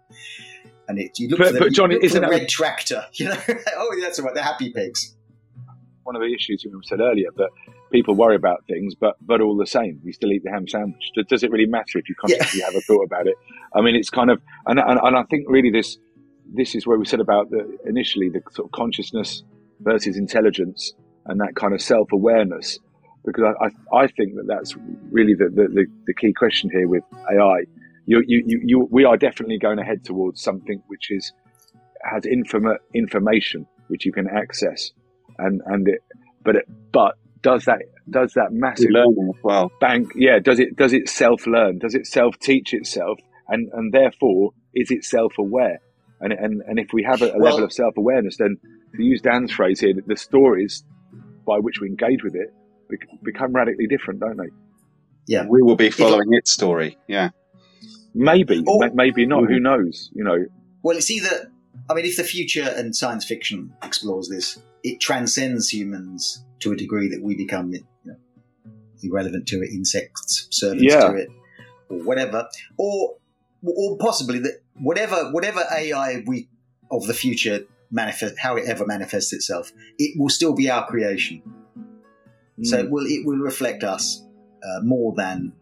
And 0.87 0.99
it, 0.99 1.19
you 1.19 1.27
look 1.29 1.39
But- 1.39 1.47
for 1.47 1.53
the, 1.53 1.59
but 1.59 1.73
Johnny, 1.73 1.95
you 1.95 2.01
look 2.01 2.01
for 2.01 2.05
isn't 2.05 2.21
the 2.21 2.27
that- 2.27 2.39
red 2.39 2.49
tractor. 2.49 3.05
You 3.13 3.25
know, 3.29 3.37
oh, 3.77 3.95
that's 4.01 4.19
right, 4.19 4.33
the 4.33 4.43
happy 4.43 4.71
pigs. 4.71 5.15
One 6.03 6.15
of 6.15 6.21
the 6.21 6.33
issues 6.33 6.65
we 6.65 6.71
said 6.83 7.01
earlier, 7.01 7.27
that 7.35 7.49
people 7.91 8.15
worry 8.15 8.35
about 8.37 8.63
things, 8.67 8.95
but 8.95 9.17
but 9.21 9.41
all 9.41 9.57
the 9.57 9.67
same, 9.67 9.99
we 10.05 10.13
still 10.13 10.31
eat 10.31 10.43
the 10.43 10.51
ham 10.51 10.65
sandwich. 10.67 11.11
Does, 11.15 11.25
does 11.27 11.43
it 11.43 11.51
really 11.51 11.65
matter 11.65 11.97
if 11.99 12.07
you 12.07 12.15
consciously 12.15 12.61
have 12.61 12.75
a 12.75 12.81
thought 12.81 13.03
about 13.03 13.27
it? 13.27 13.35
I 13.75 13.81
mean, 13.81 13.95
it's 13.95 14.09
kind 14.09 14.29
of, 14.31 14.41
and, 14.67 14.79
and, 14.79 14.99
and 15.03 15.17
I 15.17 15.23
think 15.23 15.45
really 15.49 15.69
this 15.69 15.97
this 16.55 16.75
is 16.75 16.87
where 16.87 16.97
we 16.97 17.05
said 17.05 17.19
about 17.19 17.49
the 17.49 17.77
initially 17.85 18.29
the 18.29 18.41
sort 18.51 18.67
of 18.67 18.71
consciousness 18.71 19.43
versus 19.81 20.15
intelligence 20.17 20.93
and 21.25 21.41
that 21.41 21.55
kind 21.57 21.73
of 21.73 21.81
self 21.81 22.09
awareness. 22.13 22.79
because 23.25 23.43
I, 23.59 23.65
I, 23.65 24.03
I 24.03 24.07
think 24.07 24.35
that 24.35 24.45
that's 24.47 24.73
really 25.11 25.33
the, 25.33 25.49
the, 25.49 25.85
the, 26.05 26.13
key 26.13 26.31
question 26.31 26.69
here 26.71 26.87
with 26.87 27.03
AI. 27.29 27.63
You, 28.07 28.23
you, 28.25 28.43
you, 28.45 28.61
you, 28.63 28.87
we 28.89 29.03
are 29.05 29.17
definitely 29.17 29.59
going 29.59 29.77
to 29.77 29.83
head 29.83 30.03
towards 30.03 30.41
something 30.41 30.81
which 30.87 31.11
is 31.11 31.33
has 32.01 32.23
informa- 32.23 32.79
information 32.95 33.67
which 33.89 34.05
you 34.05 34.11
can 34.11 34.27
access, 34.27 34.91
and 35.37 35.61
and 35.65 35.87
it, 35.87 36.01
but 36.43 36.55
it, 36.55 36.65
but 36.91 37.15
does 37.41 37.65
that 37.65 37.79
does 38.09 38.33
that 38.33 38.51
massive 38.51 38.91
learning 38.91 39.31
as 39.35 39.43
well 39.43 39.71
bank? 39.79 40.11
Yeah, 40.15 40.39
does 40.39 40.59
it 40.59 40.75
does 40.75 40.93
it 40.93 41.09
self 41.09 41.45
learn? 41.45 41.79
Does 41.79 41.95
it 41.95 42.07
self 42.07 42.39
teach 42.39 42.73
itself? 42.73 43.19
And 43.47 43.69
and 43.73 43.93
therefore 43.93 44.51
is 44.73 44.91
it 44.91 45.03
self 45.03 45.33
aware? 45.37 45.79
And, 46.19 46.33
and 46.33 46.61
and 46.65 46.79
if 46.79 46.93
we 46.93 47.03
have 47.03 47.21
a, 47.21 47.31
a 47.31 47.37
well, 47.37 47.51
level 47.51 47.65
of 47.65 47.73
self 47.73 47.97
awareness, 47.97 48.37
then 48.37 48.57
to 48.95 49.03
use 49.03 49.21
Dan's 49.21 49.51
phrase 49.51 49.79
here, 49.79 49.93
the 50.05 50.17
stories 50.17 50.83
by 51.45 51.57
which 51.59 51.79
we 51.79 51.87
engage 51.87 52.23
with 52.23 52.35
it 52.35 52.53
become 53.23 53.53
radically 53.53 53.87
different, 53.87 54.19
don't 54.19 54.37
they? 54.37 54.49
Yeah, 55.27 55.45
we 55.47 55.61
will 55.61 55.75
be 55.75 55.89
following 55.89 56.29
its 56.31 56.51
story. 56.51 56.97
Yeah, 57.07 57.29
maybe, 58.17 58.63
or, 58.65 58.89
maybe 58.93 59.25
not. 59.25 59.43
Mm-hmm. 59.43 59.53
Who 59.53 59.59
knows? 59.59 60.11
You 60.13 60.23
know. 60.23 60.45
Well, 60.83 60.97
it's 60.97 61.11
either. 61.11 61.51
I 61.89 61.93
mean, 61.93 62.05
if 62.05 62.17
the 62.17 62.23
future 62.23 62.73
and 62.75 62.95
science 62.95 63.23
fiction 63.23 63.73
explores 63.83 64.27
this, 64.29 64.59
it 64.83 64.99
transcends 64.99 65.69
humans 65.69 66.43
to 66.59 66.71
a 66.71 66.75
degree 66.75 67.07
that 67.09 67.21
we 67.21 67.35
become 67.35 67.71
you 67.71 67.85
know, 68.03 68.15
irrelevant 69.03 69.47
to 69.49 69.61
it, 69.61 69.69
insects, 69.69 70.47
servants 70.49 70.83
yeah. 70.83 71.07
to 71.07 71.15
it, 71.15 71.29
or 71.89 71.99
whatever, 72.03 72.47
or 72.77 73.15
or 73.63 73.97
possibly 73.97 74.39
that 74.39 74.61
whatever 74.75 75.31
whatever 75.31 75.63
AI 75.71 76.23
we 76.25 76.49
of 76.91 77.05
the 77.07 77.13
future 77.13 77.65
manifest, 77.91 78.37
how 78.39 78.55
it 78.55 78.65
ever 78.67 78.85
manifests 78.85 79.33
itself, 79.33 79.71
it 79.97 80.19
will 80.19 80.29
still 80.29 80.53
be 80.53 80.69
our 80.69 80.85
creation. 80.87 81.41
Mm. 82.59 82.65
So 82.65 82.79
it 82.79 82.89
will 82.89 83.05
it 83.05 83.25
will 83.25 83.37
reflect 83.37 83.83
us 83.83 84.23
uh, 84.63 84.81
more 84.83 85.13
than 85.15 85.53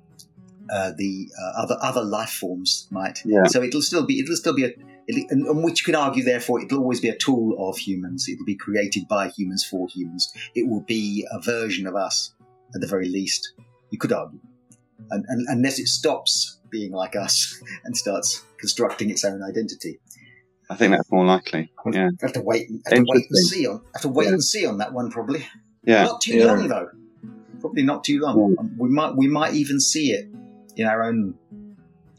uh, 0.70 0.92
the 0.98 1.30
uh, 1.40 1.62
other 1.62 1.78
other 1.82 2.04
life 2.04 2.30
forms 2.30 2.88
might. 2.92 3.22
Yeah. 3.26 3.46
So 3.46 3.62
it'll 3.62 3.82
still 3.82 4.06
be 4.06 4.20
it'll 4.20 4.36
still 4.36 4.56
be 4.56 4.66
a 4.66 4.72
and, 5.08 5.46
and, 5.48 5.64
which 5.64 5.82
you 5.82 5.86
could 5.86 6.00
argue 6.00 6.24
therefore 6.24 6.62
it'll 6.62 6.80
always 6.80 7.00
be 7.00 7.10
a 7.10 7.18
tool 7.18 7.56
of 7.70 7.78
humans. 7.78 8.28
It'll 8.28 8.46
be 8.46 8.56
created 8.56 9.08
by 9.08 9.30
humans 9.30 9.64
for 9.64 9.88
humans. 9.88 10.34
It 10.56 10.68
will 10.68 10.82
be 10.82 11.26
a 11.32 11.40
version 11.42 11.88
of 11.88 11.96
us 11.96 12.34
at 12.74 12.82
the 12.82 12.88
very 12.88 13.08
least. 13.08 13.54
You 13.92 14.00
could 14.00 14.12
argue, 14.12 14.40
and, 15.12 15.26
and, 15.28 15.46
unless 15.48 15.80
it 15.80 15.88
stops 15.88 16.58
being 16.70 16.92
like 16.92 17.16
us 17.16 17.62
and 17.86 17.96
starts 17.96 18.44
constructing 18.58 19.10
its 19.10 19.24
own 19.24 19.44
identity. 19.44 20.00
I 20.70 20.76
think 20.76 20.96
that's 20.96 21.12
more 21.12 21.26
likely. 21.26 21.72
Yeah, 21.92 22.10
have 22.22 22.34
to 22.34 22.42
wait. 22.42 22.68
Have 22.88 22.96
to 22.96 23.06
wait 23.08 23.26
and 23.30 23.38
see 23.38 23.68
on. 23.68 23.82
Have 23.94 24.02
to 24.02 24.10
wait 24.10 24.26
yeah. 24.26 24.32
and 24.32 24.44
see 24.44 24.66
on 24.66 24.80
that 24.80 24.94
one 24.94 25.12
probably. 25.12 25.46
Yeah, 25.84 26.06
not 26.06 26.22
too 26.22 26.38
yeah. 26.38 26.46
long 26.46 26.68
though. 26.68 26.90
Probably 27.62 27.84
not 27.84 28.04
too 28.04 28.20
long. 28.20 28.56
Yeah. 28.58 28.68
We 28.78 28.90
might 28.90 29.16
we 29.16 29.28
might 29.28 29.54
even 29.54 29.80
see 29.80 30.12
it 30.12 30.28
in 30.76 30.88
our 30.88 31.04
own. 31.04 31.36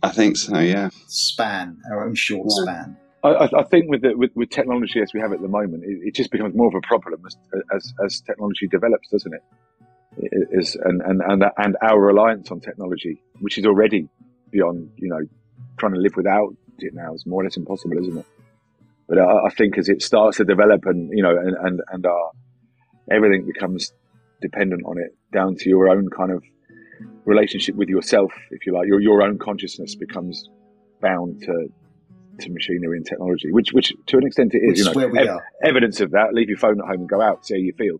I 0.02 0.10
think 0.10 0.36
so. 0.36 0.58
Yeah. 0.58 0.90
Span 1.06 1.78
our 1.90 2.06
own 2.06 2.14
short 2.14 2.50
span. 2.50 2.96
I, 3.24 3.48
I, 3.58 3.64
think 3.64 3.90
with, 3.90 4.02
the, 4.02 4.16
with, 4.16 4.30
with 4.36 4.50
technology 4.50 5.00
as 5.00 5.12
we 5.12 5.20
have 5.20 5.32
at 5.32 5.42
the 5.42 5.48
moment, 5.48 5.82
it, 5.84 5.98
it, 6.08 6.14
just 6.14 6.30
becomes 6.30 6.54
more 6.54 6.68
of 6.68 6.74
a 6.74 6.86
problem 6.86 7.20
as, 7.26 7.36
as, 7.74 7.92
as 8.04 8.20
technology 8.20 8.68
develops, 8.68 9.08
doesn't 9.08 9.34
it? 9.34 9.42
it 10.18 10.48
is 10.52 10.76
and, 10.76 11.02
and 11.02 11.20
and 11.26 11.44
and 11.58 11.76
our 11.82 12.00
reliance 12.00 12.50
on 12.50 12.60
technology, 12.60 13.20
which 13.40 13.58
is 13.58 13.66
already 13.66 14.08
beyond 14.50 14.90
you 14.96 15.08
know 15.08 15.20
trying 15.78 15.92
to 15.92 16.00
live 16.00 16.16
without 16.16 16.54
it 16.78 16.94
now 16.94 17.14
is 17.14 17.26
more 17.26 17.42
or 17.42 17.44
less 17.44 17.56
impossible, 17.56 17.98
isn't 17.98 18.18
it? 18.18 18.26
But 19.08 19.18
I, 19.18 19.46
I 19.46 19.50
think 19.50 19.78
as 19.78 19.88
it 19.88 20.02
starts 20.02 20.38
to 20.38 20.44
develop 20.44 20.86
and 20.86 21.10
you 21.12 21.22
know 21.22 21.36
and 21.36 21.56
and, 21.56 21.80
and 21.88 22.06
our 22.06 22.30
everything 23.10 23.46
becomes 23.46 23.92
dependent 24.40 24.82
on 24.84 24.98
it, 24.98 25.16
down 25.32 25.56
to 25.56 25.68
your 25.68 25.88
own 25.88 26.08
kind 26.08 26.32
of 26.32 26.42
relationship 27.26 27.74
with 27.74 27.88
yourself, 27.88 28.32
if 28.50 28.64
you 28.66 28.72
like, 28.72 28.86
your 28.86 29.00
your 29.00 29.22
own 29.22 29.38
consciousness 29.38 29.94
becomes 29.94 30.48
bound 31.00 31.40
to 31.42 31.68
to 32.40 32.50
machinery 32.50 32.96
and 32.98 33.06
technology, 33.06 33.50
which 33.50 33.72
which 33.72 33.92
to 34.06 34.16
an 34.16 34.26
extent 34.26 34.54
it 34.54 34.58
is. 34.58 34.86
Which 34.86 34.96
you 34.96 35.12
know, 35.12 35.34
ev- 35.34 35.40
evidence 35.64 36.00
of 36.00 36.12
that. 36.12 36.32
Leave 36.32 36.48
your 36.48 36.58
phone 36.58 36.80
at 36.80 36.86
home 36.86 37.00
and 37.00 37.08
go 37.08 37.20
out, 37.20 37.46
see 37.46 37.54
how 37.54 37.58
you 37.58 37.72
feel. 37.76 37.98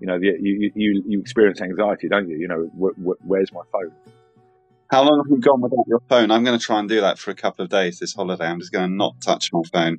You 0.00 0.06
know, 0.06 0.16
you 0.16 0.72
you 0.74 1.02
you 1.06 1.20
experience 1.20 1.60
anxiety, 1.60 2.08
don't 2.08 2.28
you? 2.28 2.38
You 2.38 2.48
know, 2.48 2.70
wh- 2.80 2.98
wh- 2.98 3.26
where's 3.26 3.52
my 3.52 3.62
phone? 3.72 3.92
How 4.90 5.02
long 5.02 5.22
have 5.24 5.30
you 5.30 5.40
gone 5.40 5.60
without 5.60 5.84
your 5.86 6.00
phone? 6.08 6.30
I'm 6.32 6.42
going 6.42 6.58
to 6.58 6.64
try 6.64 6.80
and 6.80 6.88
do 6.88 7.00
that 7.00 7.18
for 7.18 7.30
a 7.30 7.34
couple 7.34 7.64
of 7.64 7.70
days 7.70 8.00
this 8.00 8.12
holiday. 8.12 8.46
I'm 8.46 8.58
just 8.58 8.72
going 8.72 8.88
to 8.88 8.94
not 8.94 9.14
touch 9.20 9.52
my 9.52 9.60
phone, 9.72 9.98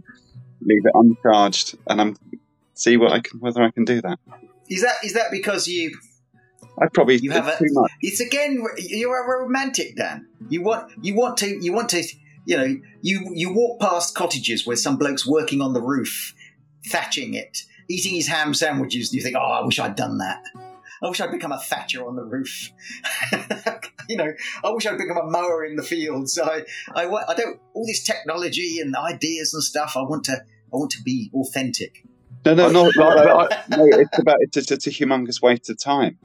leave 0.62 0.82
it 0.84 0.92
uncharged, 0.94 1.78
and 1.88 2.02
I'm 2.02 2.18
see 2.74 2.98
what 2.98 3.12
I 3.12 3.20
can 3.20 3.40
whether 3.40 3.62
I 3.62 3.72
can 3.72 3.86
do 3.86 4.02
that. 4.02 4.20
Is 4.70 4.82
that 4.82 4.96
is 5.04 5.14
that 5.14 5.32
because 5.32 5.68
you? 5.68 5.98
I 6.82 6.88
probably 6.88 7.18
you 7.18 7.32
have 7.32 7.48
a, 7.48 7.58
too 7.58 7.68
much. 7.70 7.92
It's 8.02 8.20
again 8.20 8.64
you're 8.78 9.24
a 9.24 9.44
romantic, 9.44 9.96
Dan. 9.96 10.28
You 10.50 10.64
want 10.64 10.92
you 11.02 11.16
want 11.16 11.38
to 11.38 11.64
you 11.64 11.74
want 11.74 11.90
to 11.90 12.04
you 12.46 12.58
know 12.58 12.78
you 13.02 13.32
you 13.34 13.54
walk 13.54 13.80
past 13.80 14.16
cottages 14.16 14.66
where 14.66 14.76
some 14.76 14.98
bloke's 14.98 15.26
working 15.26 15.62
on 15.62 15.74
the 15.74 15.82
roof, 15.82 16.34
thatching 16.88 17.36
it, 17.36 17.60
eating 17.88 18.16
his 18.16 18.28
ham 18.28 18.54
sandwiches, 18.54 19.10
and 19.10 19.18
you 19.18 19.22
think, 19.22 19.36
oh, 19.36 19.42
I 19.42 19.64
wish 19.64 19.80
I'd 19.80 19.96
done 19.96 20.18
that. 20.18 20.44
I 21.04 21.08
wish 21.08 21.20
I'd 21.20 21.32
become 21.32 21.52
a 21.52 21.60
thatcher 21.60 22.08
on 22.08 22.16
the 22.16 22.24
roof. 22.24 22.72
you 24.10 24.18
know, 24.18 24.32
I 24.64 24.70
wish 24.70 24.86
I'd 24.86 25.00
become 25.00 25.18
a 25.18 25.30
mower 25.30 25.66
in 25.66 25.76
the 25.76 25.84
fields. 25.84 26.38
I, 26.38 26.64
I, 26.94 27.08
I 27.08 27.34
don't 27.34 27.60
all 27.74 27.86
this 27.88 28.04
technology 28.04 28.80
and 28.80 28.96
ideas 28.96 29.54
and 29.54 29.64
stuff. 29.64 29.94
I 29.96 30.02
want 30.02 30.26
to, 30.26 30.34
I 30.34 30.78
want 30.78 30.92
to 30.92 31.02
be 31.02 31.32
authentic. 31.34 32.06
No, 32.46 32.54
no, 32.54 32.70
no, 32.72 32.90
no, 32.96 33.16
no, 33.16 33.48
no 33.70 33.86
It's 33.92 34.20
about 34.20 34.38
it's, 34.42 34.72
it's 34.72 34.88
a 34.88 34.92
humongous 34.92 35.42
waste 35.42 35.70
of 35.72 35.80
time. 35.80 36.20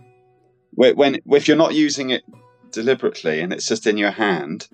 When, 0.73 0.97
when 0.97 1.21
if 1.27 1.49
you're 1.49 1.57
not 1.57 1.75
using 1.75 2.11
it 2.11 2.23
deliberately 2.71 3.41
and 3.41 3.53
it's 3.53 3.67
just 3.67 3.87
in 3.87 3.97
your 3.97 4.11
hand, 4.11 4.69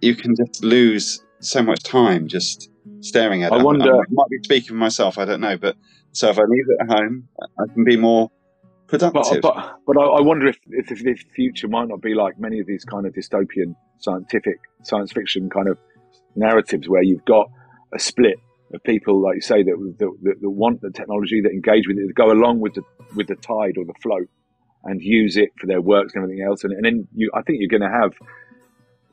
you 0.00 0.14
can 0.14 0.34
just 0.36 0.62
lose 0.62 1.24
so 1.40 1.62
much 1.62 1.82
time 1.82 2.28
just 2.28 2.70
staring 3.00 3.42
at 3.42 3.52
it. 3.52 3.58
I 3.58 3.62
wonder. 3.62 3.94
I 3.94 4.04
might 4.10 4.28
be 4.30 4.38
speaking 4.42 4.68
for 4.68 4.74
myself. 4.74 5.18
I 5.18 5.24
don't 5.24 5.40
know, 5.40 5.56
but 5.56 5.76
so 6.12 6.30
if 6.30 6.38
I 6.38 6.42
leave 6.42 6.64
it 6.68 6.90
at 6.90 6.98
home, 6.98 7.28
I 7.40 7.72
can 7.72 7.84
be 7.84 7.96
more 7.96 8.26
uh, 8.26 8.68
productive. 8.86 9.42
But, 9.42 9.54
but, 9.54 9.76
but 9.86 9.98
I, 9.98 10.20
wonder 10.20 10.46
if, 10.48 10.58
if, 10.66 10.90
if 10.90 11.02
the 11.02 11.14
future 11.34 11.68
might 11.68 11.88
not 11.88 12.00
be 12.00 12.14
like 12.14 12.38
many 12.38 12.60
of 12.60 12.66
these 12.66 12.84
kind 12.84 13.06
of 13.06 13.12
dystopian 13.12 13.74
scientific 13.98 14.58
science 14.82 15.12
fiction 15.12 15.50
kind 15.50 15.68
of 15.68 15.78
narratives 16.36 16.88
where 16.88 17.02
you've 17.02 17.24
got 17.24 17.50
a 17.94 17.98
split 17.98 18.36
of 18.74 18.82
people, 18.84 19.22
like 19.22 19.36
you 19.36 19.40
say, 19.40 19.62
that, 19.62 19.94
that, 19.98 20.36
that 20.40 20.50
want 20.50 20.80
the 20.80 20.90
technology, 20.90 21.40
that 21.42 21.50
engage 21.52 21.88
with 21.88 21.96
it, 21.98 22.06
that 22.06 22.14
go 22.14 22.30
along 22.30 22.60
with 22.60 22.74
the 22.74 22.82
with 23.14 23.26
the 23.26 23.36
tide 23.36 23.74
or 23.78 23.84
the 23.84 23.94
flow, 24.02 24.20
and 24.88 25.02
use 25.02 25.36
it 25.36 25.50
for 25.58 25.66
their 25.66 25.80
works 25.80 26.14
and 26.14 26.24
everything 26.24 26.44
else. 26.44 26.64
And, 26.64 26.72
and 26.72 26.84
then 26.84 27.08
you, 27.14 27.30
I 27.34 27.42
think 27.42 27.58
you're 27.60 27.68
going 27.68 27.90
to 27.90 27.96
have 27.96 28.12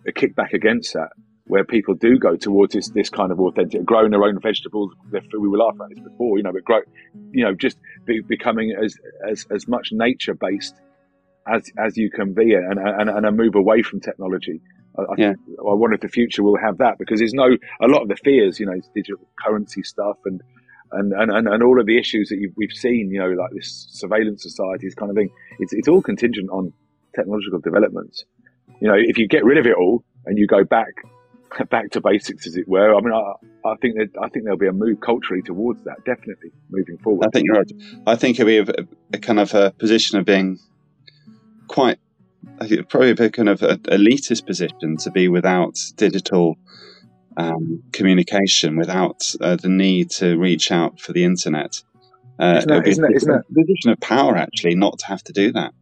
a 0.07 0.11
kickback 0.11 0.53
against 0.53 0.93
that 0.93 1.09
where 1.47 1.63
people 1.63 1.93
do 1.93 2.17
go 2.17 2.35
towards 2.35 2.73
this, 2.73 2.89
this 2.89 3.09
kind 3.09 3.31
of 3.31 3.39
authentic, 3.39 3.85
growing 3.85 4.11
their 4.11 4.23
own 4.23 4.39
vegetables. 4.39 4.91
We 5.11 5.47
were 5.47 5.59
laughing 5.59 5.81
at 5.83 5.89
this 5.89 5.99
before, 5.99 6.37
you 6.37 6.43
know, 6.43 6.51
but 6.51 6.63
grow, 6.63 6.79
you 7.31 7.43
know, 7.43 7.53
just 7.53 7.77
be, 8.05 8.21
becoming 8.21 8.75
as, 8.83 8.95
as, 9.29 9.45
as 9.51 9.67
much 9.67 9.89
nature 9.91 10.33
based 10.33 10.75
as, 11.47 11.69
as 11.77 11.97
you 11.97 12.09
can 12.09 12.33
be 12.33 12.53
and, 12.53 12.79
and, 12.79 13.09
and 13.09 13.25
a 13.25 13.31
move 13.31 13.53
away 13.55 13.83
from 13.83 13.99
technology. 13.99 14.61
I, 14.97 15.03
yeah. 15.17 15.33
I, 15.59 15.73
wonder 15.73 15.95
if 15.95 16.01
the 16.01 16.09
future 16.09 16.41
will 16.41 16.57
have 16.57 16.79
that 16.79 16.97
because 16.97 17.19
there's 17.19 17.33
no, 17.33 17.49
a 17.79 17.87
lot 17.87 18.01
of 18.01 18.07
the 18.07 18.15
fears, 18.15 18.59
you 18.59 18.65
know, 18.65 18.79
digital 18.95 19.27
currency 19.43 19.83
stuff 19.83 20.17
and, 20.25 20.41
and, 20.91 21.13
and, 21.13 21.47
and, 21.47 21.63
all 21.63 21.79
of 21.79 21.85
the 21.85 21.97
issues 21.97 22.29
that 22.29 22.51
we've 22.55 22.71
seen, 22.71 23.09
you 23.11 23.19
know, 23.19 23.29
like 23.29 23.51
this 23.51 23.87
surveillance 23.89 24.43
society, 24.43 24.87
this 24.87 24.95
kind 24.95 25.09
of 25.09 25.15
thing, 25.15 25.29
it's, 25.59 25.73
it's 25.73 25.87
all 25.87 26.01
contingent 26.01 26.49
on 26.49 26.71
technological 27.15 27.59
developments. 27.59 28.25
You 28.79 28.87
know, 28.87 28.95
if 28.97 29.17
you 29.17 29.27
get 29.27 29.43
rid 29.43 29.57
of 29.57 29.65
it 29.65 29.75
all 29.75 30.03
and 30.25 30.37
you 30.37 30.47
go 30.47 30.63
back 30.63 30.93
back 31.69 31.91
to 31.91 32.01
basics, 32.01 32.47
as 32.47 32.55
it 32.55 32.67
were. 32.67 32.95
I 32.95 33.01
mean, 33.01 33.13
I, 33.13 33.69
I 33.69 33.75
think 33.81 33.95
that 33.95 34.09
I 34.21 34.29
think 34.29 34.45
there'll 34.45 34.57
be 34.57 34.67
a 34.67 34.73
move 34.73 34.99
culturally 34.99 35.41
towards 35.41 35.83
that, 35.85 36.03
definitely 36.05 36.51
moving 36.69 36.97
forward. 36.97 37.25
I 37.27 37.29
think 37.31 37.45
you're 37.45 37.55
right. 37.55 37.71
I 38.07 38.15
think 38.15 38.39
it'll 38.39 38.63
be 38.65 38.71
a, 38.71 38.85
a 39.13 39.17
kind 39.17 39.39
of 39.39 39.53
a 39.53 39.71
position 39.71 40.19
of 40.19 40.25
being 40.25 40.59
quite, 41.67 41.97
probably 42.89 43.11
a 43.11 43.29
kind 43.29 43.49
of 43.49 43.59
elitist 43.59 44.45
position 44.45 44.97
to 44.97 45.11
be 45.11 45.27
without 45.27 45.77
digital 45.95 46.57
um, 47.37 47.83
communication, 47.91 48.77
without 48.77 49.33
uh, 49.41 49.55
the 49.55 49.69
need 49.69 50.09
to 50.11 50.37
reach 50.37 50.71
out 50.71 50.99
for 50.99 51.13
the 51.13 51.23
internet. 51.23 51.81
Uh, 52.37 52.55
isn't 52.57 52.69
that, 52.69 52.87
isn't 52.87 53.01
that, 53.01 53.13
isn't 53.15 53.31
that, 53.31 53.43
position 53.47 53.91
of 53.91 53.99
power 53.99 54.35
actually 54.35 54.75
not 54.75 54.99
to 54.99 55.05
have 55.07 55.23
to 55.23 55.33
do 55.33 55.51
that. 55.53 55.73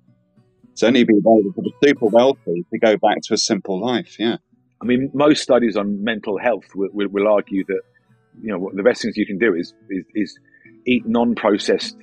It's 0.71 0.83
only 0.83 1.03
be 1.03 1.13
able 1.17 1.41
for 1.55 1.61
the 1.61 1.71
super 1.83 2.07
wealthy 2.07 2.65
to 2.71 2.79
go 2.79 2.97
back 2.97 3.21
to 3.23 3.33
a 3.33 3.37
simple 3.37 3.79
life. 3.79 4.17
Yeah. 4.19 4.37
I 4.81 4.85
mean, 4.85 5.11
most 5.13 5.41
studies 5.41 5.77
on 5.77 6.03
mental 6.03 6.37
health 6.37 6.65
will, 6.75 6.89
will, 6.91 7.07
will 7.09 7.27
argue 7.27 7.63
that 7.67 7.81
you 8.41 8.51
know 8.51 8.71
the 8.73 8.83
best 8.83 9.03
things 9.03 9.15
you 9.15 9.25
can 9.25 9.37
do 9.37 9.53
is 9.53 9.73
is, 9.89 10.03
is 10.15 10.39
eat 10.85 11.05
non-processed, 11.05 11.97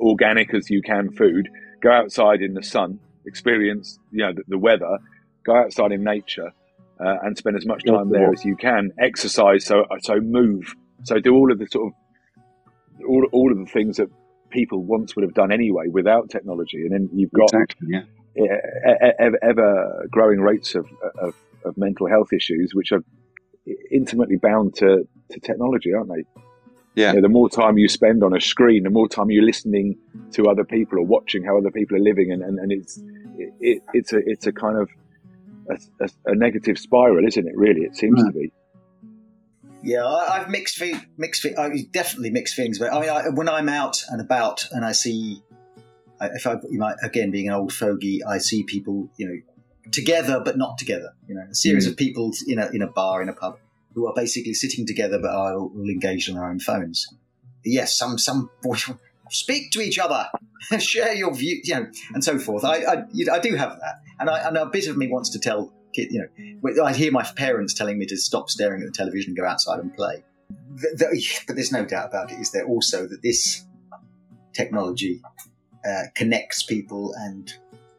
organic 0.00 0.54
as 0.54 0.70
you 0.70 0.82
can 0.82 1.10
food. 1.10 1.48
Go 1.82 1.90
outside 1.90 2.42
in 2.42 2.54
the 2.54 2.62
sun, 2.62 3.00
experience 3.26 3.98
you 4.12 4.24
know 4.24 4.32
the, 4.32 4.42
the 4.48 4.58
weather. 4.58 4.98
Go 5.44 5.56
outside 5.56 5.92
in 5.92 6.04
nature, 6.04 6.52
uh, 7.00 7.16
and 7.22 7.36
spend 7.36 7.56
as 7.56 7.66
much 7.66 7.84
time 7.84 8.10
there 8.10 8.32
as 8.32 8.44
you 8.44 8.56
can. 8.56 8.92
Exercise, 8.98 9.64
so 9.64 9.84
so 10.00 10.20
move, 10.20 10.74
so 11.04 11.18
do 11.18 11.34
all 11.34 11.52
of 11.52 11.58
the 11.58 11.66
sort 11.66 11.88
of 11.88 11.92
all, 13.08 13.26
all 13.32 13.52
of 13.52 13.58
the 13.58 13.66
things 13.66 13.96
that 13.98 14.08
people 14.50 14.82
once 14.82 15.16
would 15.16 15.22
have 15.22 15.34
done 15.34 15.52
anyway 15.52 15.86
without 15.88 16.30
technology. 16.30 16.82
And 16.82 16.92
then 16.92 17.10
you've 17.12 17.32
got 17.32 17.52
exactly, 17.52 17.88
yeah. 17.90 18.56
ever, 19.18 19.38
ever 19.42 20.06
growing 20.10 20.40
rates 20.40 20.74
of, 20.74 20.86
of, 21.20 21.34
of 21.64 21.76
mental 21.76 22.08
health 22.08 22.32
issues, 22.32 22.74
which 22.74 22.92
are 22.92 23.02
intimately 23.90 24.36
bound 24.36 24.74
to, 24.76 25.06
to 25.30 25.40
technology, 25.40 25.92
aren't 25.92 26.08
they? 26.08 26.24
Yeah. 26.94 27.10
You 27.10 27.16
know, 27.16 27.22
the 27.22 27.28
more 27.28 27.50
time 27.50 27.76
you 27.76 27.88
spend 27.88 28.22
on 28.24 28.34
a 28.34 28.40
screen, 28.40 28.84
the 28.84 28.90
more 28.90 29.08
time 29.08 29.30
you're 29.30 29.44
listening 29.44 29.98
to 30.32 30.46
other 30.46 30.64
people 30.64 30.98
or 30.98 31.04
watching 31.04 31.44
how 31.44 31.58
other 31.58 31.70
people 31.70 31.96
are 31.96 32.00
living, 32.00 32.32
and, 32.32 32.42
and, 32.42 32.58
and 32.58 32.72
it's 32.72 32.98
it, 33.60 33.82
it's 33.92 34.14
a 34.14 34.20
it's 34.24 34.46
a 34.46 34.52
kind 34.52 34.78
of 34.78 34.88
a, 35.70 36.04
a, 36.04 36.08
a 36.32 36.34
negative 36.34 36.78
spiral, 36.78 37.26
isn't 37.26 37.46
it? 37.46 37.56
Really, 37.56 37.82
it 37.82 37.96
seems 37.96 38.22
mm. 38.22 38.26
to 38.26 38.32
be. 38.32 38.52
Yeah, 39.82 40.04
I, 40.04 40.38
have 40.38 40.48
mixed 40.48 40.78
fe- 40.78 41.00
mixed 41.16 41.42
fe- 41.42 41.54
I 41.56 41.70
definitely 41.92 42.30
mixed 42.30 42.54
feelings. 42.54 42.78
But 42.78 42.92
I 42.92 43.00
mean, 43.00 43.10
I, 43.10 43.28
when 43.28 43.48
I'm 43.48 43.68
out 43.68 44.02
and 44.08 44.20
about 44.20 44.66
and 44.72 44.84
I 44.84 44.92
see, 44.92 45.42
if 46.20 46.46
I 46.46 46.54
you 46.68 46.78
know, 46.78 46.92
again 47.02 47.30
being 47.30 47.48
an 47.48 47.54
old 47.54 47.72
fogey, 47.72 48.24
I 48.24 48.38
see 48.38 48.64
people 48.64 49.08
you 49.16 49.28
know 49.28 49.90
together 49.92 50.40
but 50.44 50.58
not 50.58 50.78
together. 50.78 51.12
You 51.28 51.36
know, 51.36 51.46
a 51.50 51.54
series 51.54 51.86
mm. 51.86 51.92
of 51.92 51.96
people 51.96 52.32
in 52.48 52.58
a 52.58 52.68
in 52.72 52.82
a 52.82 52.88
bar 52.88 53.22
in 53.22 53.28
a 53.28 53.32
pub 53.32 53.58
who 53.94 54.06
are 54.06 54.14
basically 54.14 54.54
sitting 54.54 54.86
together 54.86 55.18
but 55.20 55.30
are 55.30 55.54
all 55.54 55.88
engaged 55.88 56.28
on 56.30 56.36
their 56.36 56.46
own 56.46 56.58
phones. 56.58 57.06
Yes, 57.64 57.96
some 57.96 58.18
some 58.18 58.50
speak 59.30 59.70
to 59.72 59.80
each 59.80 59.98
other, 59.98 60.28
share 60.78 61.14
your 61.14 61.32
view, 61.34 61.60
you 61.62 61.74
know, 61.74 61.86
and 62.12 62.24
so 62.24 62.38
forth. 62.38 62.64
I 62.64 62.78
I, 62.78 63.04
I 63.32 63.38
do 63.38 63.54
have 63.54 63.78
that, 63.78 64.00
and, 64.20 64.30
I, 64.30 64.46
and 64.46 64.56
a 64.56 64.66
bit 64.66 64.86
of 64.88 64.96
me 64.96 65.08
wants 65.08 65.30
to 65.30 65.38
tell 65.38 65.72
you 65.94 66.28
know, 66.62 66.84
I 66.84 66.92
hear 66.92 67.10
my 67.10 67.22
parents 67.22 67.72
telling 67.72 67.98
me 67.98 68.06
to 68.06 68.16
stop 68.16 68.50
staring 68.50 68.82
at 68.82 68.86
the 68.86 68.92
television 68.92 69.30
and 69.30 69.36
go 69.36 69.46
outside 69.46 69.80
and 69.80 69.94
play. 69.94 70.22
But 71.46 71.56
there's 71.56 71.72
no 71.72 71.84
doubt 71.84 72.08
about 72.10 72.30
it. 72.30 72.38
Is 72.38 72.50
there 72.50 72.66
also 72.66 73.06
that 73.06 73.22
this 73.22 73.64
technology 74.52 75.22
uh, 75.88 76.02
connects 76.14 76.62
people 76.62 77.14
and 77.16 77.52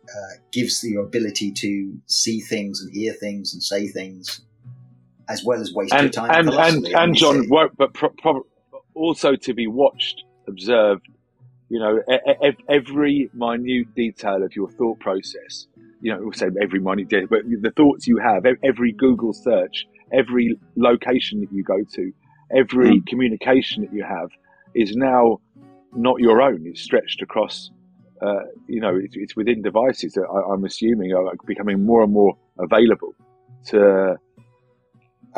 uh, 0.08 0.36
gives 0.52 0.82
the 0.82 0.96
ability 0.96 1.52
to 1.52 1.98
see 2.06 2.40
things 2.40 2.82
and 2.82 2.94
hear 2.94 3.14
things 3.14 3.54
and 3.54 3.62
say 3.62 3.88
things 3.88 4.42
as 5.30 5.44
well 5.44 5.60
as 5.60 5.74
waste 5.74 5.94
and, 5.94 6.04
your 6.04 6.12
time. 6.12 6.32
And 6.32 6.50
and, 6.50 6.88
and 6.88 7.16
John, 7.16 7.48
but 7.50 7.94
pro- 7.94 8.10
pro- 8.10 8.46
also 8.94 9.36
to 9.36 9.54
be 9.54 9.68
watched, 9.68 10.24
observed. 10.48 11.08
You 11.70 11.80
know, 11.80 12.02
every 12.70 13.30
minute 13.34 13.94
detail 13.96 14.44
of 14.44 14.56
your 14.56 14.70
thought 14.70 15.00
process. 15.00 15.68
You 16.00 16.14
know, 16.14 16.32
say 16.32 16.48
every 16.62 16.80
minute 16.80 17.10
detail, 17.10 17.28
but 17.30 17.42
the 17.44 17.72
thoughts 17.72 18.08
you 18.08 18.20
have, 18.20 18.46
every 18.64 18.92
Google 18.94 19.34
search, 19.34 19.86
every 20.14 20.58
location 20.76 21.42
that 21.42 21.52
you 21.52 21.64
go 21.64 21.80
to, 21.96 22.12
every 22.56 23.00
mm. 23.00 23.08
communication 23.08 23.84
that 23.84 23.94
you 23.94 24.04
have, 24.04 24.30
is 24.76 24.96
now 24.96 25.40
not 25.94 26.20
your 26.20 26.42
own. 26.42 26.66
It's 26.66 26.82
stretched 26.82 27.22
across. 27.22 27.72
Uh, 28.22 28.46
you 28.68 28.80
know, 28.80 28.96
it's, 28.96 29.16
it's, 29.16 29.36
within 29.36 29.62
devices 29.62 30.14
that 30.14 30.24
I, 30.24 30.54
am 30.54 30.64
assuming 30.66 31.14
are 31.14 31.34
becoming 31.46 31.86
more 31.86 32.04
and 32.04 32.12
more 32.12 32.36
available 32.58 33.14
to 33.66 34.16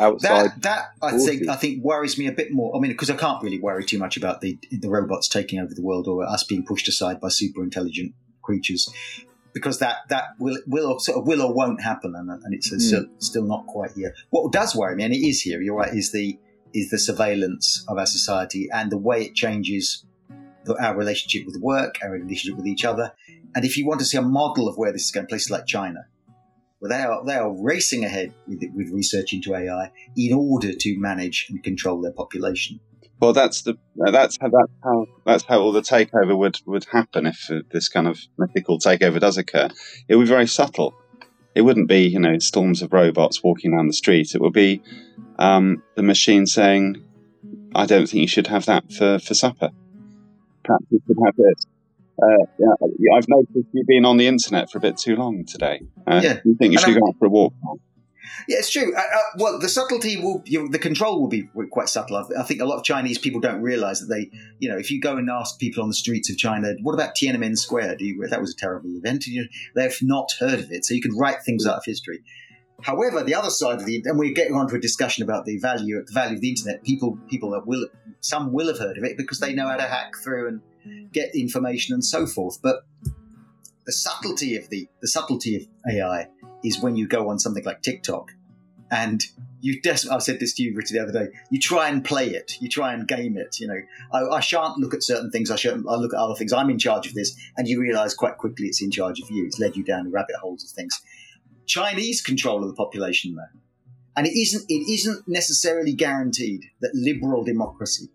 outside. 0.00 0.50
That, 0.62 0.62
that 0.62 0.88
I 1.02 1.18
think 1.18 1.48
I 1.48 1.56
think 1.56 1.84
worries 1.84 2.18
me 2.18 2.26
a 2.26 2.32
bit 2.32 2.52
more. 2.52 2.76
I 2.76 2.80
mean, 2.80 2.90
because 2.90 3.10
I 3.10 3.16
can't 3.16 3.42
really 3.42 3.60
worry 3.60 3.84
too 3.84 3.98
much 3.98 4.16
about 4.16 4.40
the 4.40 4.58
the 4.70 4.88
robots 4.88 5.28
taking 5.28 5.58
over 5.60 5.74
the 5.74 5.82
world 5.82 6.08
or 6.08 6.24
us 6.24 6.44
being 6.44 6.64
pushed 6.64 6.88
aside 6.88 7.20
by 7.20 7.28
super 7.28 7.62
intelligent 7.62 8.14
creatures, 8.42 8.88
because 9.52 9.78
that 9.78 9.98
that 10.08 10.24
will 10.38 10.58
will 10.66 10.92
or, 10.92 11.00
sort 11.00 11.18
of 11.18 11.26
will 11.26 11.42
or 11.42 11.52
won't 11.52 11.82
happen, 11.82 12.14
and, 12.16 12.30
and 12.30 12.54
it's 12.54 12.72
mm. 12.72 12.80
still, 12.80 13.04
still 13.18 13.44
not 13.44 13.66
quite 13.66 13.92
here. 13.92 14.14
What 14.30 14.52
does 14.52 14.74
worry 14.74 14.96
me, 14.96 15.04
and 15.04 15.14
it 15.14 15.24
is 15.24 15.40
here, 15.42 15.60
you're 15.60 15.76
right, 15.76 15.94
is 15.94 16.12
the 16.12 16.38
is 16.72 16.90
the 16.90 16.98
surveillance 16.98 17.84
of 17.88 17.98
our 17.98 18.06
society 18.06 18.68
and 18.72 18.90
the 18.90 18.96
way 18.96 19.24
it 19.24 19.34
changes 19.34 20.04
the, 20.64 20.74
our 20.82 20.96
relationship 20.96 21.44
with 21.46 21.56
work, 21.60 21.96
our 22.02 22.12
relationship 22.12 22.56
with 22.56 22.66
each 22.66 22.84
other. 22.84 23.12
And 23.54 23.64
if 23.64 23.76
you 23.76 23.84
want 23.86 23.98
to 24.00 24.06
see 24.06 24.16
a 24.16 24.22
model 24.22 24.68
of 24.68 24.76
where 24.76 24.92
this 24.92 25.04
is 25.04 25.10
going, 25.10 25.26
places 25.26 25.50
like 25.50 25.66
China, 25.66 26.06
well, 26.80 26.90
they 26.90 27.02
are 27.02 27.24
they 27.24 27.34
are 27.34 27.52
racing 27.52 28.04
ahead 28.04 28.32
with, 28.46 28.62
with 28.74 28.90
research 28.90 29.32
into 29.32 29.54
AI 29.54 29.90
in 30.16 30.32
order 30.32 30.72
to 30.72 30.98
manage 30.98 31.46
and 31.50 31.62
control 31.62 32.00
their 32.00 32.12
population. 32.12 32.80
Well, 33.20 33.34
that's 33.34 33.62
the 33.62 33.76
that's 33.96 34.38
how 34.40 34.48
that's 34.48 34.72
how 34.82 35.06
that's 35.26 35.44
how 35.44 35.60
all 35.60 35.72
the 35.72 35.82
takeover 35.82 36.36
would 36.36 36.58
would 36.64 36.86
happen 36.90 37.26
if 37.26 37.50
this 37.70 37.88
kind 37.90 38.08
of 38.08 38.18
mythical 38.38 38.78
takeover 38.78 39.20
does 39.20 39.36
occur. 39.36 39.68
It 40.08 40.16
would 40.16 40.24
be 40.24 40.28
very 40.28 40.46
subtle. 40.46 40.94
It 41.54 41.62
wouldn't 41.62 41.88
be 41.88 42.06
you 42.06 42.18
know 42.18 42.38
storms 42.38 42.80
of 42.80 42.94
robots 42.94 43.42
walking 43.42 43.76
down 43.76 43.86
the 43.86 43.92
street. 43.92 44.34
It 44.34 44.40
would 44.40 44.54
be 44.54 44.82
um, 45.38 45.82
the 45.96 46.02
machine 46.02 46.46
saying, 46.46 47.04
"I 47.74 47.84
don't 47.84 48.06
think 48.06 48.22
you 48.22 48.28
should 48.28 48.46
have 48.46 48.64
that 48.66 48.90
for 48.90 49.18
for 49.18 49.34
supper. 49.34 49.70
Perhaps 50.64 50.86
you 50.90 51.02
should 51.06 51.18
have 51.22 51.36
this." 51.36 51.66
Uh, 52.22 52.44
yeah, 52.58 53.16
I've 53.16 53.28
noticed 53.28 53.68
you've 53.72 53.86
been 53.86 54.04
on 54.04 54.16
the 54.16 54.26
internet 54.26 54.70
for 54.70 54.78
a 54.78 54.80
bit 54.80 54.98
too 54.98 55.16
long 55.16 55.44
today. 55.46 55.80
Uh, 56.06 56.20
yeah. 56.22 56.40
You 56.44 56.54
think 56.56 56.72
you 56.72 56.78
and 56.78 56.80
should 56.80 56.94
I'm, 56.94 57.00
go 57.00 57.08
out 57.08 57.14
for 57.18 57.26
a 57.26 57.30
walk? 57.30 57.54
Yeah, 58.48 58.58
it's 58.58 58.70
true. 58.70 58.94
Uh, 58.94 59.00
uh, 59.00 59.18
well, 59.38 59.58
the 59.58 59.68
subtlety 59.68 60.16
will, 60.16 60.42
you 60.46 60.60
know, 60.62 60.68
the 60.68 60.78
control 60.78 61.20
will 61.20 61.28
be 61.28 61.48
quite 61.70 61.88
subtle. 61.88 62.16
I 62.38 62.42
think 62.42 62.60
a 62.60 62.64
lot 62.64 62.78
of 62.78 62.84
Chinese 62.84 63.18
people 63.18 63.40
don't 63.40 63.62
realize 63.62 64.00
that 64.00 64.06
they, 64.06 64.30
you 64.58 64.68
know, 64.68 64.76
if 64.76 64.90
you 64.90 65.00
go 65.00 65.16
and 65.16 65.30
ask 65.30 65.58
people 65.58 65.82
on 65.82 65.88
the 65.88 65.94
streets 65.94 66.30
of 66.30 66.36
China, 66.36 66.72
what 66.82 66.92
about 66.92 67.14
Tiananmen 67.14 67.56
Square? 67.56 67.96
Do 67.96 68.04
you, 68.04 68.26
that 68.28 68.40
was 68.40 68.52
a 68.52 68.56
terrible 68.56 68.90
event. 68.96 69.26
You, 69.26 69.48
they've 69.74 69.96
not 70.02 70.30
heard 70.38 70.58
of 70.60 70.70
it. 70.72 70.84
So 70.84 70.94
you 70.94 71.02
can 71.02 71.16
write 71.16 71.42
things 71.44 71.66
out 71.66 71.76
of 71.76 71.84
history. 71.84 72.20
However, 72.82 73.22
the 73.22 73.34
other 73.34 73.50
side 73.50 73.78
of 73.78 73.86
the, 73.86 74.02
and 74.06 74.18
we're 74.18 74.32
getting 74.32 74.54
on 74.54 74.68
to 74.68 74.76
a 74.76 74.80
discussion 74.80 75.22
about 75.22 75.44
the 75.44 75.58
value, 75.58 76.02
the 76.04 76.12
value 76.12 76.36
of 76.36 76.40
the 76.40 76.48
internet. 76.48 76.82
People, 76.82 77.18
people 77.28 77.50
that 77.50 77.66
will, 77.66 77.86
some 78.20 78.52
will 78.52 78.68
have 78.68 78.78
heard 78.78 78.96
of 78.96 79.04
it 79.04 79.16
because 79.16 79.38
they 79.38 79.52
know 79.52 79.68
how 79.68 79.76
to 79.76 79.82
hack 79.82 80.12
through 80.22 80.48
and 80.48 80.60
get 81.12 81.34
information 81.34 81.94
and 81.94 82.04
so 82.04 82.26
forth. 82.26 82.60
But 82.62 82.84
the 83.86 83.92
subtlety 83.92 84.56
of 84.56 84.68
the 84.68 84.88
the 85.00 85.08
subtlety 85.08 85.56
of 85.56 85.62
AI 85.90 86.28
is 86.62 86.80
when 86.80 86.96
you 86.96 87.08
go 87.08 87.28
on 87.28 87.38
something 87.38 87.64
like 87.64 87.82
TikTok 87.82 88.32
and 88.90 89.22
you 89.60 89.80
des- 89.80 90.10
I 90.10 90.18
said 90.18 90.40
this 90.40 90.54
to 90.54 90.62
you, 90.62 90.74
Richard, 90.74 90.94
the 90.94 91.02
other 91.02 91.12
day. 91.12 91.32
You 91.50 91.60
try 91.60 91.88
and 91.88 92.04
play 92.04 92.30
it. 92.30 92.60
You 92.60 92.68
try 92.68 92.94
and 92.94 93.06
game 93.06 93.36
it. 93.36 93.60
You 93.60 93.68
know, 93.68 93.80
I, 94.12 94.36
I 94.36 94.40
shan't 94.40 94.78
look 94.78 94.94
at 94.94 95.02
certain 95.02 95.30
things. 95.30 95.50
I 95.50 95.56
shan't. 95.56 95.86
I 95.88 95.96
look 95.96 96.14
at 96.14 96.18
other 96.18 96.34
things. 96.34 96.52
I'm 96.52 96.70
in 96.70 96.78
charge 96.78 97.06
of 97.06 97.14
this, 97.14 97.38
and 97.56 97.68
you 97.68 97.80
realise 97.80 98.14
quite 98.14 98.38
quickly 98.38 98.66
it's 98.66 98.82
in 98.82 98.90
charge 98.90 99.20
of 99.20 99.30
you. 99.30 99.44
It's 99.44 99.58
led 99.58 99.76
you 99.76 99.84
down 99.84 100.04
the 100.04 100.10
rabbit 100.10 100.36
holes 100.36 100.64
of 100.64 100.70
things. 100.70 101.00
Chinese 101.66 102.20
control 102.20 102.62
of 102.62 102.68
the 102.68 102.74
population, 102.74 103.34
though, 103.36 103.60
and 104.16 104.26
it 104.26 104.38
isn't. 104.38 104.64
It 104.68 104.90
isn't 104.90 105.28
necessarily 105.28 105.92
guaranteed 105.92 106.64
that 106.80 106.92
liberal 106.94 107.44
democracy 107.44 108.08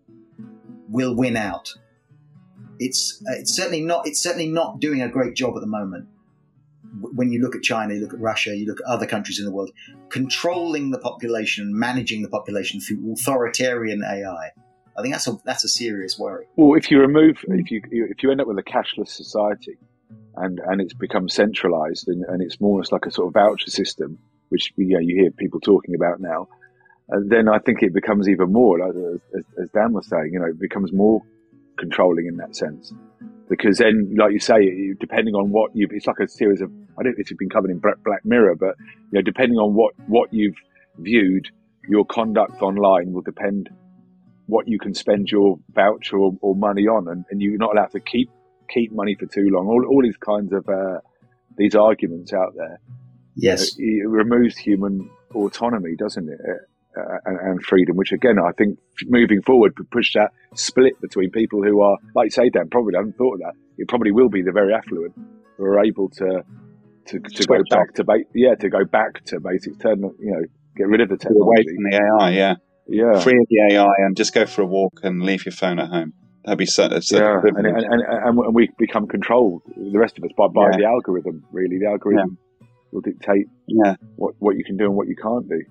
will 0.88 1.14
win 1.14 1.36
out 1.36 1.74
it's 2.78 3.22
uh, 3.28 3.34
it's 3.34 3.54
certainly 3.54 3.80
not 3.80 4.06
it's 4.06 4.22
certainly 4.22 4.48
not 4.48 4.80
doing 4.80 5.02
a 5.02 5.08
great 5.08 5.34
job 5.34 5.54
at 5.56 5.60
the 5.60 5.66
moment. 5.66 6.08
When 7.00 7.30
you 7.30 7.42
look 7.42 7.54
at 7.54 7.62
China, 7.62 7.94
you 7.94 8.00
look 8.00 8.14
at 8.14 8.20
Russia, 8.20 8.56
you 8.56 8.66
look 8.66 8.80
at 8.80 8.86
other 8.86 9.06
countries 9.06 9.38
in 9.38 9.44
the 9.44 9.52
world, 9.52 9.70
controlling 10.08 10.92
the 10.92 10.98
population, 10.98 11.78
managing 11.78 12.22
the 12.22 12.28
population 12.28 12.80
through 12.80 13.12
authoritarian 13.12 14.02
AI. 14.02 14.52
I 14.96 15.02
think 15.02 15.12
that's 15.12 15.26
a 15.26 15.38
that's 15.44 15.64
a 15.64 15.68
serious 15.68 16.18
worry. 16.18 16.46
Well, 16.56 16.76
if 16.78 16.90
you 16.90 17.00
remove 17.00 17.44
if 17.48 17.70
you 17.70 17.82
if 17.90 18.22
you 18.22 18.30
end 18.30 18.40
up 18.40 18.46
with 18.46 18.58
a 18.58 18.62
cashless 18.62 19.08
society, 19.08 19.76
and 20.36 20.58
and 20.60 20.80
it's 20.80 20.94
become 20.94 21.28
centralized 21.28 22.08
and, 22.08 22.24
and 22.24 22.42
it's 22.42 22.60
more 22.60 22.82
like 22.90 23.04
a 23.04 23.10
sort 23.10 23.28
of 23.28 23.34
voucher 23.34 23.70
system, 23.70 24.18
which 24.48 24.72
you 24.76 24.94
know, 24.94 25.00
you 25.00 25.20
hear 25.20 25.30
people 25.32 25.60
talking 25.60 25.94
about 25.94 26.20
now, 26.20 26.48
and 27.08 27.30
then 27.30 27.48
I 27.48 27.58
think 27.58 27.82
it 27.82 27.92
becomes 27.92 28.28
even 28.28 28.52
more, 28.52 28.78
like, 28.78 28.94
as, 29.34 29.44
as 29.62 29.68
Dan 29.70 29.92
was 29.92 30.08
saying, 30.08 30.30
you 30.32 30.40
know, 30.40 30.46
it 30.46 30.58
becomes 30.58 30.92
more 30.92 31.22
controlling 31.78 32.26
in 32.26 32.36
that 32.36 32.56
sense. 32.56 32.92
Because 33.48 33.78
then, 33.78 34.14
like 34.18 34.32
you 34.32 34.40
say, 34.40 34.92
depending 34.98 35.34
on 35.34 35.50
what 35.50 35.70
you've, 35.74 35.90
it's 35.92 36.06
like 36.06 36.18
a 36.20 36.28
series 36.28 36.60
of, 36.60 36.70
I 36.98 37.02
don't 37.02 37.06
know 37.06 37.10
if 37.12 37.18
it's 37.20 37.32
been 37.34 37.48
covered 37.48 37.70
in 37.70 37.78
Black 37.78 38.24
Mirror, 38.24 38.56
but, 38.56 38.74
you 39.12 39.18
know, 39.18 39.22
depending 39.22 39.58
on 39.58 39.74
what, 39.74 39.94
what 40.08 40.32
you've 40.32 40.56
viewed, 40.98 41.48
your 41.88 42.04
conduct 42.04 42.60
online 42.60 43.12
will 43.12 43.22
depend 43.22 43.70
what 44.46 44.66
you 44.66 44.78
can 44.78 44.94
spend 44.94 45.30
your 45.30 45.58
voucher 45.72 46.18
or, 46.18 46.36
or 46.40 46.56
money 46.56 46.88
on. 46.88 47.06
And, 47.08 47.24
and, 47.30 47.40
you're 47.40 47.56
not 47.56 47.76
allowed 47.76 47.92
to 47.92 48.00
keep, 48.00 48.30
keep 48.68 48.92
money 48.92 49.14
for 49.14 49.26
too 49.26 49.48
long. 49.50 49.68
All, 49.68 49.84
all 49.88 50.02
these 50.02 50.16
kinds 50.16 50.52
of, 50.52 50.68
uh, 50.68 50.98
these 51.56 51.76
arguments 51.76 52.32
out 52.32 52.54
there. 52.56 52.80
Yes. 53.36 53.78
You 53.78 54.04
know, 54.04 54.10
it 54.10 54.24
removes 54.24 54.56
human 54.56 55.08
autonomy, 55.34 55.94
doesn't 55.96 56.28
it? 56.28 56.40
Uh, 56.96 57.18
and, 57.24 57.38
and, 57.38 57.62
freedom, 57.62 57.96
which 57.96 58.12
again, 58.12 58.36
I 58.38 58.52
think 58.52 58.78
moving 59.04 59.42
forward 59.42 59.76
could 59.76 59.90
push 59.90 60.12
that 60.14 60.30
split 60.54 61.00
between 61.00 61.30
people 61.30 61.62
who 61.62 61.80
are, 61.82 61.98
like 62.14 62.26
you 62.26 62.30
say, 62.30 62.48
Dan, 62.50 62.68
probably 62.70 62.94
haven't 62.96 63.16
thought 63.16 63.34
of 63.34 63.40
that. 63.40 63.54
It 63.78 63.88
probably 63.88 64.12
will 64.12 64.28
be 64.28 64.42
the 64.42 64.52
very 64.52 64.72
affluent 64.72 65.14
who 65.56 65.64
are 65.64 65.84
able 65.84 66.08
to 66.10 66.42
to, 67.06 67.20
to 67.20 67.44
go 67.46 67.62
back 67.70 67.94
to 67.94 68.04
ba- 68.04 68.24
yeah 68.34 68.54
to 68.56 68.68
go 68.68 68.84
back 68.84 69.24
to 69.26 69.40
basics, 69.40 69.76
turn 69.78 70.02
you 70.18 70.32
know 70.32 70.42
get 70.76 70.88
rid 70.88 71.00
of 71.00 71.08
the 71.08 71.16
technology, 71.16 71.40
away 71.42 71.64
from 71.64 71.84
the 71.90 71.96
AI, 71.96 72.30
yeah, 72.30 72.54
yeah, 72.88 73.20
free 73.20 73.38
of 73.38 73.46
the 73.48 73.74
AI, 73.74 73.92
and 73.98 74.16
just 74.16 74.34
go 74.34 74.46
for 74.46 74.62
a 74.62 74.66
walk 74.66 75.00
and 75.02 75.22
leave 75.22 75.44
your 75.44 75.52
phone 75.52 75.78
at 75.78 75.88
home. 75.88 76.12
That'd 76.44 76.58
be 76.58 76.66
so. 76.66 76.88
so 77.00 77.18
yeah, 77.18 77.40
and, 77.42 77.66
and, 77.66 77.66
and, 77.66 78.38
and, 78.38 78.54
we 78.54 78.70
become 78.78 79.08
controlled, 79.08 79.62
the 79.76 79.98
rest 79.98 80.16
of 80.16 80.24
us, 80.24 80.30
by, 80.36 80.46
by 80.46 80.70
yeah. 80.70 80.76
the 80.78 80.84
algorithm. 80.84 81.44
Really, 81.50 81.78
the 81.78 81.86
algorithm 81.86 82.38
yeah. 82.60 82.66
will 82.92 83.00
dictate 83.00 83.46
yeah. 83.66 83.96
what 84.14 84.34
what 84.38 84.56
you 84.56 84.64
can 84.64 84.76
do 84.76 84.84
and 84.84 84.94
what 84.94 85.08
you 85.08 85.16
can't 85.16 85.48
do. 85.48 85.62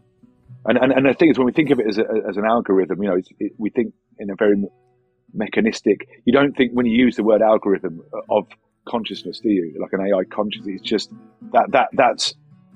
And, 0.65 0.77
and, 0.77 0.91
and 0.91 1.05
the 1.05 1.13
thing 1.13 1.29
is, 1.29 1.37
when 1.37 1.45
we 1.45 1.51
think 1.53 1.69
of 1.69 1.79
it 1.79 1.87
as, 1.87 1.97
a, 1.99 2.05
as 2.27 2.37
an 2.37 2.45
algorithm, 2.45 3.01
you 3.03 3.09
know, 3.09 3.17
it, 3.39 3.53
we 3.57 3.69
think 3.69 3.93
in 4.17 4.29
a 4.31 4.35
very 4.35 4.55
mechanistic. 5.35 6.07
You 6.25 6.33
don't 6.33 6.55
think 6.55 6.71
when 6.73 6.85
you 6.85 6.97
use 6.97 7.15
the 7.15 7.23
word 7.23 7.41
algorithm 7.41 8.01
uh, 8.13 8.35
of 8.35 8.47
consciousness, 8.87 9.39
do 9.39 9.49
you? 9.49 9.75
Like 9.79 9.93
an 9.93 10.01
AI 10.01 10.23
consciousness. 10.23 10.79
It's 10.79 10.89
just 10.89 11.11
that 11.53 11.67
that 11.71 11.89
that's 11.93 12.33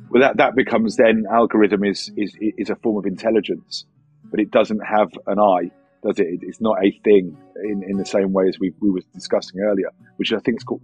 well, 0.10 0.22
that 0.22 0.38
that 0.38 0.56
becomes 0.56 0.98
then 0.98 1.26
algorithm 1.32 1.84
is 1.84 2.12
is 2.16 2.36
is 2.40 2.70
a 2.70 2.76
form 2.76 2.98
of 2.98 3.06
intelligence, 3.06 3.86
but 4.30 4.40
it 4.40 4.52
doesn't 4.52 4.82
have 4.86 5.10
an 5.28 5.40
eye, 5.40 5.72
does 6.04 6.20
it? 6.20 6.28
It's 6.42 6.62
not 6.62 6.78
a 6.84 6.92
thing 7.04 7.38
in, 7.64 7.84
in 7.88 7.98
the 7.98 8.06
same 8.06 8.34
way 8.34 8.48
as 8.48 8.60
we 8.60 8.74
we 8.82 8.90
were 8.90 9.02
discussing 9.14 9.62
earlier, 9.62 9.90
which 10.18 10.34
I 10.34 10.40
think 10.40 10.58
is 10.58 10.64
called, 10.64 10.82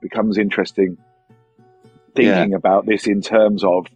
becomes 0.00 0.38
interesting. 0.38 0.96
Thinking 2.14 2.50
yeah. 2.50 2.56
about 2.56 2.84
this 2.84 3.06
in 3.06 3.22
terms 3.22 3.64
of 3.64 3.86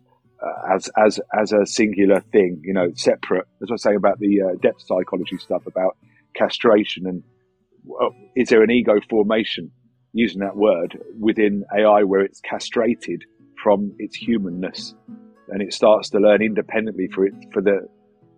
uh, 0.42 0.74
as 0.74 0.90
as 0.96 1.20
as 1.38 1.52
a 1.52 1.66
singular 1.66 2.20
thing, 2.32 2.60
you 2.64 2.72
know, 2.72 2.90
separate. 2.94 3.46
As 3.62 3.70
I 3.70 3.74
was 3.74 3.82
saying 3.82 3.96
about 3.96 4.18
the 4.18 4.42
uh, 4.42 4.54
depth 4.60 4.82
psychology 4.82 5.38
stuff 5.38 5.66
about 5.66 5.96
castration 6.34 7.06
and 7.06 7.22
well, 7.84 8.14
is 8.34 8.48
there 8.48 8.62
an 8.62 8.70
ego 8.70 9.00
formation 9.08 9.70
using 10.12 10.40
that 10.40 10.56
word 10.56 10.98
within 11.18 11.64
AI 11.76 12.02
where 12.02 12.20
it's 12.20 12.40
castrated 12.40 13.24
from 13.62 13.94
its 13.98 14.16
humanness 14.16 14.94
and 15.48 15.62
it 15.62 15.72
starts 15.72 16.10
to 16.10 16.18
learn 16.18 16.42
independently 16.42 17.08
for 17.12 17.24
it 17.24 17.34
for 17.52 17.62
the 17.62 17.86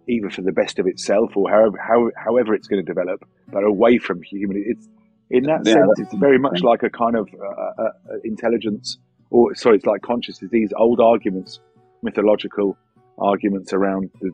either 0.09 0.31
for 0.31 0.43
the 0.43 0.53
best 0.53 0.79
of 0.79 0.87
itself 0.87 1.37
or 1.37 1.51
however 1.51 1.79
how, 1.79 2.11
however 2.17 2.55
it's 2.55 2.67
going 2.67 2.85
to 2.85 2.87
develop, 2.87 3.25
but 3.53 3.63
away 3.65 3.99
from 3.99 4.23
human. 4.23 4.63
It's 4.67 4.89
in 5.31 5.45
that 5.45 5.61
yeah, 5.65 5.75
sense, 5.75 5.99
it's 5.99 6.15
very 6.15 6.39
much 6.39 6.63
like 6.63 6.83
a 6.83 6.91
kind 6.91 7.17
of 7.17 7.29
uh, 7.35 7.47
uh, 7.47 7.83
uh, 7.83 8.17
intelligence, 8.25 8.99
or 9.31 9.55
sorry, 9.55 9.77
it's 9.77 9.87
like 9.87 10.01
consciousness. 10.01 10.51
These 10.51 10.73
old 10.77 11.01
arguments, 11.01 11.61
mythological 12.03 12.77
arguments 13.19 13.73
around 13.73 14.11
the 14.21 14.31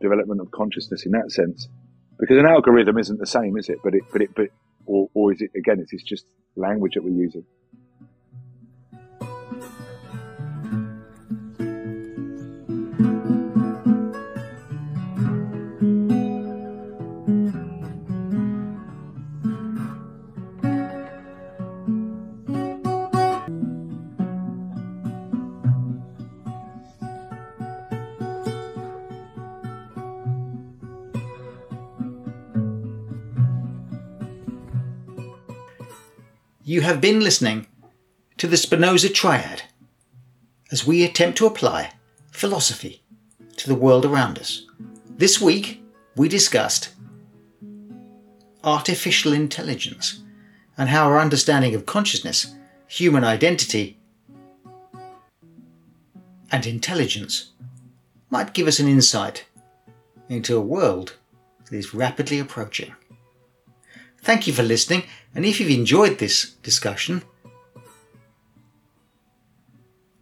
development 0.00 0.40
of 0.40 0.50
consciousness 0.50 1.04
in 1.06 1.12
that 1.12 1.30
sense, 1.30 1.68
because 2.18 2.38
an 2.38 2.46
algorithm 2.46 2.98
isn't 2.98 3.18
the 3.18 3.26
same, 3.26 3.56
is 3.56 3.68
it? 3.68 3.78
But 3.82 3.94
it, 3.94 4.02
but 4.12 4.22
it, 4.22 4.30
but 4.34 4.46
or, 4.86 5.08
or 5.14 5.32
is 5.32 5.40
it 5.40 5.50
again? 5.56 5.84
It's 5.90 6.02
just 6.02 6.24
language 6.56 6.94
that 6.94 7.04
we're 7.04 7.10
using. 7.10 7.44
You 36.68 36.82
have 36.82 37.00
been 37.00 37.20
listening 37.20 37.66
to 38.36 38.46
the 38.46 38.58
Spinoza 38.58 39.08
Triad 39.08 39.62
as 40.70 40.86
we 40.86 41.02
attempt 41.02 41.38
to 41.38 41.46
apply 41.46 41.94
philosophy 42.30 43.00
to 43.56 43.68
the 43.68 43.74
world 43.74 44.04
around 44.04 44.38
us. 44.38 44.66
This 45.08 45.40
week, 45.40 45.82
we 46.14 46.28
discussed 46.28 46.90
artificial 48.62 49.32
intelligence 49.32 50.22
and 50.76 50.90
how 50.90 51.06
our 51.06 51.18
understanding 51.18 51.74
of 51.74 51.86
consciousness, 51.86 52.54
human 52.86 53.24
identity, 53.24 53.96
and 56.52 56.66
intelligence 56.66 57.52
might 58.28 58.52
give 58.52 58.66
us 58.66 58.78
an 58.78 58.88
insight 58.88 59.46
into 60.28 60.54
a 60.54 60.60
world 60.60 61.16
that 61.64 61.74
is 61.74 61.94
rapidly 61.94 62.38
approaching. 62.38 62.94
Thank 64.22 64.46
you 64.46 64.52
for 64.52 64.62
listening, 64.62 65.04
and 65.34 65.44
if 65.44 65.60
you've 65.60 65.70
enjoyed 65.70 66.18
this 66.18 66.54
discussion, 66.62 67.22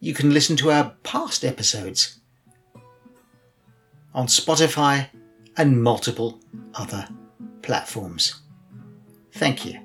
you 0.00 0.14
can 0.14 0.32
listen 0.32 0.56
to 0.58 0.70
our 0.70 0.94
past 1.02 1.44
episodes 1.44 2.20
on 4.14 4.26
Spotify 4.26 5.08
and 5.56 5.82
multiple 5.82 6.40
other 6.74 7.08
platforms. 7.62 8.42
Thank 9.32 9.66
you. 9.66 9.80